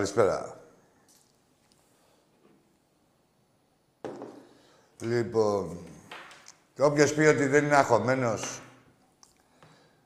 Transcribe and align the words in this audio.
Καλησπέρα. 0.00 0.60
Λοιπόν, 5.00 5.78
και 6.74 6.82
όποιος 6.82 7.14
πει 7.14 7.20
ότι 7.20 7.46
δεν 7.46 7.64
είναι 7.64 7.76
αγχωμένος 7.76 8.62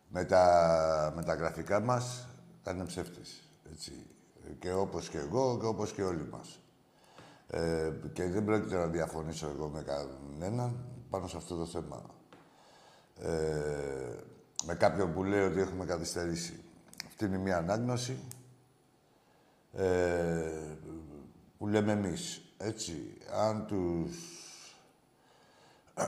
με 0.08 0.24
τα, 0.24 1.12
με 1.16 1.22
τα 1.22 1.34
γραφικά 1.34 1.80
μας, 1.80 2.28
θα 2.62 2.70
είναι 2.70 2.84
ψεύτης. 2.84 3.48
Έτσι. 3.72 4.06
Και 4.58 4.72
όπως 4.72 5.08
και 5.08 5.18
εγώ 5.18 5.58
και 5.60 5.66
όπως 5.66 5.92
και 5.92 6.02
όλοι 6.02 6.28
μας. 6.30 6.60
Ε, 7.46 7.92
και 8.12 8.24
δεν 8.24 8.44
πρόκειται 8.44 8.76
να 8.76 8.86
διαφωνήσω 8.86 9.46
εγώ 9.46 9.68
με 9.68 9.82
κανέναν 9.82 10.76
πάνω 11.10 11.26
σε 11.26 11.36
αυτό 11.36 11.56
το 11.56 11.66
θέμα. 11.66 12.02
Ε, 13.20 13.30
με 14.64 14.74
κάποιον 14.74 15.12
που 15.12 15.24
λέει 15.24 15.44
ότι 15.44 15.60
έχουμε 15.60 15.84
καθυστερήσει. 15.84 16.64
Αυτή 17.06 17.24
είναι 17.24 17.38
μια 17.38 17.56
ανάγνωση 17.56 18.18
ε, 19.76 20.76
που 21.58 21.66
λέμε 21.66 21.92
εμείς. 21.92 22.42
Έτσι, 22.56 23.18
αν 23.32 23.66
τους... 23.66 24.12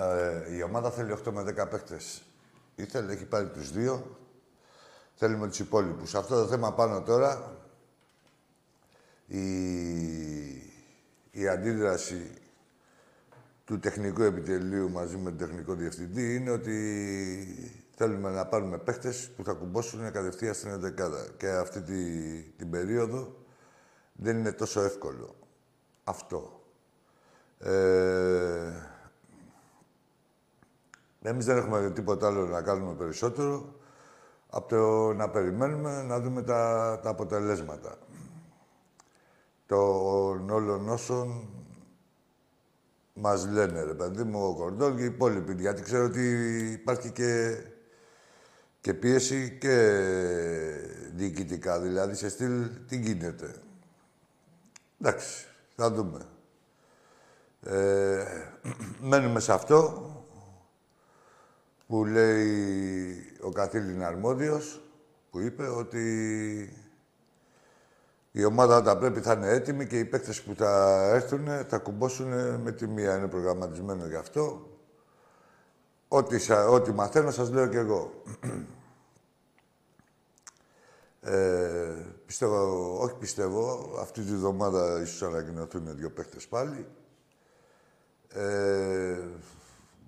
ε, 0.00 0.54
η 0.54 0.62
ομάδα 0.62 0.90
θέλει 0.90 1.16
8 1.24 1.32
με 1.32 1.42
10 1.42 1.70
παίκτες. 1.70 2.22
Ήθελε, 2.74 3.12
έχει 3.12 3.24
πάρει 3.24 3.48
τους 3.48 3.72
δύο. 3.72 4.16
Θέλουμε 5.14 5.48
τους 5.48 5.58
υπόλοιπους. 5.58 6.14
Αυτό 6.14 6.42
το 6.42 6.46
θέμα 6.48 6.72
πάνω 6.72 7.02
τώρα, 7.02 7.56
η, 9.26 9.42
η 11.30 11.48
αντίδραση 11.48 12.30
του 13.64 13.78
τεχνικού 13.78 14.22
επιτελείου 14.22 14.90
μαζί 14.90 15.16
με 15.16 15.30
τον 15.30 15.38
τεχνικό 15.38 15.74
διευθυντή 15.74 16.34
είναι 16.34 16.50
ότι 16.50 17.82
Θέλουμε 18.02 18.30
να 18.30 18.46
πάρουμε 18.46 18.78
παίχτες 18.78 19.30
που 19.36 19.44
θα 19.44 19.52
κουμπώσουν 19.52 20.12
κατευθείαν 20.12 20.54
στην 20.54 20.94
11 20.98 21.36
Και 21.36 21.48
αυτή 21.48 21.82
τη, 21.82 22.42
την 22.42 22.70
περίοδο 22.70 23.36
δεν 24.12 24.38
είναι 24.38 24.52
τόσο 24.52 24.80
εύκολο. 24.80 25.34
Αυτό. 26.04 26.60
Ε, 27.58 28.72
εμείς 31.22 31.44
δεν 31.44 31.56
έχουμε 31.56 31.90
τίποτα 31.90 32.26
άλλο 32.26 32.46
να 32.46 32.62
κάνουμε 32.62 32.94
περισσότερο 32.94 33.74
από 34.48 34.68
το 34.68 35.12
να 35.12 35.30
περιμένουμε 35.30 36.02
να 36.02 36.20
δούμε 36.20 36.42
τα, 36.42 37.00
τα 37.02 37.10
αποτελέσματα 37.10 37.98
των 39.66 40.50
όλων 40.50 40.88
όσων 40.88 41.48
μας 43.14 43.46
λένε, 43.46 43.82
ρε 43.82 43.94
παιδί 43.94 44.22
μου, 44.22 44.44
ο 44.48 44.54
Κορδόν 44.54 44.96
και 44.96 45.02
οι 45.02 45.06
υπόλοιποι. 45.06 45.54
Γιατί 45.54 45.82
ξέρω 45.82 46.04
ότι 46.04 46.22
υπάρχει 46.72 47.10
και 47.10 47.56
και 48.82 48.94
πίεση 48.94 49.58
και 49.60 49.76
διοικητικά. 51.14 51.80
Δηλαδή, 51.80 52.14
σε 52.14 52.28
στυλ, 52.28 52.70
τι 52.88 52.96
γίνεται. 52.96 53.54
Εντάξει, 55.00 55.46
θα 55.76 55.90
δούμε. 55.90 56.20
Ε, 57.62 58.24
μένουμε 59.00 59.40
σε 59.40 59.52
αυτό 59.52 60.06
που 61.86 62.04
λέει 62.04 63.36
ο 63.40 63.50
καθήλυνα 63.50 64.06
αρμόδιος, 64.06 64.82
που 65.30 65.40
είπε 65.40 65.68
ότι 65.68 66.06
η 68.32 68.44
ομάδα 68.44 68.76
όταν 68.76 68.98
πρέπει 68.98 69.20
θα 69.20 69.32
είναι 69.32 69.48
έτοιμη 69.48 69.86
και 69.86 69.98
οι 69.98 70.04
παίκτες 70.04 70.42
που 70.42 70.54
θα 70.54 71.02
έρθουν 71.12 71.48
θα 71.68 71.78
κουμπώσουν 71.78 72.60
με 72.60 72.72
τη 72.72 72.86
μία. 72.86 73.16
Είναι 73.16 73.28
προγραμματισμένο 73.28 74.06
γι' 74.06 74.16
αυτό. 74.16 74.71
Ό,τι, 76.14 76.52
ό,τι 76.52 76.92
μαθαίνω 76.92 77.30
σας 77.30 77.50
λέω 77.50 77.66
κι 77.66 77.76
εγώ. 77.76 78.12
Ε, 81.24 81.94
πιστεύω, 82.26 82.98
όχι 83.00 83.14
πιστεύω, 83.14 83.94
αυτή 84.00 84.22
τη 84.22 84.34
βδομάδα 84.34 85.00
ίσως 85.00 85.22
ανακοινωθούν 85.22 85.96
δύο 85.96 86.10
παίχτες 86.10 86.46
πάλι. 86.46 86.86
Ε, 88.28 89.18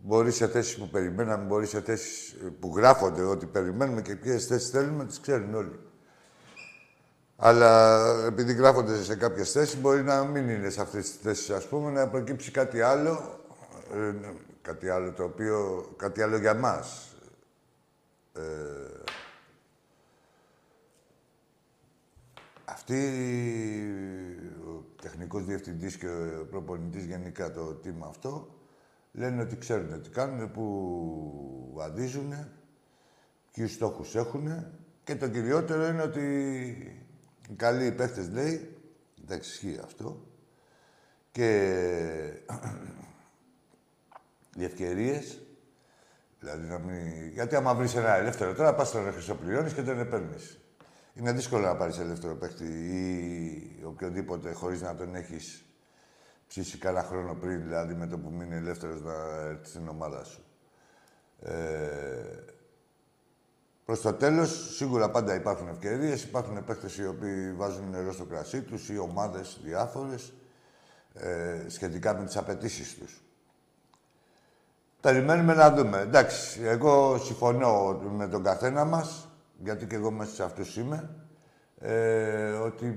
μπορεί 0.03 0.31
σε 0.31 0.49
θέσεις 0.49 0.77
που 0.77 0.89
περιμέναμε, 0.89 1.45
μπορεί 1.45 1.67
σε 1.67 1.81
θέσεις 1.81 2.37
που 2.61 2.73
γράφονται 2.77 3.23
ότι 3.23 3.47
περιμένουμε 3.47 4.03
και 4.03 4.17
ποιες 4.17 4.47
θέσεις 4.47 4.71
θέλουμε, 4.71 5.05
τις 5.07 5.21
ξέρουν 5.21 5.55
όλοι. 5.55 5.81
Αλλά 7.37 8.05
επειδή 8.27 8.53
γράφονται 8.53 9.03
σε 9.03 9.17
κάποιες 9.17 9.53
θέσεις, 9.53 9.81
μπορεί 9.81 10.03
να 10.03 10.25
μην 10.25 10.49
είναι 10.49 10.71
σε 10.71 10.81
αυτές 10.81 11.11
τις 11.11 11.19
θέσεις, 11.23 11.51
ας 11.51 11.67
πούμε, 11.67 11.91
να 11.91 12.09
προκύψει 12.09 12.51
κάτι 12.51 12.81
άλλο, 12.81 13.41
ε, 13.95 14.13
κάτι 14.65 14.89
άλλο 14.89 15.13
το 15.13 15.25
οποίο, 15.25 15.89
κάτι 15.97 16.23
άλλο 16.23 16.37
για 16.37 16.55
μας. 16.55 17.17
Ε, 18.33 18.43
Αυτοί, 22.65 23.01
ο 24.67 24.85
τεχνικός 25.03 25.45
διευθυντής 25.45 25.97
και 25.97 26.07
ο 26.41 26.47
προπονητής 26.51 27.05
γενικά 27.05 27.51
το 27.51 27.81
team 27.85 28.07
αυτό, 28.09 28.49
λένε 29.13 29.43
ότι 29.43 29.57
ξέρουν 29.57 30.03
τι 30.03 30.11
κάνουν, 30.11 30.51
που 30.51 31.71
βαδίζουν, 31.75 32.33
ποιους 33.53 33.73
στόχους 33.73 34.15
έχουν 34.15 34.67
και 35.05 35.17
το 35.17 35.29
κυριότερο 35.29 35.87
είναι 35.87 36.03
ότι 36.03 36.21
οι 37.49 37.55
καλοί 37.55 37.93
παίχτες, 37.93 38.31
λέει, 38.31 38.77
εντάξει, 39.23 39.51
ισχύει 39.51 39.81
αυτό, 39.85 40.27
και 41.33 41.51
οι 44.57 44.65
ευκαιρίες, 44.65 45.41
δηλαδή 46.41 46.67
να 46.67 46.79
μην... 46.79 47.29
Γιατί 47.33 47.57
άμα 47.57 47.75
βρεις 47.75 47.95
ένα 47.95 48.15
ελεύθερο 48.15 48.55
τώρα, 48.55 48.75
πας 48.75 48.89
στον 48.89 49.13
χρυσοπληρώνεις 49.13 49.73
και 49.73 49.83
δεν 49.83 50.09
παίρνει. 50.09 50.37
Είναι 51.15 51.33
δύσκολο 51.33 51.67
να 51.67 51.77
πάρεις 51.77 51.99
ελεύθερο 51.99 52.37
παίχτη 52.37 52.65
ή 52.65 53.85
οποιοδήποτε 53.85 54.53
χωρίς 54.53 54.81
να 54.81 54.95
τον 54.95 55.15
έχεις 55.15 55.65
ψήσει 56.47 56.79
κάνα 56.79 57.03
χρόνο 57.03 57.35
πριν, 57.35 57.63
δηλαδή 57.63 57.95
με 57.95 58.07
το 58.07 58.19
που 58.19 58.31
μείνει 58.31 58.55
ελεύθερος 58.55 59.03
να 59.03 59.15
έρθει 59.49 59.69
στην 59.69 59.89
ομάδα 59.89 60.25
σου. 60.25 60.45
Ε, 61.41 62.55
Προς 63.85 64.01
το 64.01 64.13
τέλος, 64.13 64.77
σίγουρα 64.77 65.11
πάντα 65.11 65.35
υπάρχουν 65.35 65.69
ευκαιρίες. 65.69 66.23
Υπάρχουν 66.23 66.65
παίχτες 66.65 66.97
οι 66.97 67.07
οποίοι 67.07 67.53
βάζουν 67.53 67.91
νερό 67.91 68.13
στο 68.13 68.25
κρασί 68.25 68.63
τους 68.63 68.89
ή 68.89 68.99
ομάδες 68.99 69.61
διάφορες 69.65 70.33
ε, 71.15 71.65
σχετικά 71.69 72.15
με 72.15 72.25
τις 72.25 72.37
απαιτήσεις 72.37 72.95
τους. 72.95 73.24
Περιμένουμε 75.05 75.55
να 75.55 75.71
δούμε. 75.71 76.01
Εντάξει, 76.01 76.61
εγώ 76.63 77.19
συμφωνώ 77.19 78.01
με 78.17 78.29
τον 78.29 78.43
καθένα 78.43 78.85
μας, 78.85 79.29
γιατί 79.59 79.87
και 79.87 79.95
εγώ 79.95 80.11
μέσα 80.11 80.35
σε 80.35 80.43
αυτούς 80.43 80.77
είμαι, 80.77 81.11
ε, 81.79 82.51
ότι 82.51 82.97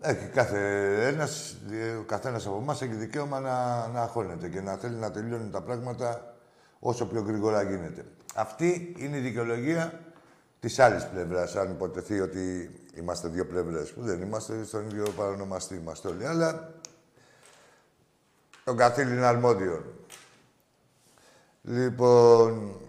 ε, 0.00 0.10
έχει 0.10 0.26
κάθε 0.26 0.58
ένας, 1.06 1.56
ο 2.00 2.02
καθένας 2.02 2.46
από 2.46 2.56
εμάς 2.56 2.82
έχει 2.82 2.92
δικαίωμα 2.92 3.40
να, 3.40 3.86
να 3.88 4.02
αγχώνεται 4.02 4.48
και 4.48 4.60
να 4.60 4.76
θέλει 4.76 4.94
να 4.94 5.10
τελειώνει 5.10 5.50
τα 5.50 5.60
πράγματα 5.60 6.34
όσο 6.78 7.06
πιο 7.06 7.20
γρήγορα 7.20 7.62
γίνεται. 7.62 8.04
Αυτή 8.34 8.94
είναι 8.98 9.16
η 9.16 9.20
δικαιολογία 9.20 10.00
της 10.60 10.78
άλλης 10.78 11.06
πλευράς, 11.06 11.56
αν 11.56 11.70
υποτεθεί 11.70 12.20
ότι 12.20 12.70
είμαστε 12.94 13.28
δύο 13.28 13.46
πλευρές. 13.46 13.92
Που 13.92 14.02
δεν 14.02 14.22
είμαστε 14.22 14.64
στον 14.64 14.84
ίδιο 14.84 15.04
παρονομαστή 15.16 15.74
είμαστε 15.74 16.08
όλοι. 16.08 16.26
Αλλά 16.26 16.74
τον 18.64 18.76
καθήλυνα 18.76 19.28
αρμόδιον. 19.28 19.84
Λοιπόν, 21.62 22.80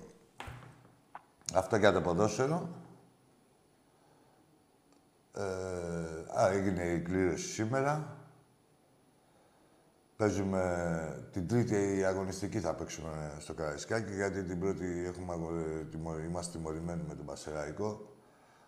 αυτό 1.54 1.76
για 1.76 1.94
το 1.94 2.02
ποδόσφαιρο. 2.02 2.70
Ε, 5.34 6.42
α, 6.42 6.52
έγινε 6.52 6.84
η 6.84 7.00
κλήρωση 7.00 7.48
σήμερα. 7.48 8.18
Παίζουμε 10.18 11.30
την 11.32 11.48
τρίτη 11.48 12.04
αγωνιστική 12.06 12.60
θα 12.60 12.74
παίξουμε 12.74 13.36
στο 13.40 13.54
Καραϊσκάκι, 13.54 14.14
γιατί 14.14 14.44
την 14.44 14.60
πρώτη 14.60 15.06
έχουμε, 15.08 15.34
είμαστε 16.26 16.58
τιμωρημένοι 16.58 17.04
με 17.08 17.16
τον 17.16 17.26
Πασεραϊκό. 17.26 18.16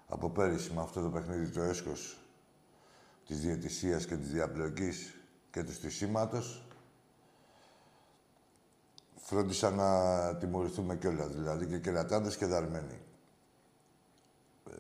Από 0.07 0.29
πέρυσι 0.29 0.73
με 0.73 0.81
αυτό 0.81 1.01
το 1.01 1.09
παιχνίδι 1.09 1.49
το 1.49 1.61
έσχος 1.61 2.19
της 3.25 3.39
διαιτησίας 3.39 4.05
και 4.05 4.15
της 4.15 4.31
διαπλοκής 4.31 5.15
και 5.51 5.63
του 5.63 5.73
στισίματος 5.73 6.66
φρόντισα 9.29 9.71
να 9.71 10.35
τιμωρηθούμε 10.35 10.95
κιόλα, 10.95 11.27
δηλαδή 11.27 11.65
και 11.65 11.77
κερατάδες 11.77 12.37
και 12.37 12.45
δαρμένοι. 12.45 12.99
Ε, 14.69 14.73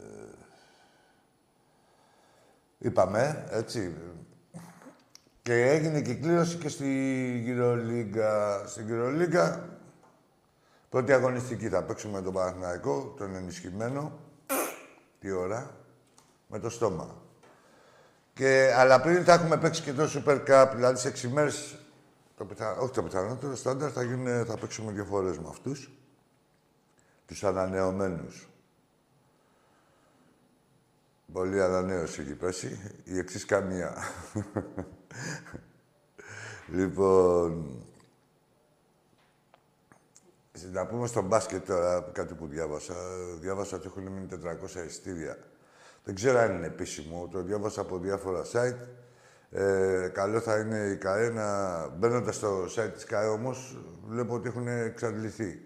είπαμε, 2.77 3.47
έτσι. 3.49 3.95
Και 5.41 5.69
έγινε 5.69 6.01
και 6.01 6.13
κλήρωση 6.13 6.57
και 6.57 6.69
στη 6.69 6.87
Γυρολίγκα. 7.43 8.63
Στην 8.67 8.85
Γυρολίγκα, 8.85 9.69
πρώτη 10.89 11.13
αγωνιστική 11.13 11.69
θα 11.69 11.83
παίξουμε 11.83 12.21
τον 12.21 12.33
Παναθηναϊκό, 12.33 13.13
τον 13.17 13.35
ενισχυμένο. 13.35 14.19
Τι 15.19 15.31
ώρα, 15.31 15.75
με 16.47 16.59
το 16.59 16.69
στόμα. 16.69 17.21
Και, 18.33 18.73
αλλά 18.75 19.01
πριν 19.01 19.23
θα 19.23 19.33
έχουμε 19.33 19.57
παίξει 19.57 19.81
και 19.81 19.93
το 19.93 20.09
Super 20.13 20.45
Cup, 20.47 20.71
δηλαδή 20.75 20.99
σε 20.99 21.27
6 21.27 21.29
μέρες 21.31 21.76
το 22.37 22.45
πιθα... 22.45 22.77
Όχι 22.77 22.93
το 22.93 23.03
πιθανότερο, 23.03 23.55
στάνταρ 23.55 23.91
θα, 23.93 24.03
γίνει, 24.03 24.43
θα 24.43 24.57
παίξουμε 24.57 24.91
δύο 24.91 25.05
φορές 25.05 25.39
με 25.39 25.47
αυτούς. 25.49 25.91
Τους 27.25 27.43
ανανεωμένους. 27.43 28.49
Πολύ 31.33 31.61
ανανέωση 31.61 32.21
έχει 32.21 32.35
πέσει. 32.35 33.01
Η 33.03 33.17
εξής 33.17 33.45
καμία. 33.45 33.97
λοιπόν. 36.77 37.81
Να 40.71 40.85
πούμε 40.85 41.07
στο 41.07 41.21
μπάσκετ 41.21 41.67
τώρα 41.67 42.09
κάτι 42.13 42.33
που 42.33 42.47
διάβασα. 42.47 42.95
Διάβασα 43.39 43.75
ότι 43.75 43.87
έχουν 43.87 44.03
μείνει 44.03 44.27
400 44.31 44.85
ειστήρια. 44.85 45.37
Δεν 46.03 46.15
ξέρω 46.15 46.39
αν 46.39 46.55
είναι 46.55 46.65
επίσημο. 46.65 47.27
Το 47.31 47.41
διάβασα 47.41 47.81
από 47.81 47.97
διάφορα 47.97 48.43
site. 48.51 49.06
Ε, 49.59 50.07
καλό 50.13 50.39
θα 50.39 50.57
είναι 50.57 50.77
η 50.77 50.97
ΚΑΕ 50.97 51.29
να... 51.29 51.87
Μπαίνοντας 51.87 52.35
στο 52.35 52.65
site 52.75 52.91
της 52.93 53.03
ΚΑΕ 53.03 53.27
όμως, 53.27 53.79
βλέπω 54.07 54.33
ότι 54.33 54.47
έχουν 54.47 54.67
εξαντληθεί. 54.67 55.61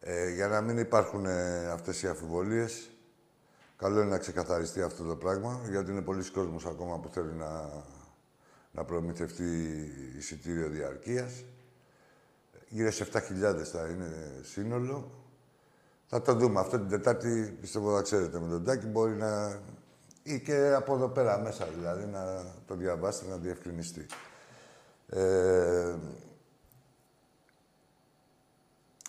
Ε, 0.00 0.30
για 0.30 0.48
να 0.48 0.60
μην 0.60 0.78
υπάρχουν 0.78 1.26
ε, 1.26 1.70
αυτές 1.70 2.02
οι 2.02 2.08
αφιβολίες, 2.08 2.90
καλό 3.76 4.00
είναι 4.00 4.10
να 4.10 4.18
ξεκαθαριστεί 4.18 4.82
αυτό 4.82 5.04
το 5.04 5.16
πράγμα, 5.16 5.60
γιατί 5.70 5.90
είναι 5.90 6.02
πολλοί 6.02 6.30
κόσμος 6.30 6.66
ακόμα 6.66 6.98
που 6.98 7.08
θέλει 7.08 7.32
να, 7.32 7.70
να 8.70 8.84
προμηθευτεί 8.84 9.52
εισιτήριο 10.18 10.68
διαρκείας. 10.68 11.44
Γύρω 12.68 12.90
σε 12.90 13.06
7.000 13.12 13.20
θα 13.72 13.86
είναι 13.86 14.40
σύνολο. 14.42 15.10
Θα 16.06 16.22
το 16.22 16.34
δούμε. 16.34 16.60
Αυτό 16.60 16.78
την 16.78 16.88
Τετάρτη, 16.88 17.56
πιστεύω, 17.60 17.96
θα 17.96 18.02
ξέρετε 18.02 18.40
με 18.40 18.48
τον 18.48 18.64
Τάκη, 18.64 18.86
μπορεί 18.86 19.12
να 19.12 19.60
ή 20.28 20.40
και 20.40 20.72
από 20.74 20.94
εδώ 20.94 21.08
πέρα 21.08 21.38
μέσα, 21.38 21.66
δηλαδή, 21.76 22.04
να 22.04 22.44
το 22.66 22.74
διαβάσετε, 22.74 23.30
να 23.30 23.36
διευκρινιστεί. 23.36 24.06
Ε, 25.08 25.94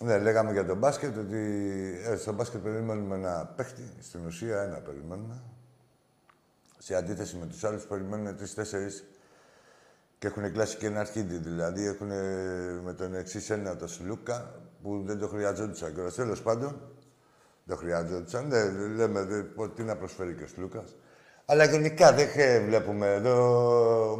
ναι, 0.02 0.18
λέγαμε 0.18 0.52
για 0.52 0.66
τον 0.66 0.78
μπάσκετ 0.78 1.16
ότι 1.16 1.36
ε, 2.04 2.16
στο 2.16 2.32
μπάσκετ 2.32 2.60
περιμένουμε 2.60 3.16
ένα 3.16 3.52
παίχτη. 3.56 3.92
Στην 4.00 4.26
ουσία 4.26 4.62
ένα 4.62 4.76
περιμένουμε. 4.76 5.42
Σε 6.78 6.94
αντίθεση 6.94 7.36
με 7.36 7.46
τους 7.46 7.64
άλλους 7.64 7.84
περιμένουν 7.84 8.36
τρεις-τέσσερις 8.36 9.04
και 10.18 10.26
έχουν 10.26 10.52
κλάσει 10.52 10.76
και 10.76 10.86
ένα 10.86 11.00
αρχίδι. 11.00 11.36
Δηλαδή 11.36 11.86
έχουν 11.86 12.08
με 12.82 12.94
τον 12.96 13.14
εξής 13.14 13.50
ένα 13.50 13.76
το 13.76 13.86
Σλούκα 13.86 14.60
που 14.82 15.02
δεν 15.06 15.18
το 15.18 15.28
χρειαζόντουσαν. 15.28 15.94
Και 15.94 16.00
τέλος 16.00 16.42
πάντων 16.42 16.80
δεν 17.64 17.76
χρειαζόντουσαν. 17.76 18.48
Δεν 18.48 18.94
λέμε 18.94 19.22
δε, 19.22 19.42
τι 19.74 19.82
να 19.82 19.96
προσφέρει 19.96 20.34
και 20.34 20.42
ο 20.42 20.46
Σλούκας. 20.46 20.96
Αλλά 21.50 21.64
γενικά 21.64 22.12
δεν 22.12 22.28
βλέπουμε 22.64 23.06
εδώ 23.06 23.36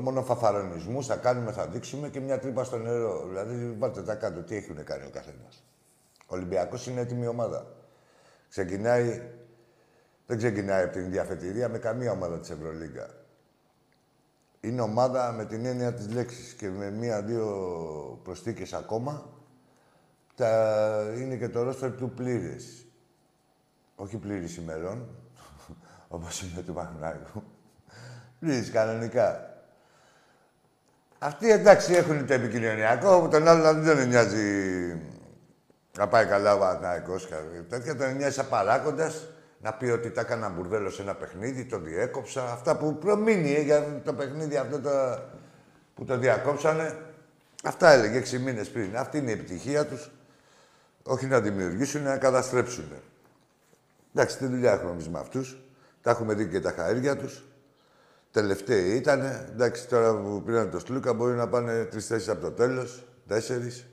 μόνο 0.03 0.23
φαφαρονισμούς. 0.23 1.07
Θα 1.07 1.17
κάνουμε, 1.17 1.53
θα 1.53 1.67
δείξουμε 1.67 2.09
και 2.09 2.21
μια 2.21 2.39
τρύπα 2.39 2.65
στο 2.65 2.79
νερό. 2.79 3.27
Δηλαδή, 3.29 3.77
βάλτε 3.79 4.03
τα 4.03 4.15
κάτω. 4.15 4.43
Τι 4.43 4.57
έχουν 4.57 4.85
κάνει 4.85 5.05
ο 5.07 5.11
καθένας. 5.11 5.65
Ο 6.27 6.35
Ολυμπιακός 6.35 6.87
είναι 6.87 7.01
έτοιμη 7.01 7.27
ομάδα. 7.27 7.67
Ξεκινάει, 8.49 9.23
δεν 10.27 10.37
ξεκινάει 10.37 10.83
από 10.83 10.93
την 10.93 11.11
διαφετηρία 11.11 11.69
με 11.69 11.79
καμία 11.79 12.13
ομάδα 12.13 12.39
της 12.39 12.51
Ευρωλίγκα. 12.51 13.11
Είναι 14.61 14.81
ομάδα 14.81 15.33
με 15.33 15.45
την 15.45 15.65
έννοια 15.65 15.95
της 15.95 16.13
λέξης 16.13 16.53
και 16.53 16.69
με 16.69 16.91
μία-δύο 16.91 17.47
προσθήκες 18.23 18.73
ακόμα 18.73 19.31
τα... 20.35 21.13
είναι 21.17 21.37
και 21.37 21.49
το 21.49 21.63
ρόστερ 21.63 21.93
του 21.93 22.11
πλήρες. 22.11 22.87
Όχι 23.95 24.17
πλήρης 24.17 24.57
ημερών, 24.57 25.09
όπως 26.13 26.43
είναι 26.43 26.63
του 26.63 26.73
Παναγιώτου. 26.73 27.43
Πλήρης, 28.41 28.71
κανονικά. 28.71 29.55
Αυτοί 31.19 31.51
εντάξει 31.51 31.93
έχουν 31.93 32.27
το 32.27 32.33
επικοινωνιακό, 32.33 33.29
τον 33.29 33.49
άλλον 33.49 33.83
δεν 33.83 34.09
νοιάζει 34.09 34.47
να 35.99 36.09
πάει 36.09 36.27
καλά 36.27 36.55
ο 36.55 36.59
Παναγιώτος 36.59 37.27
και 37.27 37.35
τέτοια. 37.69 37.97
Τον 37.97 38.17
νοιάζει 38.17 38.35
σαν 38.35 38.49
παράγοντας 38.49 39.27
να 39.61 39.73
πει 39.73 39.87
ότι 39.87 40.11
τα 40.11 40.21
έκανα 40.21 40.49
μπουρδέλο 40.49 40.91
σε 40.91 41.03
ένα 41.03 41.15
παιχνίδι, 41.15 41.65
το 41.65 41.79
διέκοψα. 41.79 42.53
Αυτά 42.53 42.77
που 42.77 42.99
προμείνει 42.99 43.55
ε, 43.55 43.61
για 43.61 44.01
το 44.05 44.13
παιχνίδι 44.13 44.57
αυτό 44.57 44.81
το, 44.81 44.91
που 45.95 46.05
το 46.05 46.19
διακόψανε. 46.19 46.99
Αυτά 47.65 47.91
έλεγε 47.91 48.19
έξι 48.19 48.39
μήνες 48.39 48.71
πριν. 48.71 48.97
Αυτή 48.97 49.19
είναι 49.19 49.31
η 49.31 49.33
επιτυχία 49.33 49.87
τους. 49.87 50.11
Όχι 51.03 51.27
να 51.27 51.41
δημιουργήσουν, 51.41 52.03
να 52.03 52.19
καταστρέψουν. 52.19 52.85
Εντάξει, 54.15 54.39
τι 54.39 54.47
δουλειά 54.47 54.73
έχουμε 54.73 54.91
εμείς 54.91 55.09
με 55.09 55.19
αυτούς. 55.19 55.70
Τα 56.03 56.11
έχουμε 56.11 56.35
δει 56.35 56.49
και 56.49 56.61
τα 56.61 56.75
χαΐρια 56.79 57.17
τους. 57.19 57.45
Τελευταίοι 58.31 58.91
ήταν. 58.91 59.21
Εντάξει, 59.53 59.89
τώρα 59.89 60.15
που 60.15 60.43
πήραν 60.47 60.71
το 60.71 60.79
Σλούκα 60.79 61.13
μπορεί 61.13 61.33
να 61.33 61.49
πάνε 61.49 61.85
τρεις 61.85 62.07
θέσεις 62.07 62.29
από 62.29 62.41
το 62.41 62.51
τέλος. 62.51 63.05
Τέσσερις. 63.27 63.87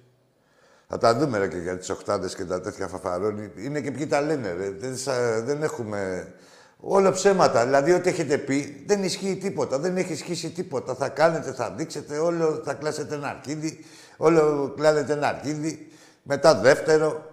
Θα 0.87 0.97
τα 0.97 1.15
δούμε 1.15 1.37
ρε, 1.37 1.47
και 1.47 1.57
για 1.57 1.77
τις 1.77 1.89
οχτάδε 1.89 2.27
και 2.27 2.45
τα 2.45 2.61
τέτοια 2.61 2.87
φαφαρόνι. 2.87 3.51
Είναι 3.55 3.81
και 3.81 3.91
ποιοι 3.91 4.07
τα 4.07 4.21
λένε. 4.21 4.53
Ρε. 4.53 4.69
Δεν, 4.69 4.95
δεν 5.45 5.63
έχουμε. 5.63 6.27
Όλα 6.79 7.11
ψέματα. 7.11 7.65
Δηλαδή, 7.65 7.91
ό,τι 7.91 8.09
έχετε 8.09 8.37
πει 8.37 8.83
δεν 8.87 9.03
ισχύει 9.03 9.37
τίποτα. 9.37 9.79
Δεν 9.79 9.97
έχει 9.97 10.13
ισχύσει 10.13 10.49
τίποτα. 10.49 10.95
Θα 10.95 11.09
κάνετε, 11.09 11.51
θα 11.51 11.71
δείξετε, 11.71 12.17
όλο 12.17 12.61
θα 12.65 12.73
κλάσετε 12.73 13.15
ένα 13.15 13.27
αρκίδι. 13.27 13.85
Όλο 14.17 14.73
κλάνετε 14.75 15.13
ένα 15.13 15.27
αρκίδι. 15.27 15.91
Μετά 16.23 16.55
δεύτερο. 16.55 17.31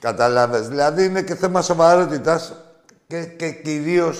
Κατάλαβες. 0.00 0.68
Δηλαδή, 0.68 1.04
είναι 1.04 1.22
και 1.22 1.34
θέμα 1.34 1.62
σοβαρότητας 1.62 2.65
και, 3.06 3.24
και 3.24 3.50
κυρίω 3.50 4.14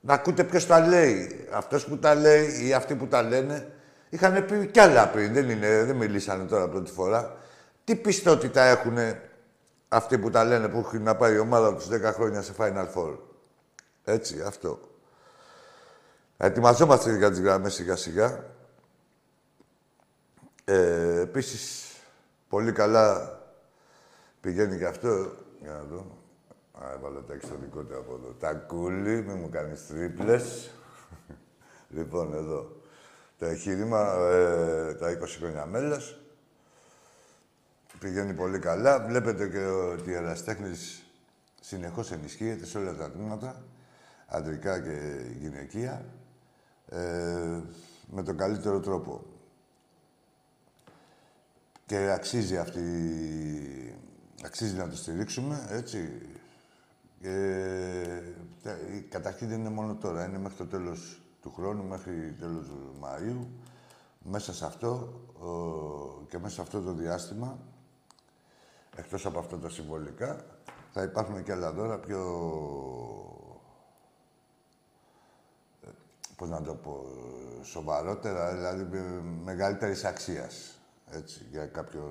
να 0.00 0.14
ακούτε 0.14 0.44
ποιος 0.44 0.66
τα 0.66 0.86
λέει. 0.86 1.46
Αυτός 1.52 1.86
που 1.86 1.98
τα 1.98 2.14
λέει 2.14 2.66
ή 2.66 2.72
αυτοί 2.72 2.94
που 2.94 3.06
τα 3.06 3.22
λένε 3.22 3.72
είχαν 4.08 4.44
πει 4.44 4.66
κι 4.66 4.80
άλλα 4.80 5.08
πριν. 5.08 5.32
Δεν, 5.32 5.50
είναι, 5.50 5.84
δεν 5.84 5.96
μιλήσανε 5.96 6.44
τώρα 6.44 6.68
πρώτη 6.68 6.90
φορά. 6.90 7.36
Τι 7.84 7.96
πιστότητα 7.96 8.62
έχουν 8.62 8.96
αυτοί 9.88 10.18
που 10.18 10.30
τα 10.30 10.44
λένε 10.44 10.68
που 10.68 10.78
έχουν 10.78 11.02
να 11.02 11.16
πάει 11.16 11.34
η 11.34 11.38
ομάδα 11.38 11.74
τους 11.74 11.88
10 11.90 12.00
χρόνια 12.02 12.42
σε 12.42 12.52
Final 12.58 12.86
Four; 12.94 13.18
Έτσι, 14.04 14.42
αυτό. 14.46 14.80
Ετοιμαζόμαστε 16.36 17.16
για 17.16 17.30
τις 17.30 17.40
γραμμές 17.40 17.74
σιγά 17.74 17.96
σιγά. 17.96 18.44
Ε, 20.64 21.20
επίσης, 21.20 21.92
πολύ 22.48 22.72
καλά 22.72 23.38
Πηγαίνει 24.40 24.78
και 24.78 24.86
αυτό, 24.86 25.32
για 25.60 25.72
να 25.72 25.82
δω. 25.82 26.19
Α, 26.84 26.92
έβαλα 26.92 27.22
τα 27.22 27.34
στο 27.42 27.56
δικό 27.60 27.82
του 27.82 27.96
από 27.96 28.14
εδώ. 28.14 28.32
Τα 28.32 28.52
κούλι, 28.54 29.22
μη 29.22 29.34
μου 29.34 29.48
κάνεις 29.48 29.86
τρίπλες. 29.86 30.70
λοιπόν, 31.96 32.34
εδώ. 32.34 32.80
Το 33.38 33.46
εγχείρημα, 33.46 34.12
ε, 34.12 34.94
τα 34.94 35.18
20 35.18 35.26
χρόνια 35.38 35.66
μέλος. 35.66 36.20
Πηγαίνει 37.98 38.34
πολύ 38.34 38.58
καλά. 38.58 39.06
Βλέπετε 39.06 39.48
και 39.48 39.64
ότι 39.64 40.10
η 40.10 40.14
εραστέχνης 40.14 41.04
συνεχώς 41.60 42.12
ενισχύεται 42.12 42.66
σε 42.66 42.78
όλα 42.78 42.94
τα 42.94 43.10
τμήματα, 43.10 43.64
αντρικά 44.26 44.80
και 44.80 45.20
γυναικεία, 45.38 46.04
ε, 46.88 47.60
με 48.10 48.22
τον 48.22 48.36
καλύτερο 48.36 48.80
τρόπο. 48.80 49.24
Και 51.86 52.10
αξίζει 52.10 52.58
αυτή... 52.58 52.80
Αξίζει 54.44 54.74
να 54.74 54.88
το 54.88 54.96
στηρίξουμε, 54.96 55.66
έτσι. 55.70 56.22
Και, 57.22 58.22
καταρχήν 59.08 59.48
δεν 59.48 59.58
είναι 59.58 59.68
μόνο 59.68 59.94
τώρα, 59.94 60.24
είναι 60.24 60.38
μέχρι 60.38 60.56
το 60.56 60.66
τέλος 60.66 61.22
του 61.40 61.52
χρόνου, 61.52 61.84
μέχρι 61.84 62.36
τέλος 62.38 62.70
Μαΐου. 63.00 63.46
Μέσα 64.22 64.54
σε 64.54 64.66
αυτό 64.66 65.20
και 66.28 66.38
μέσα 66.38 66.54
σε 66.54 66.60
αυτό 66.60 66.82
το 66.82 66.92
διάστημα, 66.92 67.58
εκτός 68.96 69.26
από 69.26 69.38
αυτά 69.38 69.58
τα 69.58 69.68
συμβολικά, 69.68 70.44
θα 70.92 71.02
υπάρχουν 71.02 71.42
και 71.42 71.52
άλλα 71.52 71.72
δώρα 71.72 71.98
πιο... 71.98 72.20
Ε, 75.82 75.88
πώς 76.36 76.48
να 76.48 76.62
το 76.62 76.74
πω, 76.74 77.06
σοβαρότερα, 77.62 78.54
δηλαδή 78.54 78.98
μεγαλύτερης 79.44 80.04
αξίας. 80.04 80.78
Έτσι, 81.10 81.46
για 81.50 81.66
κάποιο 81.66 82.04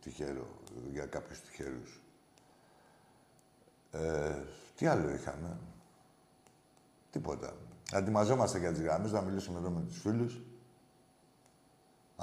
τυχερό, 0.00 0.46
για 0.92 1.06
κάποιους 1.06 1.40
τυχερούς. 1.40 2.03
Ε, 3.94 4.34
τι 4.76 4.86
άλλο 4.86 5.10
είχαμε; 5.10 5.56
Τίποτα. 7.10 7.52
Ετοιμαζόμαστε 7.92 8.58
για 8.58 8.72
τις 8.72 8.82
γραμμές, 8.82 9.12
να 9.12 9.20
μιλήσουμε 9.20 9.58
εδώ 9.58 9.70
με 9.70 9.80
τους 9.80 10.00
φίλους. 10.00 10.40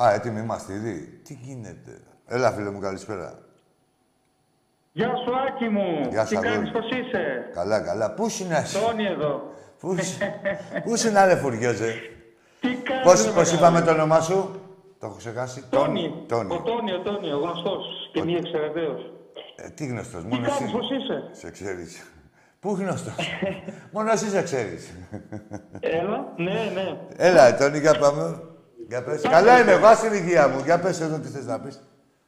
Α, 0.01 0.11
έτοιμοι 0.11 0.39
είμαστε 0.39 0.73
ήδη; 0.73 1.21
Τι 1.23 1.33
γίνεται; 1.33 2.01
Έλα, 2.25 2.51
φίλε 2.51 2.69
μου, 2.69 2.79
καλησπέρα. 2.79 3.39
Γεια 4.91 5.07
σου, 5.15 5.33
Άκη 5.47 5.69
μου. 5.69 6.07
Γεια 6.09 6.25
σου, 6.25 6.35
Τι 6.35 6.41
κάνεις, 6.41 6.71
πώς 6.71 6.89
είσαι; 6.89 7.49
Καλά, 7.53 7.81
καλά. 7.81 8.13
Πού 8.13 8.25
είσαι 8.25 8.47
εσύ; 8.51 8.79
Τόνι 8.79 9.05
εδώ. 9.05 9.53
Πού 9.79 9.93
είσαι, 9.93 10.39
Πού 10.83 10.93
είσαι, 10.93 11.25
ρε 11.25 11.35
φουριόζε. 11.35 11.93
Τι 12.59 12.75
κάνεις, 12.75 13.03
Πώς, 13.03 13.25
ρε, 13.25 13.31
πώς 13.31 13.51
μεγάλε. 13.51 13.57
είπαμε 13.57 13.81
το 13.81 13.91
όνομά 13.91 14.21
σου; 14.21 14.61
Το 14.99 15.05
έχω 15.05 15.15
ξεχάσει; 15.15 15.63
Τόνι. 15.69 16.23
Τόνι. 16.27 16.53
Ο 16.55 16.61
Τόνι, 16.61 16.93
ο 16.93 16.99
Τόνι, 17.01 17.33
ο 17.33 17.37
γνωστός 17.37 18.09
και 18.13 18.23
μη 18.23 18.33
εξαιρεταίος. 18.33 19.13
Ε, 19.55 19.69
τι 19.69 19.85
γνωστός, 19.85 20.21
Τι 20.21 20.27
μόνο 20.27 20.41
κάνεις, 20.47 20.61
εσύ. 20.61 20.71
πώς 20.71 20.89
είσαι. 20.91 21.29
Σε 21.31 21.51
ξέρεις. 21.51 22.05
Πού 22.59 22.75
γνωστός; 22.79 23.15
μόνο 23.93 24.11
εσύ 24.11 24.29
σε 24.29 24.41
ξέρεις. 24.43 24.93
Έλα, 25.79 26.33
ναι, 26.37 26.71
ναι. 26.73 26.97
Έλα, 27.17 27.57
Τόνι, 27.57 27.79
για 27.79 27.97
πάμε. 27.99 28.41
Για 28.87 29.03
πες. 29.03 29.21
Καλά 29.21 29.61
είμαι 29.61 29.71
εγώ, 29.71 29.93
στην 29.93 30.13
υγεία 30.13 30.47
μου. 30.47 30.61
Για 30.63 30.79
πες 30.79 31.01
εδώ 31.01 31.19
τι 31.19 31.27
θες 31.27 31.45
να 31.45 31.59
πεις. 31.59 31.83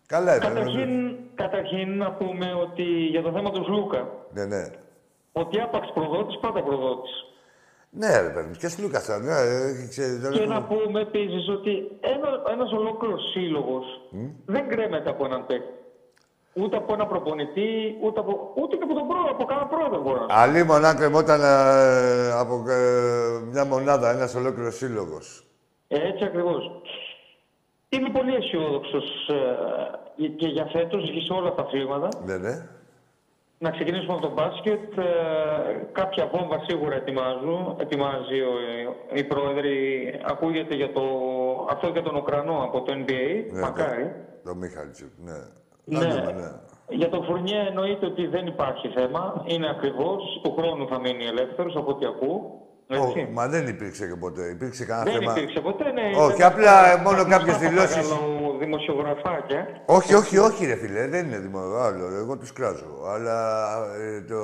Καλά 0.06 0.36
είμαι. 0.36 0.46
Καταρχήν, 0.46 1.16
καταρχήν 1.36 1.98
να 1.98 2.12
πούμε 2.12 2.54
ότι 2.54 2.84
για 2.84 3.22
το 3.22 3.32
θέμα 3.32 3.52
του 3.52 3.64
Σλούκα, 3.64 4.08
Ναι, 4.34 4.46
ναι. 4.46 4.64
ότι 5.32 5.60
άπαξ 5.60 5.92
προδότης, 5.94 6.40
πάντα 6.40 6.64
προδότης. 6.64 7.12
Ναι, 7.90 8.22
ρε 8.22 8.30
παιδί, 8.30 8.58
και 8.58 8.70
Λούκα 8.82 9.00
θα 9.00 9.18
ναι, 9.20 9.32
ε, 9.32 9.88
ξέρεις, 9.90 10.20
δεν 10.20 10.32
Και 10.32 10.46
να 10.46 10.56
έχω- 10.56 10.66
πούμε 10.76 11.00
επίσης 11.02 11.50
ότι 11.50 11.72
ένα, 12.02 12.30
ένας 12.54 12.72
ολόκληρος 12.72 13.22
σύλλογος 13.32 13.86
δεν 14.46 14.68
κρέμεται 14.68 15.10
από 15.10 15.26
έναν 15.26 15.46
παίκτη. 15.46 15.74
Ούτε 16.54 16.78
από 16.78 16.94
ένα 16.94 17.06
προπονητή, 17.06 17.98
ούτε, 18.02 18.20
από, 18.20 18.54
ούτε 18.56 18.76
και 18.76 18.84
από 18.84 18.94
τον 18.94 19.08
πρόεδρο, 19.08 19.30
από 19.32 19.46
κανένα 19.46 19.68
πρόεδρο 19.68 20.02
μπορώ 20.02 20.26
να 20.26 20.36
Αλλή 20.36 20.64
μονά 20.64 20.96
κρεμόταν 20.96 21.42
ε, 21.42 22.32
από 22.32 22.64
ε, 22.70 23.40
μια 23.52 23.66
μονάδα, 23.66 24.12
ένας 24.12 24.36
ολόκληρος 24.36 24.76
σύλλογος. 24.76 25.46
Ε, 25.88 26.08
Έτσι 26.08 26.24
ακριβώς. 26.24 26.72
Είμαι 27.90 28.10
πολύ 28.10 28.36
αισιόδοξος 28.36 29.04
και 30.38 30.48
για 30.48 30.66
φέτος 30.66 31.12
και 31.12 31.20
σε 31.20 31.34
όλα 31.34 31.54
τα 31.54 31.62
αθλήματα. 31.62 32.08
Ναι, 32.26 32.38
ναι. 32.38 32.68
Να 33.58 33.70
ξεκινήσουμε 33.72 34.14
από 34.14 34.22
το 34.22 34.34
μπάσκετ. 34.34 34.98
Ε, 34.98 35.04
κάποια 35.92 36.30
βόμβα 36.34 36.64
σίγουρα 36.68 36.96
ετοιμάζουν. 36.96 37.76
Ετοιμάζει 37.80 38.40
ο, 38.42 38.54
η 39.14 39.24
πρόεδρη. 39.24 39.76
Ακούγεται 40.26 40.76
για 40.76 40.92
το, 40.92 41.02
αυτό 41.70 41.88
για 41.88 42.02
τον 42.02 42.16
Ουκρανό 42.16 42.64
από 42.64 42.82
το 42.82 42.94
NBA. 42.94 43.46
ναι 43.52 43.60
Μακάρι. 43.60 44.04
Το, 44.44 44.50
το 44.50 44.56
Μίχαλτσικ, 44.56 45.12
ναι. 45.18 45.40
Ναι. 45.84 45.98
Να 46.00 46.06
δούμε, 46.10 46.32
ναι. 46.32 46.52
Για 46.90 47.10
τον 47.10 47.24
Φουρνιέ 47.26 47.60
εννοείται 47.68 48.06
ότι 48.06 48.28
δεν 48.28 48.46
υπάρχει 48.48 48.88
θέμα. 48.88 49.44
Είναι 49.48 49.70
ακριβώς. 49.70 50.40
Του 50.44 50.54
χρόνου 50.58 50.88
θα 50.88 51.00
μείνει 51.00 51.26
ελεύθερος 51.26 51.76
από 51.76 51.92
ό,τι 51.92 52.06
ακούω. 52.06 52.62
Έτσι. 52.88 53.20
Ω, 53.30 53.32
μα 53.34 53.48
δεν 53.48 53.68
υπήρξε 53.68 54.08
και 54.08 54.16
ποτέ. 54.16 54.44
Υπήρξε 54.50 54.86
κανένα 54.86 55.12
δεν 55.12 55.20
θέμα. 55.20 55.32
υπήρξε 55.38 55.60
ποτέ. 55.60 55.84
Ναι, 55.92 56.02
Όχι, 56.24 56.36
ήταν 56.36 56.52
απλά 56.52 56.74
τα- 56.96 57.02
μόνο 57.04 57.18
τα 57.24 57.30
κάποιες 57.30 57.56
γνωστά 57.56 57.70
δηλώσεις. 57.70 57.96
παρακαλώ, 57.96 58.58
Δημοσιογραφάκια. 58.60 59.68
Όχι, 59.86 60.14
όχι, 60.14 60.38
όχι, 60.38 60.66
ρε 60.66 60.76
φίλε, 60.76 61.08
δεν 61.08 61.26
είναι 61.26 61.38
δημο... 61.38 61.60
άλλο. 61.60 62.06
Εγώ 62.16 62.38
του 62.38 62.48
κράζω. 62.54 62.92
Αλλά 63.14 63.38
ε, 63.96 64.22
το 64.22 64.36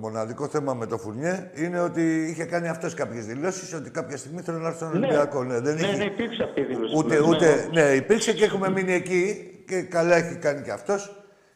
μοναδικό 0.00 0.46
θέμα 0.48 0.74
με 0.74 0.86
το 0.86 0.98
Φουρνιέ 0.98 1.50
είναι 1.54 1.80
ότι 1.80 2.02
είχε 2.30 2.44
κάνει 2.44 2.68
αυτό 2.68 2.88
κάποιες 2.94 3.26
δηλώσεις 3.26 3.74
ότι 3.74 3.90
κάποια 3.90 4.16
στιγμή 4.16 4.40
θέλω 4.40 4.58
να 4.58 4.66
έρθω 4.68 4.86
στον 4.86 5.02
Ολυμπιακό. 5.02 5.42
Ναι, 5.44 5.60
δεν 5.60 5.74
ναι, 5.74 5.80
είχε... 5.80 5.96
ναι, 5.96 6.04
υπήρξε 6.04 6.42
αυτή 6.42 6.60
η 6.60 6.64
δήλωση. 6.64 6.96
Ούτε, 6.96 7.14
Ναι, 7.20 7.26
ούτε, 7.28 7.68
ναι, 7.72 7.80
υπήρξε 7.82 8.32
και 8.32 8.44
έχουμε 8.44 8.70
μείνει 8.70 8.92
εκεί 8.92 9.49
και 9.70 9.82
καλά 9.82 10.16
έχει 10.16 10.34
κάνει 10.36 10.62
και 10.62 10.70
αυτός 10.70 11.00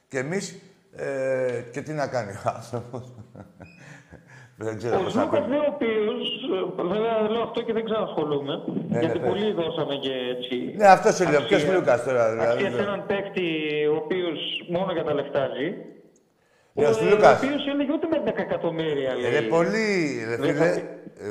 και 0.08 0.18
εμείς. 0.18 0.44
Ε, 0.96 1.60
και 1.72 1.80
τι 1.82 1.92
να 1.92 2.06
κάνει 2.06 2.30
ο 2.32 2.48
άνθρωπος. 2.56 3.14
δεν 4.66 4.76
ξέρω 4.76 4.98
Ο 4.98 5.02
πώς 5.02 5.14
να 5.14 5.22
Λούκα, 5.24 5.42
πει. 5.42 5.48
ναι, 5.50 5.56
ο 5.56 5.64
οποίο. 5.74 5.88
Βέβαια 6.92 7.30
λέω 7.30 7.42
αυτό 7.42 7.62
και 7.62 7.72
δεν 7.72 7.84
ξανασχολούμαι. 7.84 8.54
Ναι, 8.88 8.98
γιατί 8.98 9.18
ναι, 9.18 9.26
πολλοί 9.28 9.52
δώσαμε 9.52 9.94
και 9.94 10.12
έτσι. 10.36 10.74
Ναι, 10.76 10.86
αυτός 10.86 11.14
σου 11.16 11.22
λέω. 11.30 11.40
αξία- 11.40 11.58
Ποιος 11.58 11.74
Λούκας 11.74 12.04
τώρα, 12.04 12.30
δηλαδή. 12.30 12.52
Αξία 12.52 12.70
σε 12.70 12.82
έναν 12.88 13.06
παίκτη 13.06 13.46
ο 13.92 13.96
οποίος 13.96 14.38
μόνο 14.68 14.92
για 14.92 15.04
τα 15.04 15.14
λεφτά 15.14 15.48
ζει. 15.56 15.68
Ναι, 16.72 16.86
ο 16.86 16.90
ο 16.90 17.08
Λούκας. 17.10 17.42
οποίος 17.42 17.66
έλεγε 17.66 17.92
ούτε 17.92 18.06
με 18.10 18.18
10 18.24 18.42
εκατομμύρια. 18.42 19.10
Ε, 19.10 19.14
Λέει. 19.14 19.30
Ρε 19.30 19.40
πολύ, 19.40 19.88
ρε 20.28 20.36
Δεν 20.36 20.54
φίλε, 20.54 20.68
θα- 20.70 20.82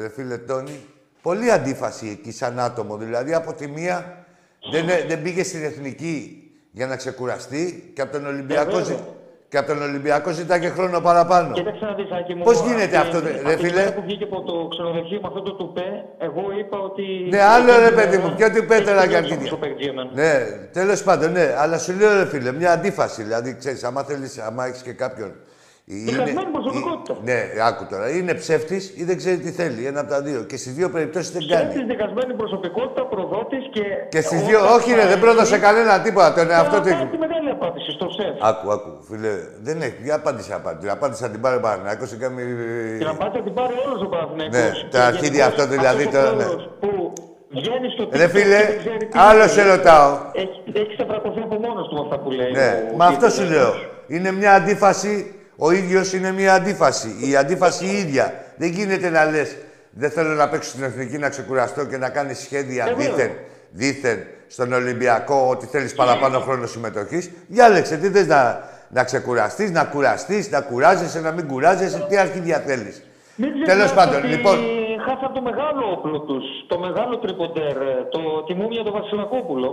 ρε 0.02 0.10
φίλε 0.10 0.38
Τόνι, 0.38 0.80
πολύ 1.22 1.52
αντίφαση 1.52 2.08
εκεί 2.20 2.32
σαν 2.32 2.60
άτομο. 2.60 2.98
Δηλαδή 2.98 3.34
από 3.34 3.54
τη 3.54 3.68
μία 3.68 4.26
δεν, 4.72 4.90
ε- 4.90 5.06
δεν 5.08 5.22
πήγε 5.22 5.44
στην 5.44 5.64
εθνική 5.64 6.38
για 6.78 6.88
να 6.88 6.96
ξεκουραστεί 6.96 7.92
και 7.96 8.02
από 8.02 8.12
τον 8.12 8.26
Ολυμπιακό, 8.28 8.78
Ε, 8.78 8.84
ζη- 8.84 8.88
βέβαια. 8.96 9.12
και 9.50 9.58
από 9.58 9.68
τον 9.68 9.82
Ολυμπιακό 9.82 10.32
ζητάει 10.32 10.60
και 10.60 10.70
χρόνο 10.70 11.00
παραπάνω. 11.02 11.54
Κοίταξε 11.54 11.86
να 11.86 11.94
δεις, 11.94 12.12
Άκη 12.12 12.34
μου. 12.36 12.44
Πώς 12.44 12.62
γίνεται 12.62 12.98
από 12.98 13.08
αυτό, 13.08 13.18
την- 13.22 13.28
ρε 13.32 13.40
από 13.40 13.50
την 13.50 13.58
φίλε; 13.58 13.74
μέρα 13.80 13.94
που 13.94 14.02
βγήκε 14.06 14.24
από 14.24 14.42
το 14.42 14.68
ξενοδοχείο 14.68 15.20
με 15.22 15.28
αυτό 15.28 15.42
το 15.42 15.54
τουπέ, 15.54 15.88
εγώ 16.20 16.44
είπα 16.60 16.78
ότι. 16.80 17.04
Ναι, 17.30 17.42
άλλο, 17.42 17.66
ρε, 17.66 17.74
Εκείνη 17.86 17.96
παιδί 17.96 18.10
την 18.10 18.20
μου, 18.20 18.26
ώρα 18.26 18.36
ποιο 18.36 18.52
τουπέ 18.52 18.76
έχει 18.76 18.84
τώρα 18.86 19.02
και 19.02 19.08
τελειώσει 19.08 19.24
αρχίδια. 19.34 19.50
το 19.50 19.58
παίκτη 19.58 19.84
για 19.84 19.94
μένα. 19.94 20.10
Ναι, 20.14 20.34
τέλος 20.72 21.04
πάντων, 21.04 21.32
ναι. 21.32 21.56
Αλλά 21.58 21.78
σου 21.78 21.94
λέω, 22.00 22.14
ρε 22.18 22.26
φίλε, 22.26 22.52
μια 22.52 22.72
αντίφαση. 22.72 23.24
Δηλαδή, 23.24 23.56
ξέρεις, 23.56 23.84
άμα 23.84 24.04
θέλεις, 24.04 24.38
άμα 24.40 24.66
έχεις 24.66 24.82
και 24.82 24.94
κάποιον. 24.94 25.32
Διχασμένη 25.86 26.50
προσωπικότητα. 26.58 27.14
Ναι, 27.24 27.40
άκου 27.70 27.84
τώρα. 27.92 28.10
Είναι 28.18 28.34
ψεύτης 28.34 28.84
ή 29.00 29.04
δεν 29.04 29.18
ξέρει 29.18 29.38
τι 29.38 29.52
θέλει. 29.52 29.86
Ένα 29.86 30.00
από 30.00 30.10
τα 30.10 30.22
δύο. 30.22 30.40
Και 30.50 30.58
στις 30.58 30.74
δύο 30.74 30.90
περιπτώσεις 30.90 31.32
δεν 31.32 31.42
κάνει. 31.52 31.70
Έχει 31.74 31.84
δικασμένη 31.94 32.34
προσωπικότητα, 32.42 33.02
προδότης 33.14 33.64
και. 33.76 33.84
Και 34.10 34.22
στις 34.22 34.38
όταν 34.42 34.48
δύο, 34.50 34.60
όχι, 34.76 34.90
ρε, 34.94 35.02
δεν 35.02 35.08
πάει- 35.10 35.20
πρόδωσε 35.24 35.58
κανένα 35.66 36.02
τίποτα. 36.02 36.34
Τον 36.34 36.50
εαυτό 36.52 36.76
του. 36.76 36.82
Τώρα 36.84 36.90
έχει. 36.96 37.04
πάει 37.04 37.12
τη 37.16 37.18
μεγάλη 37.26 37.50
απάντηση 37.58 37.90
στο 37.98 38.08
σεφ. 38.18 38.34
Άκου, 38.50 38.72
άκου, 38.76 38.92
φίλε, 39.10 39.34
δεν 39.68 39.78
έχει. 39.88 40.00
Για 40.04 40.16
απάντηση, 40.16 40.52
απάντηση. 40.60 40.82
Την 40.86 40.90
απάντηση 40.98 41.20
θα 41.24 41.30
την 41.30 41.42
πάρει 41.42 41.56
ο 41.58 41.60
Παναγιώτο 41.66 42.06
και 42.12 42.20
κάνει. 42.24 42.42
Την 43.02 43.08
απάντηση 43.16 43.38
θα 43.38 43.44
την 43.48 43.54
πάρει 43.60 43.74
όλος 43.86 44.00
ο 44.08 44.10
Παναθηναϊκός. 44.14 44.60
Ναι, 44.60 44.70
Και 44.90 44.96
τα 44.96 45.02
αρχίδια 45.12 45.44
γενικώς 45.44 45.52
αυτός 45.52 45.66
δηλαδή 45.76 46.04
αυτός 46.06 46.14
ο 46.14 46.24
τώρα, 46.24 46.30
ναι. 46.40 46.44
πρόεδρος 46.44 46.64
Που 46.82 46.90
βγαίνει 47.60 47.88
στο 47.96 48.04
Ρε 48.20 48.26
TikTok 48.26 48.34
φίλε, 48.36 48.60
και 48.62 48.68
δεν 48.72 48.78
ξέρει 48.84 49.06
τι 49.12 49.18
άλλο 49.28 49.44
λέει. 49.46 49.54
σε 49.56 49.62
ρωτάω. 49.74 50.10
Έχει, 50.44 50.58
έχει 50.82 50.92
ξεπρακωθεί 50.96 51.42
από 51.48 51.56
μόνος 51.66 51.86
του 51.88 51.94
με 51.98 52.02
αυτά 52.06 52.18
που 52.22 52.30
λέει. 52.40 52.52
Ναι, 52.60 52.70
ο 52.94 52.96
μα 53.00 53.06
αυτό 53.06 53.16
κύριος 53.16 53.34
σου 53.38 53.44
Λέγκος. 53.44 53.58
λέω. 53.58 53.72
Είναι 54.14 54.30
μια 54.40 54.52
αντίφαση. 54.60 55.14
Ο 55.66 55.72
ίδιος 55.72 56.14
είναι 56.14 56.32
μια 56.32 56.54
αντίφαση. 56.54 57.16
Η 57.30 57.36
αντίφαση 57.36 57.86
η 57.86 57.98
ίδια. 57.98 58.34
Δεν 58.56 58.70
γίνεται 58.70 59.10
να 59.10 59.26
λες. 59.26 59.56
Δεν 59.90 60.10
θέλω 60.10 60.34
να 60.34 60.50
παίξω 60.50 60.70
στην 60.70 60.84
εθνική 60.84 61.18
να 61.18 61.30
ξεκουραστώ 61.30 61.86
και 61.86 61.98
να 61.98 62.10
κάνεις 62.10 62.40
σχέδια 62.40 62.86
Ε, 62.86 62.94
βέβαια. 62.94 63.14
δίθεν, 63.14 63.32
δίθεν 63.72 64.20
στον 64.48 64.74
Ολυμπιακό 64.74 65.48
ότι 65.50 65.66
θέλεις 65.66 65.94
παραπάνω 65.94 66.40
χρόνο 66.40 66.66
συμμετοχής. 66.66 67.32
Διάλεξε 67.48 67.98
τι 67.98 68.10
θες 68.10 68.28
να, 68.28 68.70
να 68.90 69.04
ξεκουραστείς, 69.04 69.72
να 69.72 69.84
κουραστείς, 69.84 70.50
να 70.50 70.62
κουράζεσαι, 70.62 71.20
να 71.20 71.32
μην 71.32 71.48
κουράζεσαι, 71.48 72.06
τι 72.10 72.18
αρχίδια 72.18 72.60
θέλεις. 72.60 73.04
Μην 73.36 73.50
Τέλος 73.52 73.66
ξεχνάς 73.66 73.94
πάντων, 73.94 74.18
ότι 74.18 74.28
λοιπόν. 74.28 74.58
Χάσαν 75.06 75.34
το 75.34 75.42
μεγάλο 75.42 75.92
όπλο 75.98 76.20
τους, 76.20 76.44
το 76.68 76.80
μεγάλο 76.80 77.18
τριποντέρ, 77.18 77.74
το 78.12 78.44
τη 78.48 78.54
μούμια 78.54 78.84
του 78.84 78.92
Βασιλακόπουλο. 78.92 79.70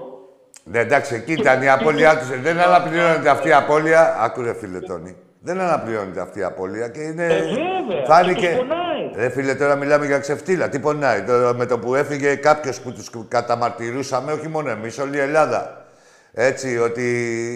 Ναι, 0.64 0.78
εντάξει, 0.78 1.14
εκεί 1.14 1.32
ήταν 1.32 1.62
η 1.62 1.68
απώλειά 1.68 2.18
τους. 2.18 2.40
Δεν 2.40 2.60
αναπληρώνεται 2.60 3.30
αυτή 3.30 3.48
η 3.48 3.52
απώλεια. 3.52 4.16
Άκουρε, 4.20 4.54
φίλε 4.54 4.80
Τόνι. 4.80 5.16
Δεν 5.42 5.60
αναπληρώνεται 5.60 6.20
αυτή 6.20 6.38
η 6.38 6.42
απώλεια 6.42 6.88
και 6.88 7.00
είναι. 7.00 7.24
Ε, 7.24 7.40
βέβαια. 7.40 8.04
Φάνηκε. 8.06 8.40
Και 8.40 8.46
τους 8.46 8.56
πονάει. 8.56 9.10
Ρε 9.14 9.28
φίλε, 9.28 9.54
τώρα 9.54 9.74
μιλάμε 9.76 10.06
για 10.06 10.18
ξεφτύλα. 10.18 10.68
Τι 10.68 10.78
πονάει; 10.78 11.22
Τώρα 11.22 11.54
με 11.54 11.66
το 11.66 11.78
που 11.78 11.94
έφυγε 11.94 12.34
κάποιος 12.34 12.80
που 12.80 12.92
τους 12.92 13.10
καταμαρτυρούσαμε, 13.28 14.32
όχι 14.32 14.48
μόνο 14.48 14.70
εμείς, 14.70 14.98
όλη 14.98 15.16
η 15.16 15.20
Ελλάδα. 15.20 15.84
Έτσι, 16.32 16.78
ότι 16.78 17.04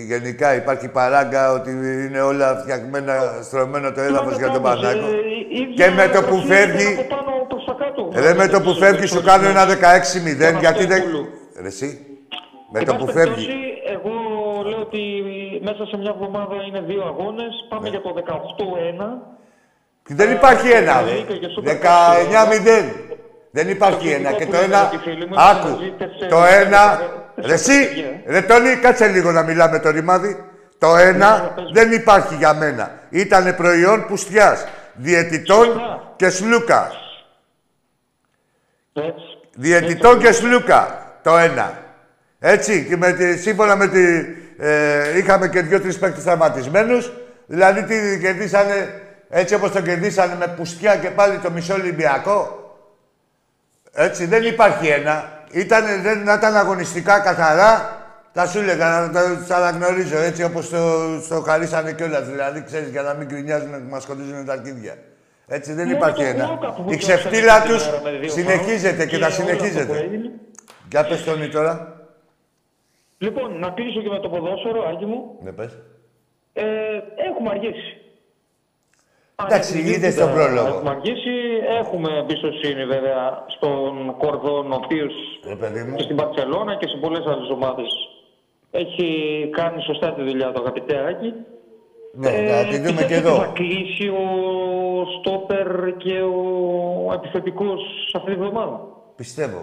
γενικά 0.07 0.55
υπάρχει 0.55 0.89
παράγκα, 0.89 1.53
ότι 1.53 1.71
είναι 1.71 2.21
όλα 2.21 2.57
φτιαγμένα, 2.57 3.15
στρωμένο 3.43 3.93
το 3.93 4.01
έδαφος 4.01 4.37
για 4.37 4.51
τον 4.51 4.63
Πανάκο. 4.63 5.07
Και 5.77 5.91
με 5.91 6.09
το 6.09 6.23
που 6.23 6.37
φεύγει. 6.47 7.07
Ρε 8.15 8.35
με 8.35 8.49
το 8.49 8.61
που 8.61 8.75
φεύγει 8.75 9.07
σου 9.07 9.23
κάνω 9.23 9.49
ένα 9.49 9.67
16-0 9.67 10.59
γιατί 10.61 10.87
δεν. 10.87 11.03
Ρε 11.61 11.67
εσύ. 11.67 12.07
Με 12.73 12.85
το 12.85 12.95
που 12.95 13.07
φεύγει. 13.07 13.49
Εγώ 13.95 14.13
λέω 14.69 14.79
ότι 14.79 14.99
μέσα 15.63 15.87
σε 15.87 15.97
μια 15.97 16.13
εβδομάδα 16.15 16.55
είναι 16.69 16.81
δύο 16.81 17.03
αγώνες. 17.05 17.53
Πάμε 17.69 17.83
Ναι. 17.83 17.89
για 17.89 18.01
το 18.01 18.13
18-1. 18.13 19.35
Δεν 20.09 20.31
υπάρχει 20.31 20.71
ένα. 20.71 21.03
και 21.03 21.11
λέει 21.11 21.39
και 21.39 21.47
Super 21.57 21.65
19-0. 21.69 22.95
Δεν 23.51 23.69
υπάρχει 23.69 24.09
Το 24.09 24.15
ένα. 24.15 24.33
Και 24.33 24.39
θετικό 24.45 24.53
το 24.53 24.59
που 24.59 24.65
ένα. 24.65 24.79
είδα 24.79 24.89
τη 24.89 24.97
φίλη 24.99 25.27
μου, 25.27 25.35
Άκου. 25.37 25.69
μαζί 25.69 25.93
τέσσερις- 25.99 26.29
Το 26.29 26.45
ένα. 26.45 27.01
τέσσερις- 27.35 27.47
Ρε 27.47 27.53
εσύ. 27.53 27.87
παιδιά. 27.89 28.23
Ρε 28.27 28.43
Τόνι, 28.43 28.77
κάτσε 28.77 29.07
λίγο 29.09 29.31
να 29.33 29.43
μιλάμε 29.43 29.79
το 29.79 29.91
ρημάδι. 29.91 30.45
Το 30.79 30.95
Ναι, 30.95 31.03
ένα 31.03 31.53
πες 31.55 31.65
μου. 31.65 31.73
δεν 31.73 31.93
υπάρχει 31.93 32.35
για 32.35 32.55
μένα. 32.55 32.91
Ήτανε 33.11 33.53
προϊόν 33.53 34.07
πουστιάς. 34.07 34.67
Διαιτητών 34.95 35.65
Σωστά. 35.65 36.13
και 36.17 36.29
σλούκα. 36.29 36.91
Έτσι. 38.93 39.39
Διαιτητών 39.57 40.19
και 40.19 40.33
σλούκα. 40.33 41.13
Το 41.23 41.37
ένα. 41.37 41.79
Έτσι. 42.39 42.87
Και 42.89 42.97
με 42.97 43.13
τη, 43.13 43.37
σύμφωνα 43.39 43.77
με 43.77 43.87
τη. 43.89 44.03
Ε, 44.59 45.19
είχαμε 45.19 45.49
και 45.49 45.61
δύο-τρεις 45.61 45.99
παίκτες 45.99 46.25
τραυματισμένους. 46.25 47.13
Δηλαδή 47.47 47.83
τι 47.83 48.19
κερδίσανε 48.21 49.01
έτσι 49.31 49.55
όπως 49.55 49.71
το 49.71 49.81
κερδίσανε 49.81 50.35
με 50.39 50.47
πουστιά 50.57 50.97
και 50.97 51.09
πάλι 51.09 51.39
το 51.39 51.51
μισό 51.51 51.75
Ολυμπιακό. 51.75 52.59
Έτσι 53.93 54.27
δεν 54.27 54.43
υπάρχει 54.43 54.87
ένα. 54.87 55.43
Ήτανε, 55.51 56.01
δεν 56.03 56.23
να 56.23 56.33
ήταν 56.33 56.57
αγωνιστικά 56.57 57.19
καθαρά. 57.19 58.03
Τα 58.33 58.47
σου 58.47 58.59
έλεγα 58.59 58.89
να 59.01 59.11
τα 59.49 59.57
αναγνωρίζω 59.57 60.19
έτσι 60.19 60.45
όπως 60.45 60.69
το, 60.69 60.79
το 61.29 61.41
χαρίσανε 61.41 61.93
κιόλας. 61.93 62.27
Δηλαδή 62.27 62.63
ξέρεις 62.67 62.89
για 62.89 63.03
να 63.03 63.15
μην 63.15 63.27
γκρινιάζουν 63.27 63.71
και 63.71 63.91
μα 63.91 64.01
σκοτίζουν 64.01 64.45
τα 64.45 64.53
αρχίδια. 64.53 64.95
Έτσι 65.47 65.73
δεν 65.73 65.87
Μόνο 65.87 65.97
υπάρχει 65.97 66.23
το 66.23 66.29
ένα. 66.29 66.49
Walkup 66.49 66.75
που 66.77 66.93
Η 66.93 66.93
το 66.93 66.97
ξεφτύλα 66.97 67.57
έφερε 67.57 67.73
τους 67.75 67.83
την 67.83 67.93
ημέρα 67.93 68.11
με 68.11 68.19
δύο 68.19 68.31
συνεχίζεται 68.31 68.97
φάουλ 68.97 69.09
και 69.09 69.17
θα 69.17 69.17
όλα 69.17 69.27
αυτά 69.27 69.43
που 69.43 69.49
συνεχίζεται. 69.49 69.99
έγινε. 69.99 70.31
Για 70.91 71.05
πες 71.05 71.25
Τόνι 71.25 71.49
τώρα. 71.49 71.94
Λοιπόν, 73.25 73.59
να 73.59 73.69
κλείσω 73.71 74.01
και 74.03 74.09
με 74.09 74.19
το 74.19 74.29
ποδόσφαιρο, 74.29 74.81
Άγγι 74.89 75.05
μου. 75.05 75.21
Ναι, 75.45 75.53
πες. 75.53 75.73
Ε, 76.53 76.65
έχουμε 77.29 77.51
αργήσει. 77.51 77.91
Εντάξει, 79.47 79.73
Ανεπιβλήτητα 79.73 80.07
είδες 80.07 80.21
τον 80.21 80.33
πρόλογο. 80.33 80.67
Έχουμε 80.67 80.91
αργήσει. 80.91 81.37
Έχουμε 81.81 82.11
εμπιστοσύνη 82.19 82.85
βέβαια 82.95 83.45
στον 83.57 84.17
Κορδόν, 84.19 84.73
ο 84.73 84.75
οποίος 84.85 85.13
Ρε 85.49 85.57
παιδί 85.57 85.83
μου. 85.83 85.97
και 85.97 86.03
στην 86.03 86.17
Παρσελώνα 86.17 86.77
και 86.77 86.89
σε 86.89 86.97
πολλές 86.97 87.25
άλλες 87.27 87.49
ομάδες 87.51 87.89
έχει 88.71 89.09
κάνει 89.53 89.83
σωστά 89.83 90.13
τη 90.15 90.23
δουλειά 90.23 90.53
του 90.53 90.61
αγαπητέακι. 90.61 91.33
Ναι, 92.17 92.31
να 92.31 92.65
τη 92.71 92.79
δούμε 92.79 93.03
και 93.03 93.15
Θα 93.15 93.29
εδώ. 93.29 93.53
κλείσει 93.53 94.09
ο 94.09 94.25
Στόπερ 95.19 95.97
και 95.97 96.21
ο 96.21 97.13
επιθετικός 97.15 97.81
αυτή 98.15 98.31
τη 98.31 98.37
βδομάδα. 98.37 98.81
Πιστεύω. 99.17 99.63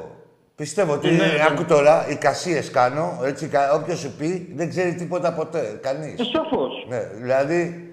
Πιστεύω 0.55 0.93
ότι 0.93 1.07
Ναι, 1.11 1.15
ναι. 1.15 1.45
άκου 1.51 1.65
τώρα, 1.65 2.05
οι 2.09 2.15
κασίες 2.15 2.71
κάνω, 2.71 3.19
έτσι, 3.23 3.47
κα- 3.47 3.73
όποιος 3.73 3.99
σου 3.99 4.11
πει, 4.17 4.53
δεν 4.55 4.69
ξέρει 4.69 4.93
τίποτα 4.93 5.33
ποτέ, 5.33 5.79
κανείς. 5.81 6.19
Ε, 6.19 6.23
σαφώς. 6.23 6.85
Ναι, 6.89 7.09
δηλαδή, 7.21 7.89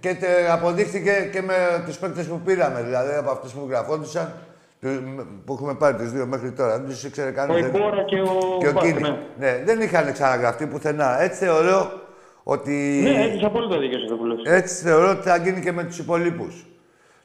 και 0.00 0.14
τε, 0.14 0.50
αποδείχθηκε 0.52 1.28
και 1.32 1.42
με 1.42 1.54
τους 1.86 1.96
παίκτες 1.98 2.26
που 2.26 2.40
πήραμε, 2.44 2.82
δηλαδή 2.82 3.14
από 3.14 3.30
αυτούς 3.30 3.52
που 3.52 3.66
γραφόντουσαν, 3.70 4.32
του- 4.80 5.26
που 5.44 5.52
έχουμε 5.52 5.74
πάρει 5.74 5.96
τους 5.96 6.10
δύο 6.12 6.26
μέχρι 6.26 6.52
τώρα. 6.52 6.78
Δεν 6.78 6.88
τους 6.88 7.04
ήξερε 7.04 7.30
Ο 7.30 7.32
κανείς. 7.32 7.56
δεν- 7.56 7.74
Ιμπόρα 7.74 8.02
και 8.04 8.20
ο, 8.20 8.56
Και 8.60 8.68
ο 8.68 8.72
Μπακ, 8.72 8.82
Κίνη. 8.84 9.00
ναι. 9.00 9.16
Ναι, 9.38 9.62
δεν 9.64 9.80
είχαν 9.80 10.12
ξαναγραφτεί 10.12 10.66
πουθενά. 10.66 11.22
Έτσι 11.22 11.44
θεωρώ 11.44 11.92
ότι... 12.42 13.00
Ναι, 13.02 13.22
έχεις 13.24 13.44
απόλυτα 13.44 13.78
δίκιο 13.78 13.98
σε 13.98 14.04
αυτό 14.04 14.16
που 14.16 14.24
λες. 14.24 14.38
Έτσι 14.44 14.74
θεωρώ 14.84 15.10
ότι 15.10 15.28
θα 15.28 15.36
γίνει 15.36 15.60
και 15.60 15.72
με 15.72 15.84
τους 15.84 15.98
υπολείπους. 15.98 16.66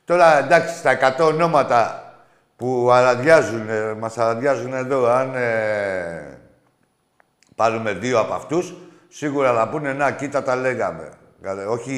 Τώρα, 0.06 0.38
εντάξει, 0.38 0.76
στα 0.78 0.92
100 0.92 1.26
ονόματα 1.26 2.03
που 2.64 2.90
αραδιάζουν, 2.92 3.70
ε, 3.70 3.94
μας 4.00 4.18
αραδιάζουν 4.18 4.74
εδώ, 4.74 5.06
αν 5.06 5.36
ε, 5.36 6.38
πάρουμε 7.56 7.92
δύο 7.94 8.20
από 8.20 8.34
αυτούς, 8.34 8.74
σίγουρα 9.08 9.54
θα 9.54 9.70
πούνε, 9.70 9.94
να, 9.94 10.12
κοίτα 10.12 10.44
τα 10.44 10.56
λέγαμε. 10.56 11.10
Καλέ, 11.42 11.64
Όχι 11.64 11.94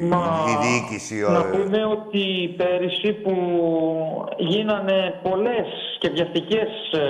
Μα 0.00 0.44
η 0.48 0.66
διοίκηση. 0.66 1.24
ο- 1.24 1.30
να 1.30 1.44
πούμε 1.44 1.84
ότι 1.84 2.54
πέρυσι 2.56 3.12
που 3.12 3.34
γίνανε 4.38 5.20
πολλές 5.22 5.66
και 5.98 6.08
βιαστικές 6.10 6.68
ε, 6.92 7.00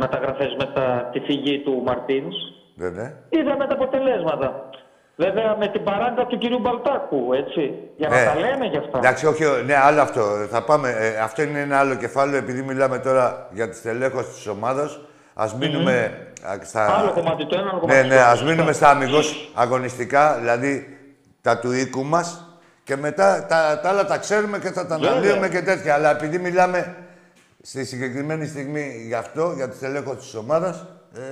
μεταγραφές 0.00 0.54
μετά 0.58 1.08
τη 1.12 1.20
φυγή 1.20 1.58
του 1.60 1.82
Μαρτίνς, 1.86 2.34
Ναι, 2.74 2.88
ναι. 2.88 3.12
είδαμε 3.28 3.66
τα 3.66 3.74
αποτελέσματα. 3.74 4.68
Βέβαια 5.16 5.56
με 5.58 5.68
την 5.68 5.84
παράγκα 5.84 6.26
του 6.26 6.38
κυρίου 6.38 6.58
Μπαλτάκου, 6.60 7.32
έτσι. 7.32 7.74
Για 7.96 8.08
να 8.08 8.16
Ναι. 8.16 8.24
τα 8.24 8.34
λέμε 8.34 8.66
γι' 8.66 8.76
αυτά. 8.76 8.98
Εντάξει, 8.98 9.26
όχι, 9.26 9.44
ναι, 9.66 9.76
άλλο 9.76 10.00
αυτό. 10.00 10.22
Θα 10.50 10.62
πάμε, 10.62 10.94
ε, 10.98 11.16
αυτό 11.18 11.42
είναι 11.42 11.60
ένα 11.60 11.78
άλλο 11.78 11.94
κεφάλαιο, 11.94 12.36
επειδή 12.38 12.62
μιλάμε 12.62 12.98
τώρα 12.98 13.48
για 13.52 13.68
τη 13.68 13.76
στελέχωση 13.76 14.30
της 14.32 14.46
ομάδας. 14.46 15.00
Ας 15.34 15.54
μείνουμε 15.54 16.26
α, 16.42 16.54
στα... 16.64 16.98
Άλλο 16.98 17.10
κομμάτι 17.12 17.46
το 17.46 17.54
ένα, 17.58 17.68
άλλο 17.68 17.74
Ναι, 17.74 17.80
κομμάτι 17.80 18.08
ναι, 18.08 18.14
το 18.14 18.20
άλλο. 18.20 18.30
ας 18.30 18.42
μείνουμε 18.42 18.72
στα 18.72 18.88
αμυγός 18.88 19.50
αγωνιστικά, 19.54 20.36
δηλαδή 20.38 20.98
τα 21.40 21.58
του 21.58 21.72
οίκου 21.72 22.04
μας 22.04 22.56
και 22.84 22.96
μετά 22.96 23.46
τα, 23.48 23.80
τα 23.82 23.88
άλλα 23.88 24.04
τα 24.06 24.18
ξέρουμε 24.18 24.58
και 24.58 24.70
θα 24.70 24.86
τα 24.86 24.96
Βέβαια. 24.98 25.12
αναλύουμε 25.12 25.48
και 25.48 25.62
τέτοια. 25.62 25.94
Αλλά 25.94 26.10
επειδή 26.10 26.38
μιλάμε 26.38 26.96
στη 27.62 27.84
συγκεκριμένη 27.84 28.46
στιγμή 28.46 29.04
γι' 29.06 29.14
αυτό, 29.14 29.52
για 29.56 29.68
τη 29.68 29.76
στελέχωση 29.76 30.16
της 30.18 30.34
ομάδας, 30.34 30.86
ε, 31.16 31.22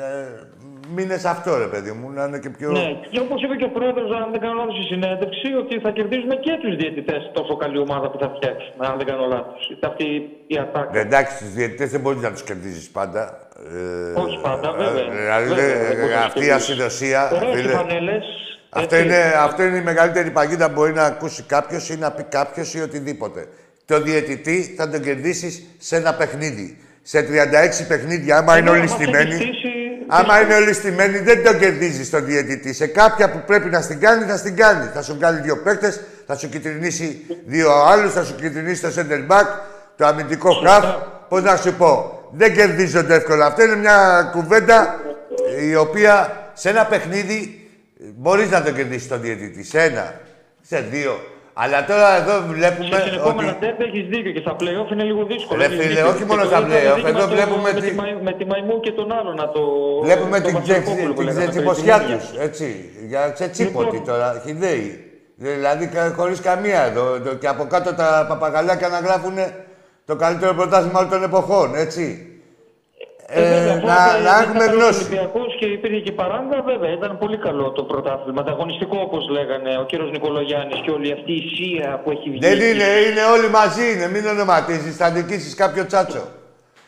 μείνες 0.95 1.21
σε 1.21 1.29
αυτό 1.29 1.51
ρε 1.59 1.67
παιδί 1.73 1.93
μου, 1.93 2.11
να 2.11 2.25
είναι 2.25 2.39
και 2.39 2.51
πιο... 2.51 2.71
Ναι, 2.71 2.89
και 3.11 3.21
όπως 3.21 3.43
είπε 3.43 3.55
και 3.61 3.65
ο 3.65 3.69
πρόεδρος, 3.77 4.11
αν 4.21 4.31
δεν 4.33 4.41
κάνω 4.41 4.55
λάθος 4.61 4.75
στη 4.79 4.85
συνέντευξη, 4.93 5.49
ότι 5.63 5.75
θα 5.85 5.91
κερδίσουμε 5.91 6.35
και 6.47 6.53
τους 6.63 6.75
διαιτητές 6.81 7.31
τόσο 7.33 7.57
καλή 7.57 7.79
ομάδα 7.79 8.07
που 8.11 8.19
θα 8.23 8.29
φτιάξουμε. 8.37 8.83
Αν 8.91 8.95
δεν 8.99 9.07
κάνω 9.11 9.27
λάθος. 9.35 9.61
Αυτή 9.91 10.05
η 10.47 10.57
ατάκα. 10.65 10.91
Ναι, 10.93 11.01
εντάξει, 11.09 11.33
τους 11.39 11.53
διαιτητές 11.59 11.91
δεν 11.91 12.01
μπορείς 12.01 12.23
να 12.27 12.31
τους 12.33 12.43
κερδίσεις 12.43 12.89
πάντα. 12.99 13.23
Ε, 14.17 14.21
Όχι 14.25 14.39
πάντα, 14.47 14.69
βέβαια. 14.73 15.05
ε, 15.05 15.11
Δηλαδή, 15.21 15.49
Βέβαια, 15.49 15.67
δεν- 15.79 15.87
δεν 15.89 15.97
μπορείς 16.01 16.15
να 16.15 16.21
αυτή 16.25 16.39
η 16.39 16.43
κερδίσεις. 16.47 16.69
ασυνδοσία, 16.71 17.21
Ωραίες 17.35 17.55
οι 17.55 17.57
φίλε, 17.63 17.73
φανέλες, 17.73 18.25
Αυτό 18.69 18.95
έτσι. 18.97 19.07
είναι, 19.07 19.21
αυτό 19.49 19.63
είναι 19.63 19.77
η 19.77 19.83
μεγαλύτερη 19.83 20.31
παγίδα 20.31 20.67
που 20.67 20.73
μπορεί 20.75 20.93
να 20.93 21.05
ακούσει 21.05 21.43
κάποιος 21.43 21.89
ή 21.91 21.97
να 21.99 22.11
πει 22.13 22.23
κάποιος 22.23 22.75
ή 22.75 22.81
οτιδήποτε. 22.81 23.47
Το 23.85 24.01
διαιτητή 24.01 24.75
θα 24.77 24.91
τον 24.91 25.01
κερδίσεις 25.01 25.63
σε 25.79 25.97
ένα 25.97 26.15
παιχνίδι. 26.15 26.79
Σε 27.03 27.23
36 27.23 27.87
παιχνίδια, 27.89 28.37
άμα 28.37 28.53
είναι 28.59 28.65
Ναι, 28.65 28.71
όλοι 28.71 28.79
άμα 28.79 28.89
σε 28.89 28.95
στημένοι. 28.95 29.35
Πιστήσει, 30.11 30.31
Άμα 30.31 30.41
είναι 30.41 30.55
όλοι 30.55 30.73
στημένοι, 30.73 31.19
δεν 31.19 31.45
τον 31.45 31.59
κερδίζεις 31.59 32.11
τον 32.11 32.25
διαιτητή. 32.25 32.73
Σε 32.73 32.87
κάποια 32.87 33.31
που 33.31 33.43
πρέπει 33.47 33.69
να 33.69 33.81
στην 33.81 34.01
κάνει, 34.01 34.25
θα 34.25 34.37
στην 34.37 34.57
κάνει. 34.57 34.91
Θα 34.95 35.03
σου 35.03 35.15
βγάλει 35.15 35.41
δύο 35.41 35.57
παίκτες, 35.57 36.01
θα 36.27 36.37
σου 36.37 36.49
κυτρινίσει 36.49 37.27
δύο 37.47 37.73
άλλους, 37.73 38.13
θα 38.13 38.25
σου 38.25 38.35
κυτρινίσει 38.35 38.83
το 38.83 38.89
center 38.97 39.33
back, 39.33 39.47
το 39.97 40.07
αμυντικό 40.07 40.63
half. 40.67 40.95
Πώς 41.29 41.43
να 41.43 41.57
σου 41.57 41.75
πω, 41.75 42.23
δεν 42.33 42.55
κερδίζονται 42.55 43.15
εύκολα. 43.15 43.47
Αυτό 43.47 43.63
είναι 43.63 43.77
μια 43.77 44.29
κουβέντα 44.33 45.01
η 45.61 45.77
οποία 45.77 46.33
σε 46.55 46.69
ένα 46.69 46.87
παιχνίδι 46.87 47.69
μπορείς 48.17 48.51
να 48.51 48.63
το 48.63 48.73
κερδίσεις 48.73 49.09
τον 49.09 49.21
διαιτητή. 49.21 49.65
Σε 49.65 49.83
ένα, 49.83 50.15
σε 50.63 50.81
δύο. 50.91 51.21
Αλλά 51.63 51.79
τώρα 51.91 52.09
εδώ 52.21 52.35
βλέπουμε 52.55 52.97
Σε 52.97 53.03
συνεχόμενα 53.07 53.51
ότι. 53.51 53.61
τέρπα 53.65 53.85
έχεις 53.89 54.05
δίκιο 54.13 54.33
και 54.37 54.41
στα 54.45 54.53
playoff 54.61 54.89
είναι 54.93 55.05
λίγο 55.11 55.23
δύσκολο. 55.33 55.59
Ρε 55.61 55.67
Έχεις 55.67 55.79
φίλε, 55.79 55.89
δίκιο. 55.95 56.09
όχι 56.09 56.19
Και 56.19 56.25
μόνο 56.31 56.43
το 56.43 56.49
στα 56.49 56.59
είδαμε 56.59 56.75
playoff, 56.75 56.95
δίκημα 56.95 57.09
εδώ 57.09 57.21
το- 57.27 57.35
βλέπουμε 57.37 57.73
με 57.73 57.81
τι- 57.81 57.89
τη 57.89 57.95
Μαϊ- 58.01 58.21
Με 58.29 58.33
τη 58.39 58.45
Μαϊμού 58.51 58.81
και 58.81 58.93
τον 58.99 59.09
άλλο 59.19 59.33
να 59.41 59.47
το. 59.55 59.63
Βλέπουμε 60.07 60.37
το 60.41 60.49
την, 60.49 60.63
ξε, 60.63 60.73
Βασιλοπούλου 60.75 61.15
που 61.15 61.23
την 61.23 61.27
λέγαμε, 61.29 61.45
ξετσιποσιά 61.51 61.97
πριν 61.99 62.09
τη 62.19 62.27
τους, 62.27 62.39
έτσι. 62.47 62.69
Για 63.11 63.23
ξετσίποτη 63.37 63.85
Λοιπόν. 63.97 64.05
τώρα, 64.11 64.43
χιδαίοι. 64.45 65.05
Δηλαδή 65.37 65.85
χωρίς 66.17 66.41
καμία 66.41 66.81
εδώ. 66.91 67.05
Το- 67.25 67.35
Και 67.35 67.49
από 67.55 67.65
κάτω 67.65 67.95
τα 67.95 68.27
παπαγαλάκια 68.29 68.89
να 68.89 68.99
γράφουν 68.99 69.37
το 70.05 70.15
καλύτερο 70.17 70.53
πρωτάθλημα 70.55 70.99
όλων 70.99 71.11
των 71.11 71.23
εποχών, 71.23 71.75
έτσι. 71.75 72.05
Ε, 73.33 73.41
βέβαια, 73.43 73.73
Ε, 73.73 73.77
αφού 73.77 73.87
να, 73.87 73.93
ήταν- 73.95 74.23
να 74.23 74.31
ήταν 74.31 74.43
έχουμε 74.43 74.65
καλός 74.65 74.81
γνώση. 74.83 74.99
Ολυμπιακός 75.05 75.57
και 75.61 75.67
υπήρχε 75.67 76.01
και 76.07 76.13
παράγκα, 76.13 76.59
βέβαια. 76.71 76.91
Ήταν 76.99 77.19
πολύ 77.19 77.39
καλό 77.47 77.71
το 77.71 77.83
πρωτάθλημα. 77.83 78.41
Ανταγωνιστικό, 78.41 78.97
όπως 79.07 79.29
λέγανε 79.29 79.71
ο 79.83 79.85
κύριος 79.91 80.11
Νικολογιάννης 80.11 80.81
και 80.85 80.91
όλη 80.91 81.13
αυτή 81.13 81.33
η 81.33 81.43
σία 81.55 82.01
που 82.03 82.11
έχει 82.11 82.31
βγει. 82.31 82.39
Δεν 82.49 82.57
είναι, 82.69 82.89
είναι 83.07 83.25
όλοι 83.35 83.49
μαζί 83.59 83.93
είναι. 83.93 84.09
Μην 84.09 84.27
ονοματίζεις, 84.27 84.97
θα 84.97 85.11
νικήσεις 85.11 85.55
κάποιο 85.55 85.87
τσάτσο. 85.87 86.23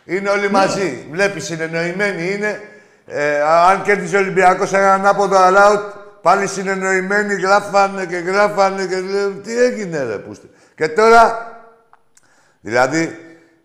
Είναι 0.04 0.28
όλοι 0.30 0.50
μαζί. 0.50 1.06
Βλέπεις, 1.10 1.44
συνεννοημένοι 1.44 2.32
είναι. 2.34 2.60
Ε, 3.06 3.40
αν 3.70 3.82
κέρδισε 3.82 4.16
ο 4.16 4.18
Ολυμπιακός 4.18 4.72
ένα 4.72 4.94
ανάποδο 4.94 5.36
allowed, 5.48 5.82
πάλι 6.22 6.46
συνεννοημένοι 6.46 7.34
γράφανε 7.34 8.06
και 8.06 8.16
γράφανε 8.16 8.86
και 8.86 8.96
λέω 9.00 9.30
τι 9.30 9.62
έγινε 9.62 10.02
ρε 10.04 10.16
πούστε. 10.18 10.46
Και 10.76 10.88
τώρα, 10.88 11.22
δηλαδή, 12.60 13.16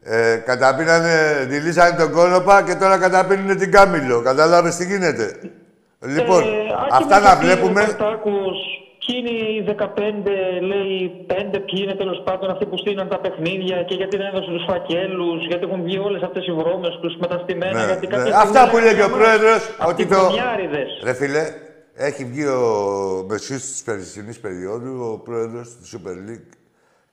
ε, 0.09 0.35
καταπίνανε, 0.45 1.45
δηλήσανε 1.47 1.97
τον 1.97 2.11
κόνοπα 2.11 2.63
και 2.63 2.75
τώρα 2.75 2.97
καταπίνουν 2.97 3.57
την 3.57 3.71
Κάμιλο. 3.71 4.21
Κατάλαβες 4.21 4.75
τι 4.75 4.85
γίνεται; 4.85 5.25
Λοιπόν, 6.15 6.41
Ε, 6.43 6.45
Άκη 6.45 7.03
αυτά 7.03 7.15
μου, 7.17 7.23
να 7.23 7.29
γιατί 7.29 7.45
βλέπουμε. 7.45 7.81
Ο 7.81 7.85
Παρτάκος 7.85 8.57
ποιοι 9.05 9.15
είναι 9.19 9.29
οι 9.29 9.63
15, 9.67 10.61
λέει 10.71 11.25
5, 11.27 11.33
ποιοι 11.65 11.79
είναι 11.83 11.95
τέλος 11.95 12.21
πάντων 12.25 12.49
αυτοί 12.49 12.65
που 12.65 12.77
στείλαν 12.77 13.07
τα 13.09 13.19
παιχνίδια 13.19 13.83
και 13.83 13.95
γιατί 13.95 14.17
δεν 14.17 14.25
έδωσαν 14.25 14.53
τους 14.55 14.65
φακέλους, 14.69 15.45
γιατί 15.47 15.63
έχουν 15.67 15.83
βγει 15.83 15.97
όλες 15.97 16.21
αυτές 16.21 16.45
οι 16.47 16.51
βρώμες 16.51 16.97
τους 17.01 17.15
μεταστημένα. 17.19 17.79
Ναι, 17.79 17.85
γιατί 17.85 18.07
ναι. 18.07 18.15
κάποια 18.15 18.35
Αυτά 18.37 18.59
στιγμή 18.59 18.69
που 18.71 18.77
λέει 18.77 18.93
και 18.95 19.01
ο 19.01 19.07
λέγανε, 19.07 19.15
πρόεδρος, 19.17 19.61
«Αυτοί 19.77 19.91
ότι 19.91 20.01
οι 20.01 20.05
το- 20.05 20.15
βρωμιάριδες». 20.15 20.89
Ρε 21.03 21.13
φίλε, 21.13 21.43
έχει 21.95 22.25
βγει 22.25 22.45
ο 22.45 22.61
μεσής 23.29 23.61
της 23.71 23.81
περσινής 23.85 24.39
περίοδου, 24.39 24.93
ο 25.13 25.17
πρόεδρος 25.27 25.67
του 25.75 25.85
Super 25.91 26.15
League 26.29 26.49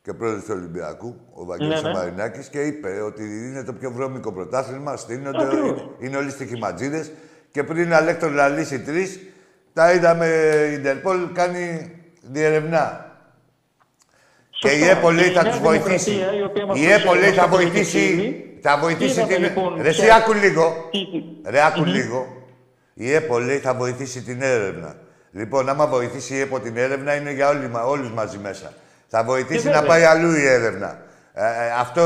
και 0.04 0.12
πρόεδρος 0.12 0.44
του 0.44 0.54
Ολυμπιακού, 0.56 1.16
ο 1.34 1.44
Βαγγέλης 1.44 1.82
Ναι, 1.82 1.88
ναι. 1.88 1.94
Μαρινάκης, 1.98 2.48
και 2.48 2.60
είπε 2.60 2.88
ότι 3.00 3.22
είναι 3.22 3.62
το 3.62 3.72
πιο 3.72 3.90
βρώμικο 3.90 4.32
πρωτάθλημα, 4.32 4.96
στείνονται, 4.96 5.44
Ακριβώς. 5.44 5.68
είναι, 5.68 5.80
είναι 6.00 6.16
όλοι 6.16 6.30
στοιχηματζίδες 6.30 7.12
και 7.50 7.62
πριν 7.64 7.90
η 7.90 7.94
Αλέκτορ 7.94 8.30
να 8.30 8.48
λύσει 8.48 8.80
τρεις, 8.80 9.20
τα 9.72 9.92
είδαμε 9.92 10.26
η 10.70 10.72
Ιντερπόλ 10.72 11.32
κάνει 11.32 11.90
διερευνά. 12.22 13.08
Και 14.60 14.68
η 14.68 14.78
Σωστά. 14.78 14.90
ΕΠΟ 14.90 15.10
λέει 15.10 15.24
Και 15.24 15.30
η 15.30 15.34
θα 15.34 15.42
Νέα 15.42 15.50
τους 15.52 15.60
βοηθήσει. 15.60 16.10
Δημοκρατία, 16.10 16.38
η 16.40 16.42
οποία 16.42 16.66
μας 16.66 16.78
Η 16.78 16.84
ΕΠΟ 16.84 16.90
προσέφερε 17.02 17.20
λέει 17.20 17.32
θα 17.38 17.42
στο 17.46 17.50
βοηθήσει, 17.56 17.98
Κολυμπιακή, 18.06 18.58
θα 18.62 18.78
βοηθήσει 18.78 19.12
είδαμε, 19.20 19.32
την... 19.34 19.42
λοιπόν, 19.42 19.82
Ρε 19.82 19.88
εσύ 19.88 20.00
ποια- 20.02 20.14
άκου 20.16 20.32
λίγο. 20.32 20.88
τι- 20.90 21.50
Ρε, 21.50 21.64
άκου 21.64 21.84
λίγο. 21.84 22.26
Η 22.94 23.12
ΕΠΟ 23.12 23.38
λέει 23.38 23.58
θα 23.58 23.74
βοηθήσει 23.74 24.22
την 24.22 24.42
έρευνα. 24.42 24.96
Λοιπόν, 25.32 25.68
άμα 25.68 25.86
βοηθήσει 25.86 26.34
η 26.34 26.40
ΕΠΟ 26.40 26.60
την 26.60 26.76
έρευνα, 26.76 27.14
είναι 27.14 27.32
για 27.32 27.48
όλοι, 27.48 27.68
μα- 27.68 27.82
όλους 27.82 28.10
μαζί 28.12 28.38
μέσα. 28.38 28.72
Θα 29.08 29.24
βοηθήσει 29.24 29.62
Και 29.62 29.68
να 29.68 29.80
βέβαια. 29.80 29.88
πάει 29.88 30.02
αλλού 30.04 30.30
η 30.34 30.46
έρευνα. 30.46 30.98
Ε, 31.34 31.44
ε, 31.44 31.70
αυτό 31.80 32.02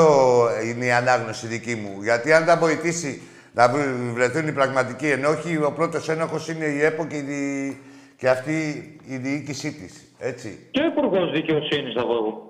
είναι 0.65 0.85
η 0.85 0.91
ανάγνωση 0.93 1.47
δική 1.47 1.75
μου. 1.75 2.03
Γιατί 2.03 2.33
αν 2.33 2.45
τα 2.45 2.57
βοηθήσει 2.57 3.23
να 3.53 3.69
βρε- 3.69 3.87
βρεθούν 4.15 4.49
οι 4.49 4.53
πραγματικοί 4.53 5.11
ενόχοι, 5.11 5.57
ο 5.57 5.73
πρώτος 5.73 6.09
ένοχος 6.09 6.49
είναι 6.49 6.65
η 6.65 6.85
ΕΠΟ 6.85 7.05
και, 7.07 7.17
η, 7.17 7.21
δι- 7.21 7.77
και 8.17 8.29
αυτή 8.29 8.57
η 9.05 9.17
διοίκησή 9.17 9.73
της. 9.73 9.93
Έτσι. 10.19 10.67
Και 10.71 10.81
ο 10.81 10.85
Υπουργός 10.87 11.31
Δικαιοσύνης, 11.33 11.93
θα 11.95 12.03
πω 12.07 12.13
εγώ. 12.13 12.43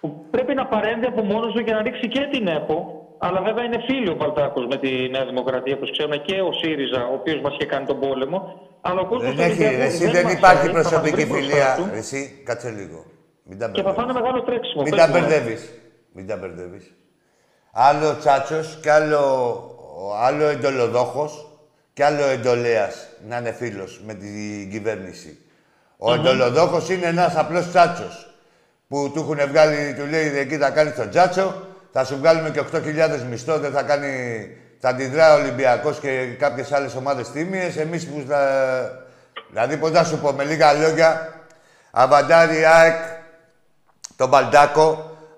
Που 0.00 0.24
πρέπει 0.30 0.54
να 0.54 0.66
παρέμβει 0.66 1.06
από 1.06 1.22
μόνος 1.22 1.52
του 1.54 1.64
και 1.64 1.72
να 1.72 1.82
ρίξει 1.82 2.08
και 2.08 2.28
την 2.32 2.46
ΕΠΟ. 2.48 2.94
Αλλά 3.22 3.42
βέβαια 3.42 3.64
είναι 3.64 3.78
φίλοι 3.86 4.08
ο 4.10 4.16
Παλτάκος 4.16 4.66
με 4.66 4.76
τη 4.76 5.08
Νέα 5.10 5.24
Δημοκρατία, 5.24 5.74
όπως 5.74 5.90
ξέρουμε, 5.90 6.16
και 6.16 6.40
ο 6.40 6.52
ΣΥΡΙΖΑ, 6.52 7.06
ο 7.06 7.14
οποίος 7.14 7.40
μας 7.40 7.52
είχε 7.54 7.66
κάνει 7.66 7.86
τον 7.86 8.00
πόλεμο. 8.00 8.68
Αλλά 8.80 9.00
ο 9.00 9.06
κόσμος 9.06 9.34
Δεν, 9.34 9.50
έχει, 9.50 9.62
εσύ, 9.62 10.06
δεν 10.10 10.28
υπάρχει 10.28 10.70
προσωπική 10.70 11.24
φιλία. 11.26 11.74
Του 11.76 11.88
Εσύ, 11.94 12.40
κάτσε 12.44 12.70
λίγο. 12.70 13.04
Μην 13.50 13.58
τα 13.58 13.68
και 13.68 13.82
θα 13.82 13.92
μπερδεύεις. 13.92 14.04
φάνε 14.04 14.12
μεγάλο 14.20 14.42
τρέξιμο. 14.42 14.82
Μην 14.82 14.90
πες 14.90 15.00
τα 15.00 15.08
μου, 15.08 15.16
ε. 15.16 15.20
μπερδεύεις. 15.20 15.70
Μην 16.12 16.26
τα 16.26 16.36
μπερδεύεις. 16.36 16.94
Άλλο 17.72 18.16
τσάτσος 18.16 18.78
και 18.82 18.90
άλλο, 18.90 19.22
άλλο 20.20 20.44
εντολοδόχος 20.44 21.58
και 21.92 22.04
άλλο 22.04 22.24
εντολέας 22.24 23.06
να 23.28 23.36
είναι 23.36 23.52
φίλος 23.52 24.00
με 24.06 24.14
την 24.14 24.70
κυβέρνηση. 24.70 25.38
Ο 25.96 26.14
εντολοδόχος 26.14 26.88
είναι 26.88 27.06
ένας 27.06 27.36
απλός 27.36 27.68
τσάτσος 27.68 28.34
που 28.88 29.10
του 29.14 29.20
έχουν 29.20 29.48
βγάλει, 29.48 29.94
του 29.94 30.06
λέει 30.06 30.38
εκεί 30.38 30.56
θα 30.56 30.70
κάνεις 30.70 30.94
τον 30.94 31.10
τσάτσο, 31.10 31.54
θα 31.92 32.04
σου 32.04 32.16
βγάλουμε 32.16 32.50
και 32.50 32.60
8.000 32.60 33.22
μισθό, 33.30 33.58
δεν 33.58 33.72
θα 33.72 33.82
κάνει. 33.82 34.10
Θα 34.82 34.88
αντιδρά 34.88 35.34
ο 35.34 35.40
Ολυμπιακός 35.40 35.98
και 35.98 36.26
κάποιες 36.38 36.72
άλλες 36.72 36.94
ομάδες 36.94 37.30
τίμιες. 37.30 37.76
Εμείς 37.76 38.06
που 38.08 38.24
θα... 38.28 38.40
Δηλαδή, 39.50 39.76
πώς 39.76 39.90
να 39.90 40.04
σου 40.04 40.18
πω, 40.18 40.32
με 40.32 40.44
λίγα 40.44 40.72
λόγια, 40.72 41.34
Αβαντάρι, 41.90 42.64
ΑΕΚ, 42.64 43.19
τον 44.20 44.28
Μπαλτάκο, 44.28 44.86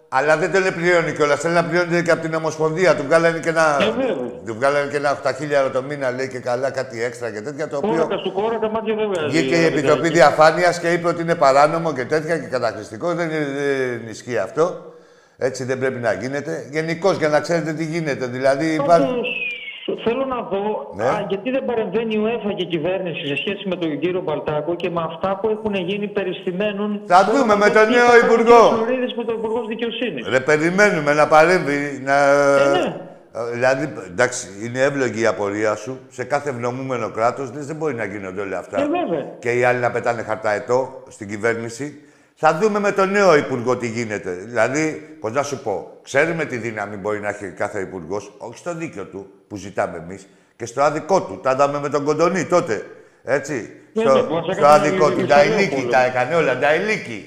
αλλά 0.09 0.37
δεν 0.37 0.53
τον 0.53 0.63
πληρώνει 0.75 1.13
κιόλας. 1.13 1.41
Θέλει 1.41 1.55
να 1.55 1.65
πληρώνει 1.65 2.03
και 2.03 2.11
από 2.11 2.23
την 2.23 2.35
Ομοσπονδία. 2.35 2.95
Του 2.97 3.05
βγάλανε 3.07 3.39
και 3.39 3.49
ένα, 3.49 3.77
Ε, 3.81 3.85
βέβαια. 3.85 4.15
του 4.47 4.55
βγάλανε 4.59 4.91
και 4.91 4.97
ένα 4.97 5.11
8.000 5.11 5.71
το 5.73 5.83
μήνα, 5.83 6.11
λέει 6.11 6.29
και 6.29 6.39
καλά, 6.39 6.71
κάτι 6.71 7.03
έξτρα 7.03 7.31
και 7.31 7.41
τέτοια. 7.41 7.69
Το 7.69 7.77
οποίο 7.77 7.89
Κόρακα 7.91 8.17
του 8.23 8.33
κόρακα, 8.33 8.69
μάτια 8.71 8.95
δεν 8.95 9.09
βγάζει. 9.13 9.27
βγήκε 9.29 9.55
η 9.57 9.65
ε, 9.65 9.67
Επιτροπή 9.67 10.01
δηλαδή. 10.09 10.09
Διαφάνειας 10.19 10.79
και 10.81 10.93
είπε 10.93 11.09
ότι 11.09 11.23
είναι 11.23 11.35
παράνομο 11.35 11.93
και 11.93 12.05
τέτοια 12.05 12.39
και 12.39 12.47
καταχρηστικό. 12.47 13.15
Δεν, 13.15 13.31
είναι- 13.31 13.47
δεν 13.57 14.09
ισχύει 14.09 14.39
αυτό. 14.39 14.93
Έτσι 15.39 15.65
δεν 15.65 15.79
πρέπει 15.79 15.99
να 15.99 16.13
γίνεται. 16.13 16.67
Γενικώς 16.71 17.17
για 17.17 17.29
να 17.29 17.41
ξέρετε 17.41 17.73
τι 17.73 17.85
γίνεται. 17.85 18.27
Δηλαδή 18.27 18.67
υπάρχει. 18.75 19.07
Πάντως, 19.87 20.03
θέλω 20.05 20.25
να 20.25 20.41
δω 20.43 20.93
Ναι. 20.97 21.05
α, 21.05 21.25
γιατί 21.29 21.51
δεν 21.51 21.65
παρεμβαίνει 21.65 22.15
η 22.15 22.21
UEFA 22.25 22.55
και 22.57 22.63
η 22.63 22.67
κυβέρνηση 22.67 23.27
σε 23.27 23.37
σχέση 23.37 23.69
με 23.69 23.77
τον 23.77 23.99
κύριο 23.99 24.21
Μπαλτάκο 24.21 24.75
και 24.75 24.91
με 24.91 25.03
αυτά 25.05 25.39
που 25.41 25.49
έχουν 25.49 25.75
γίνει 25.75 26.09
περιστημένων. 26.09 27.01
Θα 27.07 27.29
δούμε 27.33 27.57
με 27.57 27.71
τον 27.71 27.87
νέο 27.91 28.11
Υπουργό. 28.25 28.61
Φλωρίδης 28.75 29.15
με 29.15 29.25
τον 29.25 29.35
Υπουργό 29.35 29.65
Δικαιοσύνης. 29.67 30.29
Ρε, 30.29 30.41
περιμένουμε 30.41 31.13
να 31.13 31.27
παρέμβει. 31.29 32.01
Να... 32.05 32.17
ναι. 32.71 32.97
Ε, 33.35 33.53
Δηλαδή, 33.53 33.93
εντάξει, 34.07 34.47
είναι 34.65 34.81
εύλογη 34.81 35.21
η 35.21 35.27
απορία 35.27 35.75
σου. 35.75 35.99
Σε 36.09 36.25
κάθε 36.25 36.51
ευνομούμενο 36.51 37.11
κράτος 37.11 37.51
δεν 37.51 37.77
μπορεί 37.77 37.95
να 37.95 38.05
γίνονται 38.05 38.41
όλα 38.41 38.59
αυτά. 38.59 38.81
Ε, 38.81 38.87
βέβαια. 38.87 39.25
και 39.39 39.51
οι 39.53 39.65
άλλοι 39.65 39.79
να 39.79 39.91
πετάνε 39.91 40.23
χαρταετό 40.23 41.03
στην 41.09 41.29
κυβέρνηση. 41.29 42.01
Θα 42.35 42.59
δούμε 42.63 42.79
με 42.79 42.93
τον 42.93 43.11
νέο 43.11 43.37
υπουργό 43.37 43.77
τι 43.77 43.89
γίνεται. 43.89 44.31
Δηλαδή, 44.31 45.17
πώ 45.21 45.29
να 45.29 45.43
σου 45.43 45.63
πω, 45.63 45.91
ξέρουμε 46.03 46.45
τι 46.45 46.57
δύναμη 46.57 46.97
μπορεί 46.97 47.21
να 47.21 47.29
έχει 47.29 47.49
κάθε 47.51 47.81
υπουργός, 47.81 48.33
όχι 48.39 48.59
στο 48.59 48.75
δίκαιο 48.75 49.05
του 49.05 49.27
που 49.53 49.59
ζητάμε 49.59 49.97
εμείς, 50.07 50.29
και 50.57 50.67
στο 50.67 50.83
άδικό 50.83 51.23
του. 51.23 51.41
Τα 51.43 51.51
είδαμε 51.51 51.79
με 51.81 51.89
τον 51.89 52.05
Κοντονή 52.05 52.45
τότε. 52.45 52.87
Έτσι. 53.25 53.73
Ναι, 53.93 54.03
στο, 54.03 54.13
ναι, 54.15 54.23
που 54.23 54.35
μας 54.35 54.43
στο 54.45 54.67
έκανε 54.67 54.75
άδικό 54.87 55.11
του. 55.11 55.21
η 55.21 55.27
Τα 55.27 55.43
Ισραήλ 55.43 55.53
ηλίκη 55.59 55.71
πόλεμο. 55.75 55.91
τα 55.91 56.05
έκανε 56.05 56.35
όλα. 56.35 56.59
Τα 56.59 56.75
ηλίκη. 56.75 57.27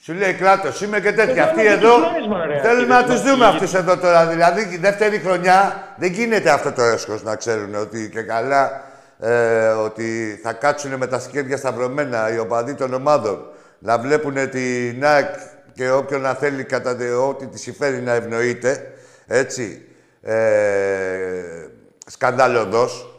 Σου 0.00 0.12
λέει 0.12 0.32
κράτο, 0.32 0.68
είμαι 0.84 1.00
και 1.00 1.12
τέτοια. 1.12 1.42
Ε, 1.42 1.46
Αυτοί 1.46 1.56
βέβαια, 1.56 1.72
εδώ 1.72 1.88
και 1.88 1.96
τους 1.96 2.08
φλάρισμα, 2.08 2.46
ρε, 2.46 2.60
θέλουμε 2.60 2.80
κύριε 2.80 2.94
να 2.94 3.02
τους 3.02 3.08
Μαρκίδη. 3.14 3.30
δούμε 3.30 3.44
αυτούς 3.46 3.74
εδώ 3.74 3.96
τώρα. 3.96 4.26
Δηλαδή, 4.26 4.60
η 4.74 4.76
δεύτερη 4.76 5.18
χρονιά 5.18 5.82
δεν 5.96 6.12
γίνεται 6.12 6.50
αυτό 6.50 6.72
το 6.72 6.82
έσχος 6.82 7.22
να 7.22 7.36
ξέρουν 7.36 7.74
ότι 7.74 8.08
και 8.12 8.22
καλά 8.22 8.82
ε, 9.20 9.66
ότι 9.68 10.40
θα 10.42 10.52
κάτσουν 10.52 10.94
με 10.94 11.06
τα 11.06 11.18
σκέρια 11.20 11.56
σταυρωμένα 11.56 12.34
οι 12.34 12.38
οπαδοί 12.38 12.74
των 12.74 12.94
ομάδων 12.94 13.46
να 13.78 13.98
βλέπουν 13.98 14.50
την 14.50 15.04
ΑΕΚ 15.06 15.28
και 15.74 15.90
όποιον 15.90 16.20
να 16.20 16.34
θέλει 16.34 16.64
κατά 16.64 16.96
τε- 16.96 17.12
ό,τι 17.28 17.46
της 17.46 17.60
συμφέρει 17.60 18.00
να 18.00 18.12
ευνοείται. 18.12 18.92
Έτσι. 19.26 19.80
Ε, 20.28 21.68
σκανδαλωδός. 22.06 23.10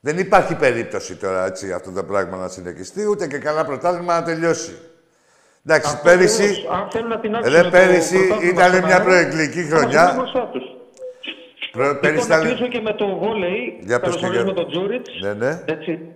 Δεν 0.00 0.18
υπάρχει 0.18 0.54
περίπτωση 0.56 1.16
τώρα 1.16 1.44
έτσι, 1.46 1.72
αυτό 1.72 1.90
το 1.92 2.04
πράγμα 2.04 2.36
να 2.36 2.48
συνεχιστεί, 2.48 3.06
ούτε 3.06 3.26
και 3.26 3.38
καλά 3.38 3.64
πρωτάθλημα 3.64 4.20
να 4.20 4.24
τελειώσει. 4.26 4.78
Εντάξει, 5.66 5.90
Αυτό 5.94 6.02
πέρυσι, 6.08 6.42
ακριβώς, 6.42 6.70
Αν 6.70 6.90
θέλουν 6.90 7.08
να 7.08 7.20
την 7.20 7.32
ρε, 7.44 7.70
πέρυσι 7.70 8.18
ήταν 8.42 8.84
μια 8.84 9.02
προεκλογική 9.02 9.62
χρονιά. 9.62 10.14
Προ- 11.72 11.98
πέρυσι 12.00 12.22
Λοιπόν, 12.22 12.28
να 12.28 12.36
ήταν... 12.36 12.40
κλείσω 12.56 12.68
και 12.68 12.80
με 12.80 12.92
το 12.94 13.16
βόλεϊ. 13.16 13.78
Για 13.80 14.00
πες 14.00 14.14
και 14.14 14.20
Καλωσορίζουμε 14.20 14.52
για- 14.52 14.62
τον 14.62 14.70
Τζούριτς. 14.70 15.10
Ναι, 15.22 15.32
ναι. 15.34 15.62
Έτσι. 15.66 16.14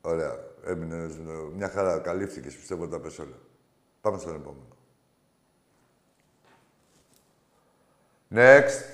Ωραία. 0.00 0.36
Έμεινε 0.66 0.96
ε, 0.96 1.08
μια 1.56 1.68
χαρά. 1.74 1.98
Καλύφθηκες, 1.98 2.54
πιστεύω, 2.54 2.88
τα 2.88 3.00
πες 3.00 3.18
όλα. 3.18 3.38
Πάμε 4.00 4.18
στον 4.18 4.34
επόμενο. 4.34 4.66
Next. 8.32 8.88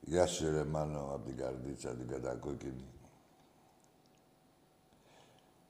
Γεια 0.00 0.26
σου 0.26 0.50
ρε 0.50 0.64
Μάνο, 0.64 0.98
από 0.98 1.26
την 1.26 1.36
καρδίτσα 1.36 1.94
την 1.94 2.08
κατακόκκινη. 2.08 2.84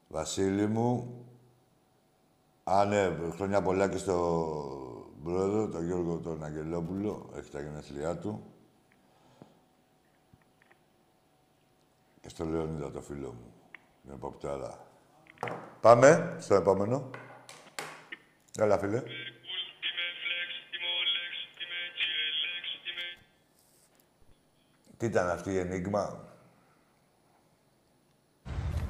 Βασίλη 0.09 0.67
μου, 0.67 1.25
Α, 2.65 2.85
ναι, 2.85 3.17
χρόνια 3.31 3.63
πολλά 3.63 3.89
και 3.89 3.97
στον 3.97 5.23
πρόεδρο, 5.25 5.69
τον 5.69 5.85
Γιώργο 5.85 6.19
τον 6.19 6.45
Αγγελόπουλο, 6.45 7.31
έχει 7.37 7.51
τα 7.51 7.61
γενέθλιά 7.61 8.17
του. 8.17 8.43
Και 12.21 12.29
στο 12.29 12.45
Λεωνίδα 12.45 12.91
το 12.91 13.01
φίλο 13.01 13.29
μου, 13.33 13.53
την 14.07 14.15
εποπτάρα. 14.15 14.87
Πάμε 15.81 16.37
στο 16.41 16.55
επόμενο. 16.55 17.11
Έλα, 18.59 18.79
φίλε. 18.79 19.03
Τι 24.97 25.07
ήταν 25.07 25.29
αυτή 25.29 25.51
η 25.53 25.59
ενίγμα; 25.59 26.25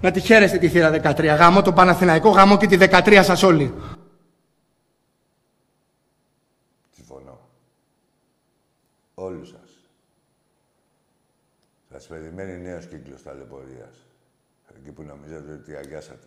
Να 0.01 0.11
τη 0.11 0.21
χαίρεστε 0.21 0.59
τη 0.59 0.69
θύρα 0.69 0.91
13. 0.91 1.37
Γάμο 1.37 1.63
το 1.63 1.73
Παναθηναϊκό, 1.73 2.31
γάμο 2.31 2.57
και 2.57 2.67
τη 2.67 2.77
13 2.81 3.21
σας 3.25 3.43
όλοι. 3.43 3.75
Συμφωνώ. 6.91 7.41
Όλους 9.15 9.49
σας. 9.49 9.91
Σας 11.91 12.07
περιμένει 12.07 12.59
νέος 12.59 12.87
κύκλος 12.87 13.23
ταλαιπωρίας. 13.23 14.16
Εκεί 14.75 14.93
που 14.93 15.03
νομίζετε 15.03 15.53
ότι 15.53 15.77
αγιάσατε. 15.77 16.27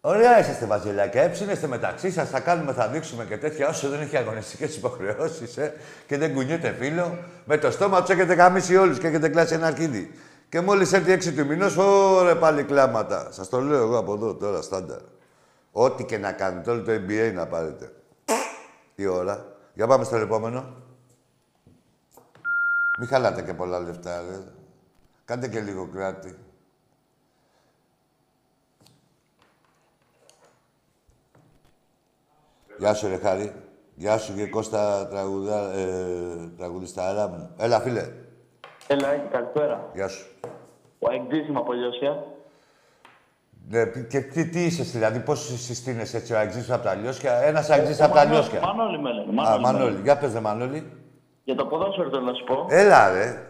Ωραία 0.00 0.40
είσαστε 0.40 0.66
βαζελάκια, 0.66 1.22
έψινεστε 1.22 1.66
μεταξύ 1.66 2.10
σας, 2.10 2.30
θα 2.30 2.40
κάνουμε, 2.40 2.72
θα 2.72 2.88
δείξουμε 2.88 3.24
και 3.24 3.38
τέτοια 3.38 3.68
όσο 3.68 3.88
δεν 3.88 4.00
έχει 4.00 4.16
αγωνιστικές 4.16 4.76
υποχρεώσεις, 4.76 5.56
ε, 5.56 5.74
και 6.06 6.18
δεν 6.18 6.34
κουνιέται 6.34 6.76
φίλο. 6.78 7.18
Με 7.44 7.58
το 7.58 7.70
στόμα 7.70 8.00
τους 8.00 8.10
έχετε 8.10 8.34
γαμίσει 8.34 8.76
όλους 8.76 8.98
και 8.98 9.06
έχετε 9.06 9.28
κλάσει 9.28 9.54
ένα 9.54 9.66
αρχίδι. 9.66 10.14
Και 10.48 10.60
μόλις 10.60 10.92
έρθει 10.92 11.12
έξι 11.12 11.32
του 11.32 11.46
μηνός, 11.46 11.76
ωρε 11.76 12.34
πάλι 12.34 12.64
κλάματα. 12.64 13.32
Σας 13.32 13.48
το 13.48 13.60
λέω 13.60 13.82
εγώ 13.82 13.98
από 13.98 14.14
εδώ 14.14 14.34
τώρα, 14.34 14.62
στάνταρ. 14.62 15.00
Ό,τι 15.72 16.04
και 16.04 16.18
να 16.18 16.32
κάνετε, 16.32 16.70
όλο 16.70 16.82
το 16.82 16.92
NBA 16.92 17.32
να 17.34 17.46
πάρετε. 17.46 17.92
Τι 18.94 19.06
ώρα. 19.06 19.46
Για 19.74 19.86
πάμε 19.86 20.04
στο 20.04 20.16
επόμενο. 20.16 20.76
Μην 22.98 23.08
χαλάτε 23.08 23.42
και 23.42 23.54
πολλά 23.54 23.80
λεφτά, 23.80 24.20
ρε. 24.20 24.36
Κάντε 25.24 25.48
και 25.48 25.60
λίγο 25.60 25.88
κράτη. 25.94 26.38
Γεια 32.80 32.94
σου, 32.94 33.08
ρε 33.08 33.16
Χάρη. 33.16 33.52
Γεια 33.94 34.18
σου 34.18 34.34
και 34.34 34.46
Κώστα 34.46 35.06
τραγουδά, 35.10 35.72
ε, 35.72 35.86
τραγουδιστάρα 36.58 37.28
μου. 37.28 37.50
Έλα, 37.58 37.80
φίλε. 37.80 38.08
Έλα, 38.86 39.08
Άκη, 39.08 39.28
καλησπέρα. 39.32 39.88
Γεια 39.94 40.08
σου. 40.08 40.26
Ο 40.98 41.12
Αιγκτής 41.12 41.56
από 41.56 41.72
Λιώσια. 41.72 42.24
Ναι, 43.68 43.84
και 44.08 44.20
τι, 44.20 44.48
τι 44.48 44.64
είσαι, 44.64 44.82
δηλαδή, 44.82 45.18
πώς 45.18 45.40
συστήνεσαι 45.64 46.16
έτσι 46.16 46.32
ο 46.32 46.38
Αγγζής 46.38 46.70
από 46.70 46.84
τα 46.84 46.94
Λιώσια; 46.94 47.32
Ένας 47.34 47.70
Αγγζής 47.70 48.00
από 48.00 48.14
τα 48.14 48.24
Λιώσια. 48.24 48.60
Μανώλη 48.60 48.98
με 48.98 49.12
λένε. 49.12 49.30
Α, 49.30 49.34
Μανώλη. 49.34 49.62
με 49.62 49.72
λένε. 49.72 49.78
Μανώλη. 49.78 50.00
Για 50.02 50.16
πες, 50.18 50.32
δε, 50.32 50.40
Μανώλη. 50.40 50.92
Για 51.44 51.54
το 51.54 51.64
ποδόσφαιρο 51.66 52.08
θέλω 52.10 52.22
να 52.22 52.32
σου 52.34 52.44
πω. 52.44 52.66
Έλα, 52.68 53.12
ρε. 53.12 53.42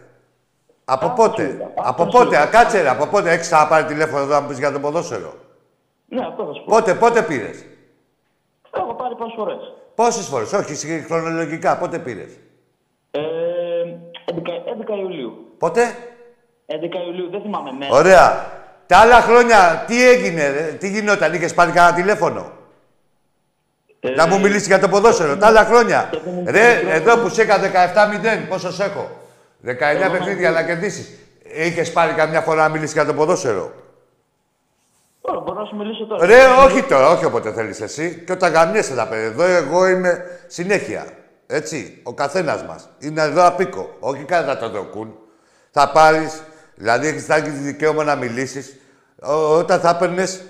Από 0.85 1.05
Άκου 1.05 1.15
πότε, 1.15 1.49
σου, 1.49 1.63
άκου 1.63 2.03
από 2.03 2.03
σου. 2.03 2.09
πότε, 2.09 2.37
α, 2.37 2.45
κάτσε 2.45 2.81
ρε, 2.81 2.89
από 2.89 3.05
πότε; 3.05 3.31
Έχεις 3.31 3.47
ξαναπάρει 3.47 3.85
τηλέφωνο 3.85 4.21
εδώ 4.23 4.33
να 4.33 4.41
μου 4.41 4.47
πεις 4.47 4.57
για 4.59 4.71
το 4.71 4.79
ποδόσφαιρο. 4.79 5.33
Ναι, 6.07 6.25
αυτό 6.25 6.45
θα 6.45 6.53
σου 6.53 6.63
πω. 6.65 6.75
Πότε, 6.75 6.93
πότε 6.93 7.21
πήρες; 7.21 7.65
Έχω 8.73 8.93
πάρει 8.93 9.15
πόσες 9.15 9.33
φορές. 9.37 9.73
Πόσες 9.95 10.25
φορές, 10.25 10.53
όχι, 10.53 10.75
συγ- 10.75 11.05
χρονολογικά, 11.05 11.77
πότε 11.77 11.99
πήρες; 11.99 12.29
Ε, 13.11 13.19
11, 14.25 14.51
11 14.65 14.95
Ιουλίου. 15.01 15.55
Πότε; 15.57 15.81
11 16.65 16.97
Ιουλίου, 17.07 17.29
δεν 17.29 17.41
θυμάμαι 17.41 17.71
μέρα. 17.71 17.95
Ωραία. 17.95 18.51
Τα 18.85 18.97
άλλα 18.97 19.21
χρόνια 19.21 19.83
τι 19.87 20.09
έγινε, 20.09 20.49
ρε, 20.49 20.61
τι 20.79 20.89
γινόταν, 20.89 21.33
είχες 21.33 21.53
πάρει 21.53 21.71
κανένα 21.71 21.95
τηλέφωνο; 21.95 22.51
Ε, 24.03 24.09
Να 24.09 24.27
μου 24.27 24.39
μιλήσεις 24.39 24.67
για 24.67 24.79
το 24.79 24.87
ποδόσφαιρο, 24.89 25.37
τα 25.37 25.47
άλλα 25.47 25.63
χρόνια. 25.65 26.09
το 26.11 26.19
που 26.19 26.29
μου 26.29 26.43
Ρε, 26.47 26.79
πήρε 26.79 26.93
εδώ 26.93 27.17
που 27.17 27.29
σε 27.29 27.43
είχα 27.43 27.59
17-0, 27.59 28.47
πόσος 28.49 28.75
σε 28.75 28.83
έχω; 28.83 29.09
19 29.61 30.03
Εγώ 30.05 30.11
παιχνίδια 30.11 30.51
να 30.51 30.63
κερδίσεις. 30.63 31.17
Είχες 31.43 31.91
πάρει 31.91 32.13
καμιά 32.13 32.41
φορά 32.41 32.61
να 32.61 32.69
μιλήσεις 32.69 32.93
για 32.93 33.05
το 33.05 33.13
ποδόσφαιρο; 33.13 33.71
Τώρα 35.21 35.39
μπορώ 35.39 35.59
να 35.59 35.65
σου 35.65 35.75
μιλήσω 35.75 36.05
τώρα. 36.05 36.25
Ρε, 36.25 36.45
όχι 36.65 36.83
τώρα, 36.83 37.09
όχι 37.09 37.25
όποτε 37.25 37.51
θέλεις 37.51 37.81
εσύ. 37.81 38.23
Και 38.25 38.31
όταν 38.31 38.51
γαμιέσαι 38.51 38.95
τα 38.95 39.07
παιδιά. 39.07 39.25
Εδώ 39.25 39.43
εγώ 39.43 39.87
είμαι 39.87 40.25
συνέχεια. 40.47 41.05
Έτσι, 41.47 41.99
ο 42.03 42.13
καθένας 42.13 42.63
μας. 42.63 42.89
Είναι 42.99 43.21
εδώ 43.21 43.45
απίκο. 43.45 43.95
Όχι 43.99 44.23
κατά 44.23 44.57
το 44.57 44.69
δοκούν. 44.69 45.15
Θα 45.71 45.91
πάρεις, 45.91 46.43
δηλαδή 46.75 47.07
έχεις 47.07 47.25
τα 47.25 47.41
δικαίωμα 47.41 48.03
να 48.03 48.15
μιλήσεις. 48.15 48.75
Όταν 49.57 49.79
θα 49.79 49.89
έπαιρνες. 49.89 50.41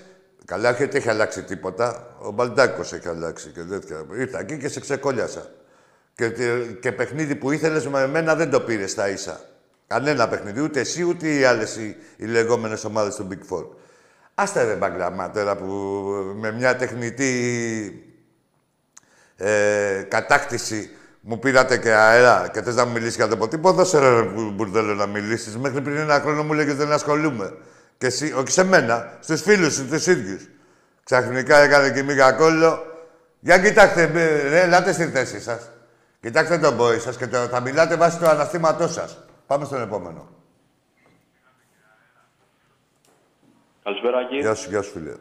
Καλά, 0.45 0.69
όχι 0.69 0.83
ότι 0.83 0.97
έχει 0.97 1.09
αλλάξει 1.09 1.43
τίποτα. 1.43 2.15
Ο 2.19 2.31
Μπαλντάκο 2.31 2.81
έχει 2.81 3.07
αλλάξει 3.07 3.49
και 3.49 3.61
τέτοια. 3.61 4.05
Ήρθα 4.17 4.39
εκεί 4.39 4.57
και 4.57 4.67
σε 4.67 4.79
ξεκόλιασα. 4.79 5.45
Και, 6.15 6.29
και 6.81 6.91
παιχνίδι 6.91 7.35
που 7.35 7.51
ήθελες 7.51 7.87
με 7.87 8.01
εμένα 8.01 8.35
δεν 8.35 8.49
το 8.49 8.59
πήρες 8.59 8.91
στα 8.91 9.09
ίσα. 9.09 9.39
Κανένα 9.87 10.27
παιχνίδι, 10.27 10.61
ούτε 10.61 10.79
εσύ 10.79 11.03
ούτε 11.03 11.27
οι 11.27 11.43
άλλες 11.43 11.75
οι, 11.75 11.95
οι 12.17 12.25
λεγόμενες 12.25 12.83
ομάδες 12.83 13.15
του 13.15 13.27
Big 13.31 13.53
Four. 13.53 13.65
Άστε 14.35 14.63
ρε 14.63 14.75
μπαγκλαμά 14.75 15.31
τώρα 15.31 15.55
που 15.55 15.65
με 16.35 16.51
μια 16.51 16.75
τεχνητή 16.75 17.33
ε, 19.37 20.05
κατάκτηση 20.07 20.89
μου 21.21 21.39
πήρατε 21.39 21.77
και 21.77 21.91
αέρα 21.91 22.49
και 22.53 22.61
θες 22.61 22.75
να 22.75 22.85
μου 22.85 22.91
μιλήσεις 22.91 23.15
για 23.15 23.27
το 23.27 23.37
ποτέ. 23.37 23.57
Πότε 23.57 23.99
ρε 23.99 24.23
που 24.23 24.51
μπουρδέλο 24.51 24.93
να 24.93 25.05
μιλήσεις. 25.05 25.57
Μέχρι 25.57 25.81
πριν 25.81 25.95
ένα 25.95 26.19
χρόνο 26.19 26.43
μου 26.43 26.53
λέγες 26.53 26.75
δεν 26.75 26.91
ασχολούμαι. 26.91 27.53
Και 27.97 28.05
εσύ, 28.05 28.33
όχι 28.33 28.51
σε 28.51 28.63
μένα, 28.63 29.17
στους 29.19 29.41
φίλους 29.41 29.73
σου, 29.73 29.87
τους 29.87 30.07
ίδιους. 30.07 30.47
Ξαφνικά 31.03 31.57
έκανε 31.57 31.91
και 31.91 32.03
μίγα 32.03 32.31
κόλλο. 32.31 32.85
Για 33.39 33.59
κοιτάξτε, 33.59 34.01
ε, 34.01 34.49
ρε, 34.49 34.61
ελάτε 34.61 34.93
στη 34.93 35.05
θέση 35.05 35.41
σας. 35.41 35.69
Κοιτάξτε 36.19 36.57
τον 36.57 36.77
πόη 36.77 36.99
σας 36.99 37.17
και 37.17 37.27
το, 37.27 37.37
θα 37.37 37.59
μιλάτε 37.59 37.95
βάσει 37.95 38.17
του 38.17 38.27
αναστήματός 38.27 38.93
σας. 38.93 39.17
Πάμε 39.47 39.65
στον 39.65 39.81
επόμενο. 39.81 40.29
Καλησπέρα, 43.83 44.17
Άκη. 44.17 44.37
Γεια 44.37 44.55
σου, 44.55 44.69
γεια 44.69 44.81
σου 44.81 44.91
φίλε. 44.91 45.13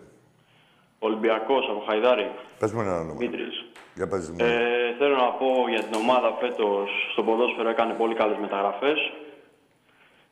Ολυμπιακός 0.99 1.69
από 1.71 1.85
Χαϊδάρη. 1.87 2.31
Πες 2.59 2.73
μου 2.73 2.81
ένα 2.81 2.99
όνομα. 2.99 3.19
Δημήτρης. 3.19 3.65
Για 3.95 4.09
πες 4.09 4.31
μου. 4.31 4.37
Ε, 4.39 4.95
θέλω 4.99 5.17
να 5.17 5.31
πω 5.31 5.47
για 5.69 5.83
την 5.83 5.95
ομάδα 5.95 6.37
φέτος 6.41 6.91
στο 7.13 7.23
ποδόσφαιρο 7.23 7.69
έκανε 7.69 7.93
πολύ 7.95 8.15
καλές 8.15 8.39
μεταγραφές. 8.39 9.13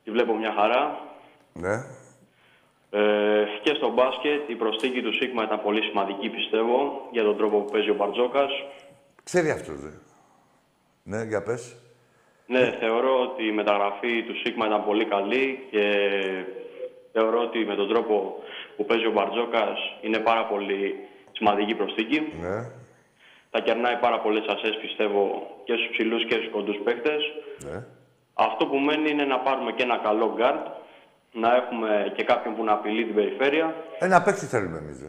Τη 0.05 0.11
βλέπω 0.11 0.35
μια 0.37 0.53
χαρά. 0.53 1.01
Ναι. 1.53 1.75
Ε, 2.91 3.45
και 3.63 3.75
στο 3.75 3.89
μπάσκετ 3.93 4.49
η 4.49 4.55
προσθήκη 4.55 5.03
του 5.03 5.13
Σίγμα 5.13 5.45
ήταν 5.45 5.63
πολύ 5.63 5.83
σημαντική 5.83 6.29
πιστεύω 6.29 7.09
για 7.11 7.23
τον 7.23 7.37
τρόπο 7.37 7.59
που 7.59 7.71
παίζει 7.73 7.91
ο 7.91 7.95
Μπαρτζόκας. 7.95 8.51
Ξέρει 9.25 9.51
αυτός, 9.51 9.81
δε. 9.81 9.91
Ναι, 11.03 11.23
για 11.23 11.43
πες. 11.43 11.77
Ναι, 12.47 12.77
θεωρώ 12.81 13.21
ότι 13.21 13.47
η 13.47 13.53
μεταγραφή 13.53 14.23
του 14.23 14.37
Σίγμα 14.39 14.67
ήταν 14.67 14.85
πολύ 14.85 15.05
καλή 15.05 15.67
και 15.71 15.85
θεωρώ 17.13 17.41
ότι 17.41 17.59
με 17.65 17.75
τον 17.75 17.89
τρόπο 17.89 18.15
που 18.77 18.85
παίζει 18.85 19.07
ο 19.07 19.11
Μπαρτζόκας 19.11 19.79
είναι 20.01 20.19
πάρα 20.19 20.47
πολύ 20.47 20.95
σημαντική 21.33 21.75
προσθήκη. 21.75 22.33
Ναι. 22.41 22.57
Θα 23.51 23.61
κερνάει 23.61 23.97
πάρα 23.97 24.21
πολλές 24.21 24.45
ασές 24.55 24.77
πιστεύω 24.81 25.23
και 25.65 25.73
στους 25.77 25.89
ψηλούς 25.93 26.27
και 26.27 26.35
στους 26.35 26.51
κοντούς 26.51 26.79
παίκτες. 26.85 27.23
Ναι. 27.65 27.85
Αυτό 28.35 28.67
που 28.67 28.77
μένει 28.77 29.11
είναι 29.11 29.25
να 29.25 29.39
πάρουμε 29.39 29.73
και 29.73 29.83
ένα 29.83 29.99
καλό 29.99 30.35
γκαρντ, 30.37 30.67
να 31.33 31.55
έχουμε 31.57 32.13
και 32.17 32.25
κάποιον 32.25 32.55
που 32.57 32.65
να 32.65 32.73
απειλεί 32.73 33.05
την 33.05 33.15
περιφέρεια. 33.15 33.75
Ένα 33.99 34.23
παίκτη 34.23 34.47
θέλουμε 34.47 34.79
εμείς, 34.79 34.99
ρε. 34.99 35.09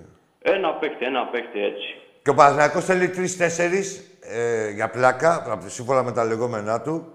Ένα 0.54 0.74
παίκτη, 0.74 1.06
ένα 1.06 1.26
παίκτη 1.26 1.64
έτσι. 1.64 1.96
Και 2.24 2.30
ο 2.30 2.34
Παναθηναϊκός 2.34 2.86
θέλει 2.86 3.10
τρει-τέσσερι 3.10 3.84
ε, 4.22 4.70
για 4.70 4.90
πλάκα, 4.90 5.44
από- 5.52 5.70
σύμφωνα 5.70 6.04
με 6.04 6.12
τα 6.12 6.24
λεγόμενά 6.26 6.82
του. 6.82 7.14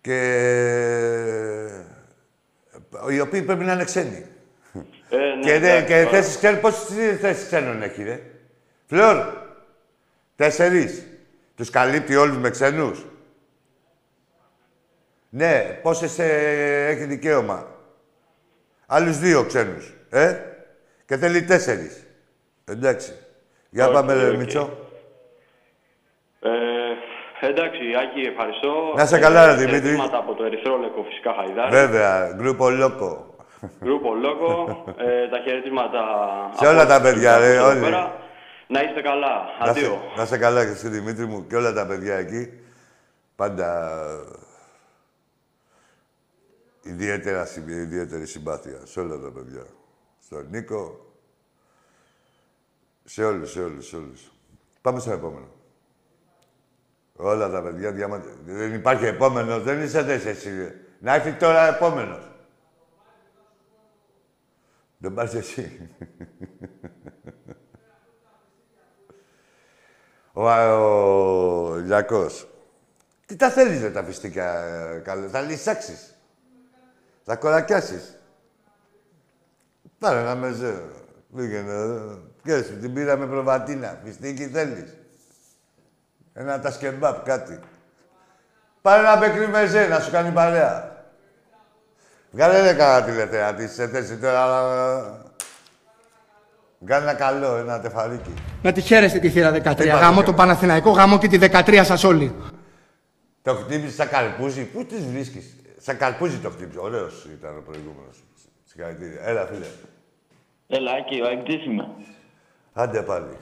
Και 0.00 0.14
ε, 0.14 1.97
οι 3.10 3.20
οποίοι 3.20 3.42
πρέπει 3.42 3.64
να 3.64 3.72
είναι 3.72 3.84
ξένοι. 3.84 4.26
Ε, 5.08 5.16
ναι, 5.16 5.40
και 5.42 5.58
δε, 5.58 5.70
εντάξει, 5.70 5.86
και 5.86 6.02
τώρα. 6.02 6.16
θέσεις 6.16 6.36
ξένων, 6.36 6.60
πόσες 6.60 7.18
θέσεις 7.20 7.46
ξένων 7.46 7.82
έχει, 7.82 8.02
ρε. 8.02 8.20
Φλόρ, 8.86 9.16
τέσσερις. 10.36 11.06
Τους 11.56 11.70
καλύπτει 11.70 12.16
όλους 12.16 12.36
με 12.36 12.50
ξένους. 12.50 13.06
Ναι, 15.28 15.78
πόσες 15.82 16.18
ε, 16.18 16.86
έχει 16.86 17.04
δικαίωμα. 17.04 17.66
Άλλους 18.86 19.18
δύο 19.18 19.44
ξένους, 19.44 19.94
ε; 20.10 20.36
Και 21.06 21.16
θέλει 21.16 21.42
τέσσερις. 21.42 22.04
Εντάξει. 22.64 23.12
Για 23.70 23.86
Οκ, 23.86 23.92
πάμε, 23.92 24.14
ρε 24.14 24.28
οκ. 24.28 24.36
Μιτσό. 24.36 24.78
Ε, 26.40 26.48
εντάξει, 27.40 27.82
Άκη, 28.02 28.20
ευχαριστώ. 28.20 28.92
Να 28.96 29.02
είσαι 29.02 29.18
καλά, 29.18 29.46
ρε, 29.46 29.52
Ε, 29.52 29.54
Δημήτρη. 29.54 29.78
χαιρετίσματα 29.80 30.18
από 30.18 30.34
το 30.34 30.44
Ερυθρόλευκο, 30.44 31.02
φυσικά 31.08 31.32
Χαϊδάρι. 31.34 31.70
Βέβαια, 31.70 32.32
Γκρούπο 32.36 32.70
Λόκο. 32.70 33.26
Γκρούπο 33.82 34.14
Λόκο. 34.14 34.50
ε, 34.96 35.28
τα 35.28 35.38
χαιρετίσματα. 35.44 36.00
Σε 36.52 36.64
από 36.66 36.74
όλα 36.74 36.86
τα 36.86 36.94
όλους 36.96 37.10
παιδιά, 37.10 37.34
τους 37.36 37.44
ρε, 37.44 37.54
εδώ 37.54 37.68
όλοι. 37.68 37.80
πέρα. 37.80 38.16
Να 38.66 38.82
είστε 38.82 39.00
καλά. 39.02 39.34
Να 39.60 39.64
σε, 39.64 39.70
Αντίο. 39.70 40.02
να 40.16 40.24
σε 40.26 40.38
καλά 40.38 40.64
και 40.64 40.70
εσύ, 40.70 40.88
Δημήτρη 40.88 41.24
μου, 41.26 41.46
και 41.46 41.56
όλα 41.56 41.72
τα 41.72 41.86
παιδιά 41.86 42.14
εκεί. 42.14 42.52
Πάντα 43.36 43.90
ιδιαίτερα, 46.82 47.44
συμπ- 47.44 47.68
ιδιαίτερη 47.68 48.26
συμπάθεια 48.26 48.80
σε 48.84 49.00
όλα 49.00 49.18
τα 49.18 49.30
παιδιά. 49.30 49.66
Στον 50.24 50.46
Νίκο, 50.50 51.06
σε 53.04 53.24
όλους, 53.24 53.50
σε 53.50 53.62
όλους, 53.62 53.86
σε 53.86 53.96
όλους. 53.96 54.32
Πάμε 54.82 55.00
στο 55.00 55.10
επόμενο. 55.12 55.46
Όλα 57.20 57.50
τα 57.50 57.62
παιδιά 57.62 57.92
διάμα... 57.92 58.22
Δεν 58.44 58.74
υπάρχει 58.74 59.04
επόμενος, 59.04 59.62
δεν 59.62 59.82
είσαι 59.82 60.04
θέση 60.04 60.28
εσύ. 60.28 60.56
ρε. 60.56 60.74
Να 60.98 61.14
έρθει 61.14 61.32
τώρα 61.32 61.74
επόμενος. 61.74 62.30
Δεν 64.98 65.14
πας 65.14 65.34
εσύ. 65.34 65.90
Ο, 70.32 70.48
ο 70.50 71.74
Λιακός. 71.76 72.48
Τι 73.26 73.36
τα 73.36 73.50
θέλεις 73.50 73.80
ρε 73.80 73.90
τα 73.90 74.04
πιστικά, 74.04 74.64
ε, 74.64 74.98
καλέ. 74.98 75.28
Θα 75.28 75.40
λυσάξεις. 75.40 76.14
Θα 77.24 77.36
κορακιάσεις. 77.36 78.20
Πάρε 79.98 80.20
ένα 80.20 80.34
μεζέ. 80.34 80.82
Πήγαινε 81.36 81.72
εδώ. 81.72 82.22
Πιες, 82.42 82.66
την 82.66 82.94
πήρα 82.94 83.16
με 83.16 83.26
προβατίνα. 83.26 84.00
Πιστίκι 84.04 84.46
θέλεις. 84.46 84.96
Ένα 86.40 86.60
τα 86.60 86.70
σκεμπάπ, 86.70 87.24
κάτι. 87.24 87.60
Πάρε 88.82 89.00
ένα 89.00 89.16
μπεκρή 89.16 89.48
μεζέ, 89.48 89.86
να 89.86 90.00
σου 90.00 90.10
κάνει 90.10 90.30
παρέα. 90.30 90.96
Βγάλε 92.30 92.60
ρε 92.60 92.74
κανένα 92.74 93.06
τηλεθεατή 93.06 93.68
σε 93.68 93.88
θέση 93.88 94.16
τώρα, 94.16 94.42
αλλά... 94.42 95.36
Βγάλε 96.78 97.02
ένα 97.04 97.14
καλό, 97.14 97.56
ένα 97.56 97.80
τεφαρίκι. 97.80 98.34
Να 98.62 98.72
τη 98.72 98.80
χαίρεστε 98.80 99.18
τη 99.18 99.30
θύρα 99.30 99.50
13. 99.50 99.56
Είπατε 99.56 99.84
Γάμο 99.84 100.20
και- 100.20 100.26
το 100.26 100.32
Παναθηναϊκό, 100.34 100.90
γάμο 100.90 101.18
και 101.18 101.28
τη 101.28 101.38
13 101.40 101.80
σας 101.84 102.04
όλοι. 102.04 102.34
Το 103.42 103.54
χτύπησε 103.54 103.94
σαν 103.94 104.08
καρπούζι. 104.08 104.64
Πού 104.64 104.84
τις 104.84 105.04
βρίσκεις; 105.06 105.56
Σαν 105.78 105.96
καρπούζι 105.96 106.36
το 106.38 106.50
χτύπησε. 106.50 106.78
Ωραίος 106.78 107.24
ήταν 107.32 107.56
ο 107.56 107.60
προηγούμενος. 107.60 108.22
Συγχαρητήρια. 108.64 109.20
Έλα, 109.24 109.46
φίλε. 109.46 109.66
Έλα, 110.66 110.92
Άκη, 110.92 111.20
ο 111.20 111.28
Αιγκτής 111.28 111.64
είμαι. 111.66 111.88
Άντε 112.72 113.02
πάλι. 113.02 113.36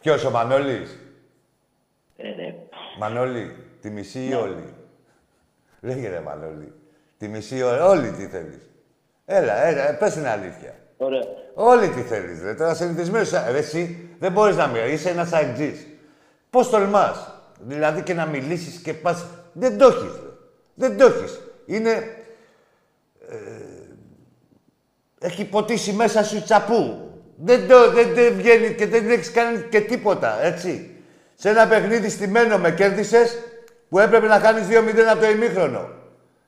Ποιος 0.00 0.24
ο 0.24 0.30
Μανώλης; 0.30 0.98
Ε, 2.16 2.22
ρε. 2.22 2.54
Μανώλη, 2.98 3.56
τη 3.80 3.90
μισή 3.90 4.26
ή 4.26 4.34
όλη. 4.34 4.74
Λέγε 5.80 6.08
ρε 6.08 6.20
Μανώλη. 6.20 6.72
Τη 7.18 7.28
μισή 7.28 7.62
ώρα, 7.62 7.88
όλη 7.88 8.10
τι 8.10 8.26
θέλεις. 8.26 8.70
Έλα, 9.24 9.64
έλα, 9.64 9.94
πες 9.94 10.12
την 10.12 10.26
αλήθεια. 10.26 10.74
Ωραία. 10.96 11.22
Όλη 11.54 11.88
τι 11.88 12.00
θέλεις, 12.00 12.42
ρε. 12.42 12.54
Τώρα 12.54 12.74
συνηθισμένος, 12.74 13.30
ρε, 13.30 13.58
εσύ 13.58 14.08
δεν 14.18 14.32
μπορείς 14.32 14.56
να 14.56 14.66
μιλήσεις, 14.66 15.00
είσαι 15.00 15.10
ένας 15.10 15.32
αγγής. 15.32 15.86
Πώς 16.50 16.70
τολμάς. 16.70 17.40
Δηλαδή 17.60 18.02
και 18.02 18.14
να 18.14 18.26
μιλήσεις 18.26 18.80
και 18.80 18.94
πας... 18.94 19.26
Δεν 19.52 19.78
το 19.78 19.86
έχεις, 19.86 20.20
ρε. 20.22 20.30
Δεν 20.74 20.96
το 20.96 21.06
έχεις. 21.06 21.40
Είναι... 21.66 21.90
Ε, 23.28 23.36
έχει 25.20 25.44
ποτίσει 25.44 25.92
μέσα 25.92 26.24
σου 26.24 26.42
τσαπού. 26.42 27.10
Δεν 27.36 27.68
το 27.68 27.90
δεν, 27.90 28.14
δεν 28.14 28.34
βγαίνει 28.34 28.74
και 28.74 28.86
δεν 28.86 29.10
έχεις 29.10 29.30
κάνει 29.30 29.58
και 29.70 29.80
τίποτα, 29.80 30.44
έτσι. 30.44 30.93
Σε 31.44 31.50
ένα 31.50 31.66
παιχνίδι 31.66 32.08
στημένο 32.08 32.58
με 32.58 32.70
κέρδισες 32.70 33.38
που 33.88 33.98
έπρεπε 33.98 34.26
να 34.26 34.38
κάνεις 34.38 34.66
2-0 34.68 34.98
από 35.10 35.20
το 35.20 35.28
ημίχρονο. 35.28 35.88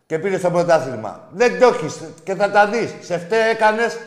Και 0.06 0.18
πήρες 0.18 0.40
το 0.40 0.50
πρωτάθλημα. 0.50 1.28
Δεν 1.32 1.59
το 1.61 1.66
έχεις 1.66 2.00
και 2.24 2.35
θα 2.35 2.50
τα 2.50 2.66
δεις. 2.66 2.94
Σε 3.00 3.18
φταίει 3.18 3.50
έκανες 3.50 3.98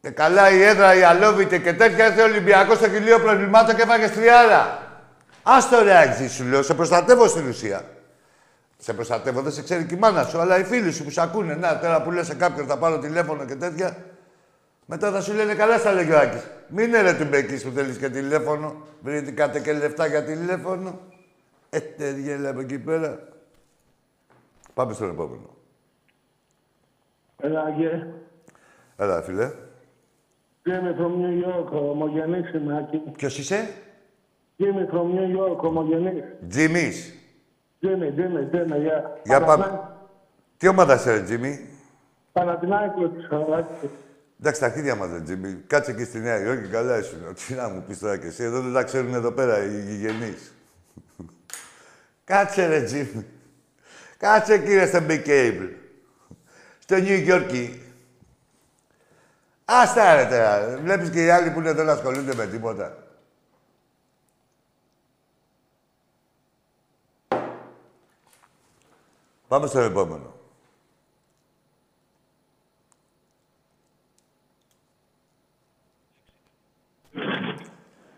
και 0.00 0.10
καλά 0.10 0.50
η 0.50 0.62
έδρα, 0.62 0.94
η 0.94 1.02
αλόβητη 1.02 1.60
και 1.60 1.72
τέτοια, 1.72 2.04
έρθει 2.04 2.20
ο 2.20 2.24
Ολυμπιακός 2.24 2.76
στο 2.76 2.88
χιλίο 2.88 3.20
προβλημάτων 3.20 3.76
και 3.76 3.82
έφαγε 3.82 4.08
τριάρα. 4.08 4.78
Άστο 5.42 5.82
ρε 5.82 5.96
Άγγι, 5.96 6.28
σου 6.28 6.44
λέω, 6.44 6.62
σε 6.62 6.74
προστατεύω 6.74 7.26
στην 7.26 7.48
ουσία. 7.48 7.84
Σε 8.78 8.92
προστατεύω, 8.92 9.40
δεν 9.40 9.52
σε 9.52 9.62
ξέρει 9.62 9.84
και 9.84 9.94
η 9.94 9.98
μάνα 9.98 10.24
σου, 10.24 10.40
αλλά 10.40 10.58
οι 10.58 10.64
φίλοι 10.64 10.92
σου 10.92 11.04
που 11.04 11.10
σε 11.10 11.22
ακούνε, 11.22 11.54
να, 11.54 11.78
τώρα 11.78 12.02
που 12.02 12.10
λες 12.10 12.26
σε 12.26 12.34
κάποιον 12.34 12.66
θα 12.66 12.76
πάρω 12.76 12.98
τηλέφωνο 12.98 13.44
και 13.44 13.54
τέτοια, 13.54 13.96
μετά 14.86 15.10
θα 15.10 15.20
σου 15.20 15.32
λένε 15.32 15.54
καλά 15.54 15.78
στα 15.78 15.92
λέγει 15.92 16.12
ο 16.12 16.18
Άκης. 16.18 16.50
Μην 16.68 16.84
είναι 16.84 17.00
ρε 17.00 17.14
του 17.14 17.24
Μπεκής 17.28 17.64
που 17.64 17.70
θέλεις 17.70 17.98
και 17.98 18.08
τηλέφωνο, 18.08 18.74
βρήκατε 19.00 19.60
και 19.60 19.72
λεφτά 19.72 20.06
για 20.06 20.24
τηλέφωνο. 20.24 20.98
Ε, 21.70 21.80
τέτοια 21.80 22.50
από 22.50 22.60
εκεί 22.60 22.78
πέρα. 22.78 23.28
Πάμε 24.74 24.92
στον 24.92 25.10
επόμενο. 25.10 25.50
Έλα, 27.40 27.62
Άγγε. 27.62 28.06
Έλα, 28.96 29.22
φίλε. 29.22 29.50
Jimmy 30.68 31.00
from 31.00 31.12
New 31.22 31.46
York, 31.48 31.70
ομογενής 31.72 32.52
είμαι, 32.52 32.76
Άκη. 32.78 32.96
Ποιος 33.16 33.38
είσαι; 33.38 33.68
Jimmy 34.58 34.94
from 34.94 35.04
New 35.18 35.38
York, 35.38 35.56
ομογενής; 35.62 36.24
Τζιμής. 36.48 37.14
Jimmy, 37.82 38.18
Jimmy, 38.18 38.54
Jimmy, 38.54 38.76
yeah. 38.76 39.02
Για 39.24 39.40
πάμε. 39.40 39.62
Παναθηνά- 39.62 39.90
Τι 40.56 40.68
ομάδα 40.68 40.94
είσαι, 40.94 41.12
ρε 41.12 41.22
Τζίμι; 41.22 41.68
Παναθηνάικος, 42.32 43.10
Άκη. 43.58 43.88
Εντάξει, 44.40 44.60
τα 44.60 44.66
αρχίδια 44.66 44.94
μας, 44.94 45.10
ρε 45.10 45.20
Τζίμι. 45.20 45.54
Κάτσε 45.66 45.92
και 45.92 46.04
στη 46.04 46.18
Νέα 46.18 46.40
Υόρκη, 46.40 46.68
καλά 46.68 46.98
ήσουν. 46.98 47.34
Τι 47.34 47.54
να 47.54 47.68
μου 47.68 47.84
πεις 47.88 47.98
τώρα 47.98 48.16
και 48.16 48.26
εσύ, 48.26 48.42
εδώ 48.42 48.60
δεν 48.60 48.72
τα 48.72 48.82
ξέρουν 48.82 49.14
εδώ 49.14 49.32
πέρα 49.32 49.64
οι 49.64 49.82
γηγενείς. 49.82 50.54
Κάτσε, 52.24 52.66
ρε 52.66 52.82
Τζίμι. 52.82 53.26
Κάτσε, 54.18 54.58
κύριε, 54.58 54.86
στο 54.86 54.98
Big 55.08 55.26
Cable. 55.26 55.70
Στο 56.78 56.96
New 56.98 57.28
York. 57.28 57.70
Άστα, 59.64 60.14
ρε, 60.14 60.24
τώρα. 60.24 60.78
Βλέπεις 60.82 61.10
και 61.10 61.24
οι 61.24 61.30
άλλοι 61.30 61.50
που 61.50 61.58
είναι 61.58 61.68
εδώ 61.68 61.82
να 61.82 61.92
ασχολούνται 61.92 62.34
με 62.34 62.46
τίποτα. 62.46 62.96
Πάμε 69.48 69.66
στο 69.66 69.78
επόμενο. 69.80 70.35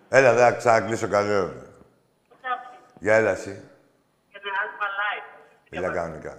Έλα, 0.09 0.35
δεν 0.35 0.51
θα 0.51 0.57
ξανακλείσω 0.57 1.09
καλό. 1.09 1.53
Για 3.01 3.15
έλα 3.15 3.31
εσύ. 3.31 3.63
Μιλά 5.71 5.93
κανονικά. 5.93 6.39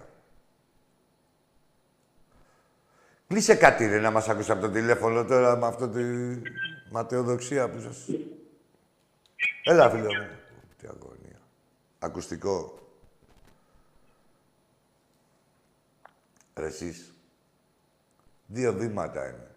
Κλείσε 3.27 3.55
κάτι 3.55 3.87
ρε, 3.87 3.99
να 3.99 4.11
μας 4.11 4.29
ακούσει 4.29 4.51
από 4.51 4.61
το 4.61 4.69
τηλέφωνο 4.69 5.25
τώρα 5.25 5.55
με 5.55 5.67
αυτό 5.67 5.89
τη 5.89 6.03
ματαιοδοξία 6.91 7.69
που 7.69 7.79
σας... 7.79 8.07
Έλα, 9.63 9.89
φίλε 9.89 10.19
μου. 10.19 10.27
Τι 10.77 10.87
αγωνία. 10.87 11.39
Ακουστικό. 11.99 12.79
Ρε 16.55 16.65
εσείς. 16.65 17.13
Δύο 18.45 18.73
βήματα 18.73 19.27
είναι. 19.27 19.51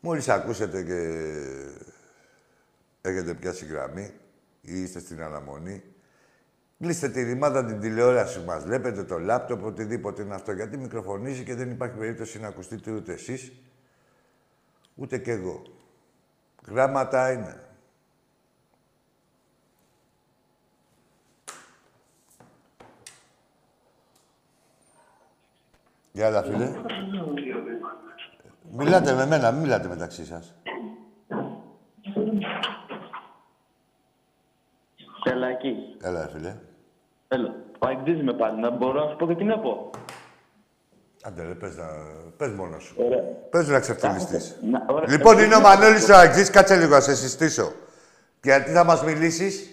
Μόλις 0.00 0.28
ακούσετε 0.28 0.82
και 0.82 1.00
έχετε 3.08 3.34
πιάσει 3.34 3.66
γραμμή 3.66 4.14
ή 4.60 4.80
είστε 4.80 4.98
στην 4.98 5.22
αναμονή, 5.22 5.82
κλείστε 6.78 7.08
τη 7.08 7.22
ρημάδα 7.22 7.64
την 7.64 7.80
τηλεόραση 7.80 8.40
μας. 8.40 8.64
Βλέπετε 8.64 9.04
το 9.04 9.18
λάπτοπ, 9.18 9.64
οτιδήποτε 9.64 10.22
είναι 10.22 10.34
αυτό. 10.34 10.52
Γιατί 10.52 10.76
μικροφωνίζει 10.76 11.44
και 11.44 11.54
δεν 11.54 11.70
υπάρχει 11.70 11.96
περίπτωση 11.96 12.40
να 12.40 12.48
ακουστείτε 12.48 12.90
ούτε 12.90 13.12
εσείς, 13.12 13.52
ούτε 14.94 15.18
κι 15.18 15.30
εγώ. 15.30 15.62
Γράμματα 16.66 17.32
είναι. 17.32 17.58
Γεια 26.12 26.26
άλλα, 26.26 26.42
φίλε. 26.42 26.72
Μιλάτε 28.72 29.14
με 29.14 29.26
μένα, 29.26 29.50
μην 29.50 29.60
μιλάτε 29.60 29.88
μεταξύ 29.88 30.24
σας. 30.24 30.54
Έλα 35.24 35.48
εκεί. 35.48 35.74
Έλα, 36.02 36.20
ρε 36.20 36.28
φίλε. 36.32 36.54
Έλα. 37.28 37.54
Ο 37.78 37.86
Αγγλής 37.86 38.20
είμαι 38.20 38.32
πάλι. 38.32 38.60
Να 38.60 38.70
μπορώ 38.70 39.04
να 39.04 39.10
σου 39.10 39.16
πω 39.16 39.26
και 39.26 39.34
τι 39.34 39.44
να 39.44 39.58
πω. 39.58 39.90
Άντε 41.22 41.42
ρε, 41.42 41.54
πες, 41.54 41.76
να... 41.76 41.84
πες 42.36 42.50
μόνος 42.50 42.82
σου. 42.84 42.94
Ωραία. 43.06 43.22
Πες 43.50 43.68
να 43.68 43.80
ξεφτυλιστείς. 43.80 44.56
Να- 44.70 44.84
ωραία. 44.88 45.10
Λοιπόν, 45.10 45.38
είναι 45.38 45.54
ο 45.54 45.60
Μανώλης 45.60 46.08
ο 46.08 46.14
Αγγής. 46.16 46.50
Κάτσε 46.50 46.76
λίγο, 46.76 46.94
να 46.94 47.00
σε 47.00 47.14
συστήσω. 47.14 47.72
Γιατί 48.42 48.70
θα 48.70 48.84
μας 48.84 49.02
μιλήσεις; 49.04 49.70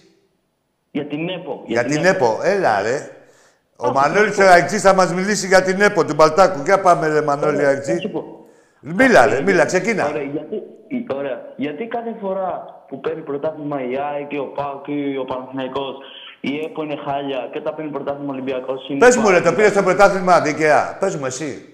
Για 0.90 1.06
την 1.06 1.28
ΕΠΟ. 1.28 1.62
Για 1.66 1.84
την 1.84 2.04
ΕΠΟ. 2.04 2.40
Έλα, 2.42 2.80
ρε. 2.82 3.10
Ο 3.76 3.90
Μανώλης 3.92 4.38
ο 4.38 4.46
Αγγής 4.48 4.80
θα 4.82 4.94
μας 4.94 5.12
μιλήσει 5.14 5.46
για 5.46 5.62
την 5.62 5.80
ΕΠΟ 5.80 6.04
του 6.04 6.14
Μπαλτάκου. 6.14 6.62
Για 6.64 6.80
πάμε, 6.80 7.08
ρε, 7.08 7.22
Μανώλη 7.22 7.56
Να 7.56 7.62
σου 7.82 7.90
Αγγή. 7.92 8.08
πω. 8.08 8.46
Μίλα, 8.80 9.26
ρε, 9.26 9.40
μίλα, 9.40 9.64
ξεκίνα. 9.64 10.06
Ωραία, 10.08 10.22
γιατί, 10.22 10.56
ε, 10.56 10.60
ωραία. 11.18 11.38
γιατί 11.56 11.86
κάθε 11.86 12.14
φορά 12.20 12.50
που 12.88 13.00
παίρνει 13.00 13.22
πρωτάθλημα 13.22 13.78
η 13.90 13.96
ΑΕΚ 14.08 14.26
και 14.28 14.38
ο 14.38 14.44
ΠΑΟΚ 14.56 14.84
και 14.84 15.18
ο 15.20 15.24
Παναθηναϊκός 15.24 15.94
η 16.40 16.58
ΕΠΟ 16.64 16.82
είναι 16.82 16.96
χάλια 17.06 17.48
και 17.52 17.58
όταν 17.58 17.74
παίρνει 17.74 17.90
πρωτάθλημα 17.90 18.30
ο 18.30 18.34
Ολυμπιακός 18.36 18.88
είναι... 18.88 18.98
Πες 18.98 19.16
μου, 19.16 19.28
ρε, 19.28 19.36
το 19.36 19.42
πάρα- 19.42 19.56
πήρες 19.56 19.70
στο 19.70 19.82
πρωτάθλημα 19.82 20.40
δίκαια. 20.40 20.96
Πες 21.00 21.16
μου, 21.16 21.26
εσύ. 21.26 21.66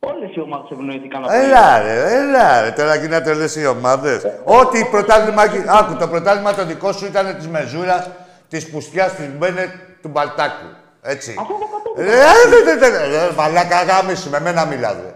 Όλες 0.00 0.34
οι 0.34 0.40
ομάδες 0.40 0.70
ευνοήθηκαν 0.70 1.24
από 1.24 1.32
Έλα, 1.32 1.78
ρε, 1.82 2.14
έλα, 2.16 2.60
ρε. 2.62 2.70
Τώρα 2.70 2.94
γίνατε 2.94 3.30
όλες 3.30 3.56
οι 3.56 3.66
ομάδες. 3.66 4.22
Ό,τι 4.44 4.84
πρωτάθλημα... 4.90 5.42
έχει- 5.44 5.64
Άκου, 5.68 5.96
το 5.96 6.08
πρωτάθλημα 6.08 6.54
το 6.54 6.64
δικό 6.64 6.92
σου 6.92 7.06
ήταν 7.06 7.36
της 7.36 7.48
Μεζούρας, 7.48 8.10
της 8.48 8.70
Πουστιάς, 8.70 9.14
της 9.14 9.36
Μπένετ, 9.38 9.70
του 10.02 10.08
Μπαλτάκου. 10.08 10.66
Έτσι. 11.02 11.34
Αυτό 11.40 11.54
το 11.54 11.66
κατέβηκα. 11.94 12.14
Ρε, 12.14 12.74
ρε, 12.74 12.74
ρε, 12.74 12.88
ρε, 12.88 13.06
ρε, 13.06 13.26
ρε, 13.26 13.32
μαλάκα, 13.36 13.82
γάμισου, 13.82 14.30
με 14.30 14.40
μένα 14.40 14.64
μιλάτε. 14.64 15.14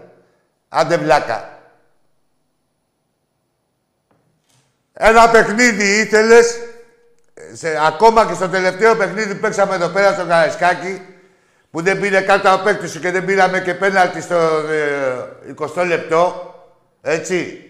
Άντε 0.69 0.97
βλάκα. 0.97 1.56
Ένα 4.99 5.29
παιχνίδι 5.29 5.99
ήθελες, 5.99 6.59
σε, 7.53 7.85
ακόμα 7.85 8.25
και 8.25 8.33
στο 8.33 8.49
τελευταίο 8.49 8.95
παιχνίδι 8.95 9.33
που 9.33 9.39
παίξαμε 9.39 9.75
εδώ 9.75 9.87
πέρα 9.87 10.13
στο 10.13 10.21
Καραϊσκάκι, 10.21 11.01
που 11.71 11.81
δεν 11.81 11.99
πήρε 11.99 12.21
κάτω 12.21 12.51
από 12.51 12.63
παίκτη 12.63 12.87
σου 12.87 12.99
και 12.99 13.11
δεν 13.11 13.25
πήραμε 13.25 13.61
και 13.61 13.73
πέναλτι 13.73 14.21
στο 14.21 14.35
ε, 14.69 15.53
20 15.75 15.85
λεπτό, 15.87 16.53
έτσι. 17.01 17.61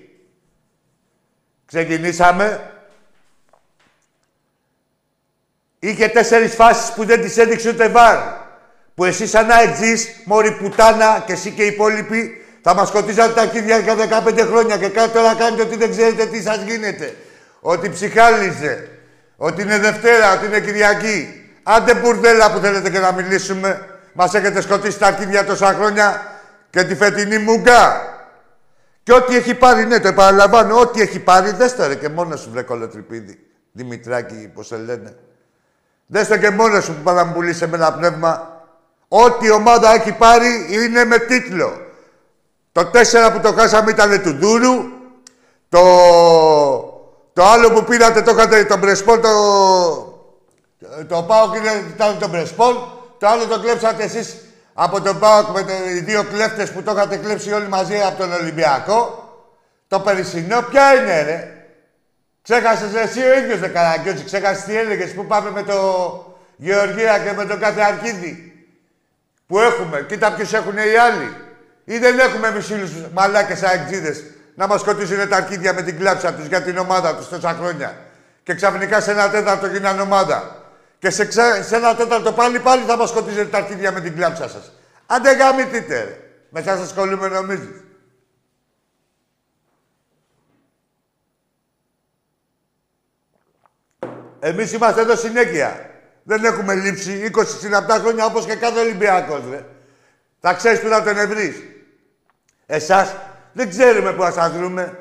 Ξεκινήσαμε. 1.65 2.71
Είχε 5.79 6.07
τέσσερις 6.07 6.53
φάσεις 6.53 6.93
που 6.93 7.05
δεν 7.05 7.21
τις 7.21 7.37
έδειξε 7.37 7.69
ούτε 7.69 7.87
βάρ. 7.87 8.17
Που 8.95 9.05
εσύ 9.05 9.27
σαν 9.27 9.51
αεξής, 9.51 10.21
μόρι 10.25 10.51
πουτάνα 10.51 11.23
και 11.25 11.33
εσύ 11.33 11.51
και 11.51 11.63
οι 11.63 11.67
υπόλοιποι, 11.67 12.45
θα 12.69 12.75
μας 12.75 12.87
σκοτίζατε 12.87 13.33
τα 13.33 13.41
αρχίδια 13.41 13.77
για 13.77 13.95
15 14.27 14.39
χρόνια 14.49 14.77
και 14.77 14.89
κάτι 14.89 15.09
τώρα 15.09 15.35
κάνετε 15.35 15.61
ότι 15.61 15.75
δεν 15.75 15.89
ξέρετε 15.89 16.25
τι 16.25 16.41
σας 16.41 16.63
γίνεται. 16.63 17.15
Ότι 17.59 17.89
ψυχάλιζε. 17.89 18.87
Ότι 19.37 19.61
είναι 19.61 19.77
Δευτέρα, 19.77 20.33
ότι 20.33 20.45
είναι 20.45 20.59
Κυριακή. 20.59 21.49
Άντε 21.63 21.93
μπουρδέλα 21.93 22.51
που 22.51 22.59
θέλετε 22.59 22.89
και 22.89 22.99
να 22.99 23.11
μιλήσουμε. 23.11 23.85
Μας 24.13 24.33
έχετε 24.33 24.61
σκοτήσει 24.61 24.99
τα 24.99 25.07
αρχίδια 25.07 25.45
τόσα 25.45 25.73
χρόνια 25.73 26.21
και 26.69 26.83
τη 26.83 26.95
φετινή 26.95 27.37
μουγκα. 27.37 28.01
Και 29.03 29.13
ό,τι 29.13 29.35
έχει 29.35 29.53
πάρει, 29.53 29.85
ναι, 29.85 29.99
το 29.99 30.07
επαναλαμβάνω, 30.07 30.79
ό,τι 30.79 31.01
έχει 31.01 31.19
πάρει, 31.19 31.51
δες 31.51 31.75
το 31.75 31.87
ρε 31.87 31.95
και 31.95 32.09
μόνος 32.09 32.39
σου 32.39 32.49
βρε 32.51 32.61
κολοτρυπίδι. 32.61 33.39
Δημητράκη, 33.71 34.51
πώς 34.53 34.67
σε 34.67 34.77
λένε. 34.77 35.15
Δες 36.07 36.27
το 36.27 36.37
και 36.37 36.49
μόνος 36.49 36.83
σου 36.83 36.93
που 36.93 37.01
πάει 37.01 37.15
να 37.15 37.23
μου 37.23 37.33
πουλήσει 37.33 37.67
με 37.67 37.77
ένα 37.77 37.93
πνεύμα. 37.93 38.61
Ό,τι 39.07 39.45
η 39.45 39.51
ομάδα 39.51 39.93
έχει 39.93 40.11
πάρει 40.11 40.67
είναι 40.69 41.05
με 41.05 41.17
τίτλο. 41.17 41.85
Το 42.77 42.91
4 42.93 43.33
που 43.33 43.39
το 43.39 43.53
χάσαμε 43.53 43.91
ήταν 43.91 44.21
του 44.21 44.33
Δούρου. 44.33 44.73
Το, 45.69 45.83
το 47.33 47.43
άλλο 47.43 47.71
που 47.71 47.83
πήρατε 47.83 48.21
το 48.21 48.31
είχατε 48.31 48.63
τον 48.63 48.79
Πρεσπό, 48.79 49.19
το... 49.19 49.29
το 51.07 51.23
ΠΑΟΚ 51.23 51.55
είναι, 51.55 51.83
ήταν 51.95 52.19
των 52.19 52.31
Πρεσπών, 52.31 52.75
το 53.19 53.27
άλλο 53.27 53.45
το 53.45 53.59
κλέψατε 53.59 54.03
εσείς 54.03 54.35
από 54.73 55.01
τον 55.01 55.19
ΠΑΟΚ 55.19 55.47
με 55.47 55.63
το, 55.63 55.71
οι 55.95 55.99
δύο 55.99 56.23
κλέφτες 56.23 56.71
που 56.71 56.83
το 56.83 56.91
είχατε 56.91 57.17
κλέψει 57.17 57.51
όλοι 57.51 57.67
μαζί 57.67 58.01
από 58.01 58.17
τον 58.17 58.33
Ολυμπιακό. 58.33 59.29
Το 59.87 59.99
περσινό 59.99 60.61
ποια 60.61 60.93
είναι, 60.93 61.21
ρε; 61.21 61.51
Ξέχασες 62.41 62.93
εσύ 62.93 63.21
ο 63.21 63.37
ίδιος, 63.37 63.59
δε 63.59 63.67
Καραγκιόζη. 63.67 64.23
Ξέχασες 64.23 64.63
τι 64.63 64.77
έλεγες 64.77 65.13
που 65.13 65.25
πάμε 65.25 65.51
με 65.51 65.63
το 65.63 65.75
Γεωργία 66.55 67.19
και 67.19 67.31
με 67.35 67.45
τον 67.45 67.59
κάθε 67.59 67.81
Αρκίδη. 67.81 68.65
Που 69.47 69.59
έχουμε. 69.59 70.05
Κοίτα 70.09 70.33
ποιους 70.33 70.53
έχουν 70.53 70.77
οι 70.77 70.97
άλλοι. 70.97 71.46
Ή 71.89 71.97
δεν 71.97 72.19
έχουμε 72.19 72.47
εμείς 72.47 72.65
φίλους 72.65 72.91
μαλάκες 73.13 73.63
αεκτζίδες 73.63 74.23
να 74.55 74.67
μας 74.67 74.81
σκοτήσουν 74.81 75.29
τα 75.29 75.35
αρκίδια 75.35 75.73
με 75.73 75.81
την 75.81 75.97
κλάψα 75.97 76.33
τους 76.33 76.45
για 76.45 76.61
την 76.61 76.77
ομάδα 76.77 77.15
τους 77.15 77.29
τόσα 77.29 77.53
χρόνια. 77.53 77.97
Και 78.43 78.53
ξαφνικά 78.53 79.01
σε 79.01 79.11
ένα 79.11 79.29
τέταρτο 79.29 79.67
γίνανε 79.67 80.01
ομάδα. 80.01 80.63
Και 80.99 81.09
σε, 81.09 81.25
ξα... 81.25 81.63
σε 81.63 81.75
ένα 81.75 81.95
τέταρτο 81.95 82.31
πάλι 82.31 82.59
πάλι 82.59 82.83
θα 82.83 82.97
μας 82.97 83.09
σκοτήσετε 83.09 83.45
τα 83.45 83.57
αρκίδια 83.57 83.91
με 83.91 84.01
την 84.01 84.15
κλάψα 84.15 84.49
σας. 84.49 84.71
Άντε 85.05 85.35
γαμηθείτε, 85.35 86.03
ρε. 86.03 86.19
Με 86.49 86.61
σας 86.61 86.79
ασχολούμαι 86.79 87.27
νομίζεις. 87.27 87.83
Εμείς 94.39 94.73
είμαστε 94.73 95.01
εδώ 95.01 95.15
συνέχεια. 95.15 95.89
Δεν 96.23 96.43
έχουμε 96.43 96.73
λείψει 96.75 97.31
20 97.35 97.43
συναπτά 97.59 97.93
χρόνια 97.93 98.25
όπως 98.25 98.45
και 98.45 98.55
κάθε 98.55 98.79
Ολυμπιακός, 98.79 99.41
ρε. 99.49 99.65
Θα 100.39 100.53
ξέρεις 100.53 100.79
που 100.79 100.87
να 100.87 101.03
τον 101.03 101.17
ευρείς. 101.17 101.55
Εσάς 102.67 103.15
δεν 103.53 103.69
ξέρουμε 103.69 104.13
που 104.13 104.23
θα 104.23 104.49
βρούμε. 104.49 104.97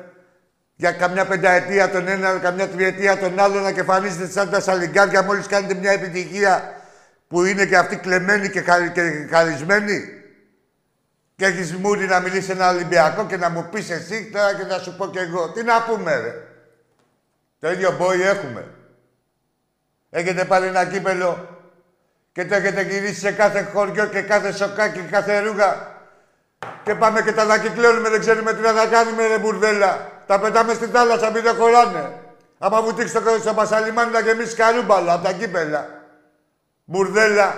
Για 0.75 0.91
καμιά 0.91 1.25
πενταετία 1.25 1.89
τον 1.89 2.07
ένα, 2.07 2.37
καμιά 2.37 2.67
τριετία 2.67 3.17
τον 3.17 3.39
άλλο 3.39 3.59
να 3.59 3.71
κεφανίζετε 3.71 4.27
σαν 4.27 4.49
τα 4.49 4.59
σαλιγκάρια 4.59 5.21
μόλις 5.21 5.47
κάνετε 5.47 5.73
μια 5.73 5.91
επιτυχία 5.91 6.81
που 7.27 7.43
είναι 7.43 7.65
και 7.65 7.77
αυτή 7.77 7.95
κλεμμένη 7.97 8.49
και, 8.49 8.61
χαρι, 8.61 8.91
και 8.91 9.27
χαρισμένη. 9.31 10.01
Και 11.35 11.45
έχεις 11.45 11.75
μούρι 11.75 12.05
να 12.05 12.19
μιλήσεις 12.19 12.49
ένα 12.49 12.69
Ολυμπιακό 12.69 13.25
και 13.25 13.37
να 13.37 13.49
μου 13.49 13.69
πεις 13.71 13.89
εσύ 13.89 14.29
τώρα 14.33 14.55
και 14.55 14.63
να 14.63 14.77
σου 14.77 14.95
πω 14.95 15.07
κι 15.07 15.17
εγώ. 15.17 15.51
Τι 15.51 15.63
να 15.63 15.83
πούμε, 15.83 16.15
ρε. 16.15 16.33
Το 17.59 17.71
ίδιο 17.71 17.95
μπόι 17.97 18.21
έχουμε. 18.21 18.65
Έχετε 20.09 20.45
πάρει 20.45 20.67
ένα 20.67 20.85
κύπελο 20.85 21.61
και 22.31 22.45
το 22.45 22.55
έχετε 22.55 22.81
γυρίσει 22.81 23.19
σε 23.19 23.31
κάθε 23.31 23.69
χωριό 23.73 24.05
και 24.05 24.21
κάθε 24.21 24.51
σοκάκι 24.51 24.99
και 24.99 25.07
κάθε 25.09 25.39
ρούγα. 25.39 25.96
Και 26.87 26.95
πάμε 26.95 27.21
και 27.21 27.31
τα 27.31 27.41
ανακυκλώνουμε, 27.41 28.09
δεν 28.09 28.19
ξέρουμε 28.19 28.53
τι 28.53 28.61
να 28.61 28.85
κάνουμε, 28.85 29.27
ρε 29.27 29.39
μπουρδέλα. 29.39 30.11
Τα 30.27 30.39
πετάμε 30.39 30.73
στη 30.73 30.85
θάλασσα, 30.85 31.31
μην 31.31 31.43
δεν 31.43 31.55
χωράνε. 31.55 32.21
Άμα 32.57 32.81
βουτήξει 32.81 33.13
το 33.13 33.39
στο 33.39 33.53
μασαλιμάνι 33.53 34.11
να 34.11 34.19
γεμίσει 34.19 34.55
καρούμπαλα 34.55 35.13
από 35.13 35.23
τα 35.23 35.33
κύπελα. 35.33 35.87
Μπουρδέλα. 36.85 37.55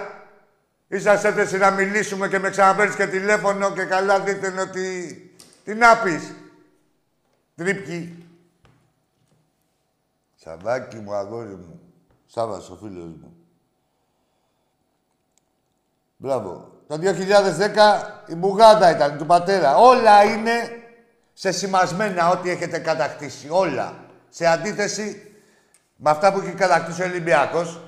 Είσαστε 0.87 1.27
έτρεση 1.27 1.57
να 1.57 1.71
μιλήσουμε 1.71 2.27
και 2.27 2.39
με 2.39 2.49
ξαναφέρεις 2.49 2.95
και 2.95 3.07
τηλέφωνο 3.07 3.71
και 3.71 3.83
καλά 3.83 4.19
δείτε 4.19 4.61
ότι... 4.61 5.23
Τι 5.63 5.73
να 5.73 5.97
πεις. 5.97 6.33
Τρίπκι. 7.55 8.27
Σαβάκι 10.35 10.97
μου, 10.97 11.13
αγόρι 11.13 11.55
μου. 11.55 11.81
Σάββας, 12.25 12.69
ο 12.69 12.75
φίλος 12.75 13.13
μου. 13.21 13.35
Μπράβο. 16.17 16.78
Το 16.89 16.99
2010 17.01 17.01
η 18.27 18.35
Μπουγάντα 18.35 18.91
ήταν 18.91 19.17
του 19.17 19.25
πατέρα. 19.25 19.75
Όλα 19.75 20.23
είναι 20.23 20.51
σε 21.33 21.51
σημασμένα 21.51 22.29
ό,τι 22.29 22.49
έχετε 22.49 22.79
κατακτήσει. 22.79 23.47
Όλα. 23.49 23.93
Σε 24.29 24.45
αντίθεση 24.45 25.31
με 25.95 26.09
αυτά 26.09 26.33
που 26.33 26.39
έχει 26.39 26.51
κατακτήσει 26.51 27.01
ο 27.01 27.05
Ολυμπιακός. 27.05 27.81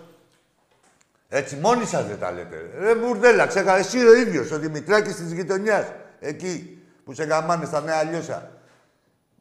Έτσι, 1.30 1.56
μόνοι 1.56 1.86
σας 1.86 2.06
δεν 2.06 2.20
τα 2.20 2.32
λέτε. 2.32 2.56
Ρε 2.80 2.96
μπουρδέλα, 2.96 3.46
ξέχα, 3.46 3.78
εσύ 3.78 4.08
ο 4.08 4.16
ίδιος, 4.16 4.52
ο 4.52 4.58
Δημητράκης 4.58 5.16
της 5.16 5.32
γειτονιάς. 5.32 5.86
Εκεί, 6.20 6.84
που 7.06 7.14
σε 7.14 7.24
γαμάνε 7.24 7.66
στα 7.66 7.82
νέα 7.82 8.04
λιώσα. 8.04 8.52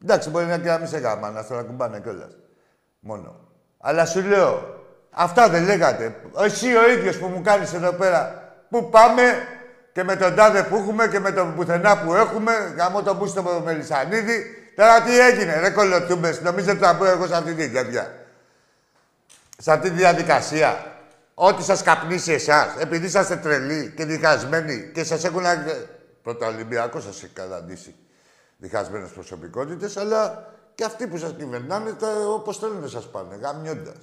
Εντάξει, 0.02 0.30
μπορεί 0.30 0.44
να 0.46 0.58
και 0.58 0.68
να 0.68 0.78
μην 0.78 0.88
σε 0.88 0.98
γαμάνε, 0.98 1.40
να 1.40 1.56
να 1.56 1.62
κουμπάνε 1.62 2.00
κιόλας. 2.00 2.36
Μόνο. 3.00 3.40
Αλλά 3.78 4.06
σου 4.06 4.20
λέω, 4.20 4.80
αυτά 5.11 5.48
δεν 5.48 5.64
λέγατε. 5.64 6.16
Εσύ 6.44 6.76
ο 6.76 6.90
ίδιος 6.90 7.18
που 7.18 7.26
μου 7.26 7.40
κάνεις 7.42 7.72
εδώ 7.72 7.92
πέρα 7.92 8.39
Πού 8.70 8.90
πάμε 8.90 9.22
και 9.92 10.04
με 10.04 10.16
τον 10.16 10.34
τάδε 10.34 10.62
που 10.62 10.76
έχουμε 10.76 11.08
και 11.08 11.18
με 11.18 11.32
τον 11.32 11.54
πουθενά 11.54 11.98
που 11.98 12.14
έχουμε, 12.14 12.74
γαμώ 12.76 13.02
τον 13.02 13.16
μπούστο 13.16 13.62
Μελισανίδη. 13.64 14.44
Τώρα 14.76 15.02
τι 15.02 15.18
έγινε, 15.18 15.60
ρε 15.60 15.70
κολοτούμπες, 15.70 16.40
νομίζετε 16.40 16.72
ότι 16.72 16.80
θα 16.80 16.96
πω 16.96 17.04
εγώ 17.04 17.26
σε 17.26 17.36
αυτή 17.36 17.54
τη 17.54 17.66
διαδικασία. 17.66 18.14
Σε 19.58 19.72
αυτή 19.72 19.90
τη 19.90 19.96
διαδικασία. 19.96 20.94
Ό,τι 21.34 21.62
σας 21.62 21.82
καπνίσει 21.82 22.32
εσάς, 22.32 22.74
επειδή 22.78 23.06
είσαστε 23.06 23.36
τρελοί 23.36 23.92
και 23.96 24.04
διχασμένοι 24.04 24.90
και 24.94 25.04
σας 25.04 25.24
έχουν... 25.24 25.42
Πρώτα 26.22 26.46
Ολυμπιακός 26.46 27.02
σας 27.02 27.22
έχει 27.22 27.32
καταντήσει 27.32 27.94
διχασμένες 28.56 29.10
προσωπικότητες, 29.10 29.96
αλλά 29.96 30.52
και 30.74 30.84
αυτοί 30.84 31.06
που 31.06 31.16
σας 31.16 31.34
κυβερνάνε, 31.38 31.92
τα, 31.92 32.08
όπως 32.34 32.58
θέλουν 32.58 32.80
να 32.80 32.88
σας 32.88 33.10
πάνε, 33.10 33.36
γαμιώντας. 33.42 33.96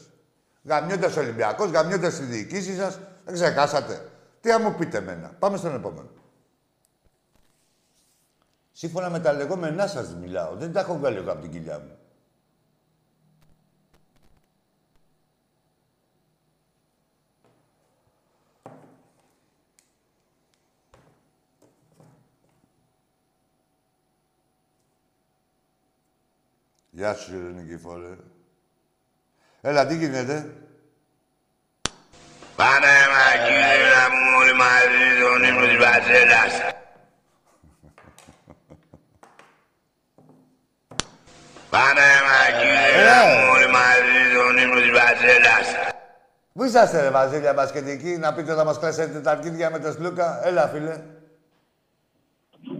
Γαμιώντας 0.64 1.18
ο 1.18 1.20
Ολυμπιακός, 1.20 1.70
γαμιώντας 1.70 2.16
τη 2.16 2.24
διοικήση 2.24 2.76
σας, 2.76 3.00
δεν 3.26 3.34
ξεχάσατε. 3.34 4.02
Τι 4.48 4.54
θα 4.54 4.60
μου 4.60 4.76
πείτε 4.76 4.98
εμένα. 4.98 5.30
Πάμε 5.40 5.58
στον 5.58 5.76
επόμενο. 5.76 6.10
Σύμφωνα 8.72 9.10
με 9.10 9.20
τα 9.20 9.34
λεγόμενά 9.34 9.88
σας 9.88 10.16
μιλάω. 10.16 10.56
Δεν 10.56 10.74
τα 10.74 10.80
έχω 10.80 10.98
βγάλει 10.98 11.18
εγώ 11.18 11.32
από 11.32 11.42
την 11.42 11.52
κοιλιά 11.52 11.80
μου. 11.80 11.98
Γεια 26.92 27.14
σου, 27.14 27.36
Ειρηνική 27.36 27.78
Φόρε. 27.78 28.18
Έλα, 29.62 29.88
τι 29.88 29.98
γίνεται; 29.98 30.67
Πάμε 32.62 32.94
κύριε 33.46 33.78
να 33.96 34.04
μου 34.14 34.24
όλοι 34.42 34.56
μαζί 34.64 35.06
τον 35.22 35.44
ύμνο 35.50 35.66
της 35.68 35.78
Βασίλας. 35.86 36.54
Πάμε 41.70 42.06
κύριε 42.60 43.04
να 43.10 43.20
μου 43.28 43.40
όλοι 43.56 43.70
μαζί 43.78 44.22
τον 44.36 44.58
ύμνο 44.64 44.80
της 44.82 44.92
Βασίλας. 45.00 45.68
Πού 46.54 46.64
είσαστε 46.64 47.02
ρε 47.02 47.10
Βασίλια 47.10 47.54
Μπασκετική, 47.54 48.18
να 48.18 48.34
πείτε 48.34 48.54
να 48.54 48.64
μας 48.64 48.80
κλέσετε 48.80 49.20
τα 49.22 49.32
αρχίδια 49.32 49.70
με 49.70 49.80
τον 49.80 49.92
Σλούκα. 49.92 50.48
Έλα 50.48 50.68
φίλε. 50.68 51.02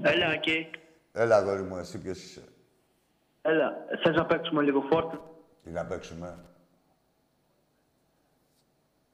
Έλα 0.02 0.32
εκεί. 0.34 0.70
Έλα 1.14 1.36
αγόρι 1.36 1.62
μου, 1.62 1.78
εσύ 1.78 2.02
ποιος 2.02 2.24
είσαι. 2.24 2.44
Έλα, 3.42 3.74
θες 4.04 4.16
να 4.16 4.26
παίξουμε 4.26 4.62
λίγο 4.62 4.82
φόρτ. 4.92 5.14
Τι 5.64 5.70
να 5.70 5.86
παίξουμε. 5.86 6.36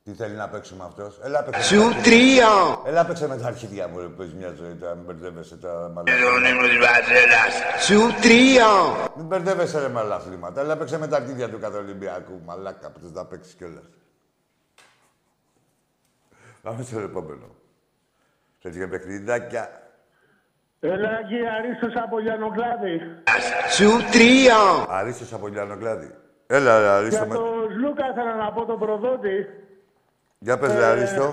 Τι 0.03 0.13
θέλει 0.13 0.35
να 0.35 0.49
παίξουμε 0.49 0.83
αυτός; 0.83 1.19
Έλα 1.23 1.43
παίξε. 1.43 1.75
Σου 1.75 2.01
τρία! 2.03 2.47
Έλα 2.85 3.05
παίξε 3.05 3.27
με 3.27 3.37
τα 3.37 3.47
αρχίδια 3.47 3.87
μου, 3.87 3.99
ρε, 3.99 4.07
που 4.07 4.21
έχεις 4.21 4.33
μια 4.33 4.53
ζωή 4.57 4.75
τώρα, 4.75 4.95
μην 4.95 5.05
μπερδεύεσαι 5.05 5.57
τα 5.57 5.91
μαλάκα. 5.93 6.23
Τον 6.23 6.43
ύμνο 6.45 6.67
της 6.67 6.77
Βασίλας. 6.77 7.53
Σου 7.85 8.21
τρία! 8.21 8.67
Μην 9.15 9.25
μπερδεύεσαι 9.25 9.79
ρε 9.79 9.87
με 9.87 9.99
άλλα 9.99 10.15
αθλήματα. 10.15 10.61
Έλα 10.61 10.77
παίξε 10.77 10.97
με 10.97 11.07
τα 11.07 11.15
αρχίδια 11.15 11.49
του 11.49 11.59
Καθολυμπιακού. 11.59 12.41
Μαλάκα, 12.45 12.91
που 12.91 12.99
θες 12.99 13.11
να 13.11 13.25
παίξεις 13.25 13.53
κιόλας. 13.53 13.83
Πάμε 16.61 16.83
στο 16.83 16.99
επόμενο. 16.99 17.55
Θέλεις 18.59 18.77
και 18.77 18.87
παιχνιδάκια. 18.87 19.81
Έλα 20.79 21.19
εκεί, 21.19 21.35
Αρίστος 21.57 22.01
από 22.03 22.17
Λιανοκλάδη. 22.17 23.01
Σου 23.69 23.89
τρία! 24.11 24.85
Αρίστος 24.89 25.33
από 25.33 25.47
Λιανοκλάδη. 25.47 26.15
Έλα, 26.47 26.79
ρε, 26.79 26.87
Αρίστο. 26.87 27.15
Για 27.15 27.25
Με... 27.25 27.35
τον 27.35 27.77
Λούκα 27.79 28.09
ήθελα 28.11 28.35
να 28.35 28.51
πω 28.51 28.65
τον 28.65 28.79
προδότη. 28.79 29.47
Για 30.45 30.57
πες, 30.57 30.73
ρε, 30.79 30.85
Αρίστο. 30.91 31.27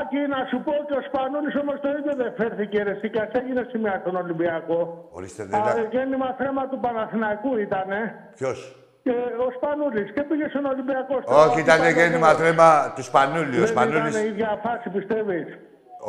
Άκη, 0.00 0.18
να 0.34 0.40
σου 0.50 0.58
πω 0.66 0.72
ότι 0.82 0.92
ο 1.00 1.02
Σπανούλης 1.08 1.54
όμως 1.62 1.76
το 1.84 1.88
ίδιο 1.98 2.12
δεν 2.22 2.30
φέρθηκε 2.38 2.78
ρε, 2.82 2.94
και 3.12 3.20
ας 3.24 3.30
έγινε 3.40 3.62
σημαία 3.72 3.96
στον 4.02 4.14
Ολυμπιακό. 4.16 5.08
Ορίστε, 5.16 5.42
δεν 5.44 5.60
Α, 5.60 5.70
είναι... 5.76 5.88
γέννημα 5.94 6.28
θέμα 6.42 6.62
του 6.70 6.78
Παναθηναϊκού 6.84 7.50
ήτανε. 7.66 8.00
Ποιος; 8.38 8.58
Και 9.02 9.10
ο 9.46 9.48
Σπανούλης 9.56 10.08
και 10.14 10.22
πήγε 10.28 10.46
στον 10.48 10.64
Ολυμπιακό. 10.72 11.14
στο 11.22 11.34
Όχι, 11.44 11.60
ήταν 11.60 11.64
Παναθηναϊκό. 11.78 12.00
γέννημα 12.00 12.34
τρέμα 12.40 12.92
του 12.94 13.02
Σπανούλη. 13.02 13.56
Ο 13.56 13.58
Δεν 13.64 13.66
Σπανούλης... 13.74 14.10
ήταν 14.14 14.24
η 14.24 14.28
ίδια 14.32 14.50
φάση, 14.64 14.88
πιστεύεις; 14.96 15.46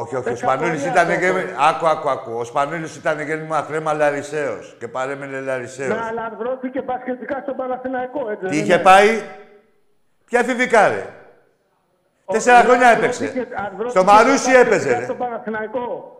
Όχι, 0.02 0.16
όχι. 0.20 0.30
Ο 0.30 0.32
Ε, 0.32 0.36
Σπανούλης 0.44 0.84
καμπανιά 0.84 0.92
ήταν 0.94 1.08
αυτό. 1.16 1.22
γέννημα... 1.24 1.60
Άκου, 1.70 1.86
άκου, 1.94 2.10
άκου. 2.16 2.32
Ο 2.42 2.44
Σπανούλης 2.52 2.94
ήταν 3.02 3.16
γέννημα 3.28 3.58
θρέμα 3.68 3.92
Λαρισαίος. 4.02 4.66
Και 4.80 4.88
παρέμενε 4.96 5.40
Λαρισαίος. 5.50 5.90
Ναι, 5.98 6.04
αλλά 6.10 6.24
αρδρώθηκε 6.30 6.80
πασχετικά 6.82 7.38
στον 7.46 7.56
Παναθηναϊκό, 7.62 8.22
έτσι. 8.32 8.46
Τι 8.46 8.50
δεν 8.56 8.60
είχε 8.64 8.74
είναι; 8.74 8.84
πάει; 8.90 9.10
Ποια 10.30 10.40
εφηβικά, 10.40 10.88
ρε; 10.94 11.04
Τέσσερα 12.26 12.60
Ο- 12.60 12.64
χρόνια 12.64 12.88
αρδρώθηκε- 12.88 13.24
έπαιξε. 13.26 13.48
αρδρώθηκε 13.66 13.90
Στο 13.90 14.04
Μαρούσι 14.04 14.32
πασχετικά 14.32 14.60
έπαιζε, 14.60 14.98
ρε. 14.98 15.04
Στον 15.04 15.18
Παναθηναϊκό. 15.18 16.16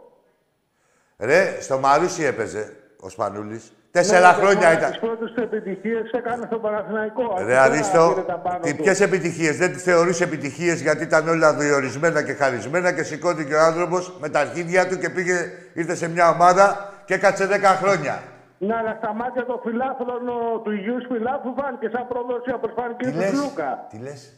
Ρε, 1.20 1.58
στο 1.62 1.78
Μαρούσι 1.80 2.24
έπαιζε 2.24 2.74
ο 3.00 3.10
Σπανούλης 3.10 3.72
Τέσσερα 3.92 4.28
Ναι, 4.28 4.34
χρόνια 4.44 4.70
και 4.70 4.78
ήταν. 4.78 4.90
Τις 4.92 5.00
πρώτες 5.00 5.32
του 5.32 5.42
επιτυχίες 5.42 6.12
έκανε 6.12 6.46
στον 6.46 6.62
Παναθηναϊκό. 6.62 7.36
Ρε 7.38 7.44
Τώρα 7.44 7.62
Αρίστο, 7.62 8.12
πήρε 8.14 8.26
τα 8.26 8.34
πάνω 8.38 8.60
τι 8.60 8.74
του. 8.76 8.84
ποιες 8.84 9.02
επιτυχίες. 9.02 9.58
Δεν 9.58 9.72
τις 9.74 9.84
θεωρούσε 9.84 10.24
επιτυχίες 10.24 10.82
γιατί 10.82 11.04
ήταν 11.04 11.28
όλα 11.28 11.54
διορισμένα 11.56 12.24
και 12.24 12.34
χαρισμένα 12.34 12.92
και 12.94 13.04
σηκώθηκε 13.04 13.54
ο 13.54 13.60
άνθρωπος 13.60 14.14
με 14.20 14.30
τα 14.30 14.40
αρχίδια 14.40 14.88
του 14.88 14.98
και 14.98 15.10
πήγε, 15.10 15.52
ήρθε 15.74 15.96
σε 15.96 16.10
μια 16.10 16.30
ομάδα 16.30 16.94
και 17.06 17.14
έκατσε 17.14 17.46
10 17.48 17.76
χρόνια. 17.76 18.22
Ναι, 18.58 18.76
αλλά 18.76 18.96
στα 19.02 19.14
μάτια 19.14 19.46
των 19.46 19.60
φιλάθλων 19.64 20.28
ο- 20.28 20.58
του 20.64 20.72
υγιούς 20.72 21.06
φιλάθλου 21.12 21.56
φάνηκε 21.60 21.90
σαν 21.94 22.08
προδοσία 22.08 22.56
όπως 22.56 22.72
φάνηκε 22.76 23.06
Τι 23.06 23.12
του 23.12 23.18
λες, 23.18 23.30
Σλούκα. 23.30 23.86
τι 23.90 23.98
λες. 23.98 24.34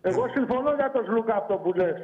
Τι 0.00 0.08
λες. 0.08 0.16
Εγώ 0.16 0.24
συμφωνώ 0.36 0.70
για 0.80 0.90
τον 0.94 1.04
Σλούκα 1.04 1.34
αυτό 1.34 1.54
που 1.54 1.72
λες. 1.72 1.96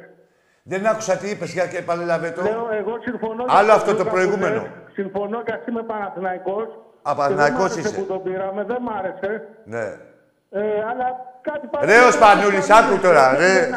Δεν 0.63 0.87
άκουσα 0.87 1.15
τι 1.15 1.29
είπες, 1.29 1.51
για 1.53 1.65
και 1.67 1.77
επανέλαβε 1.77 2.29
το. 2.31 2.41
Λέω, 2.41 2.67
εγώ 2.81 2.93
συμφωνώ 3.07 3.43
Άλλο 3.47 3.63
για 3.63 3.65
τον 3.65 3.75
αυτό 3.79 3.89
το 3.91 3.95
Σλούκα 3.95 4.09
που 4.09 4.15
προηγούμενο. 4.15 4.61
λες. 4.61 4.69
Συμφωνώ 4.93 5.43
και 5.43 5.51
ας 5.51 5.65
είμαι 5.67 5.83
Παναθηναϊκός. 5.83 6.67
Α, 7.01 7.15
Παναθηναϊκός 7.15 7.73
Και 7.75 7.81
δεν 7.81 7.83
μ' 7.83 7.85
άρεσε 7.85 7.89
είσαι. 7.89 7.97
που 7.99 8.05
τον 8.05 8.23
πήραμε, 8.23 8.63
δεν 8.63 8.77
μ' 8.81 8.89
άρεσε. 8.97 9.47
Ναι. 9.65 9.85
Ε, 10.55 10.59
αλλά 10.89 11.07
κάτι 11.41 11.85
Ρε, 11.85 11.99
ο 11.99 12.11
Σπανούλης, 12.11 12.69
άκου 12.69 12.99
τώρα, 13.01 13.37
ρε. 13.37 13.69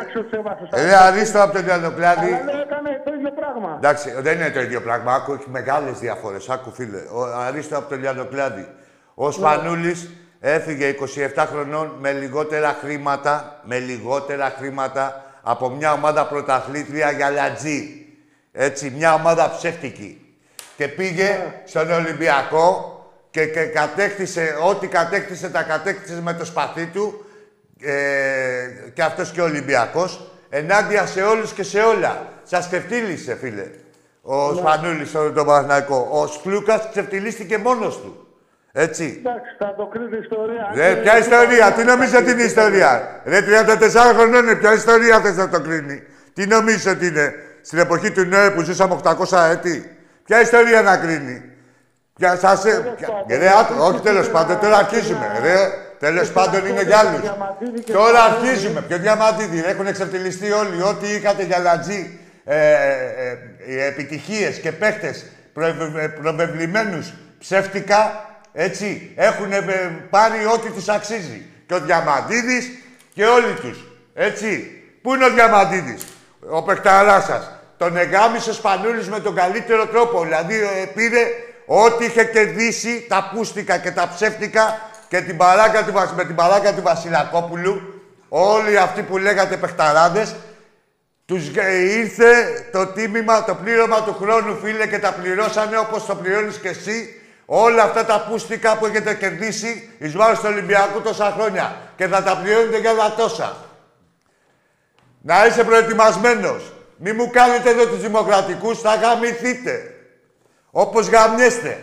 Ρε 0.74 0.96
Αρίστο 0.96 1.42
από 1.42 1.52
τον 1.52 1.66
Ιαννοκλάδη. 1.66 2.32
Αλλά 2.32 2.44
λέει, 2.44 2.60
έκανε 2.60 3.02
το 3.04 3.12
ίδιο 3.14 3.30
πράγμα. 3.30 3.72
Εντάξει, 3.76 4.10
δεν 4.20 4.34
είναι 4.38 4.50
το 4.50 4.60
ίδιο 4.60 4.80
πράγμα. 4.80 5.14
Άκου, 5.14 5.32
έχει 5.32 5.50
μεγάλες 5.50 5.98
διαφορές. 5.98 6.48
Άκου, 6.48 6.70
φίλε. 6.70 6.98
Ο 6.98 7.22
Αρίστο 7.46 7.78
από 7.78 7.88
τον 7.88 7.98
Λιαννοκλάδη. 8.00 8.68
Ο 9.14 9.30
Σπανούλη 9.30 9.94
έφυγε 10.48 10.94
27 11.36 11.46
χρονών 11.50 11.96
με 12.00 12.12
λιγότερα 12.12 12.76
χρήματα, 12.80 13.60
με 13.64 13.78
λιγότερα 13.78 14.54
χρήματα 14.58 15.24
από 15.42 15.70
μια 15.70 15.92
ομάδα 15.92 16.26
πρωταθλήτρια 16.26 17.10
για 17.10 17.30
λατζή. 17.30 18.06
Έτσι, 18.52 18.92
μια 18.96 19.14
ομάδα 19.14 19.54
ψεύτικη. 19.56 20.36
Και 20.76 20.88
πήγε 20.88 21.52
στον 21.64 21.90
Ολυμπιακό 21.90 23.00
και, 23.30 23.46
και 23.46 23.64
κατέκτησε, 23.64 24.56
ό,τι 24.68 24.86
κατέκτησε, 24.86 25.48
τα 25.48 25.62
κατέκτησε 25.62 26.20
με 26.20 26.34
το 26.34 26.44
σπαθί 26.44 26.86
του 26.86 27.24
ε, 27.80 27.92
και 28.94 29.02
αυτός 29.02 29.30
και 29.30 29.40
ο 29.40 29.44
Ολυμπιακός 29.44 30.30
ενάντια 30.48 31.06
σε 31.06 31.22
όλους 31.22 31.52
και 31.52 31.62
σε 31.62 31.80
όλα. 31.80 32.32
Σας 32.42 32.66
ξεφτύλισε, 32.66 33.36
φίλε. 33.36 33.70
Ο 34.22 34.52
ναι. 34.52 34.58
Σπανούλης 34.58 35.08
στον 35.08 35.34
τον 35.34 35.46
Παναθηναϊκό. 35.46 36.08
Ο 36.10 36.26
Σκλούκας 36.26 36.88
ξεφτυλίστηκε 36.90 37.58
μόνος 37.58 38.00
του. 38.00 38.25
Έτσι. 38.78 39.16
Εντάξει, 39.18 39.50
θα 39.58 39.74
το 39.76 39.86
κρίνει 39.86 40.16
η 40.16 40.18
ιστορία. 40.22 40.64
Ρε, 40.74 40.86
Αν 40.88 41.00
ποια 41.02 41.12
και- 41.12 41.18
ιστορία, 41.18 41.72
τι 41.72 41.84
νομίζω 41.84 42.18
ότι 42.18 42.30
είναι 42.30 42.42
η 42.42 42.44
ιστορία; 42.44 43.20
Ρε, 43.24 43.40
34 43.42 44.12
χρονών 44.14 44.42
είναι, 44.44 44.54
ποια 44.54 44.72
ιστορία 44.72 45.20
θες 45.20 45.36
να 45.36 45.48
το 45.48 45.60
κρίνει; 45.60 46.02
Τι 46.34 46.46
νομίζω 46.46 46.90
ότι 46.90 47.06
είναι; 47.06 47.34
Στην 47.62 47.78
εποχή 47.78 48.10
του 48.10 48.24
Νόε 48.24 48.50
που 48.50 48.62
ζήσαμε 48.62 48.94
800 48.94 49.48
έτη. 49.50 49.96
Ποια 50.24 50.40
ιστορία 50.40 50.82
να 50.82 50.96
κρίνει; 50.96 51.42
Ποια 52.18 52.36
σας... 52.36 52.64
ε- 52.64 52.92
ποια- 52.96 53.08
πάντων, 53.08 53.38
Ρε, 53.38 53.48
άκου- 53.60 53.80
όχι 53.80 54.00
τέλος 54.00 54.30
πάντων, 54.30 54.58
τώρα 54.60 54.76
αρχίζουμε. 54.76 55.26
Ρε, 55.42 55.56
τέλος 55.98 56.30
πάντων 56.32 56.66
είναι 56.66 56.82
για 56.82 56.98
άλλους. 56.98 57.20
Διαμαντίδη 57.20 57.80
και 57.84 57.92
Τώρα 57.92 58.18
Σπανούλη. 58.18 58.48
αρχίζουμε. 58.48 58.80
Ποιο 58.88 58.98
διαμαντίδι, 58.98 59.60
ρε, 59.60 59.68
έχουν 59.70 59.86
εξευτελιστεί 59.86 60.50
όλοι. 60.52 60.82
Ό,τι 60.82 61.06
είχατε 61.08 61.42
για 61.42 61.58
λατζή, 61.58 62.20
ε, 62.44 62.56
ε, 62.56 62.76
ε, 63.66 63.72
οι 63.72 63.80
επιτυχίες 63.82 64.58
και 64.58 64.72
παίχτες 64.72 65.24
προβε- 65.52 66.08
προβεβλημένους 66.20 67.12
ψεύτικα, 67.38 68.24
έτσι, 68.58 69.12
έχουν 69.16 69.52
ε, 69.52 69.60
πάρει 70.10 70.46
ό,τι 70.54 70.70
τους 70.70 70.88
αξίζει. 70.88 71.46
Και 71.66 71.74
ο 71.74 71.80
Διαμαντίδης 71.80 72.70
και 73.14 73.24
όλοι 73.24 73.54
τους. 73.60 73.78
Έτσι. 74.14 74.70
Πού 75.02 75.14
είναι 75.14 75.24
ο 75.24 75.30
Διαμαντίδης, 75.30 76.06
ο 76.48 76.62
παιχταράς 76.62 77.24
σας. 77.24 77.50
Τον 77.76 77.96
εγάμισε 77.96 78.50
ο 78.50 78.52
Σπανούλης 78.52 79.08
με 79.08 79.20
τον 79.20 79.34
καλύτερο 79.34 79.86
τρόπο. 79.86 80.22
Δηλαδή 80.22 80.54
ε, 80.54 80.84
πήρε 80.94 81.22
ό,τι 81.66 82.04
είχε 82.04 82.24
κερδίσει, 82.24 83.06
τα 83.08 83.30
πούστικα 83.34 83.78
και 83.78 83.90
τα 83.90 84.10
ψεύτικα 84.14 84.80
και 85.08 85.20
την 85.20 85.36
παράκα 85.36 85.84
του, 85.84 85.92
Βασ- 85.92 86.12
με 86.16 86.24
την 86.24 86.34
παράκα 86.34 86.74
του 86.74 86.82
Βασιλακόπουλου. 86.82 88.00
Όλοι 88.28 88.78
αυτοί 88.78 89.02
που 89.02 89.18
λέγατε 89.18 89.56
παιχταράδες, 89.56 90.34
τους 91.26 91.46
γε- 91.46 91.96
ήρθε 91.96 92.28
το 92.72 92.86
τίμημα, 92.86 93.44
το 93.44 93.54
πλήρωμα 93.54 94.02
του 94.02 94.16
χρόνου, 94.20 94.58
φίλε, 94.62 94.86
και 94.86 94.98
τα 94.98 95.12
πληρώσανε 95.12 95.78
όπως 95.78 96.06
το 96.06 96.14
πληρώνεις 96.14 96.56
και 96.56 96.68
εσύ. 96.68 97.20
Όλα 97.46 97.82
αυτά 97.82 98.04
τα 98.04 98.26
πούστικα 98.28 98.76
που 98.76 98.86
έχετε 98.86 99.14
κερδίσει 99.14 99.90
εις 99.98 100.16
βάρος 100.16 100.38
του 100.38 100.46
Ολυμπιακού 100.48 101.00
τόσα 101.00 101.34
χρόνια. 101.38 101.76
Και 101.96 102.06
θα 102.06 102.22
τα 102.22 102.36
πληρώνετε 102.36 102.78
για 102.78 102.94
τα 102.94 103.14
τόσα. 103.16 103.56
Να 105.22 105.46
είσαι 105.46 105.64
προετοιμασμένος. 105.64 106.72
Μη 106.96 107.12
μου 107.12 107.30
κάνετε 107.30 107.70
εδώ 107.70 107.86
τους 107.86 108.00
δημοκρατικούς, 108.00 108.80
θα 108.80 108.94
γαμηθείτε. 108.94 109.94
Όπως 110.70 111.08
γαμιέστε. 111.08 111.82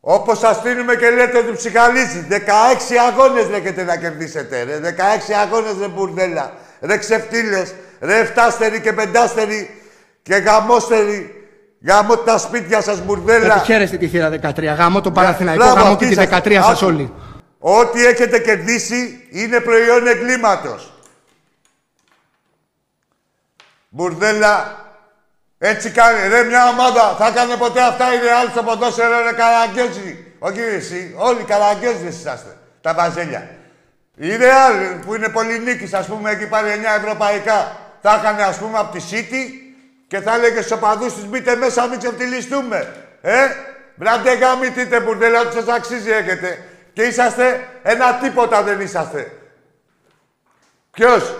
Όπως 0.00 0.38
σας 0.38 0.56
στείλουμε 0.56 0.94
και 0.94 1.10
λέτε 1.10 1.38
ότι 1.38 1.52
ψυχαλίζει. 1.52 2.26
16 2.28 2.96
αγώνες 3.10 3.48
λέγεται 3.48 3.82
να 3.82 3.96
κερδίσετε, 3.96 4.62
ρε. 4.62 4.78
16 4.78 5.32
αγώνες, 5.32 5.72
ρε 5.80 5.88
μπουρδέλα. 5.88 6.52
Ρε 6.80 6.96
ξεφτύλες, 6.96 7.74
ρε 8.00 8.18
εφτάστεροι 8.18 8.80
και 8.80 8.92
πεντάστεροι 8.92 9.82
και 10.22 10.34
γαμόστεροι. 10.34 11.39
Γαμώ 11.86 12.16
τα 12.16 12.38
σπίτια 12.38 12.80
σας, 12.80 13.00
μπουρδέλα. 13.00 13.44
Γιατί 13.46 13.64
χαίρεστε 13.64 13.96
τη 13.96 14.08
θύρα 14.08 14.30
13. 14.42 14.74
Γάμο 14.76 15.00
το 15.00 15.10
Παναθηναϊκό, 15.10 15.64
Μπράβο, 15.64 15.80
γάμο 15.80 15.92
αυτοί 15.92 16.08
και 16.08 16.14
τη 16.14 16.20
σας. 16.28 16.40
13 16.42 16.52
σας 16.62 16.82
Άκου. 16.82 16.86
όλοι. 16.86 17.12
Ό,τι 17.58 18.06
έχετε 18.06 18.38
κερδίσει 18.38 19.28
είναι 19.30 19.60
προϊόν 19.60 20.06
εγκλήματος. 20.06 20.92
Μπουρδέλα, 23.88 24.76
έτσι 25.58 25.90
κάνει. 25.90 26.28
Ρε, 26.28 26.42
μια 26.42 26.68
ομάδα 26.68 27.14
θα 27.18 27.26
έκανε 27.26 27.56
ποτέ 27.56 27.82
αυτά 27.82 28.14
η 28.14 28.18
Ρεάλ 28.18 28.48
στο 28.48 28.62
ποδόσφαιρο, 28.62 29.22
ρε 29.22 29.32
καραγκιόζι. 29.32 30.24
Όχι 30.38 30.60
εσύ, 30.60 31.14
όλοι 31.16 31.42
καραγκιόζιδες 31.42 32.16
είσαστε. 32.18 32.56
Τα 32.80 32.94
βαζέλια. 32.94 33.50
Η 34.16 34.36
Ρεάλ 34.36 34.72
που 35.06 35.14
είναι 35.14 35.28
πολυνίκης, 35.28 35.94
ας 35.94 36.06
πούμε, 36.06 36.30
έχει 36.30 36.46
πάρει 36.46 36.70
9 36.70 36.96
ευρωπαϊκά. 36.96 37.76
Θα 38.02 38.14
έκανε, 38.14 38.42
ας 38.42 38.56
πούμε, 38.56 38.78
από 38.78 38.92
τη 38.98 39.04
City 39.10 39.69
και 40.10 40.20
θα 40.20 40.34
έλεγε 40.34 40.60
στους 40.60 40.70
οπαδούς 40.70 41.14
της 41.14 41.24
μπείτε 41.24 41.56
μέσα, 41.56 41.86
μην 41.86 41.98
ξεφτυλιστούμε. 41.98 42.94
Ε, 43.20 43.46
μπράντε 43.94 44.32
γαμητείτε 44.34 45.00
μπουρδέλα, 45.00 45.40
ότι 45.40 45.54
σας 45.54 45.68
αξίζει 45.68 46.10
έχετε. 46.10 46.64
Και 46.92 47.02
είσαστε 47.02 47.68
ένα 47.82 48.14
τίποτα 48.14 48.62
δεν 48.62 48.80
είσαστε. 48.80 49.32
Ποιος, 50.90 51.38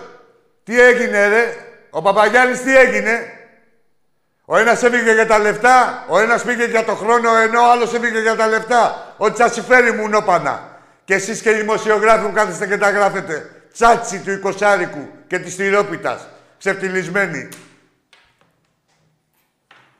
τι 0.64 0.80
έγινε 0.80 1.28
ρε, 1.28 1.56
ο 1.90 2.02
Παπαγιάννης 2.02 2.62
τι 2.62 2.76
έγινε; 2.76 3.32
Ο 4.44 4.56
ένας 4.58 4.82
έφυγε 4.82 5.12
για 5.12 5.26
τα 5.26 5.38
λεφτά, 5.38 6.04
ο 6.08 6.18
ένας 6.18 6.42
πήγε 6.42 6.64
για 6.64 6.84
το 6.84 6.94
χρόνο, 6.94 7.36
ενώ 7.36 7.60
ο 7.60 7.70
άλλος 7.70 7.94
έφυγε 7.94 8.20
για 8.20 8.36
τα 8.36 8.46
λεφτά. 8.46 9.14
Ότι 9.16 9.36
σας 9.36 9.52
συμφέρει 9.52 9.92
μου 9.92 10.08
νόπανα. 10.08 10.80
Και 11.04 11.14
εσείς 11.14 11.40
και 11.40 11.50
οι 11.50 11.54
δημοσιογράφοι 11.54 12.26
που 12.26 12.32
κάθεστε 12.32 12.66
και 12.66 12.78
τα 12.78 12.90
γράφετε. 12.90 13.50
Τσάτσι 13.72 14.18
του 14.18 14.30
εικοσάρικου 14.30 15.08
και 15.26 15.38
της 15.38 15.56
τυρόπιτας. 15.56 16.26
Ξεφτυλισμένοι. 16.58 17.48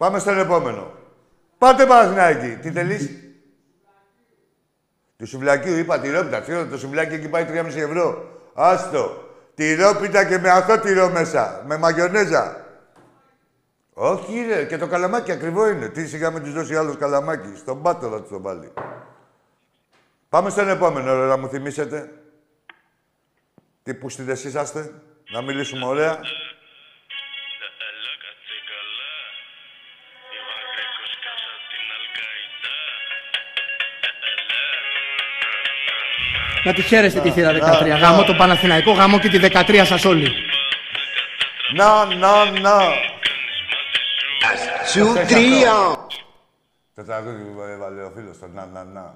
Πάμε 0.01 0.19
στον 0.19 0.39
επόμενο. 0.39 0.93
Πάτε 1.59 1.87
Παναθηναϊκή. 1.87 2.57
Τι 2.57 2.71
θέλεις; 2.71 3.11
Του 5.17 5.27
σουβλακίου 5.27 5.77
είπα 5.77 6.01
τυρόπιτα. 6.01 6.41
Ξέρω 6.41 6.67
το 6.67 6.79
σουβλάκι 6.79 7.15
εκεί 7.15 7.29
πάει 7.29 7.47
3,5 7.49 7.77
ευρώ. 7.77 8.25
Άστο. 8.55 9.25
Τυρόπιτα 9.55 10.25
και 10.25 10.39
με 10.39 10.51
αυτό 10.51 10.79
τυρό 10.79 11.11
μέσα. 11.11 11.63
Με 11.67 11.77
μαγιονέζα. 11.77 12.67
Όχι 13.93 14.45
ρε, 14.49 14.65
και 14.65 14.79
το 14.79 14.87
καλαμάκι 14.87 15.33
ακριβό 15.33 15.69
είναι. 15.69 15.89
Τι 15.89 16.07
σιγά 16.07 16.31
με 16.31 16.41
τους 16.41 16.53
δώσει 16.53 16.77
άλλος 16.77 16.97
καλαμάκι. 16.97 17.57
Στον 17.57 17.83
πάτο 17.83 18.09
θα 18.09 18.21
τους 18.21 18.31
το 18.31 18.41
βάλει. 18.41 18.73
Πάμε 20.29 20.51
στον 20.51 20.69
επόμενο, 20.69 21.21
ρε, 21.21 21.27
να 21.27 21.37
μου 21.37 21.49
θυμίσετε. 21.49 22.11
Τι 23.83 23.95
πούστιδες 23.95 24.45
είσαστε. 24.45 24.93
Να 25.33 25.43
μιλήσουμε 25.43 25.87
ωραία. 25.87 26.21
Να 36.65 36.73
τη 36.73 36.83
χαίρεστε 36.83 37.21
τη 37.21 37.31
θύρα 37.31 37.53
13. 37.53 37.99
Γάμο 38.01 38.23
το 38.25 38.35
Παναθηναϊκό, 38.35 38.93
γάμο 38.93 39.19
και 39.19 39.29
τη 39.29 39.39
13 39.43 39.83
σας 39.85 40.05
όλοι. 40.05 40.33
Να, 41.75 42.05
να, 42.05 42.51
να. 42.61 42.79
Σου 44.87 45.15
τρία. 45.29 46.07
Το 46.95 47.05
τραγούδι 47.05 47.43
που 47.43 47.61
έβαλε 47.61 48.03
ο 48.03 48.11
φίλος, 48.15 48.39
το 48.39 48.47
να, 48.47 48.67
να, 48.67 48.85
να. 48.85 49.15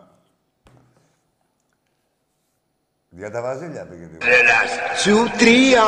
Για 3.08 3.30
τα 3.30 3.42
βαζίλια 3.42 3.86
πήγε 3.86 4.06
τη 4.06 4.16
Τρελάς. 4.16 5.00
Σου 5.02 5.30
τρία. 5.38 5.82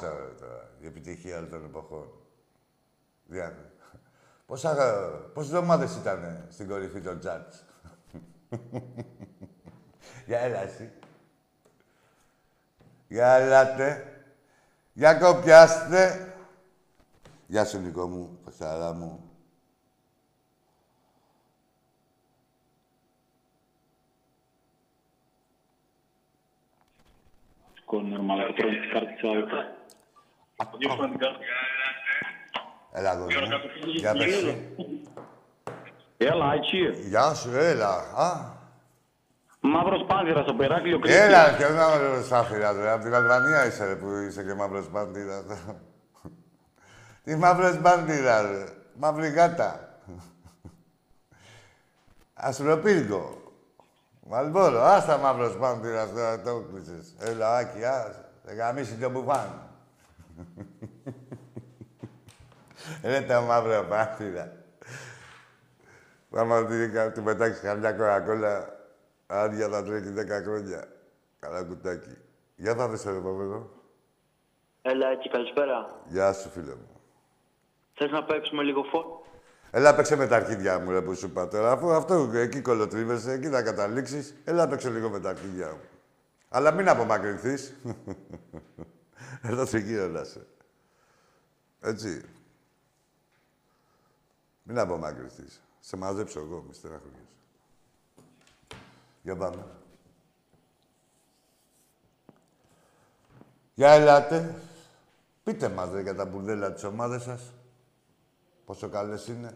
Τώρα, 0.00 0.34
τώρα, 0.40 0.70
η 0.80 0.86
επιτυχία 0.86 1.36
όλων 1.36 1.50
των 1.50 1.64
εποχών. 1.64 2.08
Διάνε. 3.26 3.70
Πόσα, 4.46 4.74
πόσες 5.34 5.52
εβδομάδες 5.52 5.96
ήταν 5.96 6.46
στην 6.50 6.68
κορυφή 6.68 7.00
των 7.00 7.18
τσάρτς. 7.18 7.64
Για 10.28 10.40
έλα 10.40 10.62
εσύ. 10.62 10.90
Για 13.08 13.32
έλατε. 13.32 14.20
Για 14.92 15.14
κοπιάστε. 15.14 16.34
Γεια 17.46 17.64
σου, 17.64 17.80
Νικό 17.80 18.06
μου, 18.08 18.38
Πασαρά 18.44 18.92
μου. 18.92 19.30
Κόνερ. 27.84 28.20
Έλα. 32.92 33.26
Για 33.96 34.12
πες. 34.12 34.56
Έλα, 36.16 36.52
έτσι. 36.52 37.08
Γεια 37.08 37.34
σου, 37.34 37.50
έλα. 37.50 37.90
Α, 37.98 38.57
Μαύρος 39.60 40.04
πάνδυρας 40.08 40.46
από 40.48 40.62
Ηράκλειο 40.62 40.98
Κρήτη. 40.98 41.16
Έλα, 41.16 41.52
και 41.56 41.64
ένα 41.64 41.86
ωραίο 41.86 42.22
σάφυρα, 42.22 42.72
ρε. 42.72 42.90
Απ' 42.90 43.02
την 43.02 43.14
Αλβανία 43.14 43.66
είσαι, 43.66 43.86
ρε, 43.86 43.94
που 43.94 44.06
είσαι 44.28 44.42
και 44.44 44.54
μαύρος 44.54 44.90
μπάντηρα. 44.90 45.42
Τι 47.24 47.36
μαύρος 47.36 47.80
μπάντηρα, 47.80 48.42
ρε. 48.42 48.64
Μαύρη 48.94 49.28
γάτα. 49.28 49.98
Ασπροπύργο. 52.34 53.36
Μαλμπόρο, 54.30 54.82
άστα 54.82 55.16
μαύρος 55.18 55.58
μπάντηρας 55.58 56.12
τώρα 56.12 56.40
το 56.40 56.60
κλείσες. 56.72 57.14
Έλα, 57.18 57.56
Άκη, 57.56 57.84
άσε. 57.84 58.24
Θα 58.44 58.54
γαμίσει 58.54 58.94
το 59.00 59.10
μπουφάν. 59.10 59.62
Ρε 63.02 63.20
το 63.20 63.40
μαύρο 63.40 63.86
μπάντηρα. 63.88 64.52
Πάμε 66.30 66.60
να 66.60 66.66
την- 66.66 67.12
του 67.14 67.22
πετάξεις 67.22 67.60
καμιά 67.62 67.92
κοκακόλα 67.92 68.68
άδεια 69.28 69.68
θα 69.68 69.82
τρέχει 69.84 70.12
10 70.16 70.42
χρόνια. 70.42 70.88
Καλά 71.38 71.64
κουτάκι. 71.64 72.16
Για 72.56 72.74
θα 72.74 72.88
δεις 72.88 73.02
το 73.02 73.10
επόμενο. 73.10 73.70
Έλα, 74.82 75.08
έτσι, 75.08 75.28
καλησπέρα. 75.28 76.02
Γεια 76.08 76.32
σου, 76.32 76.48
φίλε 76.48 76.74
μου. 76.74 77.00
Θες 77.94 78.10
να 78.10 78.24
παίξουμε 78.24 78.62
λίγο 78.62 78.82
φω... 78.82 79.22
Έλα, 79.70 79.94
παίξε 79.94 80.16
με 80.16 80.26
τα 80.26 80.36
αρχίδια 80.36 80.78
μου, 80.78 80.90
ρε, 80.90 81.02
που 81.02 81.14
σου 81.14 81.26
είπα 81.26 81.48
τώρα. 81.48 81.70
Αφού 81.70 81.90
αυτό 81.90 82.30
εκεί 82.34 82.60
κολοτρίβεσαι, 82.60 83.32
εκεί 83.32 83.48
θα 83.48 83.62
καταλήξεις. 83.62 84.34
Έλα, 84.44 84.68
παίξε 84.68 84.90
λίγο 84.90 85.08
με 85.08 85.20
τα 85.20 85.28
αρχίδια 85.28 85.70
μου. 85.70 85.80
Αλλά 86.48 86.72
μην 86.72 86.88
απομακρυνθείς. 86.88 87.74
Εδώ 89.48 89.64
τριγύρω 89.64 90.06
να 90.06 90.24
σε. 90.24 90.46
Έτσι. 91.80 92.24
Μην 94.62 94.78
απομακρυνθείς. 94.78 95.62
Σε 95.80 95.96
μαζέψω 95.96 96.40
εγώ, 96.40 96.64
μη 96.68 96.74
στεναχωριέσαι. 96.74 97.27
Για 99.28 99.36
πάμε. 99.36 99.64
Για 103.74 103.90
ελάτε. 103.90 104.54
Πείτε 105.42 105.68
μας, 105.68 105.90
ρε, 105.92 106.00
για 106.00 106.14
τα 106.14 106.24
μπουρδέλα 106.24 106.72
της 106.72 106.84
ομάδας 106.84 107.22
σας. 107.22 107.52
Πόσο 108.64 108.88
καλές 108.88 109.26
είναι. 109.26 109.50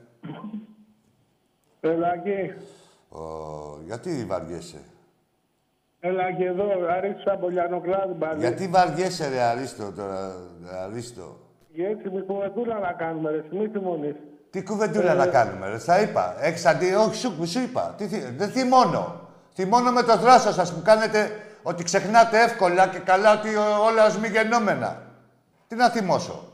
Έλα 1.80 2.12
εκεί. 2.14 2.54
Ω, 3.08 3.20
γιατί 3.84 4.24
βαριέσαι; 4.24 4.80
Έλα 6.00 6.32
και 6.32 6.44
εδώ, 6.44 6.64
Αρίστος 6.88 7.26
από 7.26 7.48
Λιανοκλάδη 7.48 8.14
πάλι. 8.14 8.40
Γιατί 8.40 8.68
βαριέσαι, 8.68 9.28
ρε 9.28 9.40
Αρίστο, 9.40 9.92
τώρα, 9.92 10.36
ρε 10.70 10.76
Αρίστο; 10.76 11.36
Και 11.72 11.86
έτσι 11.86 12.10
με 12.10 12.20
κουβεντούλα 12.20 12.78
να 12.78 12.92
κάνουμε, 12.92 13.30
ρε, 13.30 13.44
μη 13.50 13.68
θυμώνεις. 13.68 14.16
Τι 14.50 14.62
κουβεντούλα 14.62 15.14
να 15.14 15.26
κάνουμε, 15.26 15.68
ρε. 15.68 15.78
Στα 15.78 16.00
είπα. 16.00 16.44
Έχεις 16.44 16.66
αντί... 16.66 16.92
Όχι, 16.94 17.16
σου, 17.16 17.46
σου 17.46 17.60
είπα. 17.60 17.94
Τι, 17.96 18.06
θυ- 18.06 18.36
δεν 18.36 18.50
θυμώνω. 18.50 19.21
Θυμώνω 19.55 19.92
με 19.92 20.03
το 20.03 20.16
δράσο 20.16 20.53
σας 20.53 20.72
που 20.72 20.82
κάνετε 20.82 21.46
ότι 21.62 21.84
ξεχνάτε 21.84 22.42
εύκολα 22.42 22.88
και 22.88 22.98
καλά 22.98 23.38
ότι 23.38 23.57
ό- 23.57 23.84
όλα 23.84 24.07
ως 24.07 24.16
μη 24.18 24.28
γεννόμενα. 24.28 25.03
Τι 25.68 25.74
να 25.74 25.90
θυμώσω. 25.90 26.53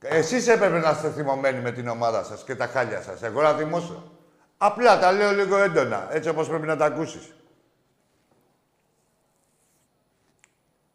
Εσείς 0.00 0.48
έπρεπε 0.48 0.78
να 0.78 0.90
είστε 0.90 1.10
θυμωμένοι 1.10 1.60
με 1.60 1.70
την 1.72 1.88
ομάδα 1.88 2.24
σας 2.24 2.44
και 2.44 2.54
τα 2.56 2.66
χάλια 2.66 3.02
σας. 3.02 3.22
Εγώ 3.22 3.42
να 3.42 3.52
θυμώσω. 3.52 4.10
Απλά 4.58 4.98
τα 4.98 5.12
λέω 5.12 5.30
λίγο 5.32 5.56
έντονα, 5.56 6.08
έτσι 6.10 6.28
όπως 6.28 6.48
πρέπει 6.48 6.66
να 6.66 6.76
τα 6.76 6.84
ακούσεις. 6.84 7.34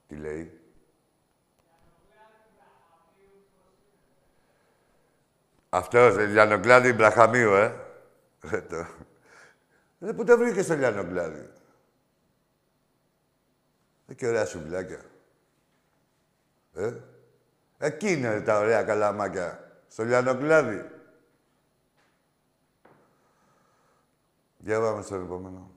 Τι 0.08 0.16
λέει; 0.16 0.56
Αυτός, 5.70 6.18
ε, 6.18 6.26
Λιανοκλάδη 6.26 6.94
Μπραχαμίου, 6.94 7.54
ε. 7.54 7.74
Ρε 10.02 10.08
το. 10.08 10.08
Ρε, 10.08 10.14
πού 10.14 10.24
το 10.24 10.38
βρήκες 10.38 10.68
το 10.68 10.74
Λιανοκλάδη. 10.74 11.50
Ε, 14.08 14.14
και 14.14 14.28
ωραία 14.28 14.46
σουβλάκια. 14.46 15.02
Ε. 16.74 16.94
Εκεί 17.78 18.12
είναι 18.12 18.34
ρε, 18.34 18.42
τα 18.42 18.60
ωραία 18.60 18.84
καλαμάκια. 18.84 19.72
Στο 19.88 20.04
Λιανοκλάδη. 20.04 20.90
Για 24.58 24.80
πάμε 24.80 25.02
στο 25.02 25.16
επόμενο. 25.16 25.72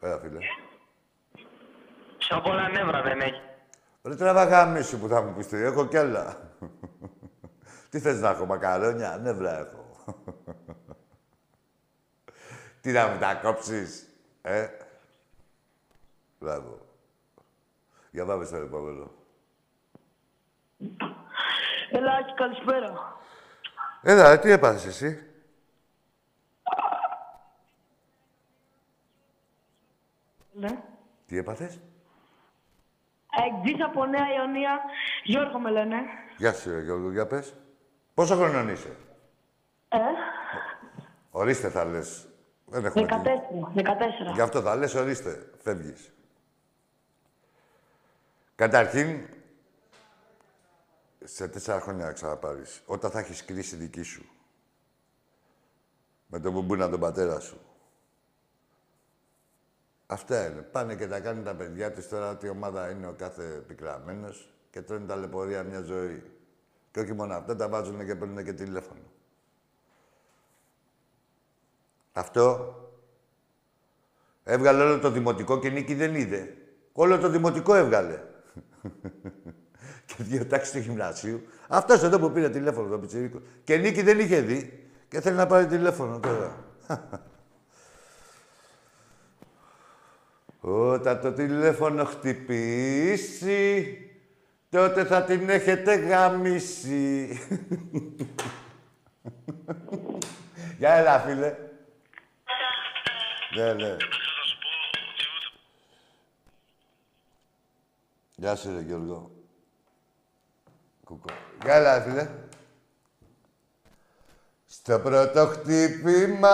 Έλα, 0.00 0.18
φίλε. 0.18 0.38
Σαν 2.18 2.42
πολλά 2.42 2.68
νεύρα 2.68 3.02
δεν 3.02 3.20
έχει. 3.20 3.40
Ρε 4.02 4.16
τραβά 4.16 4.82
σου 4.82 4.98
που 4.98 5.08
θα 5.08 5.22
μου 5.22 5.34
πεις 5.34 5.46
τι, 5.46 5.56
έχω 5.56 5.86
κι 5.86 5.96
άλλα. 5.96 6.50
Τι 7.90 8.00
θες 8.00 8.20
να 8.20 8.28
έχω, 8.28 8.46
μακαρόνια, 8.46 9.18
νεύρα 9.22 9.58
έχω. 9.58 9.84
τι 12.80 12.92
να 12.92 13.06
μου 13.08 13.18
τα 13.18 13.34
κόψεις, 13.34 14.08
ε; 14.42 14.68
Μπράβο. 16.38 16.78
Για 18.10 18.24
πάμε 18.24 18.44
στο 18.44 18.56
επόμενο. 18.56 19.10
Έλα, 21.90 22.12
Άκη, 22.12 22.32
καλησπέρα. 22.34 23.20
Έλα, 24.02 24.30
ε, 24.30 24.38
τι 24.38 24.50
έπαθες 24.50 24.84
εσύ; 24.86 25.20
Ναι. 30.52 30.82
Τι 31.26 31.38
έπαθες; 31.38 31.78
Εκτζής 33.46 33.84
από 33.84 34.06
Νέα 34.06 34.34
Ιωνία. 34.36 34.80
Γιώργο 35.24 35.58
με 35.58 35.70
λένε. 35.70 35.96
Γεια 36.36 36.52
σου, 36.52 36.70
ρε, 36.70 36.80
Γιώργο, 36.82 37.10
για 37.10 37.26
πες. 37.26 37.54
Πόσο 38.16 38.36
χρονών 38.36 38.68
είσαι; 38.68 38.96
Ε, 39.88 39.98
Ορίστε 41.30 41.68
θα 41.68 41.84
λες. 41.84 42.28
Δεν 42.64 42.84
έχουμε 42.84 43.06
14. 43.06 43.14
τι. 43.74 43.82
14. 44.30 44.34
Γι' 44.34 44.40
αυτό 44.40 44.60
θα 44.60 44.76
λες, 44.76 44.94
ορίστε. 44.94 45.50
Φεύγεις. 45.62 46.12
Καταρχήν, 48.54 49.28
σε 51.24 51.48
τέσσερα 51.48 51.80
χρόνια 51.80 52.04
να 52.04 52.12
ξαναπάρεις. 52.12 52.82
Όταν 52.86 53.10
θα 53.10 53.18
έχεις 53.18 53.44
κρίση 53.44 53.76
δική 53.76 54.02
σου. 54.02 54.24
Με 56.26 56.40
τον 56.40 56.52
μπουμπούνα 56.52 56.88
τον 56.90 57.00
πατέρα 57.00 57.40
σου. 57.40 57.60
Αυτά 60.06 60.46
είναι. 60.46 60.60
Πάνε 60.62 60.94
και 60.94 61.06
τα 61.06 61.20
κάνουν 61.20 61.44
τα 61.44 61.54
παιδιά 61.54 61.92
τους 61.92 62.08
τώρα 62.08 62.30
ότι 62.30 62.46
η 62.46 62.48
ομάδα 62.48 62.90
είναι 62.90 63.06
ο 63.06 63.12
κάθε 63.12 63.44
πικραμένος 63.44 64.52
και 64.70 64.82
τρώνε 64.82 65.06
ταλαιπωρία 65.06 65.62
μια 65.62 65.80
ζωή. 65.80 66.35
Και 66.96 67.02
όχι 67.02 67.12
μόνο 67.12 67.34
αυτό, 67.34 67.56
τα 67.56 67.68
βάζουν 67.68 68.06
και 68.06 68.14
παίρνουν 68.14 68.44
και 68.44 68.52
τηλέφωνο. 68.52 69.00
Αυτό 72.12 72.74
έβγαλε 74.44 74.82
όλο 74.82 74.98
το 74.98 75.10
δημοτικό 75.10 75.58
και 75.58 75.68
Νίκη 75.68 75.94
δεν 75.94 76.14
είδε. 76.14 76.56
Όλο 76.92 77.18
το 77.18 77.28
δημοτικό 77.28 77.74
έβγαλε. 77.74 78.22
και 80.06 80.14
δύο 80.18 80.46
τάξεις 80.46 80.72
του 80.72 80.78
γυμνασίου. 80.78 81.42
Αυτός 81.68 82.02
εδώ 82.02 82.18
που 82.18 82.30
πήρε 82.30 82.50
τηλέφωνο, 82.50 82.88
το 82.88 82.98
πιτσιρίκο. 82.98 83.40
Και 83.64 83.76
Νίκη 83.76 84.02
δεν 84.02 84.18
είχε 84.18 84.40
δει 84.40 84.88
και 85.08 85.20
θέλει 85.20 85.36
να 85.36 85.46
πάρει 85.46 85.66
τηλέφωνο 85.66 86.20
τώρα. 86.20 86.64
Όταν 90.94 91.20
το 91.20 91.32
τηλέφωνο 91.32 92.04
χτυπήσει, 92.04 93.66
τότε 94.76 95.04
θα 95.04 95.22
την 95.22 95.48
έχετε 95.48 95.94
γαμίσει. 95.94 97.40
Γεια 100.78 100.92
έλα, 100.92 101.20
φίλε. 101.20 101.56
Ναι, 103.56 103.72
ναι. 103.72 103.96
Γεια 108.34 108.56
σου, 108.56 108.72
ρε 108.74 108.80
Γιώργο. 108.80 109.30
Κουκό. 111.04 111.28
Γεια 111.62 111.74
έλα, 111.74 112.00
φίλε. 112.00 112.28
Στο 114.66 114.98
πρώτο 114.98 115.46
χτύπημα, 115.46 116.50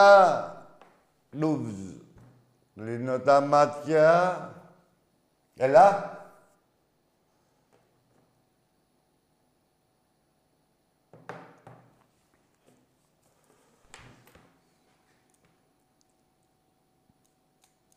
νουβζ. 1.30 1.74
Κλείνω 2.74 3.18
τα 3.18 3.40
μάτια. 3.40 4.50
Έλα. 5.56 6.20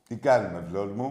Τι 0.07 0.15
κάνουμε, 0.15 0.63
φλόρ 0.69 0.87
μου; 0.95 1.09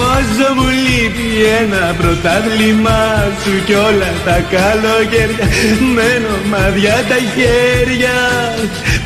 Νομίζω 0.00 0.46
μου 0.56 0.68
λείπει 0.84 1.28
ένα 1.60 1.94
πρωτάθλημα 2.00 3.00
σου 3.42 3.64
κι 3.66 3.74
όλα 3.88 4.10
τα 4.26 4.36
καλοκαίρια 4.54 5.46
Μένω 5.94 6.34
μαδιά 6.50 6.98
τα 7.10 7.18
χέρια. 7.34 8.18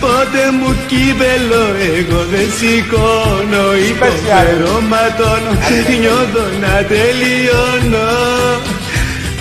Πότε 0.03 0.41
μου 0.59 0.71
κύπελο 0.91 1.65
εγώ 1.97 2.21
δεν 2.33 2.49
σηκώνω 2.59 3.65
Υποφέρω 3.91 4.75
ματώνω 4.91 5.53
Νιώθω 6.01 6.45
να 6.63 6.75
τελειώνω. 6.91 8.11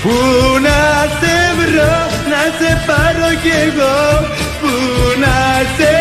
Πού 0.02 0.18
να 0.66 0.80
σε 1.20 1.36
βρω, 1.60 1.96
να 2.32 2.42
σε 2.58 2.72
πάρω 2.88 3.30
κι 3.44 3.54
εγώ. 3.66 3.98
Πού 4.62 4.72
να 5.24 5.36
σε 5.76 5.95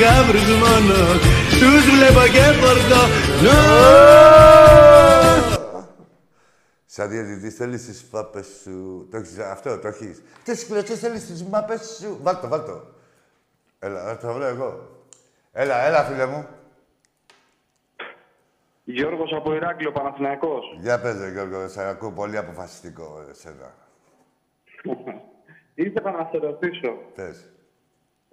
γάβρους 0.00 0.48
μόνο, 0.62 0.98
τους 1.60 1.84
βλέπω 1.94 2.24
και 2.34 2.44
φορτώνω 2.60 3.58
Σαν 6.94 7.08
διαιτητής 7.08 7.54
θέλεις 7.54 7.86
τις 7.86 8.08
μάπες 8.12 8.46
σου. 8.62 9.08
Το 9.10 9.16
έχεις, 9.16 9.38
αυτό 9.38 9.78
το 9.78 9.88
έχεις. 9.88 10.22
Τις 10.44 10.66
κλωτσές 10.66 10.98
θέλεις 10.98 11.26
τις 11.26 11.44
μάπες 11.44 11.98
σου. 12.00 12.18
Βάλτο, 12.22 12.48
βάλτο. 12.48 12.84
Έλα, 13.78 14.04
θα 14.04 14.18
το 14.18 14.32
βρω 14.32 14.44
εγώ. 14.44 14.88
Έλα, 15.52 15.86
έλα, 15.86 16.04
φίλε 16.04 16.26
μου. 16.26 16.46
Γιώργος 18.84 19.32
από 19.32 19.54
Ηράκλειο, 19.54 19.92
Παναθηναϊκός. 19.92 20.64
Για 20.80 21.00
πες, 21.00 21.18
ρε, 21.20 21.30
Γιώργο, 21.30 21.68
σε 21.68 21.88
ακούω 21.88 22.12
πολύ 22.12 22.36
αποφασιστικό 22.36 23.24
εσένα. 23.30 23.74
Ήθελα 25.74 26.10
να 26.10 26.28
σε 26.30 26.38
ρωτήσω, 26.38 26.88
Πες. 27.14 27.48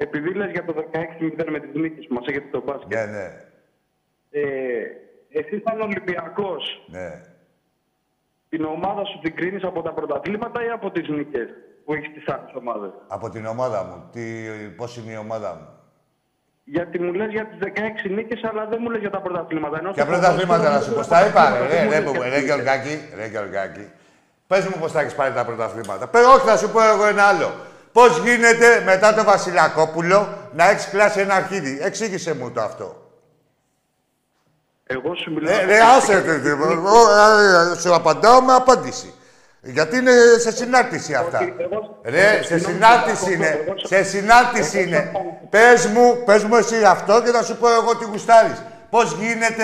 Επειδή 0.06 0.34
λες 0.34 0.52
για 0.52 0.66
το 0.66 0.74
16-0 0.74 1.50
με 1.50 1.60
τις 1.60 1.74
νίκες 1.74 2.06
που 2.08 2.14
μας 2.14 2.26
έχετε 2.28 2.48
στο 2.48 2.62
μπάσκετ, 2.66 2.92
Ναι, 2.94 3.06
ναι, 3.06 3.28
ε, 4.30 4.42
εσύ 5.40 5.62
σαν 5.66 5.82
Ολυμπιακός, 5.82 6.64
ναι. 6.88 7.10
την 8.50 8.64
ομάδα 8.66 9.06
σου 9.06 9.20
την 9.24 9.36
κρίνεις 9.36 9.64
από 9.64 9.82
τα 9.82 9.92
πρωταθλήματα 9.94 10.66
ή 10.66 10.70
από 10.70 10.92
τις 10.92 11.08
νίκες 11.08 11.48
που 11.86 11.94
έχεις 11.94 12.14
τις 12.14 12.28
άλλες 12.34 12.54
ομάδες; 12.54 12.92
Από 13.08 13.30
την 13.30 13.46
ομάδα 13.46 13.84
μου. 13.84 14.10
Τι, 14.12 14.22
πώς 14.78 14.98
είναι 14.98 15.12
η 15.12 15.16
ομάδα 15.18 15.56
μου; 15.56 15.68
Γιατί 16.64 17.00
μου 17.00 17.14
λες 17.14 17.30
για 17.32 17.46
τις 17.46 17.58
16 17.60 18.10
νίκες, 18.10 18.44
αλλά 18.44 18.66
δεν 18.66 18.80
μου 18.82 18.90
λες 18.90 19.00
για 19.00 19.10
τα 19.10 19.22
πρωταθλήματα. 19.22 19.78
Ενώ 19.80 19.92
Ποια 19.92 20.04
στο 20.04 20.12
πρωταθλήματα 20.12 20.70
να 20.72 20.82
σου 20.82 20.94
πω, 20.94 21.06
τα 21.06 21.26
είπα, 21.26 21.58
ρε, 21.58 21.68
ρε, 21.68 22.00
ρε, 22.00 22.02
μου 22.06 22.14
λες 22.14 22.22
ρε, 22.22 22.28
για 22.28 22.30
ρε, 22.30 22.36
τις 22.36 22.46
Γεωργάκη, 22.46 23.00
ρε, 23.16 23.26
Γεωργάκη. 23.28 23.92
Πες 24.48 24.68
μου 24.68 24.76
πώς 24.80 24.92
θα 24.92 25.00
έχεις 25.02 25.16
πάρει 25.16 25.34
τα 25.34 25.46
πρωταθλήματα. 25.46 26.08
Πες, 26.08 26.26
όχι, 26.26 26.46
θα 26.48 26.58
σου 26.58 26.70
πω 26.72 26.82
εγώ 26.94 27.06
ένα 27.06 27.24
άλλο. 27.24 27.50
Πώς 27.92 28.18
γίνεται 28.18 28.82
μετά 28.86 29.14
το 29.14 29.24
Βασιλακόπουλο 29.24 30.38
να 30.54 30.70
έχεις 30.70 30.88
κλάσει 30.88 31.20
ένα 31.20 31.34
αρχίδι; 31.34 31.80
Εξήγησε 31.82 32.34
μου 32.34 32.52
το 32.52 32.62
αυτό. 32.62 32.96
Εγώ 34.86 35.16
σου 35.16 35.32
μιλάω... 35.34 35.60
Ε, 35.60 35.66
ρε, 35.66 35.80
άσε, 35.82 36.14
ρε, 36.26 36.38
ρε, 36.38 36.50
εγώ, 36.50 37.10
ε, 37.10 37.72
ε, 37.72 37.80
σου 37.80 37.94
απαντάω 37.96 38.42
με 38.42 38.54
απάντηση. 38.54 39.14
Γιατί 39.62 39.98
είναι 39.98 40.12
σε 40.40 40.52
συνάρτηση 40.52 41.14
αυτά. 41.14 41.40
Ρε, 42.04 42.42
σε 42.44 42.58
συνάρτηση 42.60 43.34
είναι. 43.34 43.60
Σε 43.84 44.04
συνάρτηση 44.04 44.84
είναι. 44.84 45.12
Πες 45.50 45.86
μου, 45.86 46.24
πες 46.26 46.44
μου 46.44 46.56
εσύ 46.56 46.84
αυτό 46.84 47.22
και 47.22 47.32
θα 47.32 47.44
σου 47.44 47.58
πω 47.58 47.72
εγώ 47.74 47.96
τι 47.98 48.06
γουστάρεις. 48.06 48.64
Πώς 48.90 49.12
γίνεται 49.20 49.64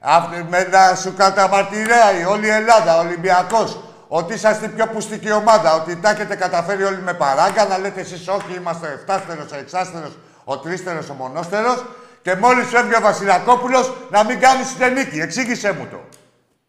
αυ- 0.00 0.48
με 0.48 0.68
να 0.70 0.94
σου 0.94 1.14
καταμαρτυράει 1.16 2.24
όλη 2.28 2.46
η 2.46 2.50
Ελλάδα, 2.50 2.96
ο 2.96 3.00
Ολυμπιακός, 3.00 3.80
ότι 4.08 4.34
είσαστε 4.34 4.66
η 4.66 4.68
πιο 4.68 4.86
πουστική 4.86 5.32
ομάδα, 5.32 5.74
ότι 5.74 5.96
τα 5.96 6.10
έχετε 6.10 6.34
καταφέρει 6.36 6.84
όλοι 6.84 7.00
με 7.02 7.14
παράγκα, 7.14 7.64
να 7.64 7.78
λέτε 7.78 8.00
εσείς 8.00 8.28
όχι, 8.28 8.54
είμαστε 8.56 8.86
ο 8.86 8.90
εφτάστερος, 8.90 9.52
ο 9.52 9.56
εξάστερος, 9.56 10.18
ο 10.44 10.58
τρίστερος, 10.58 11.08
ο 11.10 11.12
μονόστερος 11.14 11.84
και 12.22 12.34
μόλις 12.34 12.68
φεύγει 12.68 12.94
ο 12.96 13.00
Βασιλακόπουλος 13.00 13.92
να 14.10 14.24
μην 14.24 14.40
κάνεις 14.40 14.74
την 14.76 14.92
νίκη. 14.92 15.20
Εξήγησέ 15.20 15.72
μου 15.72 15.86
το. 15.90 16.00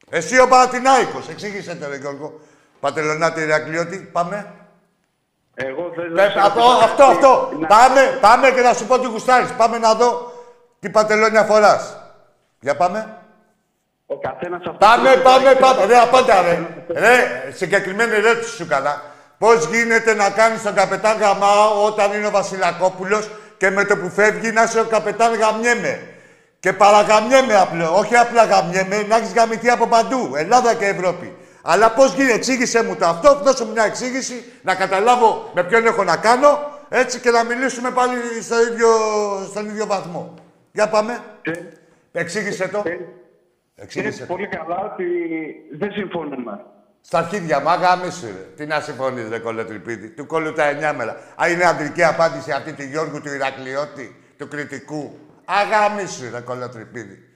Εσύ 0.10 0.40
ο 0.40 0.48
Παναθηνάικος, 0.48 1.30
εξήγησέ 1.30 1.76
το 1.76 1.88
ρε 1.90 1.96
Γιώργο. 1.96 2.40
Πατελονάτη 2.80 3.42
Ηρακλειώτη, 3.42 3.98
πάμε. 3.98 4.52
Εγώ 5.56 5.92
θες 5.96 6.10
να 6.10 6.22
Πες, 6.24 6.32
σε 6.32 6.40
αυτό, 6.40 6.60
ρωτήσω 6.60 6.84
αυτό, 6.86 7.04
κάτι, 7.04 7.14
αυτό. 7.14 7.50
να- 7.60 7.68
Πάμε, 7.68 8.18
πάμε 8.22 8.50
και 8.52 8.62
να 8.62 8.74
σου 8.74 8.86
πω 8.86 9.00
τι 9.00 9.08
γουστάρεις. 9.08 9.52
Πάμε 9.52 9.78
να 9.78 9.94
δω 9.94 10.32
τι 10.80 10.90
παντελόνια 10.90 11.44
φοράς. 11.44 11.98
Για 12.60 12.76
πάμε. 12.76 13.18
Ο 14.10 14.20
καθένας 14.20 14.60
αυτός 14.60 14.78
Πάμε, 14.90 15.10
που 15.16 15.22
πάμε, 15.22 15.50
έχει- 15.50 15.60
πάμε. 15.60 15.86
Ρε, 15.86 15.98
απάντα, 15.98 16.42
ρε. 16.42 16.60
Ρε, 17.00 17.52
συγκεκριμένη 17.56 18.16
ερώτηση 18.16 18.56
σου 18.56 18.64
έκανα. 18.64 19.02
Πώς 19.38 19.66
γίνεται 19.66 20.14
να 20.14 20.30
κάνεις 20.30 20.62
τον 20.62 20.74
καπετάν 20.74 21.18
γαμάο 21.18 21.86
όταν 21.86 22.14
είναι 22.14 22.28
ο 22.28 22.32
Βασιλακόπουλος 22.32 23.30
και 23.58 23.70
με 23.70 23.84
το 23.86 23.98
που 23.98 24.10
φεύγει 24.10 24.52
να 24.52 24.64
είσαι 24.64 24.80
ο 24.80 24.84
καπετάν 24.84 25.34
γαμιέμαι; 25.34 26.00
Και 26.60 26.74
παραγαμιέμαι 26.74 27.56
απλό. 27.56 27.96
Όχι 27.98 28.16
απλά 28.16 28.44
γαμιέμαι, 28.46 29.06
να 29.08 29.16
έχεις 29.16 29.34
γαμηθεί 29.34 29.70
από 29.70 29.88
παντού. 29.88 30.32
Ελλάδα 30.36 30.74
και 30.74 30.86
Ευρώπη. 30.86 31.36
Αλλά 31.62 31.92
πώς 31.92 32.14
γίνεται, 32.14 32.34
εξήγησέ 32.34 32.84
μου 32.84 32.96
το 32.96 33.06
αυτό, 33.06 33.40
δώσε 33.44 33.66
μου 33.66 33.72
μια 33.72 33.84
εξήγηση, 33.84 34.44
να 34.62 34.76
καταλάβω 34.76 35.50
με 35.54 35.64
ποιον 35.64 35.86
έχω 35.86 36.04
να 36.04 36.16
κάνω, 36.18 36.60
έτσι 36.90 37.20
και 37.20 37.30
να 37.32 37.44
μιλήσουμε 37.44 37.92
πάλι 37.92 38.18
στο 38.42 38.56
ίδιο, 38.62 38.88
στον 39.50 39.66
ίδιο 39.66 39.86
βαθμό. 39.86 40.34
Για 40.72 40.88
πάμε. 40.90 41.20
Εξήγησε 42.12 42.68
το. 42.68 42.78
Εξήγησε 42.78 43.06
Ξέρεις 43.86 44.18
το. 44.18 44.26
πολύ 44.26 44.48
καλά 44.48 44.92
ότι 44.94 45.06
δεν 45.78 45.92
συμφωνούμε. 45.92 46.66
Στα 47.02 47.18
αρχίδια 47.18 47.60
μου, 47.60 47.70
αγάμισου 47.70 48.26
ρε. 48.26 48.48
Τι 48.56 48.66
να 48.66 48.80
συμφωνείς 48.80 49.30
ρε 49.30 49.40
κολοτριπίδη. 49.40 50.10
Του 50.10 50.26
κόλλου 50.26 50.54
τα 50.54 50.64
εννιά 50.68 50.94
μέρα. 50.94 51.18
Α, 51.42 51.50
είναι 51.50 51.64
αντρική 51.64 52.04
απάντηση 52.04 52.52
αυτή 52.52 52.74
του 52.74 52.84
Γιώργου 52.84 53.22
του 53.22 53.34
Ηρακλειώτη, 53.34 54.24
του 54.38 54.48
Κρητικού. 54.48 55.20
Αγάμισου 55.46 56.30
ρε 56.32 56.40
κολοτριπίδη. 56.40 57.30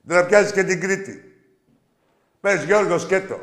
Δεν 0.00 0.16
θα 0.16 0.26
πιάσεις 0.26 0.52
και 0.52 0.62
την 0.62 0.80
Κρήτη. 0.80 1.34
Πες 2.40 2.64
Γιώργος 2.64 3.02
σκέτο. 3.02 3.40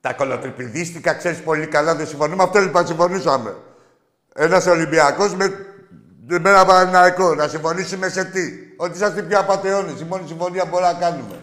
Τα 0.00 0.12
κολοτριπηδίστικα 0.12 1.14
ξέρεις 1.14 1.42
πολύ 1.42 1.66
καλά, 1.66 1.94
δεν 1.94 2.06
συμφωνούμε. 2.06 2.42
Αυτό 2.42 2.58
λοιπόν 2.58 2.86
συμφωνήσαμε. 2.86 3.56
Ένας 4.34 4.66
Ολυμπιακός 4.66 5.34
με, 5.34 5.65
με 6.28 6.50
ένα 6.50 6.64
Παναθηναϊκό. 6.64 7.34
Να 7.34 7.48
συμφωνήσουμε 7.48 8.08
σε 8.08 8.24
τι. 8.24 8.40
Ότι 8.76 8.96
είσαστε 8.96 9.20
οι 9.20 9.22
πιο 9.22 9.38
απαταιώνες. 9.38 10.00
Η 10.00 10.04
μόνη 10.04 10.26
συμφωνία 10.26 10.62
που 10.62 10.68
μπορούμε 10.68 10.92
να 10.92 10.98
κάνουμε. 10.98 11.40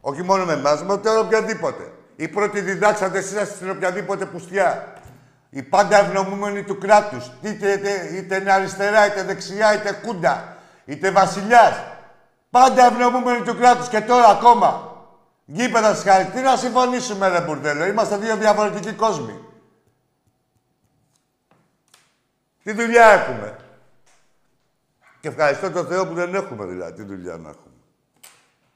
Όχι 0.00 0.22
μόνο 0.22 0.44
με 0.44 0.52
εμάς, 0.52 0.82
με 0.82 0.98
τον 0.98 1.18
οποιαδήποτε. 1.18 1.92
Οι 2.16 2.28
πρώτοι 2.28 2.60
διδάξατε 2.60 3.18
εσείς 3.18 3.30
είσαστε 3.30 3.54
στην 3.54 3.70
οποιαδήποτε 3.70 4.24
πουστιά. 4.24 4.92
Οι 5.50 5.62
πάντα 5.62 5.98
ευνομούμενοι 5.98 6.62
του 6.62 6.78
κράτους. 6.78 7.30
Είτε, 7.40 7.72
είτε, 7.72 8.10
είτε 8.12 8.36
είναι 8.36 8.52
αριστερά, 8.52 9.06
είτε 9.06 9.22
δεξιά, 9.22 9.74
είτε 9.74 9.92
κούντα, 9.92 10.56
είτε 10.84 11.10
βασιλιάς. 11.10 11.82
Πάντα 12.50 12.86
ευνομούμενοι 12.86 13.40
του 13.40 13.56
κράτους 13.56 13.88
και 13.88 14.00
τώρα 14.00 14.28
ακόμα. 14.28 14.96
Γήπεδας 15.44 15.98
σχάρι. 15.98 16.24
Τι 16.24 16.40
να 16.40 16.56
συμφωνήσουμε, 16.56 17.28
ρε 17.28 17.40
Μπουρδέλο. 17.40 17.86
Είμαστε 17.86 18.16
δύο 18.16 18.36
διαφορετικοί 18.36 18.92
κόσμοι. 18.92 19.44
Τι 22.62 22.72
δουλειά 22.72 23.06
έχουμε; 23.06 23.56
Και 25.22 25.28
ευχαριστώ 25.28 25.70
τον 25.70 25.86
Θεό 25.86 26.06
που 26.06 26.14
δεν 26.14 26.34
έχουμε 26.34 26.64
δηλαδή 26.66 26.92
τι 26.92 27.02
δουλειά 27.02 27.36
να 27.36 27.48
έχουμε. 27.48 27.74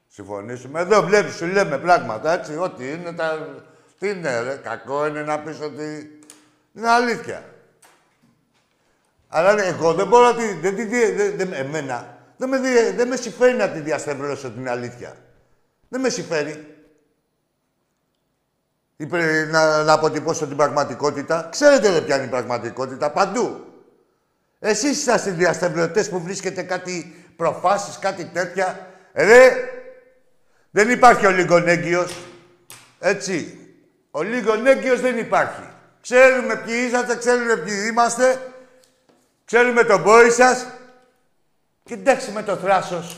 Συμφωνήσουμε. 0.07 0.79
Εδώ 0.79 1.01
βλέπεις, 1.01 1.35
σου 1.35 1.45
λέμε 1.45 1.77
πράγματα, 1.77 2.31
έτσι, 2.31 2.57
ό,τι 2.57 2.91
είναι 2.91 3.13
τα... 3.13 3.55
Τι 3.99 4.09
είναι, 4.09 4.39
ρε, 4.41 4.55
κακό 4.55 5.05
είναι 5.07 5.21
να 5.23 5.39
πεις 5.39 5.61
ότι... 5.61 6.19
Είναι 6.73 6.89
αλήθεια. 6.89 7.43
Αλλά 9.27 9.53
ρε, 9.55 9.67
εγώ 9.67 9.93
δεν 9.93 10.07
μπορώ 10.07 10.23
να 10.25 10.35
τη... 10.35 10.53
Δεν, 10.53 10.75
τη 10.75 10.83
δι- 10.83 11.15
δεν, 11.15 11.37
δεν- 11.37 11.53
εμένα, 11.53 12.17
δεν 12.37 12.49
με, 12.49 12.57
δι- 12.59 12.95
δεν 12.95 13.07
με 13.07 13.15
συμφέρει 13.15 13.53
να 13.53 13.69
τη 13.69 13.79
διαστευρώσω 13.79 14.51
την 14.51 14.69
αλήθεια. 14.69 15.15
Δεν 15.89 16.01
με 16.01 16.09
συμφέρει. 16.09 16.75
Είπε 18.97 19.47
να, 19.51 19.83
να 19.83 19.93
αποτυπώσω 19.93 20.47
την 20.47 20.57
πραγματικότητα. 20.57 21.47
Ξέρετε 21.51 21.89
ρε 21.89 22.01
ποια 22.01 22.15
είναι 22.15 22.25
η 22.25 22.29
πραγματικότητα, 22.29 23.11
παντού. 23.11 23.66
Εσείς 24.59 24.91
είσαστε 24.91 25.29
οι 25.29 25.33
διασταυρωτές 25.33 26.09
που 26.09 26.21
βρίσκετε 26.21 26.61
κάτι 26.61 27.25
προφάσεις, 27.35 27.99
κάτι 27.99 28.25
τέτοια. 28.25 28.87
Ρε, 29.13 29.51
δεν 30.69 30.89
υπάρχει 30.89 31.25
ο 31.25 31.29
λιγονέγκυος. 31.31 32.17
Έτσι. 32.99 33.59
Ο 34.11 34.21
λιγονέγκυος 34.21 35.01
δεν 35.01 35.17
υπάρχει. 35.17 35.69
Ξέρουμε 36.01 36.55
ποιοι 36.55 36.75
είσαστε, 36.87 37.15
ξέρουμε 37.17 37.55
ποιοι 37.55 37.73
είμαστε. 37.89 38.41
Ξέρουμε 39.45 39.83
τον 39.83 40.03
πόη 40.03 40.29
σας. 40.29 40.65
Και 41.83 41.93
εντάξει 41.93 42.31
με 42.31 42.43
το 42.43 42.55
θράσος 42.55 43.17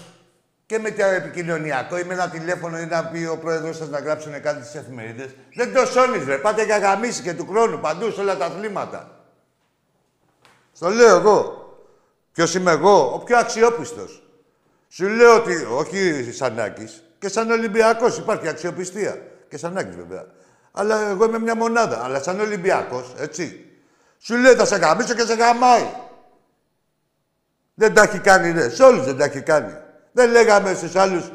και 0.66 0.80
με 0.80 0.92
το 0.92 1.06
επικοινωνιακό 1.06 1.98
ή 1.98 2.04
με 2.04 2.14
ένα 2.14 2.30
τηλέφωνο 2.30 2.80
ή 2.80 2.86
να 2.86 3.06
πει 3.06 3.26
ο 3.26 3.38
πρόεδρος 3.38 3.78
σας 3.78 3.90
να 3.90 4.00
γράψουν 4.00 4.42
κάτι 4.42 4.66
στις 4.66 4.82
εφημερίδες. 4.82 5.36
Δεν 5.54 5.74
το 5.74 5.86
σώνεις 5.86 6.26
ρε. 6.26 6.38
Πάτε 6.38 6.64
για 6.64 6.78
γαμίση 6.78 7.22
και 7.22 7.34
του 7.34 7.48
χρόνου 7.50 7.80
παντού 7.80 8.12
σε 8.12 8.22
όλα 8.22 8.38
τα 8.38 8.46
αθλήματα. 8.46 9.18
Στο 10.80 10.89
λέω 10.89 11.15
εγώ. 11.15 11.67
Ποιος 12.32 12.55
είμαι 12.55 12.71
εγώ, 12.71 13.13
ο 13.13 13.19
πιο 13.19 13.38
αξιόπιστος. 13.38 14.23
Σου 14.88 15.07
λέω 15.07 15.36
ότι, 15.36 15.67
όχι 15.71 16.32
σαν 16.32 16.59
Άκης, 16.59 17.03
και 17.19 17.30
σαν 17.30 17.51
Ολυμπιακός 17.51 18.17
υπάρχει 18.17 18.47
αξιοπιστία. 18.47 19.21
Και 19.49 19.57
σαν 19.57 19.77
Άκης 19.77 19.95
βέβαια. 19.95 20.25
Αλλά 20.71 21.09
εγώ 21.09 21.25
είμαι 21.25 21.39
μια 21.39 21.55
μονάδα. 21.55 22.03
Αλλά 22.03 22.21
σαν 22.21 22.39
Ολυμπιακός, 22.39 23.13
έτσι. 23.17 23.65
Σου 24.17 24.36
λέει 24.36 24.53
θα 24.53 24.65
σε 24.65 24.75
γαμίσω 24.75 25.13
και 25.13 25.21
σε 25.21 25.34
γαμάει. 25.34 25.89
Δεν 27.73 27.93
τα 27.93 28.01
έχει 28.01 28.19
κάνει, 28.19 28.51
ρε. 28.51 28.69
Σε 28.69 28.84
όλους 28.84 29.05
δεν 29.05 29.17
τα 29.17 29.23
έχει 29.23 29.41
κάνει. 29.41 29.73
Δεν 30.11 30.32
λέγαμε 30.32 30.73
στους 30.73 30.95
άλλους, 30.95 31.32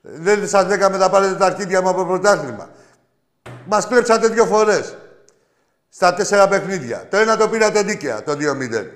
δεν 0.00 0.48
σας 0.48 0.66
λέγαμε 0.66 0.96
να 0.96 1.10
πάρετε 1.10 1.34
τα 1.34 1.46
αρχίδια 1.46 1.82
μου 1.82 1.88
από 1.88 2.04
πρωτάθλημα. 2.04 2.70
Μας 3.64 3.86
κλέψατε 3.86 4.28
δύο 4.28 4.46
φορές. 4.46 4.96
Στα 5.88 6.14
τέσσερα 6.14 6.48
παιχνίδια. 6.48 7.06
Το 7.10 7.16
ένα 7.16 7.36
το 7.36 7.48
πήρατε 7.48 7.82
δίκαια, 7.82 8.22
το 8.22 8.32
2-0. 8.32 8.86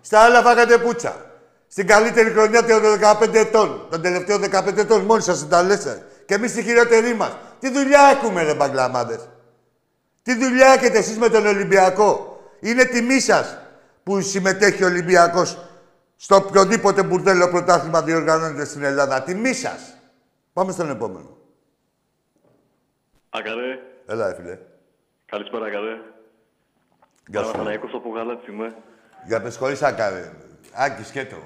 Στα 0.00 0.20
άλλα 0.20 0.42
φάγατε 0.42 0.78
πούτσα. 0.78 1.26
Στην 1.68 1.86
καλύτερη 1.86 2.30
χρονιά 2.30 2.64
των 2.64 2.82
15 3.00 3.34
ετών. 3.34 3.86
Των 3.90 4.02
τελευταίων 4.02 4.42
15 4.42 4.76
ετών 4.76 5.04
μόνοι 5.04 5.22
σας 5.22 5.48
τα 5.48 5.62
λέτε. 5.62 6.06
Και 6.26 6.34
εμείς 6.34 6.52
τη 6.52 6.62
χειρότερη 6.62 7.14
μας. 7.14 7.36
Τι 7.60 7.70
δουλειά 7.70 8.00
έχουμε, 8.00 8.42
ρε 8.42 8.54
μπαγκλαμάδες. 8.54 9.28
Τι 10.22 10.34
δουλειά 10.34 10.72
έχετε 10.72 10.98
εσείς 10.98 11.18
με 11.18 11.28
τον 11.28 11.46
Ολυμπιακό. 11.46 12.40
Είναι 12.60 12.84
τιμή 12.84 13.20
σας 13.20 13.58
που 14.02 14.20
συμμετέχει 14.20 14.82
ο 14.82 14.86
Ολυμπιακός 14.86 15.58
στο 16.16 16.36
οποιοδήποτε 16.36 17.02
μπουρδέλο 17.02 17.48
πρωτάθλημα 17.48 18.02
διοργανώνεται 18.02 18.64
στην 18.64 18.82
Ελλάδα. 18.82 19.22
Τιμή 19.22 19.52
σας. 19.52 19.96
Πάμε 20.52 20.72
στον 20.72 20.90
επόμενο. 20.90 21.36
Ακαρέ, 23.30 23.78
Έλα, 24.06 24.28
ρε 24.28 24.34
φίλε. 24.34 24.58
Καλησπέρα 25.26 25.66
Ακαρέ. 25.66 26.00
Γεια 27.28 27.40
σου. 27.42 27.50
Παναθηναϊκός 27.50 27.94
από 27.94 28.08
Γαλάτσι 28.10 28.50
είμαι. 28.50 28.76
Για 29.26 29.42
πες 29.42 29.56
χωρίς 29.56 29.82
άκαρε. 29.82 30.32
Άκη, 30.74 31.04
σκέτο. 31.04 31.36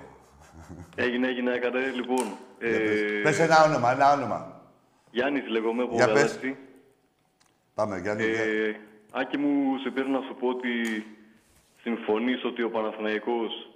Έγινε, 0.95 1.28
έγινε 1.28 1.53
Ακαρέ. 1.53 1.91
Λοιπόν, 1.91 2.24
Για 2.61 2.78
πες. 2.78 3.01
ε, 3.01 3.20
Πες 3.22 3.39
ένα 3.39 3.64
όνομα, 3.64 3.93
ένα 3.93 4.12
όνομα. 4.12 4.61
Γιάννης 5.11 5.49
λέγομαι 5.49 5.83
από 5.83 5.95
Για 5.95 6.07
πες. 6.07 6.14
Γαλάτσι. 6.14 6.57
Πάμε, 7.74 7.99
Γιάννη. 7.99 8.22
για- 8.26 8.43
Ε, 8.43 8.81
Άκη 9.12 9.37
μου, 9.39 9.78
σε 9.78 9.91
πήρα 9.91 10.09
να 10.09 10.20
σου 10.20 10.35
πω 10.41 10.49
ότι 10.49 10.70
συμφωνείς 11.83 12.45
ότι 12.45 12.62
ο 12.62 12.70
Παναθηναϊκός 12.70 13.70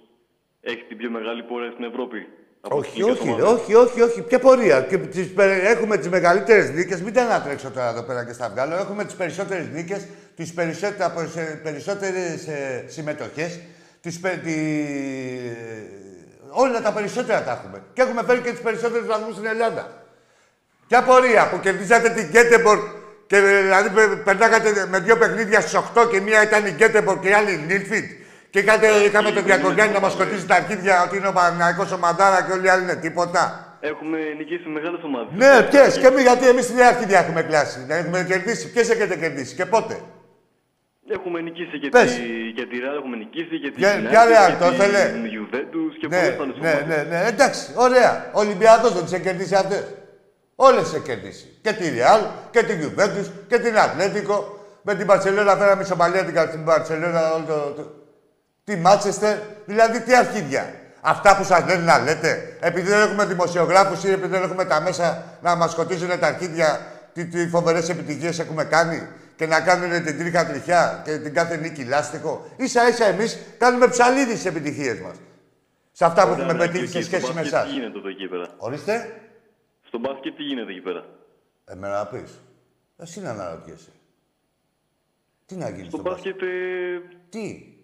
έχει 0.61 0.83
την 0.83 0.97
πιο 0.97 1.09
μεγάλη 1.09 1.43
πορεία 1.43 1.71
στην 1.71 1.83
Ευρώπη; 1.83 2.27
Από 2.67 2.81
τις 2.81 2.89
Όχι, 2.89 3.01
εθνικές 3.01 3.19
όχι, 3.19 3.27
ρε, 3.35 3.41
ομάδες. 3.41 3.61
όχι, 3.61 3.73
όχι, 3.73 4.01
όχι. 4.01 4.21
Ποια 4.21 4.39
πορεία; 4.39 4.81
Και 4.81 4.97
τις, 4.97 5.27
πε- 5.33 5.63
έχουμε 5.63 5.97
τις 5.97 6.09
μεγαλύτερες 6.09 6.69
νίκες. 6.69 7.01
Μην 7.01 7.13
τα 7.13 7.21
ανατρέξω 7.21 7.69
τώρα 7.71 7.89
εδώ 7.89 8.01
πέρα 8.01 8.25
και 8.25 8.33
στα 8.33 8.49
βγάλω. 8.49 8.75
Έχουμε 8.75 9.05
τις 9.05 9.13
περισσότερες 9.15 9.67
νίκες, 9.73 10.05
τις 10.35 10.53
περισσότερες 11.63 12.47
συμμετοχές. 12.87 13.59
Τις, 14.01 14.19
πε- 14.19 14.43
τη... 14.43 14.53
Όλα 16.49 16.81
τα 16.81 16.91
περισσότερα 16.91 17.43
τα 17.43 17.51
έχουμε. 17.51 17.81
Και 17.93 18.01
έχουμε 18.01 18.23
φέρει 18.27 18.39
και 18.39 18.49
τις 18.51 18.59
περισσότερες 18.59 19.07
βαθμούς 19.07 19.33
στην 19.35 19.45
Ελλάδα. 19.47 20.03
Ποια 20.87 21.03
πορεία 21.03 21.49
που 21.49 21.59
κερδίσατε 21.59 22.09
την 22.09 22.25
Γκέτεμπορ 22.29 22.79
και 23.27 23.35
ε, 23.37 23.61
δηλαδή 23.61 23.89
πε- 23.89 24.23
περνάγατε 24.23 24.87
με 24.89 24.99
δύο 24.99 25.17
παιχνίδια 25.17 25.61
στις 25.61 25.79
8 25.95 26.09
και 26.11 26.19
μία 26.21 26.43
ήταν 26.43 26.65
η 26.65 26.69
Γκέτεμπορ 26.71 27.19
και 27.19 27.27
η 27.29 27.33
άλλη 27.33 27.51
η 27.51 27.63
Νίλφιντ. 27.67 28.05
Και 28.55 28.61
είχατε, 28.61 28.87
είχαμε 29.07 29.31
τον 29.31 29.43
Διακογιάννη 29.43 29.93
να 29.93 29.99
μας 29.99 30.11
σκοτήσει 30.11 30.45
τα 30.47 30.55
αρχίδια 30.55 31.03
ότι 31.05 31.17
είναι 31.17 31.27
ο 31.27 31.31
Παναγιακό 31.33 31.87
ο 31.93 31.97
Μαντάρα 31.97 32.43
και 32.45 32.51
όλοι 32.51 32.65
οι 32.65 32.69
άλλοι 32.69 32.83
είναι 32.83 32.95
τίποτα. 32.95 33.41
Έχουμε 33.79 34.17
νικήσει 34.37 34.67
μεγάλες 34.67 35.01
ομάδες. 35.03 35.29
Ναι, 35.41 35.63
ποιε 35.69 35.83
και 36.01 36.07
εμεί, 36.07 36.21
γιατί 36.21 36.47
εμείς 36.47 36.65
την 36.67 36.81
αρχίδια 36.81 37.19
έχουμε 37.19 37.41
κλάσει. 37.43 37.79
Να 37.87 37.95
έχουμε 37.95 38.23
κερδίσει. 38.23 38.71
Ποιες 38.71 38.89
έχετε 38.89 39.15
κερδίσει 39.17 39.55
και 39.55 39.65
πότε; 39.65 39.95
Έχουμε 41.15 41.41
νικήσει 41.41 41.79
και 41.79 41.89
Πες. 41.89 42.13
τη, 42.15 42.21
και 42.55 42.65
τη 42.69 42.75
Real, 42.83 42.95
έχουμε 42.99 43.15
νικήσει 43.17 43.59
και 43.63 43.69
τη 43.71 43.75
Ποια- 43.79 43.95
United 43.99 44.09
ποια 44.09 44.23
Real, 44.31 44.49
και 44.51 44.63
το 44.63 44.69
τη 44.69 44.75
ήθελε; 44.75 45.03
Juventus 45.35 45.93
και 45.99 46.07
Ναι, 46.07 46.17
πολλές 46.21 46.39
άλλες 46.41 46.55
ναι, 46.61 46.71
ομάδες. 46.71 46.87
ναι, 46.91 47.17
ναι, 47.17 47.27
εντάξει, 47.27 47.63
ωραία. 47.75 48.11
Ο 48.33 48.39
Ολυμπιακός 48.39 48.93
δεν 48.93 49.03
τις 49.03 49.13
έχει 49.13 49.23
κερδίσει 49.23 49.55
αυτές. 49.55 49.83
Όλες 50.55 50.83
τις 50.83 50.93
έχει 50.93 51.03
κερδίσει. 51.11 51.45
Και 51.61 51.71
τη 51.79 51.85
Real 51.97 52.21
και 52.51 52.63
την 52.63 52.77
Juventus 52.83 53.27
και 53.47 53.57
την 53.59 53.77
Ατλέτικο. 53.79 54.37
Με 54.87 54.95
την 54.95 55.05
Παρσελόνα 55.07 55.55
φέραμε 55.55 55.81
ισοπαλία 55.81 56.23
την 56.25 56.35
την 56.51 56.63
Παρσελόνα 56.65 57.33
όλο 57.33 57.45
το, 57.45 57.53
το... 57.81 57.83
Τη 58.65 58.75
Μάτσεστερ; 58.75 59.37
Δηλαδή 59.65 60.01
τι 60.01 60.15
αρχίδια; 60.15 60.73
Αυτά 61.01 61.37
που 61.37 61.43
σας 61.43 61.65
λένε 61.65 61.83
να 61.83 61.99
λέτε; 61.99 62.57
Επειδή 62.59 62.89
δεν 62.89 63.01
έχουμε 63.01 63.25
δημοσιογράφους 63.25 64.03
ή 64.03 64.09
επειδή 64.11 64.27
δεν 64.27 64.43
έχουμε 64.43 64.65
τα 64.65 64.81
μέσα 64.81 65.23
να 65.41 65.55
μας 65.55 65.71
σκοτήσουν 65.71 66.19
τα 66.19 66.27
αρχίδια 66.27 66.79
τι, 67.13 67.25
τι 67.25 67.47
φοβερές 67.47 67.89
επιτυχίες 67.89 68.39
έχουμε 68.39 68.63
κάνει 68.63 69.07
και 69.35 69.45
να 69.45 69.61
κάνουν 69.61 70.03
την 70.03 70.17
τρίχα 70.17 70.45
τριχιά 70.45 71.01
και 71.05 71.17
την 71.17 71.33
κάθε 71.33 71.57
νίκη 71.57 71.83
λάστιχο; 71.83 72.47
Ίσα 72.57 72.87
ίσα 72.89 73.05
εμείς 73.05 73.37
κάνουμε 73.57 73.87
ψαλίδι 73.87 74.31
στις 74.31 74.45
επιτυχίες 74.45 74.99
μας. 74.99 75.15
Σε 75.91 76.05
αυτά 76.05 76.23
που 76.23 76.29
Ωραία, 76.31 76.45
έχουμε 76.45 76.65
ναι, 76.65 76.71
πετύχει 76.71 76.85
και 76.93 77.01
σε 77.01 77.07
στο 77.07 77.15
σχέση 77.17 77.33
με 77.33 77.41
μπάσκετ 77.41 77.53
εσάς. 77.53 77.67
Τι 77.67 77.73
γίνεται 77.73 77.97
εδώ 77.97 78.09
εκεί 78.09 78.27
πέρα; 78.27 78.47
Ορίστε. 78.57 79.21
Στο 79.87 79.99
μπάσκετ 79.99 80.35
τι 80.35 80.43
γίνεται 80.43 80.71
εκεί 80.71 80.81
πέρα; 80.81 81.05
Εμένα 81.65 81.97
να 81.97 82.05
πεις. 82.05 82.41
Εσύ 82.97 83.19
να 83.21 83.29
αναρωτιέσαι. 83.29 83.89
Τι 85.45 85.55
να 85.55 85.69
γίνει 85.69 85.87
Στο 85.87 85.97
στο 85.97 86.01
μπάσκετ; 86.09 86.33
μπάσκετ. 86.33 86.41
ε, 86.41 87.17
Τι; 87.29 87.74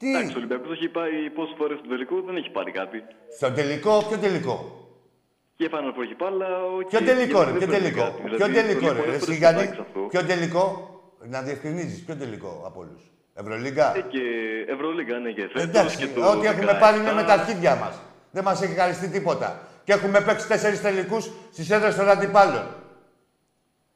Τι; 0.00 0.08
Εντάξει, 0.10 0.32
ο 0.34 0.38
Ολυμπιακός 0.42 0.70
έχει 0.76 0.88
πάει 0.98 1.14
πόσες 1.36 1.54
φορές 1.58 1.78
στο 1.78 1.88
τελικό, 1.88 2.14
δεν 2.26 2.36
έχει 2.40 2.50
πάρει 2.50 2.70
κάτι. 2.80 2.98
Στο 3.38 3.48
τελικό, 3.58 3.92
ποιο 4.08 4.18
τελικό; 4.26 4.56
Και 5.58 5.68
Final 5.72 5.92
Four 5.96 6.02
έχει 6.06 6.14
πάρει, 6.22 6.34
αλλά 6.34 6.48
οκ. 6.78 6.88
Ποιο 6.92 7.00
τελικό, 7.10 7.38
και 7.38 7.44
ρε, 7.44 7.50
δεν 7.50 7.58
ποιο 7.58 7.68
παίρνει 7.68 7.82
τελικό; 7.90 8.02
κάτι. 8.04 8.22
Ποιο 8.22 8.46
Δηλαδή, 8.46 8.52
τελικό, 8.60 8.80
πολλές 8.86 8.96
ρε. 8.96 9.02
φορές 9.02 9.16
Εσύ, 9.16 9.26
το 9.26 9.32
Γιάννη, 9.32 9.60
κοιτάξεις 9.60 9.84
αυτό. 9.86 10.00
ποιο 10.12 10.22
τελικό; 10.30 10.64
Να 11.32 11.38
διευκρινίζεις, 11.46 11.98
ποιο 12.04 12.14
τελικό 12.22 12.50
από 12.68 12.78
όλους. 12.84 13.02
Ευρωλίγκα; 13.40 13.86
Ε, 13.96 14.00
και 14.14 14.22
Ευρωλίγκα 14.74 15.16
είναι 15.16 15.30
και 15.38 15.42
φέτος 15.52 15.62
Εντάξει, 15.62 15.96
και 15.96 16.06
το 16.14 16.30
ό,τι 16.30 16.46
έχουμε 16.46 16.72
17. 16.72 16.80
πάρει 16.82 16.98
είναι 16.98 17.12
με 17.12 17.22
τα 17.28 17.32
αρχίδια 17.32 17.74
μας. 17.82 17.94
Δεν 18.30 18.42
μας 18.44 18.62
έχει 18.62 18.74
χαριστεί 18.74 19.08
τίποτα. 19.08 19.48
Και 19.84 19.92
έχουμε 19.92 20.20
παίξει 20.20 20.46
τέσσερις 20.48 20.80
τελικούς 20.82 21.30
στις 21.52 21.70
έδρες 21.70 21.94
των 21.96 22.08
αντιπάλων. 22.08 22.64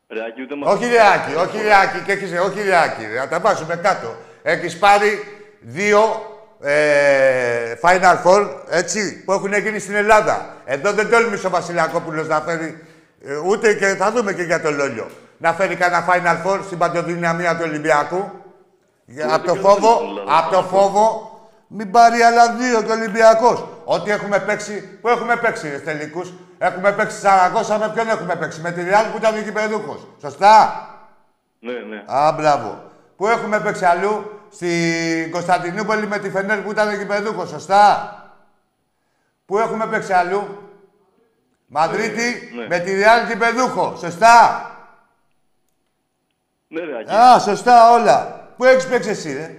Ρε, 0.08 0.20
Άκη, 0.28 0.42
ούτε 0.42 0.54
μας- 0.54 0.74
Όχι 0.74 0.86
Ρεάκη, 0.86 1.34
όχι 1.34 1.62
Ρεάκη, 1.62 1.98
και 2.06 2.12
έχεις, 2.12 2.30
όχι 2.48 2.62
Ρεάκη, 2.62 3.02
ρε, 3.12 3.18
να 3.18 3.28
τα 3.28 3.40
βάζουμε 3.40 3.76
κάτω. 3.76 4.16
Έχεις 4.42 4.78
πάρει 4.78 5.08
δύο 5.66 6.00
ε, 6.60 7.74
Final 7.82 8.16
Four, 8.24 8.48
έτσι, 8.70 9.22
που 9.24 9.32
έχουν 9.32 9.52
γίνει 9.54 9.78
στην 9.78 9.94
Ελλάδα. 9.94 10.46
Εδώ 10.64 10.92
δεν 10.92 11.10
τόλμησε 11.10 11.46
ο 11.46 11.50
Βασιλιακόπουλος 11.50 12.28
να 12.28 12.40
φέρει, 12.40 12.84
ε, 13.24 13.36
ούτε 13.36 13.74
και 13.74 13.86
θα 13.86 14.10
δούμε 14.12 14.32
και 14.32 14.42
για 14.42 14.60
το 14.60 14.70
Λόλιο, 14.70 15.06
να 15.38 15.52
φέρει 15.52 15.76
κανένα 15.76 16.04
Final 16.08 16.46
Four 16.46 16.58
στην 16.64 16.78
παντοδυναμία 16.78 17.56
του 17.56 17.62
Ολυμπιακού. 17.66 18.30
Για- 19.06 19.34
Από 19.34 19.46
το 19.46 19.52
δεν 19.52 19.62
φόβο, 19.62 19.88
κερδίζουν 19.98 20.18
όλα 20.18 20.38
από 20.38 20.50
το 20.50 20.56
τα 20.56 20.62
φόβο, 20.62 21.30
μην 21.68 21.90
πάρει 21.90 22.22
άλλα 22.22 22.52
δύο 22.52 22.82
και 22.82 22.90
ο 22.90 22.94
Ολυμπιακός. 22.94 23.64
Ό,τι 23.84 24.10
έχουμε 24.10 24.38
παίξει, 24.38 24.98
πού 25.00 25.08
έχουμε 25.08 25.36
παίξει 25.36 25.68
ρε 25.70 25.78
τελικούς; 25.78 26.32
Έχουμε 26.58 26.92
παίξει 26.92 27.18
Σαραγώσα, 27.18 27.78
με 27.78 27.90
ποιον 27.94 28.08
έχουμε 28.08 28.36
παίξει; 28.36 28.60
Με 28.60 28.70
τη 28.72 28.80
Real 28.90 29.04
που 29.12 29.16
ήταν 29.18 29.38
γηπεδούχος. 29.42 30.06
Σωστά; 30.20 30.86
Ναι, 31.60 31.72
ναι. 31.72 32.02
Α, 32.06 32.32
μπράβο. 32.32 32.82
Πού 33.16 33.26
έχουμε 33.26 33.60
παίξει 33.60 33.84
αλλού, 33.84 34.33
στην 34.54 35.30
Κωνσταντινούπολη 35.30 36.06
με 36.06 36.18
τη 36.18 36.30
Φενέρ 36.30 36.58
που 36.60 36.70
ήταν 36.70 36.94
γηπεδούχος. 36.98 37.48
Σωστά; 37.48 38.18
Πού 39.46 39.58
έχουμε 39.58 39.86
παίξει 39.86 40.12
αλλού; 40.12 40.58
Μαδρίτη 41.66 42.52
ναι. 42.56 42.66
με 42.66 42.78
τη 42.78 42.92
Real 43.02 43.28
γηπεδούχο. 43.28 43.96
Σωστά; 43.96 44.68
Ναι, 46.68 46.80
ρε, 46.80 46.98
Άκη. 46.98 47.14
Α, 47.14 47.38
σωστά 47.38 47.92
όλα. 47.92 48.48
Πού 48.56 48.64
έχεις 48.64 48.86
παίξει 48.86 49.08
εσύ, 49.10 49.32
ρε; 49.32 49.54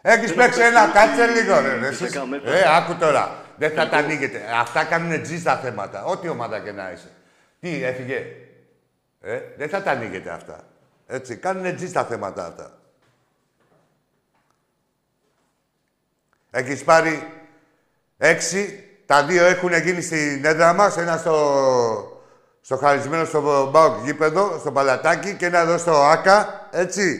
Έχεις 0.00 0.28
Δεν 0.28 0.36
παίξει 0.36 0.60
έχω 0.60 0.68
ένα, 0.68 0.80
παίξει 0.84 0.98
κάτσε 0.98 1.22
στη- 1.32 1.32
λίγο, 1.42 1.60
ρε. 1.60 1.68
ρε. 1.78 1.92
στη 1.92 2.04
Εσείς- 2.04 2.12
δέκα 2.12 2.26
μέσα. 2.26 2.48
Ε, 2.56 2.76
άκου 2.76 2.94
τώρα. 2.96 3.36
Δεν 3.56 3.70
θα 3.70 3.88
τα 3.88 3.96
ανοίγετε. 3.96 4.42
Αυτά 4.60 4.84
κάνουν 4.84 5.22
τζι 5.22 5.38
στα 5.38 5.56
θέματα. 5.56 6.04
Ό,τι 6.04 6.28
ομάδα 6.28 6.58
και 6.60 6.72
να 6.72 6.90
είσαι. 6.90 7.10
Τι, 7.60 7.84
έφυγε; 7.84 8.26
Ε, 9.20 9.40
δεν 9.56 9.68
θα 9.68 9.82
τα 9.82 9.90
ανοίγετε 9.90 10.30
αυτά. 10.30 10.60
Έτσι, 11.06 11.36
κάνουν 11.36 11.76
τζι 11.76 11.88
στα 11.88 12.04
θέματα 12.04 12.46
αυτά. 12.46 12.70
Έχεις 16.56 16.84
πάρει 16.84 17.32
έξι. 18.18 18.84
Τα 19.06 19.24
δύο 19.24 19.44
έχουν 19.44 19.72
γίνει 19.74 20.02
στην 20.02 20.44
έδρα 20.44 20.72
μας. 20.72 20.96
Ένα 20.96 21.16
στο, 21.16 22.22
στο 22.60 22.76
χαρισμένο 22.76 23.24
στο 23.24 23.68
Μπάουκ 23.70 24.04
γήπεδο, 24.04 24.56
στο 24.60 24.72
Παλατάκι 24.72 25.34
και 25.34 25.46
ένα 25.46 25.58
εδώ 25.58 25.78
στο 25.78 25.92
Άκα. 25.92 26.68
Έτσι. 26.70 27.18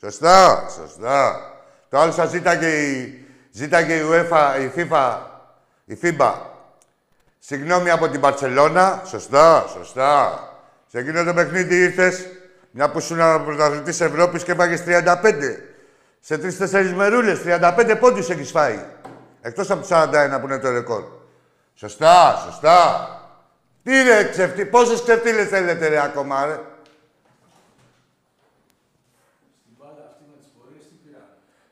Σωστά, 0.00 0.66
σωστά. 0.76 1.40
Το 1.88 1.98
άλλο 1.98 2.12
σας 2.12 2.30
ζήταγε 2.30 2.66
η, 2.66 3.24
ζήταγε 3.50 3.94
η 3.94 4.02
UEFA, 4.10 4.60
η 4.60 4.70
FIFA, 4.76 5.16
η 5.84 5.98
FIBA. 6.02 6.32
Συγγνώμη 7.38 7.90
από 7.90 8.08
την 8.08 8.20
Παρσελώνα. 8.20 9.02
Σωστά, 9.06 9.66
σωστά. 9.76 10.38
Σε 10.86 10.98
εκείνο 10.98 11.24
το 11.24 11.34
παιχνίδι 11.34 11.76
ήρθες, 11.76 12.26
μια 12.70 12.90
που 12.90 12.98
ήσουν 12.98 13.44
πρωταθλητής 13.44 14.00
Ευρώπης 14.00 14.42
και 14.42 14.52
έπαγες 14.52 14.82
35. 14.86 15.73
Σε 16.26 16.38
τρει-τέσσερι 16.38 16.88
μερούλες, 16.94 17.42
35 17.42 17.96
πόντους 18.00 18.30
έχεις 18.30 18.50
φάει. 18.50 18.84
Εκτός 19.40 19.70
από 19.70 19.80
τους 19.80 19.90
41 19.90 20.38
που 20.40 20.46
είναι 20.46 20.58
το 20.58 20.70
ρεκόρ. 20.70 21.04
Σωστά, 21.74 22.42
σωστά. 22.44 23.08
Τι 23.82 24.02
ρε, 24.02 24.28
ξεφτύ, 24.28 24.66
πόσες 24.66 25.02
ξεφτύλες 25.02 25.48
θέλετε 25.48 25.88
ρε 25.88 26.02
ακόμα, 26.02 26.46
ρε; 26.46 26.60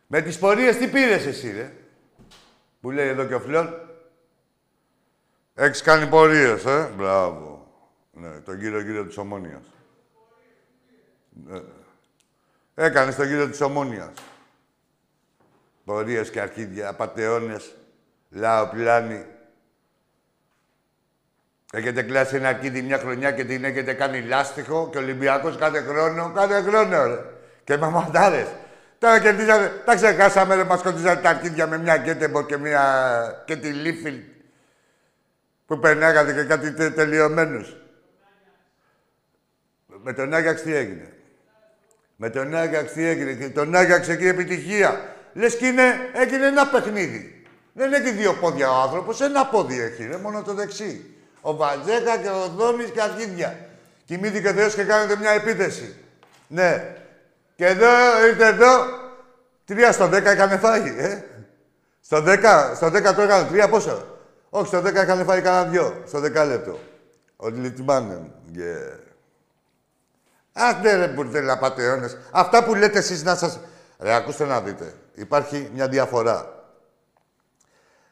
Με 0.07 0.20
τις 0.20 0.38
πορείες 0.38 0.76
τι 0.76 0.88
πήρες 0.88 1.26
εσύ, 1.26 1.50
ρε; 1.50 1.72
Που 2.80 2.90
λέει 2.90 3.09
εδώ 3.09 3.24
και 3.24 3.34
ο 3.34 3.40
Φλόρ. 3.40 3.68
Έχεις 5.55 5.82
κάνει 5.82 6.07
πορείες, 6.07 6.64
ε; 6.64 6.90
Μπράβο. 6.96 7.66
Ναι, 8.12 8.40
τον 8.40 8.59
κύριο 8.59 8.80
γύρο 8.80 9.05
της 9.05 9.16
Ομόνιας. 9.16 9.64
Ναι. 11.46 11.61
Έκανες 12.74 13.16
τον 13.16 13.26
κύριο 13.26 13.48
της 13.48 13.61
Ομόνιας. 13.61 14.12
Πορείες 15.93 16.30
και 16.30 16.40
αρχίδια, 16.40 16.88
απατεώνες, 16.88 17.74
λάο, 18.30 18.66
πλάνη. 18.66 19.26
Έχετε 21.72 22.03
κλάσει 22.03 22.36
ένα 22.36 22.49
αρχίδι 22.49 22.82
μια 22.82 22.99
χρονιά 22.99 23.32
και 23.32 23.45
την 23.45 23.64
έχετε 23.64 23.93
κάνει 23.93 24.20
λάστιχο 24.20 24.88
και 24.93 24.99
ο 24.99 25.01
Ολυμπιακός 25.01 25.57
κάθε 25.57 25.80
χρόνο, 25.80 26.32
κάθε 26.34 26.62
χρόνο, 26.62 27.07
ρε. 27.07 27.18
Και 27.64 27.76
μαμαντάρες. 27.76 28.47
Τώρα 28.99 29.20
κερδίσατε, 29.20 29.82
τα 29.84 29.95
ξεχάσαμε, 29.95 30.55
ρε, 30.55 30.64
μας 30.64 30.82
κοντίζατε 30.82 31.20
τα 31.20 31.28
αρχίδια 31.28 31.66
με 31.66 31.78
μια 31.78 31.97
Γκέτεμπο 31.97 32.43
και 32.43 32.57
μια... 32.57 33.43
και 33.47 33.57
τη 33.57 33.68
Λίφιλ 33.68 34.20
που 35.66 35.78
περνάγατε 35.78 36.32
και 36.32 36.43
κάτι 36.43 36.72
τε, 36.72 36.90
τελειωμένους. 36.90 37.76
Με 40.03 40.12
τον 40.12 40.34
Άγιαξ 40.34 40.62
τι 40.62 40.74
έγινε; 40.74 41.12
Με 42.16 42.30
τον 42.30 42.55
Άγιαξ 42.55 42.93
τι 42.93 43.07
έγινε; 43.07 43.32
Και 43.32 43.49
τον 43.49 43.74
Άγιαξ 43.74 44.09
εκεί 44.09 44.26
επιτυχία. 44.26 45.16
Λες 45.32 45.56
και 45.56 45.66
είναι, 45.66 45.82
έγινε 46.12 46.46
ένα 46.46 46.66
παιχνίδι. 46.66 47.44
Δεν 47.72 47.92
έχει 47.92 48.10
δύο 48.10 48.34
πόδια 48.34 48.70
ο 48.70 48.80
άνθρωπος, 48.80 49.20
ένα 49.20 49.46
πόδι 49.46 49.80
έχει, 49.80 50.06
ρε, 50.06 50.16
μόνο 50.16 50.42
το 50.42 50.54
δεξί. 50.54 51.14
Ο 51.40 51.56
Βατζέκα 51.56 52.16
και 52.16 52.28
ο 52.28 52.52
Δόνης 52.56 52.90
και 52.90 53.02
αρχίδια. 53.02 53.58
Κοιμήθηκε 54.04 54.48
ο 54.48 54.52
Θεός 54.52 54.74
και 54.74 54.82
κάνετε 54.82 55.16
μια 55.16 55.30
επίθεση. 55.30 55.96
Ναι. 56.46 56.96
Και 57.56 57.66
εδώ, 57.66 57.88
ήρθε 58.28 58.46
εδώ, 58.46 58.86
τρία 59.64 59.92
στο 59.92 60.06
δέκα 60.06 60.30
έκανε 60.30 60.56
φάγει, 60.56 60.94
ε. 60.98 61.24
Στο 62.00 62.20
δέκα, 62.20 62.74
στο 62.74 62.90
δέκα 62.90 63.14
το 63.14 63.22
έκανε 63.22 63.48
τρία 63.48 63.68
πόσο. 63.68 64.06
Όχι, 64.50 64.66
στο 64.66 64.80
δέκα 64.80 65.00
έκανε 65.00 65.24
φάγει 65.24 65.40
κανένα 65.40 65.64
δυο. 65.64 66.02
Στο 66.06 66.20
δεκάλεπτο. 66.20 66.78
Ο 67.36 67.48
Λιτμάνεν. 67.48 68.32
Yeah. 68.56 68.98
Άντε 70.52 70.96
ρε 70.96 71.06
μπουρδέλα 71.06 71.58
πατεώνες. 71.58 72.16
Αυτά 72.30 72.64
που 72.64 72.74
λέτε 72.74 72.98
εσείς 72.98 73.22
να 73.22 73.36
σας... 73.36 73.60
Ρε, 74.03 74.14
ακούστε 74.14 74.44
να 74.44 74.61
δείτε. 74.61 74.94
Υπάρχει 75.14 75.70
μια 75.74 75.88
διαφορά. 75.88 76.61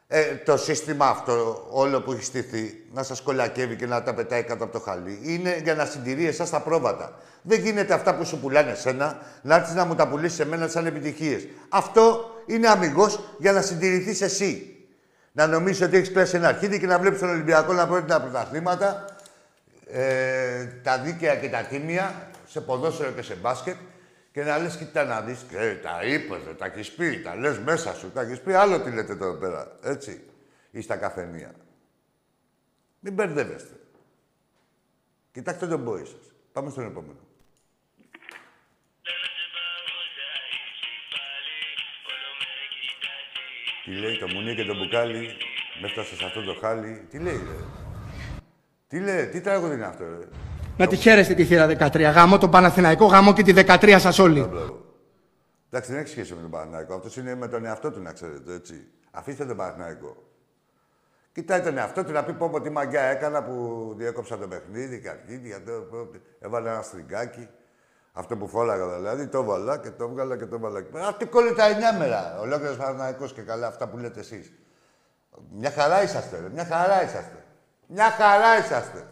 Ε, 0.07 0.35
το 0.35 0.57
σύστημα 0.57 1.07
αυτό, 1.07 1.67
όλο 1.71 2.01
που 2.01 2.13
έχει 2.13 2.25
στηθεί, 2.25 2.85
να 2.93 3.03
σας 3.03 3.21
κολακεύει 3.21 3.77
και 3.77 3.87
να 3.87 4.03
τα 4.03 4.15
πετάει 4.15 4.43
κάτω 4.43 4.65
από 4.65 4.73
το 4.73 4.81
χαλί, 4.81 5.21
είναι 5.23 5.61
για 5.63 5.75
να 5.75 5.85
συντηρεί 5.85 6.27
εσάς 6.27 6.51
τα 6.51 6.61
πρόβατα. 6.61 7.19
Δεν 7.43 7.61
γίνεται 7.61 7.95
αυτά 7.95 8.15
που 8.15 8.25
σου 8.25 8.39
πουλάνε 8.39 8.71
εσένα, 8.71 9.19
να 9.43 9.55
έρθεις 9.55 9.75
να 9.75 9.85
μου 9.85 9.95
τα 9.95 10.09
πουλήσεις 10.09 10.37
σε 10.37 10.47
μένα 10.47 10.69
σαν 10.69 10.87
επιτυχίες. 10.87 11.47
Αυτό 11.69 12.31
είναι 12.47 12.69
αμυγός 12.69 13.21
για 13.39 13.53
να 13.53 13.63
συντηρηθείς 13.63 14.21
εσύ. 14.21 14.77
Να 15.33 15.47
νομίζεις 15.47 15.83
ότι 15.83 15.97
έχεις 15.97 16.13
πέσει 16.13 16.37
ένα 16.37 16.49
αρχίδι 16.49 16.79
και 16.79 16.87
να 16.87 16.99
βλέπεις 16.99 17.19
τον 17.19 17.29
Ολυμπιακό 17.29 17.73
να 17.73 17.89
παίρνει 17.89 18.09
τα 18.09 18.21
πρωταθλήματα, 18.21 19.05
ε, 19.91 20.65
τα 20.83 20.99
δίκαια 20.99 21.37
και 21.37 21.49
τα 21.49 21.63
τίμια, 21.63 22.29
σε 22.47 22.61
ποδόσφαιρο 22.61 23.11
και 23.11 23.23
σε 23.23 23.35
μπάσκετ, 23.35 23.77
και 24.33 24.43
να 24.43 24.59
λες, 24.59 24.77
κοίτα 24.77 25.05
να 25.05 25.21
δεις, 25.21 25.45
ε, 25.53 25.75
τα 25.75 26.03
είπες, 26.05 26.45
ρε, 26.47 26.55
τα 26.55 26.67
έχεις 26.67 26.91
πει, 26.91 27.21
τα 27.21 27.37
λες 27.37 27.59
μέσα 27.59 27.95
σου, 27.95 28.11
τα 28.11 28.21
έχεις 28.21 28.41
πει, 28.41 28.53
άλλο 28.53 28.81
τι 28.81 28.91
λέτε 28.91 29.13
εδώ 29.13 29.35
πέρα, 29.35 29.77
έτσι, 29.83 30.25
ή 30.71 30.81
στα 30.81 30.97
καφενεία. 30.97 31.55
Μην 33.01 33.13
μπερδεύεστε. 33.13 33.75
Κοιτάξτε 35.33 35.67
τον 35.67 35.85
πόη 35.85 36.05
σας. 36.05 36.33
Πάμε 36.53 36.71
στον 36.71 36.87
επόμενο. 36.87 37.19
Τι 43.85 43.91
λέει 43.91 44.19
το 44.19 44.29
μουνί 44.29 44.55
και 44.55 44.65
το 44.65 44.77
μπουκάλι, 44.77 45.37
με 45.81 45.87
έφτασε 45.87 46.17
σε 46.17 46.25
αυτό 46.25 46.45
το 46.45 46.55
χάλι. 46.61 47.07
Τι 47.11 47.19
λέει, 47.19 47.37
ρε. 47.37 47.65
Τι 48.89 49.01
λέει, 49.01 49.27
τι 49.27 49.41
τραγούδι 49.41 49.75
είναι 49.75 49.87
αυτό, 49.87 50.05
ρε. 50.05 50.29
Να 50.77 50.87
τη 50.87 50.97
χαίρεστε 50.97 51.35
τη 51.35 51.45
θύρα 51.45 51.67
13. 51.67 52.13
Γάμο 52.15 52.39
τον 52.39 52.51
Παναθηναϊκό, 52.51 53.07
γάμο 53.07 53.33
και 53.33 53.43
τη 53.43 53.53
13 53.57 53.97
σας 53.99 54.19
όλοι. 54.19 54.41
Μπράβο. 54.41 54.81
Εντάξει, 55.71 55.93
δεν 55.93 56.01
έχει 56.01 56.09
σχέση 56.11 56.35
με 56.35 56.41
τον 56.41 56.51
Παναθηναϊκό. 56.51 56.95
Αυτός 56.95 57.17
είναι 57.17 57.35
με 57.35 57.49
τον 57.49 57.65
εαυτό 57.65 57.91
του, 57.91 58.01
να 58.01 58.13
ξέρετε, 58.13 58.55
έτσι. 58.55 58.87
Αφήστε 59.11 59.45
τον 59.45 59.57
Παναθηναϊκό. 59.57 60.17
Κοιτάει 61.33 61.61
τον 61.61 61.79
εαυτό 61.79 62.05
του 62.05 62.13
να 62.13 62.25
πει 62.25 62.33
πω, 62.33 62.49
πω 62.49 62.61
τι 62.61 62.71
μαγκιά 62.71 63.03
έκανα 63.03 63.43
που 63.43 63.95
διέκοψα 63.97 64.39
το 64.39 64.49
παιχνίδι, 64.49 64.99
καρκίδια, 64.99 65.63
το, 65.63 65.81
το, 65.81 66.11
έβαλε 66.41 66.71
ένα 66.71 66.83
στριγκάκι. 66.83 67.49
Αυτό 68.13 68.37
που 68.37 68.49
φόλαγα 68.49 68.97
δηλαδή, 68.97 69.27
το 69.27 69.39
έβαλα 69.39 69.79
και 69.79 69.91
το 69.91 70.05
έβγαλα 70.05 70.37
και 70.37 70.47
το 70.47 70.55
έβαλα. 70.55 70.79
εκεί 70.79 70.91
πέρα. 70.91 71.07
Αυτή 71.07 71.25
κόλλη 71.27 71.55
τα 71.55 71.65
εννιά 71.65 71.93
μέρα. 71.99 72.39
Ολόκληρος 72.41 72.77
Παναθηναϊκός 72.77 73.33
και 73.33 73.43
καλά 73.43 73.67
αυτά 73.67 73.89
που 73.89 73.97
λέτε 73.99 74.21
εσείς. 74.21 74.53
Μια 75.51 75.71
χαρά 75.71 76.03
είσαστε, 76.03 76.41
ρε. 76.41 76.49
Μια 76.49 76.65
χαρά 76.65 77.03
είσαστε. 77.03 77.45
Μια 77.87 78.11
χαρά 78.11 78.59
είσαστε. 78.59 79.07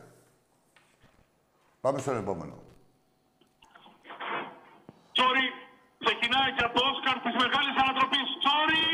Πάμε 1.88 2.00
στον 2.00 2.16
επόμενο. 2.16 2.54
Sorry, 5.12 5.46
ξεκινάει 5.98 6.52
και 6.56 6.64
από 6.64 6.80
το 6.80 6.86
Όσκαρ 6.86 7.22
της 7.22 7.34
μεγάλης 7.34 7.82
ανατροπής. 7.82 8.28
Sorry, 8.46 8.84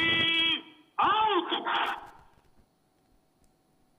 out! 1.10 1.48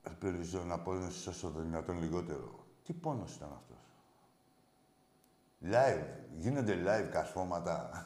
Ελπίζω 0.02 0.62
να 0.64 0.78
πόνεσαι 0.78 1.28
όσο 1.28 1.50
το 1.50 1.60
δυνατόν 1.60 1.98
λιγότερο. 1.98 2.66
Τι 2.84 2.92
πόνος 2.92 3.34
ήταν 3.34 3.52
αυτός; 3.52 3.78
Live. 5.62 6.06
Γίνονται 6.36 6.82
live 6.86 7.08
κασφώματα. 7.10 8.04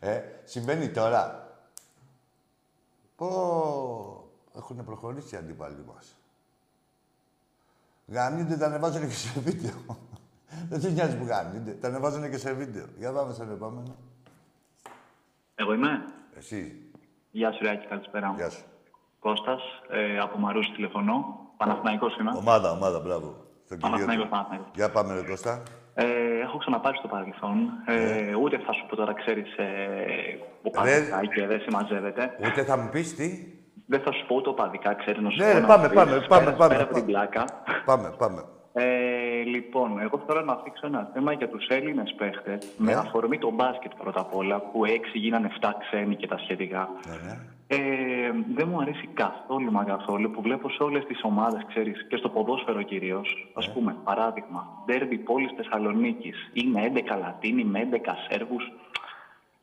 ε, 0.00 0.22
συμβαίνει 0.44 0.90
τώρα. 0.90 1.48
Πω, 3.16 3.28
έχουν 4.54 4.84
προχωρήσει 4.84 5.34
οι 5.34 5.38
αντίπαλοι 5.38 5.84
μας. 5.94 6.16
Γαμνούνται, 8.06 8.56
τα 8.56 8.66
ανεβάζουν 8.66 9.00
και 9.08 9.14
σε 9.14 9.40
βίντεο. 9.40 9.98
Δεν 10.68 10.80
τους 10.80 10.92
νοιάζει 10.92 11.16
που 11.16 11.24
γαμνούνται. 11.26 11.70
Τα 11.70 11.88
ανεβάζουν 11.88 12.30
και 12.30 12.36
σε 12.38 12.52
βίντεο. 12.52 12.84
Για 12.98 13.12
πάμε 13.12 13.32
στον 13.32 13.50
επόμενο. 13.50 13.94
Εγώ 15.54 15.72
είμαι. 15.74 16.04
Εσύ. 16.36 16.82
Γεια 17.30 17.52
σου, 17.52 17.64
Ράκη, 17.64 17.86
καλησπέρα. 17.86 18.32
Γεια 18.36 18.50
σου. 18.50 18.62
Κώστας, 19.18 19.62
ε, 19.90 20.18
από 20.18 20.38
Μαρούσι 20.38 20.72
τηλεφωνώ. 20.72 21.38
Παναθηναϊκός 21.56 22.16
είμαι. 22.16 22.30
Ομάδα, 22.36 22.70
ομάδα, 22.70 23.00
μπράβο. 23.00 23.36
Στον 23.64 23.78
Παναθηναϊκός, 23.78 24.24
του. 24.24 24.30
Παναθηναϊκός. 24.30 24.70
Για 24.74 24.90
πάμε, 24.90 25.14
ρε 25.14 25.22
Κώστα. 25.28 25.62
Ε, 25.94 26.04
έχω 26.42 26.58
ξαναπάρει 26.58 26.96
στο 26.96 27.08
παρελθόν. 27.08 27.56
Ε, 27.86 28.34
Ούτε 28.34 28.58
θα 28.58 28.72
σου 28.72 28.86
πω 28.88 28.96
τώρα, 28.96 29.14
ξέρεις, 29.14 29.56
ε, 29.56 29.64
που 30.62 30.70
Ρε. 30.82 31.00
παδικά 31.10 31.26
και 31.34 31.46
δεν 31.46 31.60
συμμαζεύεται. 31.60 32.36
Ούτε 32.46 32.64
θα 32.64 32.76
μου 32.76 32.88
πεις 32.88 33.14
τι. 33.14 33.53
Δεν 33.86 34.00
θα 34.00 34.12
σου 34.12 34.26
πω 34.26 34.34
ούτε 34.34 34.48
οπαδικά, 34.48 34.94
ξέρεις, 34.94 35.22
να 35.22 35.30
σου 35.30 35.38
Ναι, 35.38 35.46
πω 35.46 35.52
ρε, 35.54 35.60
να 35.60 35.66
πάμε, 35.66 35.82
μου 35.82 35.88
πεις, 35.88 35.96
πάμε, 35.98 36.10
πέρα- 36.14 36.26
πάμε, 36.26 36.52
πάμε, 36.56 36.68
Πέρα 36.74 36.82
από 36.82 36.94
την 36.94 37.02
πάμε. 37.02 37.12
πλάκα. 37.12 37.44
Πάμε, 37.84 38.14
πάμε. 38.18 38.42
Ε, 38.76 39.42
λοιπόν, 39.54 39.98
εγώ 40.00 40.22
θέλω 40.26 40.40
να 40.44 40.54
θίξω 40.64 40.86
ένα 40.86 41.10
θέμα 41.14 41.32
για 41.32 41.48
τους 41.48 41.66
Έλληνες 41.66 42.14
παίχτες, 42.18 42.74
με 42.76 42.92
Ναι. 42.92 42.98
αφορμή 42.98 43.38
το 43.38 43.50
μπάσκετ 43.50 43.92
πρώτα 44.02 44.20
απ' 44.20 44.34
όλα, 44.34 44.58
που 44.60 44.84
έξι 44.84 45.18
γίνανε 45.18 45.46
7 45.46 45.74
ξένοι 45.78 46.16
και 46.16 46.26
τα 46.26 46.38
σχετικά. 46.38 46.88
Ναι, 47.08 47.14
ναι. 47.28 47.38
Ε, 47.66 47.76
δεν 48.54 48.68
μου 48.68 48.80
αρέσει 48.80 49.06
καθόλου 49.14 49.72
μα 49.72 49.84
καθόλου 49.84 50.30
που 50.30 50.42
βλέπω 50.42 50.68
σε 50.70 50.82
όλες 50.82 51.04
τις 51.04 51.20
ομάδες, 51.22 51.64
ξέρεις, 51.68 52.06
και 52.08 52.16
στο 52.16 52.28
ποδόσφαιρο 52.28 52.82
κυρίως. 52.82 53.48
Α 53.54 53.60
Ναι. 53.66 53.72
πούμε, 53.74 53.96
παράδειγμα, 54.04 54.66
Ντέρμπι 54.86 55.18
πόλης 55.18 55.50
Θεσσαλονίκης 55.56 56.50
είναι 56.52 56.82
11 56.82 57.16
Λατίνοι 57.16 57.64
με 57.64 57.78
11 57.80 58.16
Σέρβους. 58.28 58.72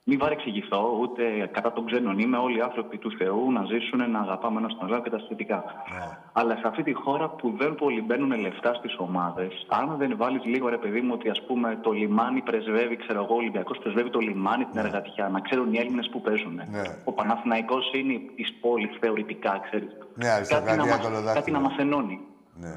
Μην 0.04 0.20
παρεξηγηθώ, 0.20 0.98
ούτε 1.02 1.50
κατά 1.52 1.74
των 1.74 1.86
ξένων 1.86 2.20
είμαι. 2.20 2.38
Όλοι 2.38 2.58
οι 2.58 2.62
άνθρωποι 2.62 2.98
του 2.98 3.12
Θεού 3.18 3.52
να 3.52 3.66
ζήσουν, 3.66 4.12
να 4.12 4.20
αγαπάμε 4.20 4.60
ένα 4.60 4.68
τον 4.68 4.94
άλλο 4.94 5.02
και 5.02 5.10
τα 5.10 5.20
σχετικά. 5.20 5.64
Ναι. 5.94 6.18
Αλλά 6.34 6.56
σε 6.56 6.68
αυτή 6.68 6.84
τη 6.84 6.94
χώρα 6.94 7.30
που 7.30 7.56
δεν 7.58 7.76
πολύ 7.76 8.02
μπαίνουν 8.02 8.40
λεφτά 8.40 8.74
στις 8.74 8.96
ομάδες, 8.98 9.66
αν 9.68 9.98
δεν 9.98 10.18
βάλεις 10.18 10.44
λίγο 10.46 10.70
ρε 10.70 10.78
παιδί 10.78 11.02
μου 11.02 11.12
ότι 11.14 11.30
ας 11.30 11.42
πούμε 11.48 11.80
το 11.82 11.92
λιμάνι 11.92 12.42
πρεσβεύει, 12.42 12.96
ξέρω 12.96 13.24
εγώ, 13.24 13.34
ο 13.34 13.38
Ολυμπιακός 13.38 13.78
πρεσβεύει 13.78 14.10
το 14.10 14.20
λιμάνι 14.20 14.66
την 14.66 14.80
εργατιά, 14.80 15.30
να 15.30 15.40
ξέρουν 15.40 15.74
οι 15.74 15.78
Έλληνες 15.78 16.10
που 16.12 16.22
παίζουν. 16.22 16.56
Ναι. 16.56 16.82
Ο 17.04 17.12
Παναθηναϊκός 17.12 17.92
είναι 17.94 18.14
τη 18.36 18.44
πόλη 18.62 18.90
θεωρητικά, 19.00 19.62
ξέρεις. 19.70 19.98
Ναι, 20.16 20.30
αριστοκρατία 20.30 20.98
κολοδάχτυλα. 20.98 21.34
κάτι 21.34 21.52
να 21.52 21.60
μας 21.60 21.76
ενώνει. 21.78 22.20
Ναι. 22.56 22.76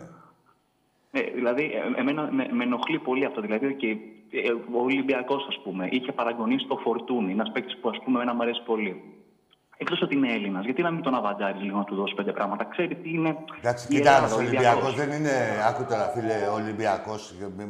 Ε, 1.11 1.21
δηλαδή, 1.35 1.63
ε, 1.63 2.01
εμένα 2.01 2.29
με, 2.33 2.49
με 2.53 2.65
ενοχλεί 2.65 2.99
πολύ 2.99 3.25
αυτό. 3.25 3.41
Δηλαδή, 3.41 3.75
και, 3.75 3.89
ε, 3.89 3.97
ο 4.75 4.83
Ολυμπιακός, 4.83 5.47
ας 5.49 5.59
πούμε, 5.65 5.89
είχε 5.91 6.13
παραγωνίσει 6.13 6.67
το 6.67 6.77
Φορτούνι, 6.77 7.33
ένας 7.33 7.51
παίκτης 7.53 7.77
που, 7.81 7.89
ας 7.89 7.99
πούμε, 8.05 8.17
εμένα 8.17 8.35
μου 8.35 8.43
αρέσει 8.43 8.63
πολύ. 8.67 9.03
Εκτός 9.77 10.03
ότι 10.03 10.15
είναι 10.17 10.33
Έλληνας, 10.33 10.65
γιατί 10.65 10.83
να 10.83 10.91
μην 10.91 11.03
τον 11.03 11.15
αβαντάρεις 11.15 11.63
λίγο 11.63 11.79
να 11.79 11.85
του 11.85 11.95
δώσει 11.95 12.15
πέντε 12.15 12.33
πράγματα. 12.33 12.65
Ξέρει 12.65 12.95
τι 12.95 13.11
είναι. 13.11 13.37
Εντάξει, 13.61 13.87
η 13.91 13.97
κοίτα, 13.97 14.15
Ελλάδα, 14.17 14.35
ο 14.35 14.39
Ολυμπιακός. 14.39 14.83
Ολυμπιακό 14.83 15.11
δεν 15.11 15.19
είναι. 15.21 15.33
Άκου 15.69 15.85
τώρα, 15.89 16.07
φίλε, 16.15 16.47
ο 16.51 16.55
Ολυμπιακό. 16.55 17.15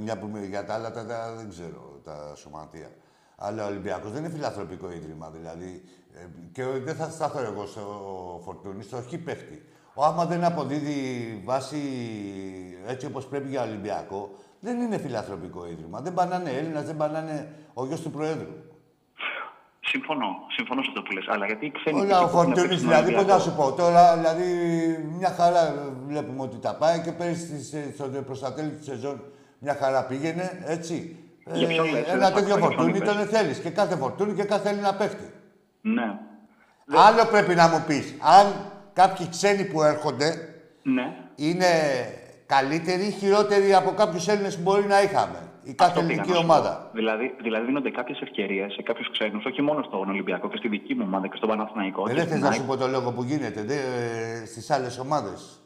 Μια 0.03 0.19
που 0.19 0.27
μιλάει 0.27 0.49
για 0.49 0.65
τα 0.65 0.75
άλλα, 0.75 0.91
τα, 0.93 1.07
τα- 1.07 1.35
δεν 1.37 1.49
ξέρω 1.49 2.01
τα 2.05 2.33
σωματεία. 2.37 2.91
Αλλά 3.37 3.65
ο 3.65 3.69
Ολυμπιακός 3.69 4.11
δεν 4.13 4.25
είναι 4.25 4.33
φιλανθρωπικό 4.33 4.91
ίδρυμα. 4.93 5.31
Δηλαδή, 5.31 5.83
ε, 6.15 6.27
και 6.53 6.65
δεν 6.65 6.95
θα 6.95 7.11
σταθώ 7.11 7.41
εγώ 7.41 7.67
στο 7.67 7.83
φορτούνι, 8.45 8.83
στο 8.83 9.03
χι 9.09 9.19
παίχτη. 9.19 9.63
Ο 9.95 10.05
άμα 10.05 10.25
δεν 10.27 10.45
αποδίδει 10.45 10.99
βάση 11.45 11.79
έτσι 12.87 13.07
όπως 13.07 13.27
πρέπει 13.27 13.49
για 13.49 13.63
Ολυμπιακό, 13.63 14.31
δεν 14.65 14.81
είναι 14.81 14.99
φιλανθρωπικό 14.99 15.67
ίδρυμα. 15.67 16.01
Δεν 16.01 16.15
πανάνε 16.15 16.51
Έλληνα, 16.51 16.81
δεν 16.83 16.97
πανάνε 16.97 17.49
ο 17.75 17.87
γιος 17.87 18.01
του 18.01 18.11
Προέδρου. 18.11 18.53
Συμφωνώ. 19.81 20.27
Συμφωνώ 20.57 20.83
σε 20.83 20.89
αυτό 20.89 21.03
που 21.03 21.13
λες. 21.13 21.25
Αλλά 21.29 21.47
γιατί 21.47 21.67
οι 21.67 21.73
ξένοι. 21.79 22.01
Όλα 22.01 22.19
ο 22.19 22.23
που 22.23 22.27
έχουν 22.29 22.45
Φορτούνης, 22.45 22.61
παίξει 22.61 22.79
στον 22.79 22.89
δηλαδή, 22.91 23.13
πώς 23.13 23.25
να 23.27 23.35
Ολυμπιακό. 23.35 23.43
σου 23.43 23.55
πω 23.57 23.73
τώρα, 23.83 24.17
δηλαδή, 24.17 24.47
μια 25.19 25.29
χαρά 25.39 25.75
βλέπουμε 26.07 26.43
ότι 26.43 26.57
τα 26.59 26.75
πάει 26.75 27.01
και 27.01 27.13
πέρυσι 27.13 27.65
στις- 27.65 27.95
στο 27.95 28.05
προς 28.05 28.41
τα 28.41 28.55
τέλη 28.55 28.69
της 28.71 28.85
σεζόν 28.85 29.23
μια 29.59 29.75
χαρά 29.81 30.05
πήγαινε, 30.05 30.63
έτσι. 30.67 31.17
Για 31.53 31.67
ποιον 31.69 31.87
λες, 31.91 32.07
ένα 32.09 32.19
δεν 32.19 32.19
τέτοιο 32.19 32.27
άκουσα, 32.27 32.45
για 32.47 32.57
ποιον 32.57 32.69
φορτούνι 32.73 32.97
είπες. 32.97 33.09
τον 33.15 33.27
θέλεις 33.27 33.59
και 33.59 33.71
κάθε 33.71 33.97
φορτούνι 33.97 34.33
και 34.35 34.45
κάθε 34.45 34.69
Έλληνα 34.69 34.95
παίχτη. 34.95 35.33
Ναι. 35.81 36.19
Άλλο 37.07 37.25
πρέπει 37.31 37.55
να 37.55 37.69
μου 37.69 37.85
πεις. 37.87 38.15
Αν 38.39 38.47
κάποιοι 38.93 39.29
ξένοι 39.29 39.65
που 39.65 39.83
έρχονται 39.83 40.49
Ναι. 40.83 41.17
είναι 41.37 41.67
καλύτεροι 42.55 43.05
ή 43.07 43.11
χειρότεροι 43.11 43.75
από 43.75 43.91
κάποιους 43.91 44.29
Έλληνες 44.29 44.57
που 44.57 44.63
μπορεί 44.63 44.85
να 44.87 45.03
είχαμε. 45.03 45.39
Η 45.63 45.73
κάθε 45.75 45.91
Αυτό 45.91 46.01
πήγα 46.01 46.13
ελληνική 46.13 46.31
να 46.31 46.37
σου 46.37 46.43
ομάδα. 46.45 46.71
πω. 46.93 46.97
Δηλαδή, 46.99 47.35
δηλαδή 47.43 47.65
δίνονται 47.67 47.91
κάποιες 47.91 48.21
ευκαιρίες 48.21 48.73
σε 48.73 48.83
κάποιους 48.83 49.11
ξένους, 49.11 49.45
όχι 49.45 49.63
μόνο 49.63 49.83
στον 49.83 50.09
Ολυμπιακό 50.09 50.49
και 50.49 50.57
στη 50.57 50.69
δική 50.69 50.95
μου 50.95 51.05
ομάδα 51.07 51.29
και 51.29 51.37
στον 51.37 51.49
Παναθηναϊκό. 51.49 52.03
Ε, 52.03 52.09
και 52.09 52.15
δεν 52.15 52.23
στην 52.27 52.33
θες 52.35 52.43
να 52.43 52.49
ΑΕΚ. 52.49 52.57
σου 52.61 52.67
πω 52.67 52.77
το 52.77 52.87
λόγο 52.87 53.13
που 53.13 53.23
γίνεται 53.23 53.63
δε, 53.63 53.75
ε, 53.75 54.47
στις 54.47 54.71
άλλες 54.71 54.99
ομάδες. 54.99 55.59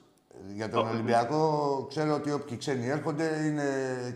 Για 0.55 0.69
τον 0.71 0.89
Ολυμπιακό 0.89 1.41
ξέρω 1.89 2.15
ότι 2.15 2.33
όποιοι 2.33 2.57
ξένοι 2.57 2.87
έρχονται 2.89 3.25
είναι 3.47 3.65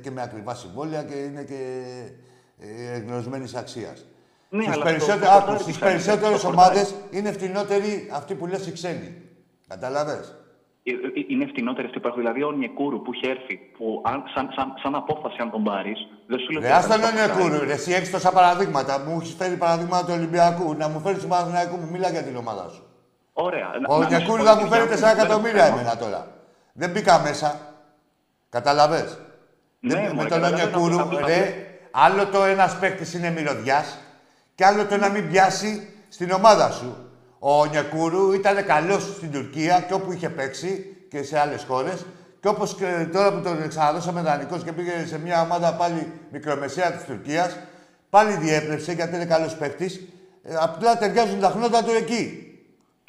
και 0.03 0.11
με 0.11 0.23
ακριβά 0.23 0.55
συμβόλαια 0.55 1.03
και 1.03 1.15
είναι 1.15 1.43
και 1.43 1.83
ε, 2.59 2.93
εγνωσμένης 2.97 3.55
αξίας. 3.55 4.05
Ναι, 4.49 4.63
στις 4.63 4.75
αλλά 4.75 4.85
περισσότε- 4.85 5.19
το- 5.19 5.25
το 5.25 5.31
άκου, 5.31 5.39
χορτάρι 5.39 5.63
στις 5.63 5.75
τι 5.75 5.81
κάνει, 5.81 5.93
περισσότερες 5.93 6.41
το 6.41 6.47
χορτάρι. 6.47 6.69
ομάδες 6.77 6.95
είναι 7.11 7.33
φτηνότεροι 7.33 8.09
αυτοί 8.13 8.35
που 8.35 8.47
λες 8.47 8.67
οι 8.67 8.73
ξένοι. 8.73 9.23
Καταλαβες. 9.69 10.35
Ε, 10.85 10.91
ε, 10.91 10.97
Είναι 11.29 11.47
φτηνότερε 11.47 11.87
που 11.89 11.95
υπάρχουν. 11.97 12.21
Δηλαδή, 12.21 12.43
ο 12.43 12.51
Νιεκούρου 12.53 13.03
που 13.03 13.11
έχει 13.15 13.27
έρθει, 13.35 13.55
που 13.77 14.03
αν, 14.05 14.23
σαν, 14.35 14.49
σαν, 14.57 14.75
σαν 14.83 14.95
απόφαση, 14.95 15.37
αν 15.41 15.51
τον 15.51 15.63
πάρεις, 15.65 15.99
δεν 16.27 16.39
σου 16.39 16.51
λέει. 16.53 16.63
Ρε, 16.63 16.73
άστα 16.73 16.97
να 16.97 17.09
είναι 17.09 17.27
κούρου. 17.39 17.65
Ρε, 17.65 17.73
εσύ 17.73 17.93
έχεις 17.93 18.11
τόσα 18.11 18.33
παραδείγματα. 18.33 18.99
Μου 18.99 19.19
έχεις 19.21 19.35
φέρει 19.39 19.57
παραδείγματα 19.57 20.05
του 20.07 20.13
Ολυμπιακού. 20.17 20.75
Να 20.75 20.89
μου 20.89 21.01
φέρεις 21.01 21.23
του 21.23 21.29
Παναθηναϊκού 21.29 21.77
μου. 21.77 21.89
Μίλα 21.91 22.09
για 22.11 22.23
την 22.23 22.37
ομάδα 22.37 22.69
σου. 22.69 22.83
Ωραία. 23.33 23.67
Ο 23.89 23.99
Να- 23.99 23.99
να 23.99 24.05
σου 24.05 24.09
Νιακούρου 24.11 24.39
πω 24.43 24.45
θα 24.49 24.53
ότι 24.53 24.63
μου 24.65 24.71
φέρει 24.71 24.87
για- 24.87 24.97
4 24.97 25.11
εκατομμύρια 25.11 25.65
δεν- 25.65 25.73
εμένα 25.73 25.97
τώρα. 25.97 26.27
Δεν 26.73 26.91
μπήκα 26.91 27.19
μέσα. 27.21 27.61
Καταλαβες; 28.49 29.19
Ναι, 29.81 29.95
Δεν- 29.95 30.03
μωρέ, 30.03 30.15
με 30.15 30.19
τον 30.29 30.29
καταλαβαίνω, 30.29 30.63
Ονιακούρου, 30.79 31.01
απλά- 31.01 31.27
ρε, 31.27 31.67
άλλο 31.91 32.27
το 32.27 32.45
ένας 32.45 32.79
παίκτης 32.79 33.15
είναι 33.15 33.31
μυρωδιάς 33.31 33.99
και 34.55 34.65
άλλο 34.65 34.87
το 34.87 34.97
να 34.97 35.09
μην 35.09 35.29
πιάσει 35.31 35.89
στην 36.09 36.31
ομάδα 36.31 36.71
σου. 36.71 36.97
Ο 37.45 37.61
Ονιακούρου 37.61 38.33
ήταν 38.33 38.65
καλός 38.67 39.03
στην 39.03 39.31
Τουρκία 39.33 39.85
και 39.89 39.95
όπου 39.95 40.13
είχε 40.13 40.29
παίξει 40.29 40.97
και 41.11 41.23
σε 41.23 41.39
άλλες 41.39 41.65
χώρες. 41.69 42.07
Και 42.41 42.49
όπως 42.49 42.77
τώρα 43.13 43.33
που 43.33 43.41
τον 43.43 43.69
ξαναδώσαμε 43.69 44.21
δανεικό 44.21 44.59
και 44.59 44.73
πήγε 44.73 45.05
σε 45.07 45.19
μια 45.19 45.43
ομάδα 45.43 45.75
πάλι 45.75 46.13
μικρομεσαία 46.33 46.93
της 46.93 47.05
Τουρκίας, 47.05 47.57
πάλι 48.11 48.33
διέπρεψε 48.37 48.93
γιατί 48.93 49.15
είναι 49.15 49.25
καλός 49.25 49.57
παίκτης. 49.57 50.01
απλά 50.61 50.99
ταιριάζουν 50.99 51.41
τα 51.41 51.49
χνότα 51.49 51.85
του 51.85 51.91
εκεί. 51.91 52.47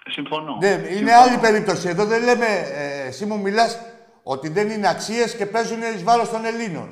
Συμφωνώ. 0.09 0.57
Ναι, 0.61 0.67
είναι 0.67 0.87
Συμφωνώ. 0.87 1.17
άλλη 1.21 1.37
περίπτωση. 1.37 1.87
Εδώ 1.89 2.05
δεν 2.05 2.23
λέμε, 2.23 2.45
ε, 2.73 3.07
εσύ 3.07 3.25
μου 3.25 3.39
μιλάς 3.39 3.79
ότι 4.23 4.49
δεν 4.49 4.69
είναι 4.69 4.87
αξίες 4.89 5.35
και 5.35 5.45
παίζουν 5.45 5.81
εις 5.95 6.03
βάρος 6.03 6.29
των 6.29 6.45
Ελλήνων. 6.45 6.87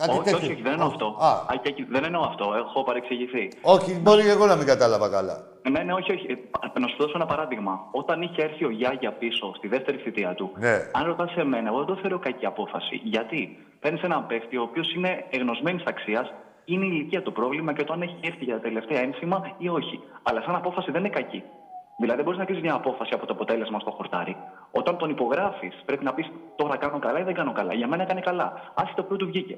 Κάτι 0.00 0.10
όχι, 0.10 0.20
τέτοιο. 0.22 0.36
όχι, 0.38 0.52
όχι, 0.52 0.62
δεν 0.62 0.72
εννοώ 0.72 0.86
αυτό. 0.86 1.16
Α, 1.20 1.28
Α, 1.30 1.56
και 1.62 1.68
εκεί- 1.68 1.86
δεν 1.90 2.04
εννοώ 2.04 2.22
αυτό. 2.22 2.54
Έχω 2.56 2.82
παρεξηγηθεί. 2.82 3.48
όχι, 3.62 4.00
μπορεί 4.00 4.28
εγώ 4.28 4.46
να 4.46 4.56
μην 4.56 4.66
κατάλαβα 4.66 5.08
καλά. 5.08 5.36
Ναι, 5.70 5.82
ναι, 5.82 5.92
όχι, 5.92 6.12
όχι. 6.12 6.26
Ε, 6.74 6.78
Να 6.80 6.86
σου 6.88 6.96
δώσω 6.98 7.12
ένα 7.14 7.26
παράδειγμα. 7.26 7.80
Όταν 7.90 8.22
είχε 8.22 8.42
έρθει 8.42 8.64
ο 8.64 8.70
Γιάγια 8.70 9.12
πίσω 9.12 9.52
στη 9.56 9.68
δεύτερη 9.68 9.96
θητεία 9.98 10.34
του, 10.34 10.52
Ναι. 10.58 10.76
αν 10.92 11.04
ρωτάς 11.06 11.30
σε 11.32 11.44
μένα, 11.44 11.68
εγώ 11.68 11.76
δεν 11.78 11.86
το 11.86 11.96
θεωρώ 12.00 12.18
κακή 12.18 12.46
απόφαση. 12.46 13.00
Γιατί; 13.04 13.58
Παίρνεις 13.80 14.02
έναν 14.02 14.26
παίχτη 14.26 14.56
ο 14.56 14.62
οποίος 14.62 14.94
είναι 14.94 15.24
εγνωσμένης 15.30 15.82
αξίας, 15.86 16.32
είναι 16.64 16.84
η 16.84 16.88
ηλικία 16.92 17.22
το 17.22 17.30
πρόβλημα 17.30 17.72
και 17.72 17.84
το 17.84 17.92
αν 17.92 18.02
έχει 18.02 18.16
έρθει 18.20 18.44
για 18.44 18.54
τα 18.54 18.60
τελευταία 18.60 19.00
ένσημα 19.00 19.54
ή 19.58 19.68
όχι. 19.68 20.00
Αλλά 20.22 20.42
σαν 20.42 20.54
απόφαση 20.54 20.90
δεν 20.90 21.00
είναι 21.00 21.08
κακή. 21.14 21.42
Δηλαδή 21.98 22.16
δεν 22.16 22.24
μπορείς 22.24 22.38
να 22.38 22.44
κρίνει 22.44 22.60
μια 22.60 22.74
απόφαση 22.74 23.10
από 23.14 23.26
το 23.26 23.32
αποτέλεσμα 23.32 23.78
στο 23.80 23.90
χορτάρι. 23.90 24.36
Όταν 24.70 24.96
τον 24.96 25.10
υπογράφεις, 25.10 25.82
πρέπει 25.84 26.04
να 26.04 26.14
πεις 26.14 26.26
τώρα 26.56 26.76
κάνω 26.76 26.98
καλά 26.98 27.18
ή 27.20 27.22
δεν 27.22 27.34
κάνω 27.34 27.52
καλά. 27.52 27.72
Για 27.74 27.86
μένα 27.86 28.02
έκανε 28.02 28.20
καλά. 28.20 28.72
Άσχετα 28.74 29.02
που 29.02 29.08
δεν 29.08 29.18
του 29.18 29.26
βγήκε. 29.26 29.56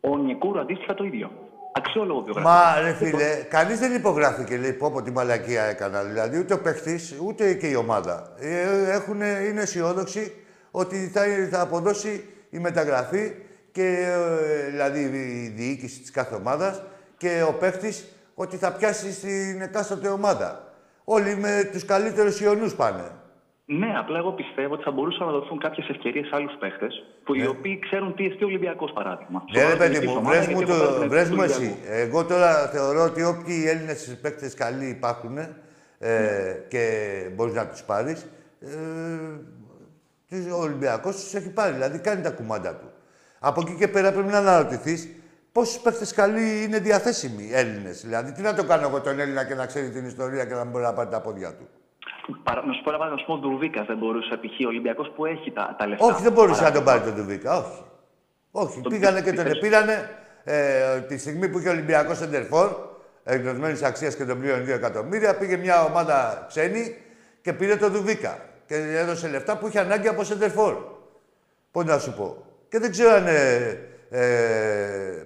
Ο 0.00 0.16
Νιεκούρου 0.16 0.60
αντίστοιχα 0.60 0.94
το 0.94 1.04
ίδιο. 1.04 1.30
Αξιόλογο 1.72 2.20
βιογραφικό. 2.20 2.52
Μα 2.52 2.80
ρε 2.80 2.92
φίλε, 2.92 3.46
κανείς 3.48 3.78
δεν 3.78 3.94
υπογράφει 3.94 4.44
και 4.44 4.56
λέει 4.56 4.72
πω 4.72 4.90
πω 4.90 5.02
τι 5.02 5.10
μαλακία 5.10 5.62
έκανα. 5.62 6.02
Δηλαδή 6.02 6.38
ούτε 6.38 6.54
ο 6.54 6.60
παίχτης 6.60 7.18
ούτε 7.22 7.54
και 7.54 7.66
η 7.66 7.74
ομάδα. 7.74 8.32
Ε, 8.38 8.90
έχουν, 8.90 9.20
είναι 9.20 9.60
αισιόδοξοι 9.60 10.32
ότι 10.70 10.96
θα, 11.08 11.22
θα 11.50 11.60
αποδώσει 11.60 12.24
η 12.50 12.58
μεταγραφή 12.58 13.32
και 13.72 13.86
ε, 13.86 14.70
δηλαδή 14.70 15.00
η 15.00 15.52
διοίκηση 15.56 16.00
της 16.00 16.10
κάθε 16.10 16.34
ομάδας 16.34 16.82
και 17.16 17.44
ο 17.48 17.52
παίχτης 17.52 18.04
ότι 18.34 18.56
θα 18.56 18.72
πιάσει 18.72 19.12
στην 19.12 19.60
εκάστοτε 19.60 20.08
ομάδα. 20.08 20.72
Όλοι 21.04 21.36
με 21.36 21.68
τους 21.72 21.84
καλύτερους 21.84 22.40
ιονούς 22.40 22.74
πάνε. 22.74 23.10
Ναι, 23.70 23.92
απλά 23.98 24.18
εγώ 24.18 24.32
πιστεύω 24.32 24.74
ότι 24.74 24.82
θα 24.82 24.90
μπορούσαν 24.90 25.26
να 25.26 25.32
δοθούν 25.32 25.58
κάποιες 25.58 25.88
ευκαιρίες 25.88 26.26
σε 26.26 26.34
άλλους 26.34 26.52
παίχτες 26.58 27.04
που 27.24 27.34
οι 27.34 27.46
οποίοι 27.46 27.78
ξέρουν 27.78 28.14
τι 28.14 28.24
εστί 28.26 28.44
Ολυμπιακός 28.44 28.92
παράδειγμα. 28.92 29.44
Ναι, 29.52 29.60
ρε 29.60 29.66
Σοβαρά 29.68 29.78
παιδί 29.88 29.98
την 29.98 30.08
μου, 30.10 30.14
ομάδα, 30.18 30.36
βρες 30.36 30.46
μου, 30.48 30.56
γιατί 30.56 30.72
εγώ 30.72 30.84
το, 30.86 30.92
παίρνω 30.92 31.08
βρες 31.08 31.22
την 31.28 31.34
μου 31.36 31.42
του 31.44 31.50
εσύ. 31.50 31.56
Ολυμπιακού. 31.60 31.92
Εγώ 31.92 32.24
τώρα 32.24 32.68
θεωρώ 32.68 33.02
ότι 33.04 33.22
όποιοι 33.22 33.64
Έλληνες 33.68 34.18
παίκτες 34.22 34.54
καλοί 34.54 34.86
υπάρχουν 34.88 35.38
ε, 35.98 36.52
και 36.68 36.82
μπορείς 37.34 37.54
να 37.54 37.66
τους 37.66 37.82
πάρεις, 37.82 38.26
ε, 38.60 38.68
τους- 40.28 40.52
ο 40.52 40.60
Ολυμπιακός 40.60 41.14
τους 41.16 41.34
έχει 41.34 41.50
πάρει, 41.52 41.72
δηλαδή 41.72 41.98
κάνει 41.98 42.22
τα 42.22 42.30
κουμάντα 42.30 42.74
του. 42.74 42.90
Από 43.38 43.60
εκεί 43.60 43.74
και 43.74 43.88
πέρα 43.88 44.12
πρέπει 44.12 44.28
να 44.30 44.38
αναρωτηθείς 44.38 45.08
πόσους 45.52 45.78
παίκτες 45.78 46.12
καλοί 46.14 46.62
είναι 46.62 46.78
διαθέσιμοι 46.78 47.50
Έλληνες. 47.52 48.00
Δηλαδή, 48.04 48.32
τι 48.32 48.40
να 48.42 48.54
το 48.54 48.64
κάνω 48.64 48.86
εγώ 48.88 49.00
τον 49.00 49.18
Έλληνα 49.20 49.44
και 49.44 49.54
να 49.54 49.66
ξέρει 49.66 49.90
την 49.90 50.04
ιστορία 50.06 50.44
και 50.44 50.54
να 50.54 50.62
μην 50.62 50.70
μπορεί 50.70 50.84
να 50.84 50.92
πάρει 50.92 51.10
τα 51.10 51.20
πόδια 51.20 51.54
του. 51.54 51.68
Παρα- 52.42 52.66
Να 52.66 52.72
σου 52.72 52.82
πω 52.82 52.88
ένα 52.90 52.98
παράδειγμα, 52.98 53.10
να 53.10 53.16
σου 53.16 53.26
πω, 53.26 53.32
ο 53.32 53.36
Ντουρβίκας 53.36 53.86
δεν 53.86 53.96
μπορούσε 53.98 54.36
π.χ. 54.36 54.64
ο 54.64 54.68
Ολυμπιακός 54.68 55.12
που 55.16 55.26
έχει 55.26 55.50
τα, 55.52 55.74
τα 55.78 55.86
λεφτά. 55.86 56.04
Όχι, 56.04 56.22
δεν 56.22 56.32
μπορούσε 56.32 56.62
να 56.62 56.72
τον 56.72 56.84
Παράδειγμα. 56.84 57.06
πάρει 57.08 57.14
τον 57.16 57.24
Ντουβίκα, 57.24 57.56
όχι. 57.58 57.82
Όχι, 58.50 58.80
Τον 58.80 58.92
πήγανε 58.92 59.20
και 59.22 59.32
τον 59.32 59.44
πήρες. 59.44 59.58
επήρανε 59.58 60.10
ε, 60.44 61.00
τη 61.00 61.18
στιγμή 61.18 61.48
που 61.48 61.58
είχε 61.58 61.68
ο 61.68 61.72
Ολυμπιακός 61.72 62.16
Σεντερφόρ, 62.18 62.68
εκδοσμένης 63.24 63.82
αξίας 63.82 64.16
και 64.16 64.24
τον 64.24 64.38
πλήρωνε 64.40 64.62
2 64.64 64.68
εκατομμύρια, 64.68 65.36
πήγε 65.36 65.56
μια 65.56 65.82
ομάδα 65.84 66.44
ξένη 66.48 66.96
και 67.42 67.52
πήρε 67.52 67.76
τον 67.76 67.92
Ντουβίκα. 67.92 68.38
Και 68.66 68.74
έδωσε 68.74 69.28
λεφτά 69.28 69.58
που 69.58 69.66
είχε 69.66 69.78
ανάγκη 69.78 70.08
από 70.08 70.24
Σεντερφόρ. 70.24 70.74
Πώς 71.70 71.84
να 71.84 71.98
σου 71.98 72.12
πω. 72.14 72.44
Και 72.68 72.78
δεν 72.78 72.90
ξέρω 72.90 73.10
αν 73.14 73.26
ε, 73.26 73.78
ε, 74.10 74.26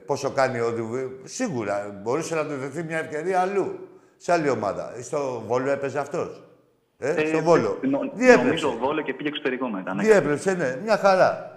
πόσο 0.07 0.31
κάνει 0.31 0.61
ο 0.61 0.71
Ντουβίκα. 0.73 1.09
Σίγουρα 1.25 2.01
μπορούσε 2.03 2.35
να 2.35 2.45
του 2.47 2.57
δοθεί 2.61 2.83
μια 2.83 2.99
ευκαιρία 2.99 3.41
αλλού. 3.41 3.89
Σε 4.17 4.33
άλλη 4.33 4.49
ομάδα. 4.49 4.93
Στο 5.03 5.43
Βόλο 5.47 5.71
έπαιζε 5.71 5.99
αυτός. 5.99 6.43
Ε, 7.05 7.11
Ε, 7.23 7.27
στο 7.27 7.39
Βόλο. 7.43 7.79
νο- 7.83 8.11
Διέπρεψε. 8.15 8.45
Νομίζω 8.45 8.71
Βόλο 8.79 9.01
και 9.03 9.15
πήγε 9.15 9.29
εξωτερικό 9.29 9.69
μετά. 9.69 9.95
Ναι. 9.95 10.03
Διέπρεψε, 10.03 10.55
ναι. 10.55 10.77
Μια 10.83 10.97
χαρά. 10.97 11.51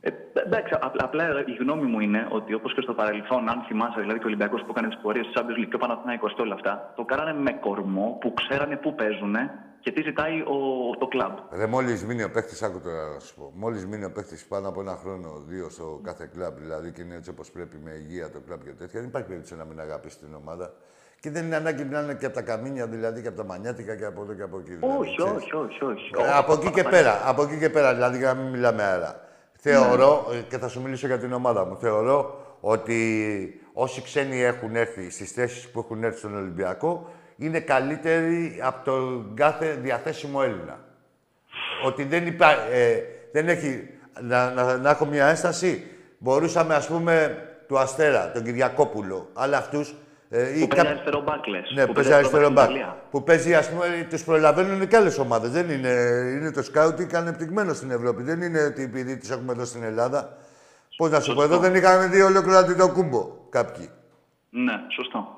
Ε, 0.00 0.10
εντάξει, 0.46 0.74
απλά, 0.80 1.04
απλά 1.04 1.24
η 1.46 1.54
γνώμη 1.60 1.86
μου 1.90 2.00
είναι 2.00 2.26
ότι 2.30 2.54
όπως 2.54 2.74
και 2.74 2.80
στο 2.80 2.94
παρελθόν, 2.94 3.48
αν 3.48 3.62
θυμάσαι, 3.66 4.00
δηλαδή 4.00 4.18
και 4.18 4.24
ο 4.24 4.28
Ολυμπιακός 4.28 4.60
που 4.62 4.70
έκανε 4.70 4.88
τις 4.88 4.98
πορείες 5.02 5.26
της 5.26 5.34
Champions 5.36 5.58
League 5.60 5.68
και 5.68 5.74
ο 5.74 5.78
Παναθηναϊκός 5.78 6.34
και 6.34 6.42
όλα 6.42 6.54
αυτά, 6.54 6.92
το 6.96 7.04
κάνανε 7.04 7.32
με 7.40 7.52
κορμό 7.52 8.18
που 8.20 8.34
ξέρανε 8.34 8.76
πού 8.76 8.94
παίζουν 8.94 9.34
και 9.80 9.92
τι 9.92 10.02
ζητάει 10.02 10.40
ο, 10.40 10.56
το 10.98 11.06
κλαμπ. 11.06 11.36
Ρε, 11.52 11.66
μόλις 11.66 12.04
μείνει 12.04 12.22
ο 12.22 12.30
παίχτη, 12.30 12.64
άκου 12.64 12.80
τώρα 12.80 13.02
να 13.14 13.18
σου 13.20 13.34
πω. 13.34 13.52
Μόλις 13.54 13.86
μείνει 13.86 14.04
ο 14.04 14.12
παίχτη 14.12 14.36
πάνω 14.48 14.68
από 14.68 14.80
ένα 14.80 14.96
χρόνο, 15.02 15.28
δύο 15.46 15.68
στο 15.68 16.00
κάθε 16.04 16.30
κλαμπ, 16.34 16.56
δηλαδή 16.58 16.92
και 16.92 17.02
είναι 17.02 17.14
έτσι 17.14 17.30
όπως 17.30 17.50
πρέπει 17.50 17.76
με 17.84 17.90
υγεία 17.90 18.30
το 18.30 18.40
κλαμπ 18.46 18.60
και 18.62 18.70
τέτοια, 18.70 19.00
δεν 19.00 19.08
υπάρχει 19.08 19.26
περίπτωση 19.28 19.56
να 19.56 19.64
μην 19.64 19.80
αγαπήσει 19.80 20.18
την 20.18 20.34
ομάδα. 20.34 20.72
Και 21.20 21.30
δεν 21.30 21.44
είναι 21.44 21.56
ανάγκη 21.56 21.84
να 21.84 22.00
είναι 22.00 22.14
και 22.14 22.26
από 22.26 22.34
τα 22.34 22.42
καμίνια, 22.42 22.86
δηλαδή 22.86 23.22
και 23.22 23.28
από 23.28 23.36
τα 23.36 23.44
μανιάτικα 23.44 23.96
και 23.96 24.04
από 24.04 24.22
εδώ 24.22 24.34
και 24.34 24.42
από 24.42 24.58
εκεί. 24.58 24.74
δηλαδή, 24.74 24.98
όχι, 24.98 25.16
ξέρεις. 25.16 25.34
όχι, 25.34 25.54
όχι, 25.54 25.84
όχι. 25.84 26.10
Ε, 26.18 26.36
από 26.36 26.52
εκεί 26.52 26.70
και 26.70 26.82
πέρα, 26.82 27.20
από 27.24 27.42
εκεί 27.42 27.58
και 27.58 27.70
πέρα, 27.70 27.94
δηλαδή 27.94 28.18
για 28.18 28.34
να 28.34 28.40
μην 28.40 28.50
μιλάμε 28.50 28.82
άρα. 28.82 29.20
Θεωρώ, 29.52 30.26
ε, 30.32 30.36
και 30.48 30.58
θα 30.58 30.68
σου 30.68 30.82
μιλήσω 30.82 31.06
για 31.06 31.18
την 31.18 31.32
ομάδα 31.32 31.64
μου, 31.64 31.76
θεωρώ 31.76 32.44
ότι 32.60 33.60
όσοι 33.72 34.02
ξένοι 34.02 34.42
έχουν 34.42 34.76
έρθει 34.76 35.10
στις 35.10 35.32
θέσεις 35.32 35.68
που 35.68 35.78
έχουν 35.78 36.04
έρθει 36.04 36.18
στον 36.18 36.36
Ολυμπιακό, 36.36 37.10
είναι 37.36 37.60
καλύτεροι 37.60 38.60
από 38.62 38.84
τον 38.84 39.32
κάθε 39.34 39.78
διαθέσιμο 39.82 40.40
Έλληνα. 40.42 40.78
Ότι 41.84 42.04
δεν, 42.04 42.26
υπά, 42.26 42.50
ε, 42.72 43.02
δεν 43.32 43.48
έχει... 43.48 43.90
Να, 44.20 44.50
να, 44.50 44.76
να 44.76 44.90
έχω 44.90 45.04
μια 45.04 45.26
ένσταση, 45.26 45.84
μπορούσαμε, 46.18 46.74
ας 46.74 46.86
πούμε, 46.86 47.44
του 47.68 47.78
Αστέρα, 47.78 48.30
τον 48.32 48.44
Κυριακόπουλο, 48.44 49.28
αλλά 49.34 49.56
αυτούς... 49.56 49.94
Ε, 50.30 50.58
ή 50.58 50.60
Που 50.60 50.66
παίζει 50.66 50.82
κά- 50.84 50.86
αριστερό 50.86 51.20
μπάκλες. 51.20 51.70
ναι, 51.74 51.86
που 51.86 51.92
παίζει 51.92 52.08
παίζει 52.10 52.12
αριστερό 52.12 52.42
στην 52.42 52.54
μπακ. 52.54 52.64
Ιταλία. 52.70 52.96
Που 53.10 53.22
παίζει, 53.24 53.54
ας 53.54 53.70
πούμε, 53.70 54.06
τους 54.10 54.24
προλαβαίνουν 54.24 54.88
και 54.88 54.96
άλλες 54.96 55.18
ομάδες. 55.18 55.50
Δεν 55.50 55.70
είναι, 55.70 55.88
είναι 56.34 56.50
το 56.50 56.62
σκάουτ 56.62 57.00
είναι 57.00 57.18
ανεπτυγμένο 57.18 57.72
στην 57.74 57.90
Ευρώπη. 57.90 58.22
Δεν 58.22 58.42
είναι 58.42 58.62
ότι 58.64 58.82
επειδή 58.82 59.16
του 59.16 59.32
έχουμε 59.32 59.52
εδώ 59.52 59.64
στην 59.64 59.82
Ελλάδα. 59.82 60.36
Πώς 60.96 61.10
να 61.10 61.20
σου 61.20 61.34
πω, 61.34 61.42
εδώ 61.42 61.58
δεν 61.58 61.74
είχαμε 61.74 62.06
δει 62.06 62.20
ολόκληρο 62.22 62.74
το 62.76 62.88
κούμπο 62.92 63.30
κάποιοι. 63.48 63.90
Ναι, 64.50 64.72
σωστό. 64.94 65.36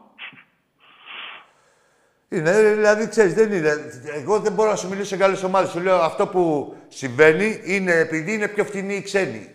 Είναι, 2.29 2.63
δηλαδή, 2.63 3.09
ξέρεις, 3.09 3.35
δεν 3.35 3.53
είναι. 3.53 3.73
Εγώ 4.15 4.39
δεν 4.39 4.53
μπορώ 4.53 4.71
να 4.71 4.77
σου 4.77 4.89
μιλήσω 4.89 5.17
για 5.17 5.25
άλλες 5.25 5.43
ομάδες. 5.43 5.71
Σου 5.71 5.81
λέω 5.81 5.97
αυτό 5.97 6.27
που 6.27 6.75
συμβαίνει 6.89 7.61
είναι 7.65 7.93
επειδή 7.93 8.33
είναι 8.35 8.49
πιο 8.49 8.65
φτηνοί 8.65 8.95
οι 8.95 9.03
ξένοι. 9.03 9.55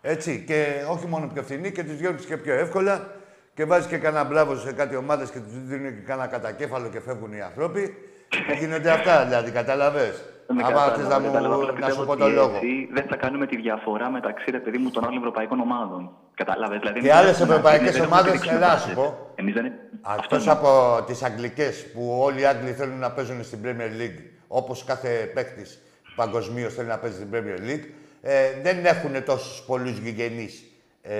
Έτσι. 0.00 0.44
Και 0.46 0.84
όχι 0.88 1.06
μόνο 1.06 1.30
πιο 1.34 1.42
φτηνοί 1.42 1.72
και 1.72 1.84
τους 1.84 1.96
διώχνει 1.96 2.24
και 2.24 2.36
πιο 2.36 2.54
εύκολα 2.54 3.20
και 3.54 3.64
βάζει 3.64 3.88
και 3.88 3.98
κανένα 3.98 4.24
μπράβο 4.24 4.56
σε 4.56 4.72
κάτι 4.72 4.96
ομάδες 4.96 5.30
και 5.30 5.38
τους 5.38 5.52
δίνουν 5.66 5.94
και 5.94 6.00
κανένα 6.06 6.26
κατακέφαλο 6.28 6.88
και 6.88 7.00
φεύγουν 7.00 7.32
οι 7.32 7.40
άνθρωποι. 7.40 7.94
Και 8.28 8.56
γίνονται 8.58 8.90
αυτά 8.90 9.24
δηλαδή, 9.24 9.50
καταλαβες. 9.50 10.24
Δεν 10.46 10.58
Άμα 10.64 10.68
κατάλαβα, 10.68 10.94
θες 10.96 11.08
να 11.08 11.18
δεν 11.18 11.22
μου- 11.26 11.32
κατάλαβα. 11.32 11.54
Απλά 11.54 11.66
να 11.72 11.72
πιστεύω 11.86 12.00
σου 12.00 12.06
πω 12.06 12.12
ότι 12.12 12.20
το 12.20 12.28
λόγο. 12.28 12.54
έτσι 12.54 12.88
Δεν 12.92 13.04
θα 13.08 13.16
κάνουμε 13.16 13.46
τη 13.46 13.56
διαφορά 13.56 14.10
μεταξύ 14.10 14.50
ρε 14.50 14.58
παιδί 14.58 14.78
μου 14.78 14.90
των 14.90 15.04
άλλων 15.04 15.16
ευρωπαϊκών 15.18 15.60
ομάδων. 15.60 16.10
Κατάλαβες; 16.34 16.78
Δηλαδή, 16.78 17.00
Και 17.00 17.06
εμείς 17.08 17.18
άλλες 17.20 17.32
δεν 17.38 17.40
έχουμε- 17.40 17.54
ευρωπαϊκές 17.56 17.92
δεν 17.92 18.02
έχουμε 18.02 18.14
ομάδες, 18.16 18.32
επιδείξει 18.32 18.56
ελά 18.56 18.68
μπάσκετ. 18.68 18.88
σου 18.90 18.94
πω. 18.94 19.32
Εμείς 19.34 19.54
δεν... 19.54 19.72
Εκτός 20.18 20.48
από 20.48 20.68
τις 21.06 21.22
αγγλικές 21.22 21.86
που 21.92 22.18
όλοι 22.20 22.40
οι 22.40 22.44
Άγγλοι 22.44 22.72
θέλουν 22.72 22.98
να 22.98 23.10
παίζουν 23.10 23.44
στην 23.44 23.58
Premier 23.64 23.90
League, 24.00 24.20
όπως 24.48 24.84
κάθε 24.84 25.08
παίκτης 25.34 25.82
παγκοσμίως 26.16 26.74
θέλει 26.74 26.88
να 26.88 26.98
παίζει 26.98 27.16
στην 27.16 27.28
Premier 27.32 27.60
League, 27.70 27.84
ε, 28.22 28.32
δεν 28.62 28.84
έχουν 28.84 29.24
τόσους 29.24 29.62
πολλούς 29.66 29.98
γηγενείς 29.98 30.64
ε, 31.02 31.14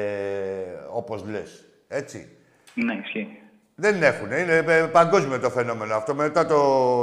όπως 0.93 1.25
λες. 1.31 1.65
Έτσι. 1.93 2.36
Ναι, 2.74 2.94
ισχύει. 2.94 3.39
Δεν 3.74 4.02
έχουν. 4.02 4.32
Είναι 4.32 4.56
ε, 4.66 4.82
παγκόσμιο 4.93 5.40
το 5.40 5.51
φαινόμενο 5.51 5.94
αυτό. 5.94 6.14
Μετά 6.14 6.47
το 6.47 6.56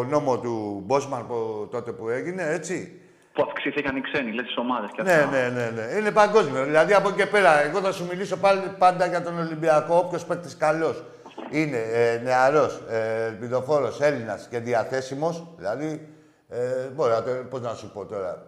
νόμο 0.03 0.39
του 0.39 0.83
Μπόσμαν 0.85 1.27
που, 1.27 1.67
τότε 1.71 1.91
που 1.91 2.09
έγινε, 2.09 2.43
έτσι. 2.53 3.01
Που 3.33 3.43
αυξήθηκαν 3.47 3.95
οι 3.95 4.01
ξένοι, 4.01 4.31
λες, 4.31 4.45
τις 4.45 4.57
ομάδες 4.57 4.89
και 4.93 5.01
Ναι, 5.01 5.11
αυτά. 5.13 5.29
ναι, 5.29 5.49
ναι, 5.49 5.69
ναι. 5.69 5.97
Είναι 5.99 6.11
παγκόσμιο. 6.11 6.63
Δηλαδή 6.63 6.93
από 6.93 7.07
εκεί 7.09 7.17
και 7.17 7.25
πέρα, 7.25 7.61
εγώ 7.61 7.79
θα 7.79 7.91
σου 7.91 8.05
μιλήσω 8.05 8.37
πάλι 8.37 8.61
πάντα 8.77 9.05
για 9.05 9.21
τον 9.23 9.39
Ολυμπιακό. 9.39 9.95
Όποιος 9.95 10.25
παίκτης 10.25 10.57
καλός 10.57 11.03
είναι 11.51 11.77
ε, 11.77 12.17
νεαρός, 12.23 12.81
ε, 12.89 13.25
ελπιδοφόρος, 13.25 14.01
Έλληνας 14.01 14.47
και 14.49 14.59
διαθέσιμος, 14.59 15.47
δηλαδή. 15.57 16.07
Ε, 16.49 16.87
μπορεί 16.95 17.11
να 17.11 17.23
το. 17.23 17.31
Πώς 17.49 17.61
να 17.61 17.73
σου 17.73 17.91
πω 17.91 18.05
τώρα, 18.05 18.45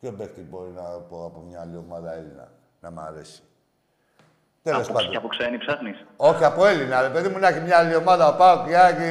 ποιο 0.00 0.12
παίκτη 0.12 0.40
μπορεί 0.40 0.70
να 0.74 0.82
πω 0.82 1.24
από 1.24 1.44
μια 1.48 1.60
άλλη 1.60 1.76
ομάδα 1.76 2.14
Έλληνα 2.14 2.48
να 2.80 2.90
μ' 2.90 2.98
αρέσει. 3.00 3.42
Τέλο 4.66 4.76
Από- 4.78 4.92
πάντων. 4.92 5.10
Και 5.10 5.16
από 5.16 5.28
ξένοι 5.28 5.58
ψάχνεις. 5.58 5.96
Όχι 6.16 6.44
από 6.44 6.66
Έλληνα, 6.66 7.02
ρε 7.02 7.08
παιδί 7.14 7.28
μου, 7.28 7.38
να 7.38 7.48
έχει 7.48 7.60
μια 7.60 7.76
άλλη 7.78 7.94
ομάδα, 7.94 8.24
ο 8.28 8.34
Πάο 8.36 8.64
και 8.66 8.76
Άκη, 8.78 9.10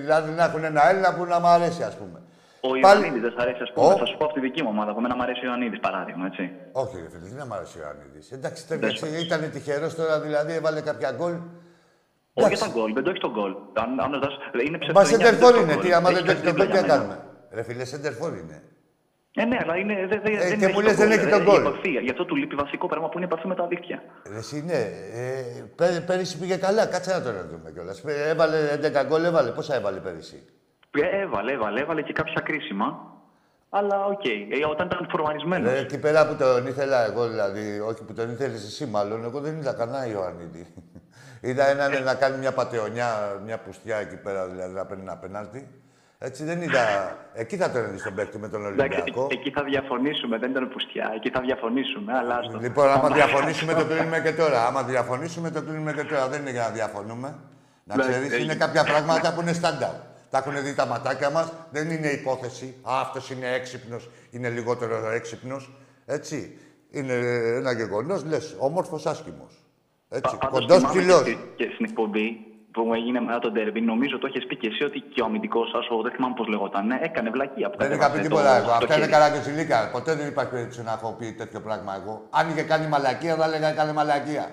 δηλαδή 0.00 0.30
να 0.38 0.44
έχουν 0.44 0.64
ένα 0.64 0.88
Έλληνα 0.90 1.14
που 1.14 1.24
να 1.24 1.38
μ' 1.40 1.46
αρέσει, 1.46 1.82
α 1.82 1.92
πούμε. 1.98 2.18
Ο 2.60 2.68
Πάλι- 2.68 2.82
Ιωαννίδης 3.02 3.22
δεν 3.22 3.32
σ' 3.36 3.40
αρέσει, 3.42 3.62
ας 3.62 3.72
πούμε. 3.72 3.86
Ο- 3.86 3.96
Θα 4.02 4.06
σου 4.06 4.16
πω 4.18 4.24
από 4.24 4.34
τη 4.34 4.40
δική 4.40 4.62
μου 4.62 4.68
ομάδα. 4.72 4.90
Εμένα 4.98 5.14
μου 5.16 5.22
αρέσει 5.22 5.40
ο 5.44 5.46
Ιωαννίδης, 5.48 5.80
παράδειγμα, 5.80 6.26
έτσι. 6.26 6.50
Όχι, 6.72 6.94
ρε 7.02 7.08
φίλε, 7.12 7.26
τι 7.28 7.34
να 7.42 7.46
μ' 7.46 7.52
αρέσει 7.52 7.78
ο 7.78 7.80
Ιωαννίδη. 7.84 8.20
Εντάξει, 8.36 8.64
Δεν 8.68 8.80
τέλεια, 8.80 8.96
σου- 8.96 9.04
έτσι, 9.06 9.24
ήταν 9.26 9.50
τυχερό 9.54 9.88
τώρα, 10.00 10.20
δηλαδή 10.20 10.52
έβαλε 10.60 10.80
κάποια 10.80 11.10
γκολ. 11.18 11.34
Όχι 12.34 12.54
για 12.54 12.58
τα 12.66 12.68
γκολ, 12.74 12.92
δεν 12.96 13.02
το 13.04 13.10
έχει 13.10 13.20
τον 13.26 13.32
γκολ. 13.36 13.52
Αν, 13.82 14.00
αν 14.04 14.10
ρωτάς, 14.12 14.34
είναι 14.66 14.70
Μα 14.70 14.78
ψευτοεννιά, 14.78 15.08
σέντερφορ 15.12 15.52
δεν 15.52 15.62
είναι, 15.62 15.74
το 15.74 15.80
τι, 15.80 15.86
γκολ. 15.86 15.96
άμα 15.98 16.08
Έχει 16.10 16.16
δεν 16.18 16.24
το 16.26 16.30
έχει 16.32 16.40
παίξει 16.42 16.56
τον 16.56 16.66
γκολ, 16.66 16.66
τι 16.66 16.76
δίπλα 16.78 16.80
να 16.80 16.86
για 16.86 16.94
κάνουμε. 16.94 17.16
Ρε 17.56 17.62
φίλε, 17.62 17.84
σέντερφορ 17.92 18.30
είναι. 18.42 18.56
Μένα. 19.44 19.54
Ε, 19.56 19.58
ναι, 19.58 19.58
αλλά 19.62 19.76
είναι, 19.76 19.94
δεν, 20.10 20.20
δεν, 20.24 20.34
Ε, 20.34 20.48
δεν 20.48 20.58
και 20.58 20.64
έχει 20.64 20.74
μου 20.74 20.80
λες, 20.80 20.96
τον 20.96 21.08
δεν 21.08 21.08
γκολ, 21.08 21.18
έχει 21.18 21.28
τον 21.30 21.40
ε, 21.40 21.44
γκολ. 21.44 21.62
Η 21.62 21.66
επαφή. 21.66 21.90
Γι' 22.06 22.10
αυτό 22.10 22.24
του 22.24 22.36
λείπει 22.36 22.54
βασικό 22.54 22.86
πράγμα 22.88 23.08
που 23.08 23.16
είναι 23.18 23.26
η 23.26 23.28
επαφή 23.32 23.46
με 23.46 23.54
τα 23.54 23.66
δίχτυα. 23.66 24.02
Ρε, 24.30 24.36
Εσύ 24.38 24.62
ναι, 24.66 24.80
ε, 25.22 25.64
πέ- 25.76 26.00
πέρυσι 26.06 26.38
πήγε 26.38 26.56
καλά, 26.56 26.86
κάτσε 26.86 27.10
να 27.12 27.22
το 27.22 27.30
δούμε 27.50 27.70
κιόλας. 27.72 28.02
Έβαλε 28.06 28.56
11 28.72 29.04
γκολ, 29.06 29.24
έβαλε. 29.24 29.50
Πόσα 29.50 29.74
έβαλε 29.74 29.98
πέρυσι; 29.98 30.42
Ε, 30.90 31.20
Έβαλε, 31.22 31.52
έβαλε, 31.52 31.80
έβαλε 31.80 32.02
και 32.02 32.12
κάποια 32.12 32.40
κρίσιμα. 32.40 33.08
Αλλά 33.72 34.04
οκ, 34.04 34.24
ε, 34.26 34.66
όταν 34.70 34.86
ήταν 34.86 35.06
φορμαρισμένο. 35.10 35.70
Ε, 35.70 35.78
εκεί 35.78 35.98
πέρα 35.98 36.26
που 36.28 36.34
τον 36.34 36.66
ήθελα 36.66 37.04
εγώ, 37.06 37.28
δηλαδή, 37.28 37.80
όχι 37.80 38.04
που 38.04 38.12
τον 38.12 38.30
ήθελες 38.30 38.64
εσύ 38.64 38.86
μάλλον, 38.86 39.24
εγώ 39.24 39.40
δεν 39.40 39.56
είδα 39.56 39.72
κανένα 39.72 40.06
Ιωαννίδη. 40.06 40.66
είδα 41.48 41.66
έναν 41.66 42.02
να 42.02 42.14
κάνει 42.14 42.38
μια 42.38 42.52
πατεωνιά, 42.52 43.40
μια 43.44 43.58
πουστιά 43.58 43.96
εκεί 43.96 44.16
πέρα, 44.16 44.46
δηλαδή 44.48 44.74
να 44.74 44.86
παίρνει 44.86 45.02
ένα 45.02 45.16
πέναλτι. 45.16 45.68
Έτσι 46.22 46.44
δεν 46.44 46.62
είδα. 46.62 47.16
Εκεί 47.34 47.56
θα 47.56 47.70
τον 47.70 47.84
έδει 47.84 48.02
τον 48.02 48.14
παίκτη 48.14 48.38
με 48.38 48.48
τον 48.48 48.66
Εντάξει, 48.66 48.82
Ολυμπιακό. 49.00 49.28
ε- 49.30 49.34
εκεί 49.34 49.50
θα 49.50 49.62
διαφωνήσουμε, 49.64 50.38
δεν 50.38 50.50
ήταν 50.50 50.68
πουστιά. 50.68 51.12
Εκεί 51.16 51.30
θα 51.30 51.40
διαφωνήσουμε, 51.40 52.12
αλλά. 52.16 52.36
άστο. 52.36 52.58
Λοιπόν, 52.58 52.88
άμα 52.88 53.08
διαφωνήσουμε 53.10 53.74
το 53.74 53.84
κλείνουμε 53.84 54.20
και 54.20 54.32
τώρα. 54.32 54.66
Άμα 54.66 54.82
διαφωνήσουμε 54.82 55.50
το 55.50 55.62
κλείνουμε 55.62 55.92
και 55.92 56.04
τώρα. 56.04 56.28
Δεν 56.28 56.40
είναι 56.40 56.50
για 56.50 56.62
να 56.62 56.68
διαφωνούμε. 56.70 57.34
Να 57.84 57.94
Εντάξει, 57.94 58.10
ξέρεις, 58.10 58.26
είναι 58.28 58.36
έγινε. 58.36 58.54
κάποια 58.54 58.84
πράγματα 58.84 59.34
που 59.34 59.40
είναι 59.40 59.52
στάνταρ. 59.52 59.90
Τα 60.30 60.38
έχουν 60.38 60.62
δει 60.64 60.74
τα 60.74 60.86
ματάκια 60.86 61.30
μας. 61.30 61.52
Δεν 61.70 61.90
είναι 61.90 62.08
υπόθεση. 62.08 62.74
Α, 62.82 63.00
αυτός 63.00 63.30
είναι 63.30 63.52
έξυπνος, 63.54 64.10
είναι 64.30 64.48
λιγότερο 64.48 65.10
έξυπνος. 65.10 65.72
Έτσι. 66.06 66.58
Είναι 66.90 67.12
ένα 67.56 67.72
γεγονός, 67.72 68.24
λες, 68.24 68.56
όμορφο 68.58 69.00
άσχημο. 69.04 69.48
Έτσι. 70.08 70.36
Πάντως 70.40 70.58
Κοντός 70.60 70.76
θυμάμαι 70.78 70.98
ψηλό. 71.00 71.22
Και, 71.22 71.36
και 71.64 71.70
στην 71.74 71.84
εκπομπή 71.88 72.49
που 72.72 72.80
μου 72.82 72.94
έγινε 72.94 73.20
μετά 73.20 73.38
τον 73.38 73.52
Τέρμπι, 73.54 73.80
νομίζω 73.80 74.18
το 74.18 74.26
έχεις 74.26 74.46
πει 74.46 74.56
και 74.56 74.66
εσύ 74.66 74.84
ότι 74.84 75.00
και 75.00 75.20
ο 75.22 75.24
αμυντικός 75.24 75.68
σα, 75.70 75.94
ο 75.94 76.02
δεν 76.02 76.12
θυμάμαι 76.12 76.34
πώς 76.36 76.46
λεγόταν, 76.46 76.90
έκανε 76.90 77.30
βλακία. 77.30 77.70
που 77.70 77.76
Δεν 77.78 77.90
είχα 77.92 77.98
κατέβασε 77.98 78.22
πει 78.22 78.28
το- 78.28 78.34
τίποτα 78.36 78.56
εγώ. 78.56 78.66
το 78.66 78.72
Αυτά 78.72 78.94
είναι 78.94 79.04
χέρι. 79.04 79.12
καραγκιοζηλίκα. 79.16 79.88
Ποτέ 79.92 80.14
δεν 80.14 80.26
υπάρχει 80.26 80.50
περίπτωση 80.50 80.82
να 80.82 80.92
έχω 80.92 81.08
πει 81.18 81.32
τέτοιο 81.32 81.60
πράγμα 81.60 81.92
εγώ. 82.00 82.14
Αν 82.30 82.48
είχε 82.50 82.62
κάνει 82.62 82.86
μαλακία, 82.86 83.34
θα 83.36 83.44
έλεγα 83.44 83.68
έκανε 83.68 83.92
μαλακία. 83.92 84.44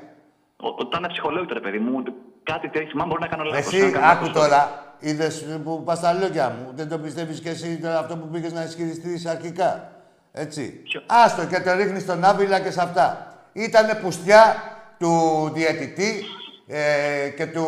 Ο- 0.58 0.68
Όταν 0.84 1.00
είναι 1.00 1.08
ψυχολόγητο, 1.14 1.54
ρε 1.54 1.60
παιδί 1.60 1.80
μου, 1.80 2.04
κάτι 2.44 2.70
τέτοιο 2.70 2.90
θυμάμαι 2.90 3.10
μπορεί 3.10 3.22
να 3.22 3.28
κάνω 3.28 3.44
λάθος. 3.44 3.74
Εσύ, 3.74 3.94
άκου 4.12 4.30
τώρα, 4.32 4.62
είδες 5.00 5.46
που 5.64 5.84
πας 5.86 5.98
στα 5.98 6.14
λόγια 6.14 6.50
μου. 6.58 6.72
Δεν 6.76 6.90
το 6.90 6.98
πιστεύεις 7.00 7.40
και 7.42 7.50
εσύ 7.50 7.80
τώρα 7.82 8.00
αυτό 8.00 8.18
που 8.18 8.28
πήγες 8.28 8.54
να 8.54 8.64
ισχυριστείς 8.64 9.26
αρχικά. 9.26 9.92
Έτσι. 10.32 10.84
Άστο 11.06 11.46
και 11.46 11.60
το 11.60 11.74
ρίχνεις 11.74 12.02
στον 12.02 12.24
Άβυλα 12.24 12.60
και 12.60 12.72
σε 12.72 12.82
αυτά. 12.82 13.08
Ήτανε 13.54 13.94
πουστιά 13.96 14.56
του 15.00 15.12
διαιτητή 15.54 16.24
ε, 16.68 17.30
και 17.30 17.46
του 17.46 17.66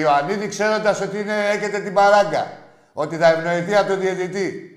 Ιωαννίδη 0.00 0.48
ξέροντας 0.48 1.00
ότι 1.00 1.18
είναι, 1.20 1.48
έχετε 1.50 1.78
την 1.78 1.92
παράγκα. 1.92 2.52
Ότι 2.92 3.16
θα 3.16 3.26
ευνοηθεί 3.28 3.76
από 3.76 3.88
τον 3.88 4.00
διαιτητή. 4.00 4.68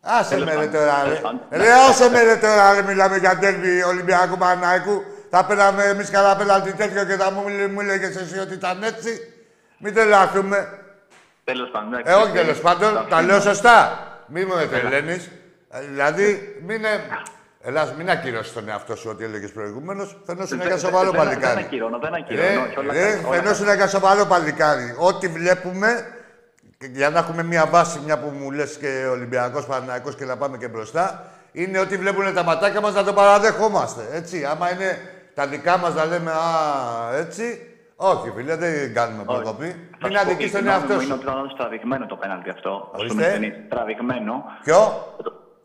Άσε 0.00 0.34
Τέλος 0.34 0.44
με 0.44 0.50
ρε 0.54 0.56
πάντων, 0.66 0.72
τώρα, 0.72 1.00
τέλος 1.02 1.14
ρε. 1.16 1.20
πάντων. 1.20 1.40
Ρε, 1.50 1.72
άσε 1.72 2.10
με 2.10 2.22
ρε 2.22 2.36
τώρα, 2.36 2.74
ρε. 2.74 2.82
Μιλάμε 2.82 3.16
για 3.16 3.38
τέρμι 3.38 3.82
Ολυμπιακού 3.82 4.36
Παναϊκού. 4.36 5.02
Θα 5.30 5.44
πέραμε 5.44 5.84
εμείς 5.84 6.10
καλά 6.10 6.36
πέναλτι 6.36 6.72
τέτοιο 6.72 7.04
και 7.04 7.14
θα 7.14 7.30
μου, 7.30 7.42
μου 7.72 7.80
έλεγες 7.80 8.16
εσύ 8.16 8.38
ότι 8.38 8.54
ήταν 8.54 8.82
έτσι. 8.82 9.20
Μην 9.78 9.94
τρελαθούμε. 9.94 10.68
Τέλος 11.44 11.70
πάντων. 11.70 12.00
Ε, 12.04 12.12
όχι 12.12 12.32
τέλος 12.32 12.60
πάντων, 12.60 13.06
τα 13.08 13.22
λέω 13.22 13.40
σωστά. 13.40 14.06
Μην 14.26 14.48
μου 14.50 14.68
τρελαίνεις. 14.68 15.30
Δηλαδή, 15.88 16.56
μην. 16.66 16.80
Ε, 17.62 17.68
Ελλάς, 17.68 17.92
μην 17.94 18.10
ακυρώσεις 18.10 18.52
τον 18.52 18.68
εαυτό 18.68 18.96
σου 18.96 19.08
ό,τι 19.10 19.24
έλεγες 19.24 19.52
προηγουμένω. 19.52 20.04
Φαινόσουν 20.26 20.58
Δεν- 20.58 20.66
για 20.66 20.76
δεν- 20.76 20.78
σοβαρό 20.78 21.10
δεν- 21.10 21.20
Δεν 21.20 21.28
παλικάρι. 21.28 21.60
ακυρώνω, 21.60 21.98
δεν 21.98 22.14
ακυρώνω. 22.14 22.60
όχι, 22.66 22.78
όλα 22.78 22.92
Ρε, 22.92 23.00
καλά, 23.00 23.28
όλα 23.28 23.36
φαινόσουν 23.36 23.74
για 23.74 23.86
σοβαρό 23.88 24.24
παλικάρι. 24.26 24.94
Ό,τι 24.98 25.28
βλέπουμε, 25.28 26.06
και 26.78 26.86
για 26.86 27.10
να 27.10 27.18
έχουμε 27.18 27.42
μία 27.42 27.66
βάση, 27.66 28.00
μια 28.04 28.18
που 28.18 28.28
μου 28.38 28.50
λες 28.50 28.76
και 28.76 29.06
Ολυμπιακός 29.10 29.66
Παναναϊκό 29.66 30.12
και 30.12 30.24
να 30.24 30.36
πάμε 30.36 30.56
και 30.56 30.68
μπροστά, 30.68 31.24
είναι 31.52 31.78
ότι 31.78 31.96
βλέπουν 31.96 32.34
τα 32.34 32.42
ματάκια 32.42 32.80
μας 32.80 32.94
να 32.94 33.04
το 33.04 33.12
παραδεχόμαστε. 33.12 34.02
Έτσι. 34.12 34.44
Άμα 34.44 34.72
είναι 34.72 34.98
τα 35.34 35.46
δικά 35.46 35.76
μας 35.78 35.94
να 35.94 36.04
λέμε 36.04 36.30
Α, 36.30 37.16
έτσι. 37.16 37.66
Όχι, 37.96 38.32
φίλε, 38.36 38.56
δεν 38.56 38.94
κάνουμε 38.94 39.24
προκοπή. 39.24 39.66
Θα 40.00 40.08
Μην 40.08 40.16
σου 40.18 40.24
πω, 40.24 40.30
αδικείς 40.30 40.46
η 40.48 40.50
τον 40.52 40.60
γνώμη 40.60 40.76
εαυτό 40.76 40.94
μου 40.94 41.00
σου. 41.00 41.04
Είναι 41.04 41.14
ότι 41.14 41.22
ήταν 41.22 41.38
όντως 41.38 41.54
τραβηγμένο 41.56 42.06
το 42.06 42.16
πέναλτι 42.16 42.50
αυτό. 42.50 42.90
Ας 42.94 42.98
Ορίστε. 43.00 43.18
πούμε, 43.18 43.30
δεν 43.30 43.42
είναι 43.42 43.66
Τραβηγμένο. 43.68 44.44
Ποιο; 44.62 44.78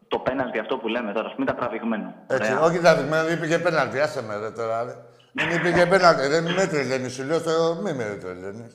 Το, 0.07 0.17
το 0.17 0.19
πέναλτι 0.19 0.59
αυτό 0.59 0.77
που 0.77 0.87
λέμε 0.87 1.11
τώρα, 1.13 1.27
ας 1.27 1.33
πούμε, 1.33 1.43
ήταν 1.43 1.55
τραβηγμένο. 1.59 2.13
Έτσι, 2.27 2.51
Ωραία. 2.51 2.63
όχι 2.63 2.77
τραβηγμένο, 2.77 3.23
δεν 3.23 3.33
υπήρχε 3.33 3.59
πέναλτι. 3.59 3.99
Άσε 3.99 4.23
με 4.23 4.37
ρε 4.37 4.51
τώρα. 4.51 4.83
Ρε. 4.83 4.95
Δεν 5.33 5.49
υπήρχε 5.57 5.85
πέναλτι. 5.85 6.27
Δεν 6.27 6.43
με 6.43 6.65
τρελαίνει, 6.67 7.09
σου 7.09 7.23
λέω, 7.23 7.39
στο... 7.39 7.77
μη 7.83 7.93
με 7.93 8.03
τρελαίνει. 8.21 8.65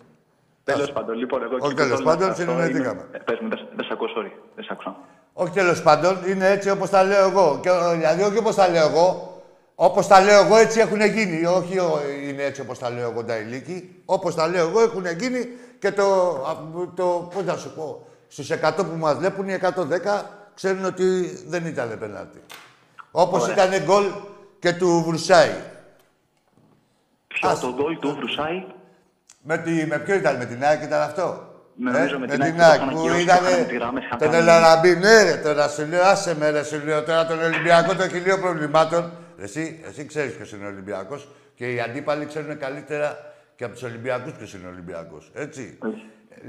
Τέλος 0.64 0.92
πάντων, 0.92 1.14
λοιπόν, 1.16 1.42
εγώ 1.42 1.54
Όχι, 1.54 1.64
εκεί 1.64 1.74
που 1.74 1.80
τέλος 1.82 1.96
θέλω 1.98 2.08
να 2.10 2.16
πάντων, 2.16 2.34
φτάσω 2.34 2.40
συνεννοηθήκαμε. 2.50 3.00
είναι- 3.08 3.16
Ε, 3.16 3.18
Πες 3.18 3.38
μου, 3.40 3.48
δεν 3.48 3.58
σ- 3.58 3.68
δεν 3.76 3.84
σ' 3.86 3.90
ακούω, 3.90 4.06
sorry. 4.16 4.32
Δεν 4.54 4.64
σ' 4.64 4.70
άκουσα. 4.70 4.96
Όχι 5.32 5.52
τέλος 5.52 5.82
πάντων, 5.82 6.18
είναι 6.26 6.50
έτσι 6.50 6.70
όπως 6.70 6.90
τα 6.90 7.02
λέω 7.02 7.28
εγώ. 7.28 7.58
Και, 7.62 7.68
ε, 7.68 7.94
δηλαδή, 7.96 8.22
όχι 8.22 8.38
όπως 8.38 8.54
τα 8.54 8.68
λέω 8.68 8.88
εγώ. 8.88 9.26
Όπως 9.74 10.06
τα 10.06 10.20
λέω 10.20 10.44
εγώ, 10.44 10.56
έτσι 10.56 10.80
έχουν 10.80 11.00
γίνει. 11.00 11.44
Όχι 11.46 11.78
ο- 11.78 12.00
είναι 12.28 12.42
έτσι 12.42 12.60
όπως 12.60 12.78
τα 12.78 12.90
λέω 12.90 13.10
εγώ 13.10 13.24
τα 13.24 13.36
ηλίκη. 13.36 14.02
Όπως 14.04 14.34
τα 14.34 14.46
λέω 14.48 14.68
εγώ, 14.68 14.80
έχουν 14.80 15.06
γίνει 15.18 15.48
και 15.78 15.92
το. 15.92 16.04
α, 16.48 16.52
το 16.94 17.30
Πώς 17.34 17.44
να 17.44 17.56
σου 17.56 17.74
πω. 17.74 18.06
Στους 18.28 18.50
100 18.50 18.84
που 18.84 18.96
μας 18.98 19.14
βλέπουν, 19.14 19.48
οι 19.48 19.52
110 19.52 20.22
ξέρουν 20.54 20.84
ότι 20.84 21.38
δεν 21.46 21.66
ήταν 21.66 21.96
πέναλτι. 21.98 22.42
Όπως 23.10 23.42
Ωραία. 23.42 23.66
ήταν 23.66 23.84
γκολ 23.84 24.04
και 24.58 24.72
του 24.72 25.02
Βρουσάη. 25.06 25.50
Ποιο 27.26 27.58
το 27.60 27.74
γκολ 27.74 27.98
του 27.98 28.14
Βρουσάη; 28.18 28.64
Με, 29.42 29.58
τη, 29.58 29.86
με 29.86 29.98
ποιο 29.98 30.14
ήταν, 30.14 30.36
με 30.36 30.44
την 30.44 30.64
ΑΕΚ 30.64 30.82
ήταν 30.82 31.00
αυτό; 31.00 31.50
Με 31.76 31.90
νομίζω 31.90 32.18
με 32.18 32.26
την 32.26 32.38
με 32.38 32.44
ΑΕΚ 32.44 32.52
την 32.52 32.56
που 32.56 32.58
το 32.58 32.64
ΑΕΚ 32.64 32.80
είχαν 32.80 32.88
που 32.94 32.98
ακυρώσει, 33.00 33.22
ήταν. 33.22 33.44
είχαν 33.44 33.66
τις 33.66 33.76
γραμμές, 33.76 34.04
είχαν 34.04 34.18
Τον 34.18 34.30
κάνει- 34.30 34.42
Ελαραμπή, 34.42 34.96
ναι, 34.96 35.22
ρε, 35.22 35.36
τώρα 35.36 35.68
σου 35.68 35.86
λέω, 35.86 36.02
άσε 36.04 36.36
με, 36.36 36.50
ρε, 36.50 36.62
σου 36.64 36.80
λέω 36.84 37.02
τώρα 37.02 37.26
τον 37.26 37.42
Ολυμπιακό 37.42 37.94
των 37.94 38.08
χιλίων 38.08 38.40
προβλημάτων. 38.40 39.12
Εσύ, 39.38 39.80
εσύ 39.88 40.04
ξέρεις 40.04 40.34
ποιος 40.34 40.52
είναι 40.52 40.64
ο 40.64 40.68
Ολυμπιακός 40.68 41.28
και 41.54 41.72
οι 41.72 41.80
αντίπαλοι 41.80 42.26
ξέρουν 42.26 42.58
καλύτερα 42.58 43.18
και 43.56 43.64
από 43.64 43.72
τους 43.72 43.82
Ολυμπιακούς 43.82 44.32
ποιος 44.32 44.54
είναι 44.54 44.66
ο 44.66 44.70
Ολυμπιακός. 44.70 45.30
Έτσι. 45.34 45.78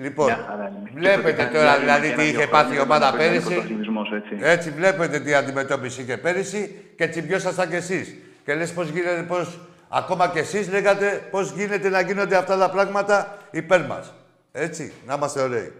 Λοιπόν, 0.01 0.25
Μια 0.25 0.45
χαρά 0.49 0.71
είναι. 0.79 0.91
βλέπετε 0.99 1.43
Και 1.43 1.53
τώρα 1.57 1.75
ένα 1.75 1.77
δηλαδή 1.79 2.07
δύο 2.07 2.15
τι 2.15 2.23
είχε 2.23 2.31
χρόνια 2.33 2.49
πάθει 2.49 2.71
η 2.73 2.75
δεν 2.75 2.81
ομάδα 2.83 3.11
παίρνει 3.11 3.27
πέρυσι. 3.27 3.47
πρωταθλητισμός, 3.47 4.11
έτσι. 4.11 4.37
Έτσι, 4.41 4.69
βλέπετε 4.69 5.19
τι 5.19 5.33
αντιμετώπιση 5.33 6.01
είχε 6.01 6.17
πέρυσι 6.17 6.85
και 6.95 7.07
τσιμπιώσασταν 7.07 7.69
κι 7.69 7.75
εσείς. 7.75 8.15
Και 8.45 8.53
λες 8.53 8.71
πώς 8.73 8.89
γίνεται, 8.89 9.21
πώς. 9.27 9.59
Ακόμα 9.89 10.27
κι 10.27 10.37
εσείς 10.39 10.69
λέγατε 10.71 11.27
πώς 11.31 11.51
γίνεται 11.51 11.89
να 11.89 12.01
γίνονται 12.01 12.35
αυτά 12.35 12.57
τα 12.57 12.69
πράγματα 12.69 13.37
υπέρ 13.51 13.85
μας. 13.85 14.13
Έτσι, 14.51 14.93
να 15.05 15.13
είμαστε 15.13 15.41
ωραίοι. 15.41 15.71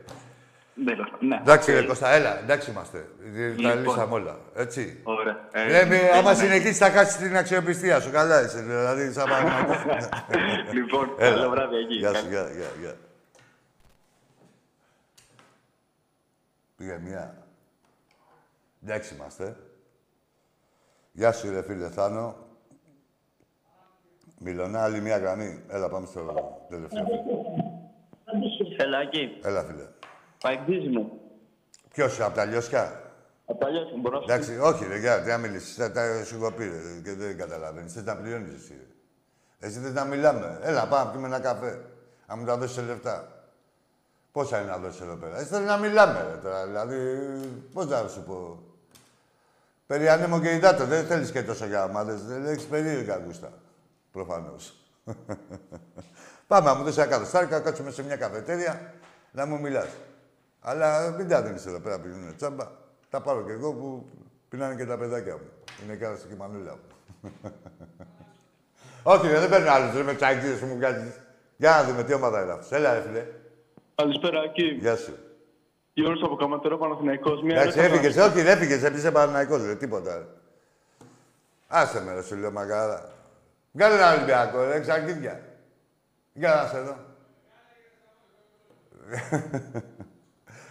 Τέλος, 0.86 1.08
ναι. 1.20 1.36
Εντάξει, 1.42 1.72
ρε 1.72 1.82
Κώστα, 1.82 2.10
έλα, 2.10 2.40
εντάξει 2.40 2.72
είμαστε. 2.72 2.98
Τα 3.64 3.74
Λοιπόν. 3.74 3.84
λύσαμε 3.84 4.14
όλα. 4.14 4.38
Έτσι. 4.56 5.00
Ωραία. 5.04 5.38
Ε, 5.52 5.70
Λέμε, 5.70 5.96
ε, 5.96 6.18
άμα 6.18 6.32
ναι. 6.32 6.38
συνεχίσεις, 6.38 6.78
θα 6.78 6.90
χάσεις 6.90 7.16
την 7.18 7.38
αξιοπιστία 7.38 8.00
σου. 8.00 8.12
Καλά 8.12 8.42
είσαι, 8.42 8.62
δηλαδή, 8.62 9.12
σαν 9.12 9.30
Παναγιώτης. 9.30 10.10
Λοιπόν, 10.74 11.16
Έλα. 11.18 11.36
καλό 11.36 11.50
βράδυ 11.50 11.76
εκεί. 11.76 11.94
Γεια 11.94 12.14
σου, 12.14 12.26
γεια, 12.30 12.42
γεια, 12.82 12.94
γεια. 16.84 16.96
Πήγε 16.96 17.10
μία. 17.10 17.48
Εντάξει 18.84 19.16
είμαστε. 19.16 19.56
Γεια 21.12 21.32
σου, 21.32 21.52
ρε 21.52 21.62
φίλε 21.62 21.90
Θάνο. 21.90 22.36
Μιλωνά, 24.40 24.84
άλλη 24.84 25.02
μια 25.02 25.18
γραμμή. 25.18 25.64
Έλα, 25.70 25.90
πάμε 25.90 26.06
στο 26.06 26.22
τελευταίο. 26.70 27.06
Έλα 28.78 29.00
εκεί. 29.00 29.40
Έλα, 29.44 29.64
φίλε. 29.64 29.88
Παεκτής 30.40 30.88
μου. 30.88 31.20
Ποιος, 31.94 32.20
από 32.20 32.36
τα 32.36 32.46
λιώσια; 32.46 33.12
Από 33.46 33.60
τα 33.60 33.70
λιώσια, 33.70 33.98
μπορώ 33.98 34.16
να 34.20 34.26
σου 34.26 34.32
Εντάξει, 34.32 34.60
όχι, 34.60 34.86
ρε, 34.86 34.98
για, 34.98 35.22
τι 35.22 35.30
να 35.30 35.38
μιλήσεις. 35.38 35.76
Τα, 35.76 35.92
τα 35.92 36.24
σου 36.26 36.36
έχω 36.36 36.52
πει, 36.52 36.64
ρε, 36.64 37.02
και 37.04 37.14
δεν 37.14 37.38
καταλαβαίνεις. 37.38 37.94
Θες 37.94 38.04
να 38.04 38.18
πληρώνεις 38.18 38.54
εσύ, 38.54 38.74
ρε. 38.74 39.68
Εσύ 39.68 39.80
θες 39.80 39.94
να 39.94 40.06
μιλάμε. 40.06 40.60
Έλα, 40.62 40.88
πάμε 40.88 41.04
να 41.04 41.10
πιούμε 41.10 41.28
ένα 41.28 41.40
καφέ. 41.40 41.86
Αν 42.26 42.40
μου 42.40 42.46
τα 42.46 42.58
δώσεις 42.58 42.86
λεφτά. 42.86 43.33
Πόσα 44.34 44.62
είναι 44.62 44.70
να 44.70 44.78
δώσεις 44.78 45.02
εδώ 45.02 45.16
πέρα; 45.16 45.38
Εσύ 45.38 45.46
θέλεις 45.46 45.68
να 45.68 45.78
μιλάμε, 45.78 46.28
ρε, 46.32 46.38
τώρα. 46.38 46.66
Δηλαδή, 46.66 46.98
πώς 47.74 47.88
να 47.88 48.08
σου 48.08 48.24
πω. 48.24 48.60
Περί 49.88 50.10
ανέμο 50.10 50.40
και 50.40 50.52
υδάτο. 50.56 50.86
Δεν 50.86 51.06
θέλεις 51.06 51.32
και 51.32 51.44
τόσο 51.44 51.66
για 51.66 51.84
ομάδες. 51.84 52.24
Δεν 52.24 52.46
έχεις 52.46 52.66
περίεργα 52.66 53.22
γούστα. 53.26 53.52
Προφανώς. 54.12 54.76
Πάμε, 56.48 56.70
να 56.70 56.76
μου 56.76 56.84
δώσεις 56.84 56.98
ένα 56.98 57.08
κατοστάρι, 57.08 57.48
να 57.48 57.60
κάτσουμε 57.60 57.92
σε 57.92 58.04
μια 58.04 58.16
καφετέρια, 58.16 58.94
να 59.32 59.46
μου 59.46 59.60
μιλάς. 59.60 59.90
Αλλά 60.62 61.10
μην 61.10 61.28
τα 61.28 61.42
δίνεις 61.42 61.66
εδώ 61.66 61.80
πέρα 61.80 62.00
που 62.00 62.02
πίνουν 62.02 62.36
τσάμπα. 62.36 62.68
Τα 63.10 63.22
πάρω 63.22 63.44
κι 63.44 63.52
εγώ 63.52 63.74
που 63.74 64.10
πίνανε 64.50 64.76
και 64.76 64.86
τα 64.86 64.98
παιδάκια 64.98 65.34
μου. 65.34 65.50
Είναι 65.84 65.96
και 65.96 66.06
άλλωστε 66.06 66.28
και 66.28 66.34
η 66.34 66.38
μανούλα 66.38 66.72
μου. 66.72 67.32
Όχι, 69.04 69.28
ρε, 69.28 69.40
δεν 69.40 69.50
παίρνω 69.50 69.72
άλλους, 69.72 69.96
ρε, 69.96 70.04
με 70.04 70.14
τσακίδες 70.14 70.60
που 70.60 70.66
μου 70.66 70.80
κάνεις. 70.80 71.14
Για 71.58 71.70
να 71.70 71.84
δούμε 71.84 72.04
τι 72.04 72.14
ομάδα 72.14 72.42
είναι 72.42 72.52
αυτός. 72.52 72.72
Έλα, 72.72 72.94
ρε, 72.94 73.02
φίλε. 73.02 73.26
Καλησπέρα, 73.96 74.44
εκεί. 74.44 74.64
Γεια 74.80 74.96
σου. 74.96 75.18
Γιώργος 75.94 76.24
από 76.24 76.36
Καματερό, 76.36 76.78
Παναθηναϊκός. 76.78 77.42
Μια 77.42 77.62
Εντάξει, 77.62 77.80
ερώτηση. 77.80 77.98
έφυγες, 78.00 78.26
όχι, 78.26 78.42
δεν 78.42 78.48
έφυγες, 78.48 78.84
έπεισε 78.84 79.12
Παναθηναϊκός, 79.12 79.66
ρε, 79.66 79.76
τίποτα. 79.76 80.18
Ρε. 80.18 80.26
Άσε 81.68 82.02
με, 82.02 82.14
ρε, 82.14 82.22
σου 82.24 82.36
λέω, 82.36 82.52
μακάρα. 82.52 83.12
Βγάλε 83.72 83.96
ένα 83.96 84.14
Ολυμπιακό, 84.14 84.64
ρε, 84.64 84.80
ξαρκίδια. 84.80 85.42
Για 86.34 86.54
να 86.56 86.68
σε 86.68 86.80
δω. 86.82 86.96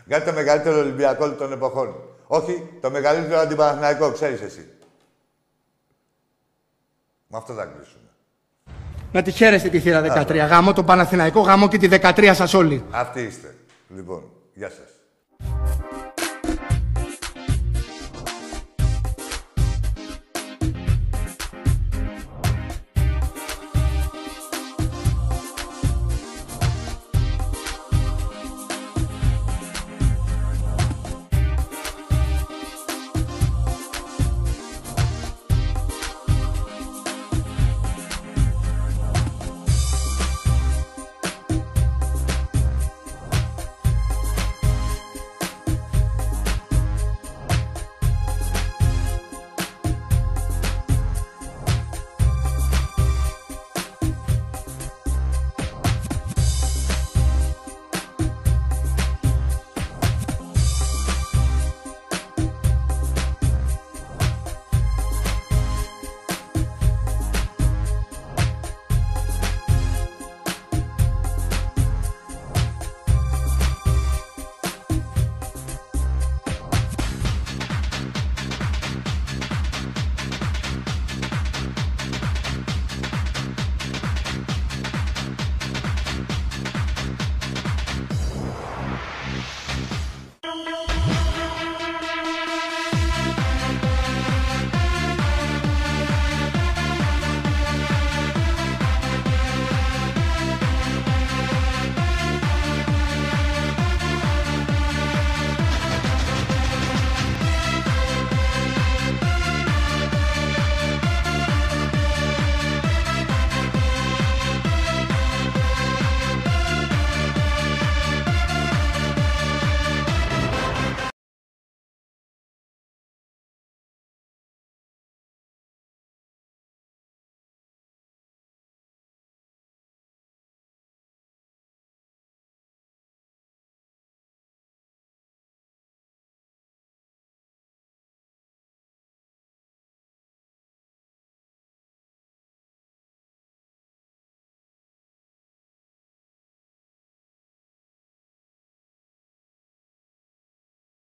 Βγάλε 0.06 0.24
το 0.24 0.32
μεγαλύτερο 0.32 0.78
Ολυμπιακό 0.78 1.24
όλων 1.24 1.36
των 1.36 1.52
εποχών. 1.52 1.94
Όχι, 2.26 2.78
το 2.80 2.90
μεγαλύτερο 2.90 3.40
αντιπαναθηναϊκό, 3.40 4.12
ξέρεις 4.12 4.40
εσύ. 4.40 4.70
Με 7.26 7.36
αυτό 7.36 7.52
θα 7.52 7.64
κλείσουμε. 7.66 8.08
Να 9.12 9.22
τη 9.22 9.30
χαίρεστε 9.30 9.68
τη 9.68 9.80
θύρα 9.80 10.24
13. 10.28 10.34
Γάμο 10.48 10.72
τον 10.72 10.84
Παναθηναϊκό, 10.84 11.40
γάμο 11.40 11.68
και 11.68 11.78
τη 11.78 11.88
13 12.02 12.30
σας 12.34 12.54
όλοι. 12.54 12.84
Αυτοί 12.90 13.20
είστε. 13.20 13.54
Λοιπόν, 13.94 14.22
γεια 14.54 14.68
σας. 14.68 15.01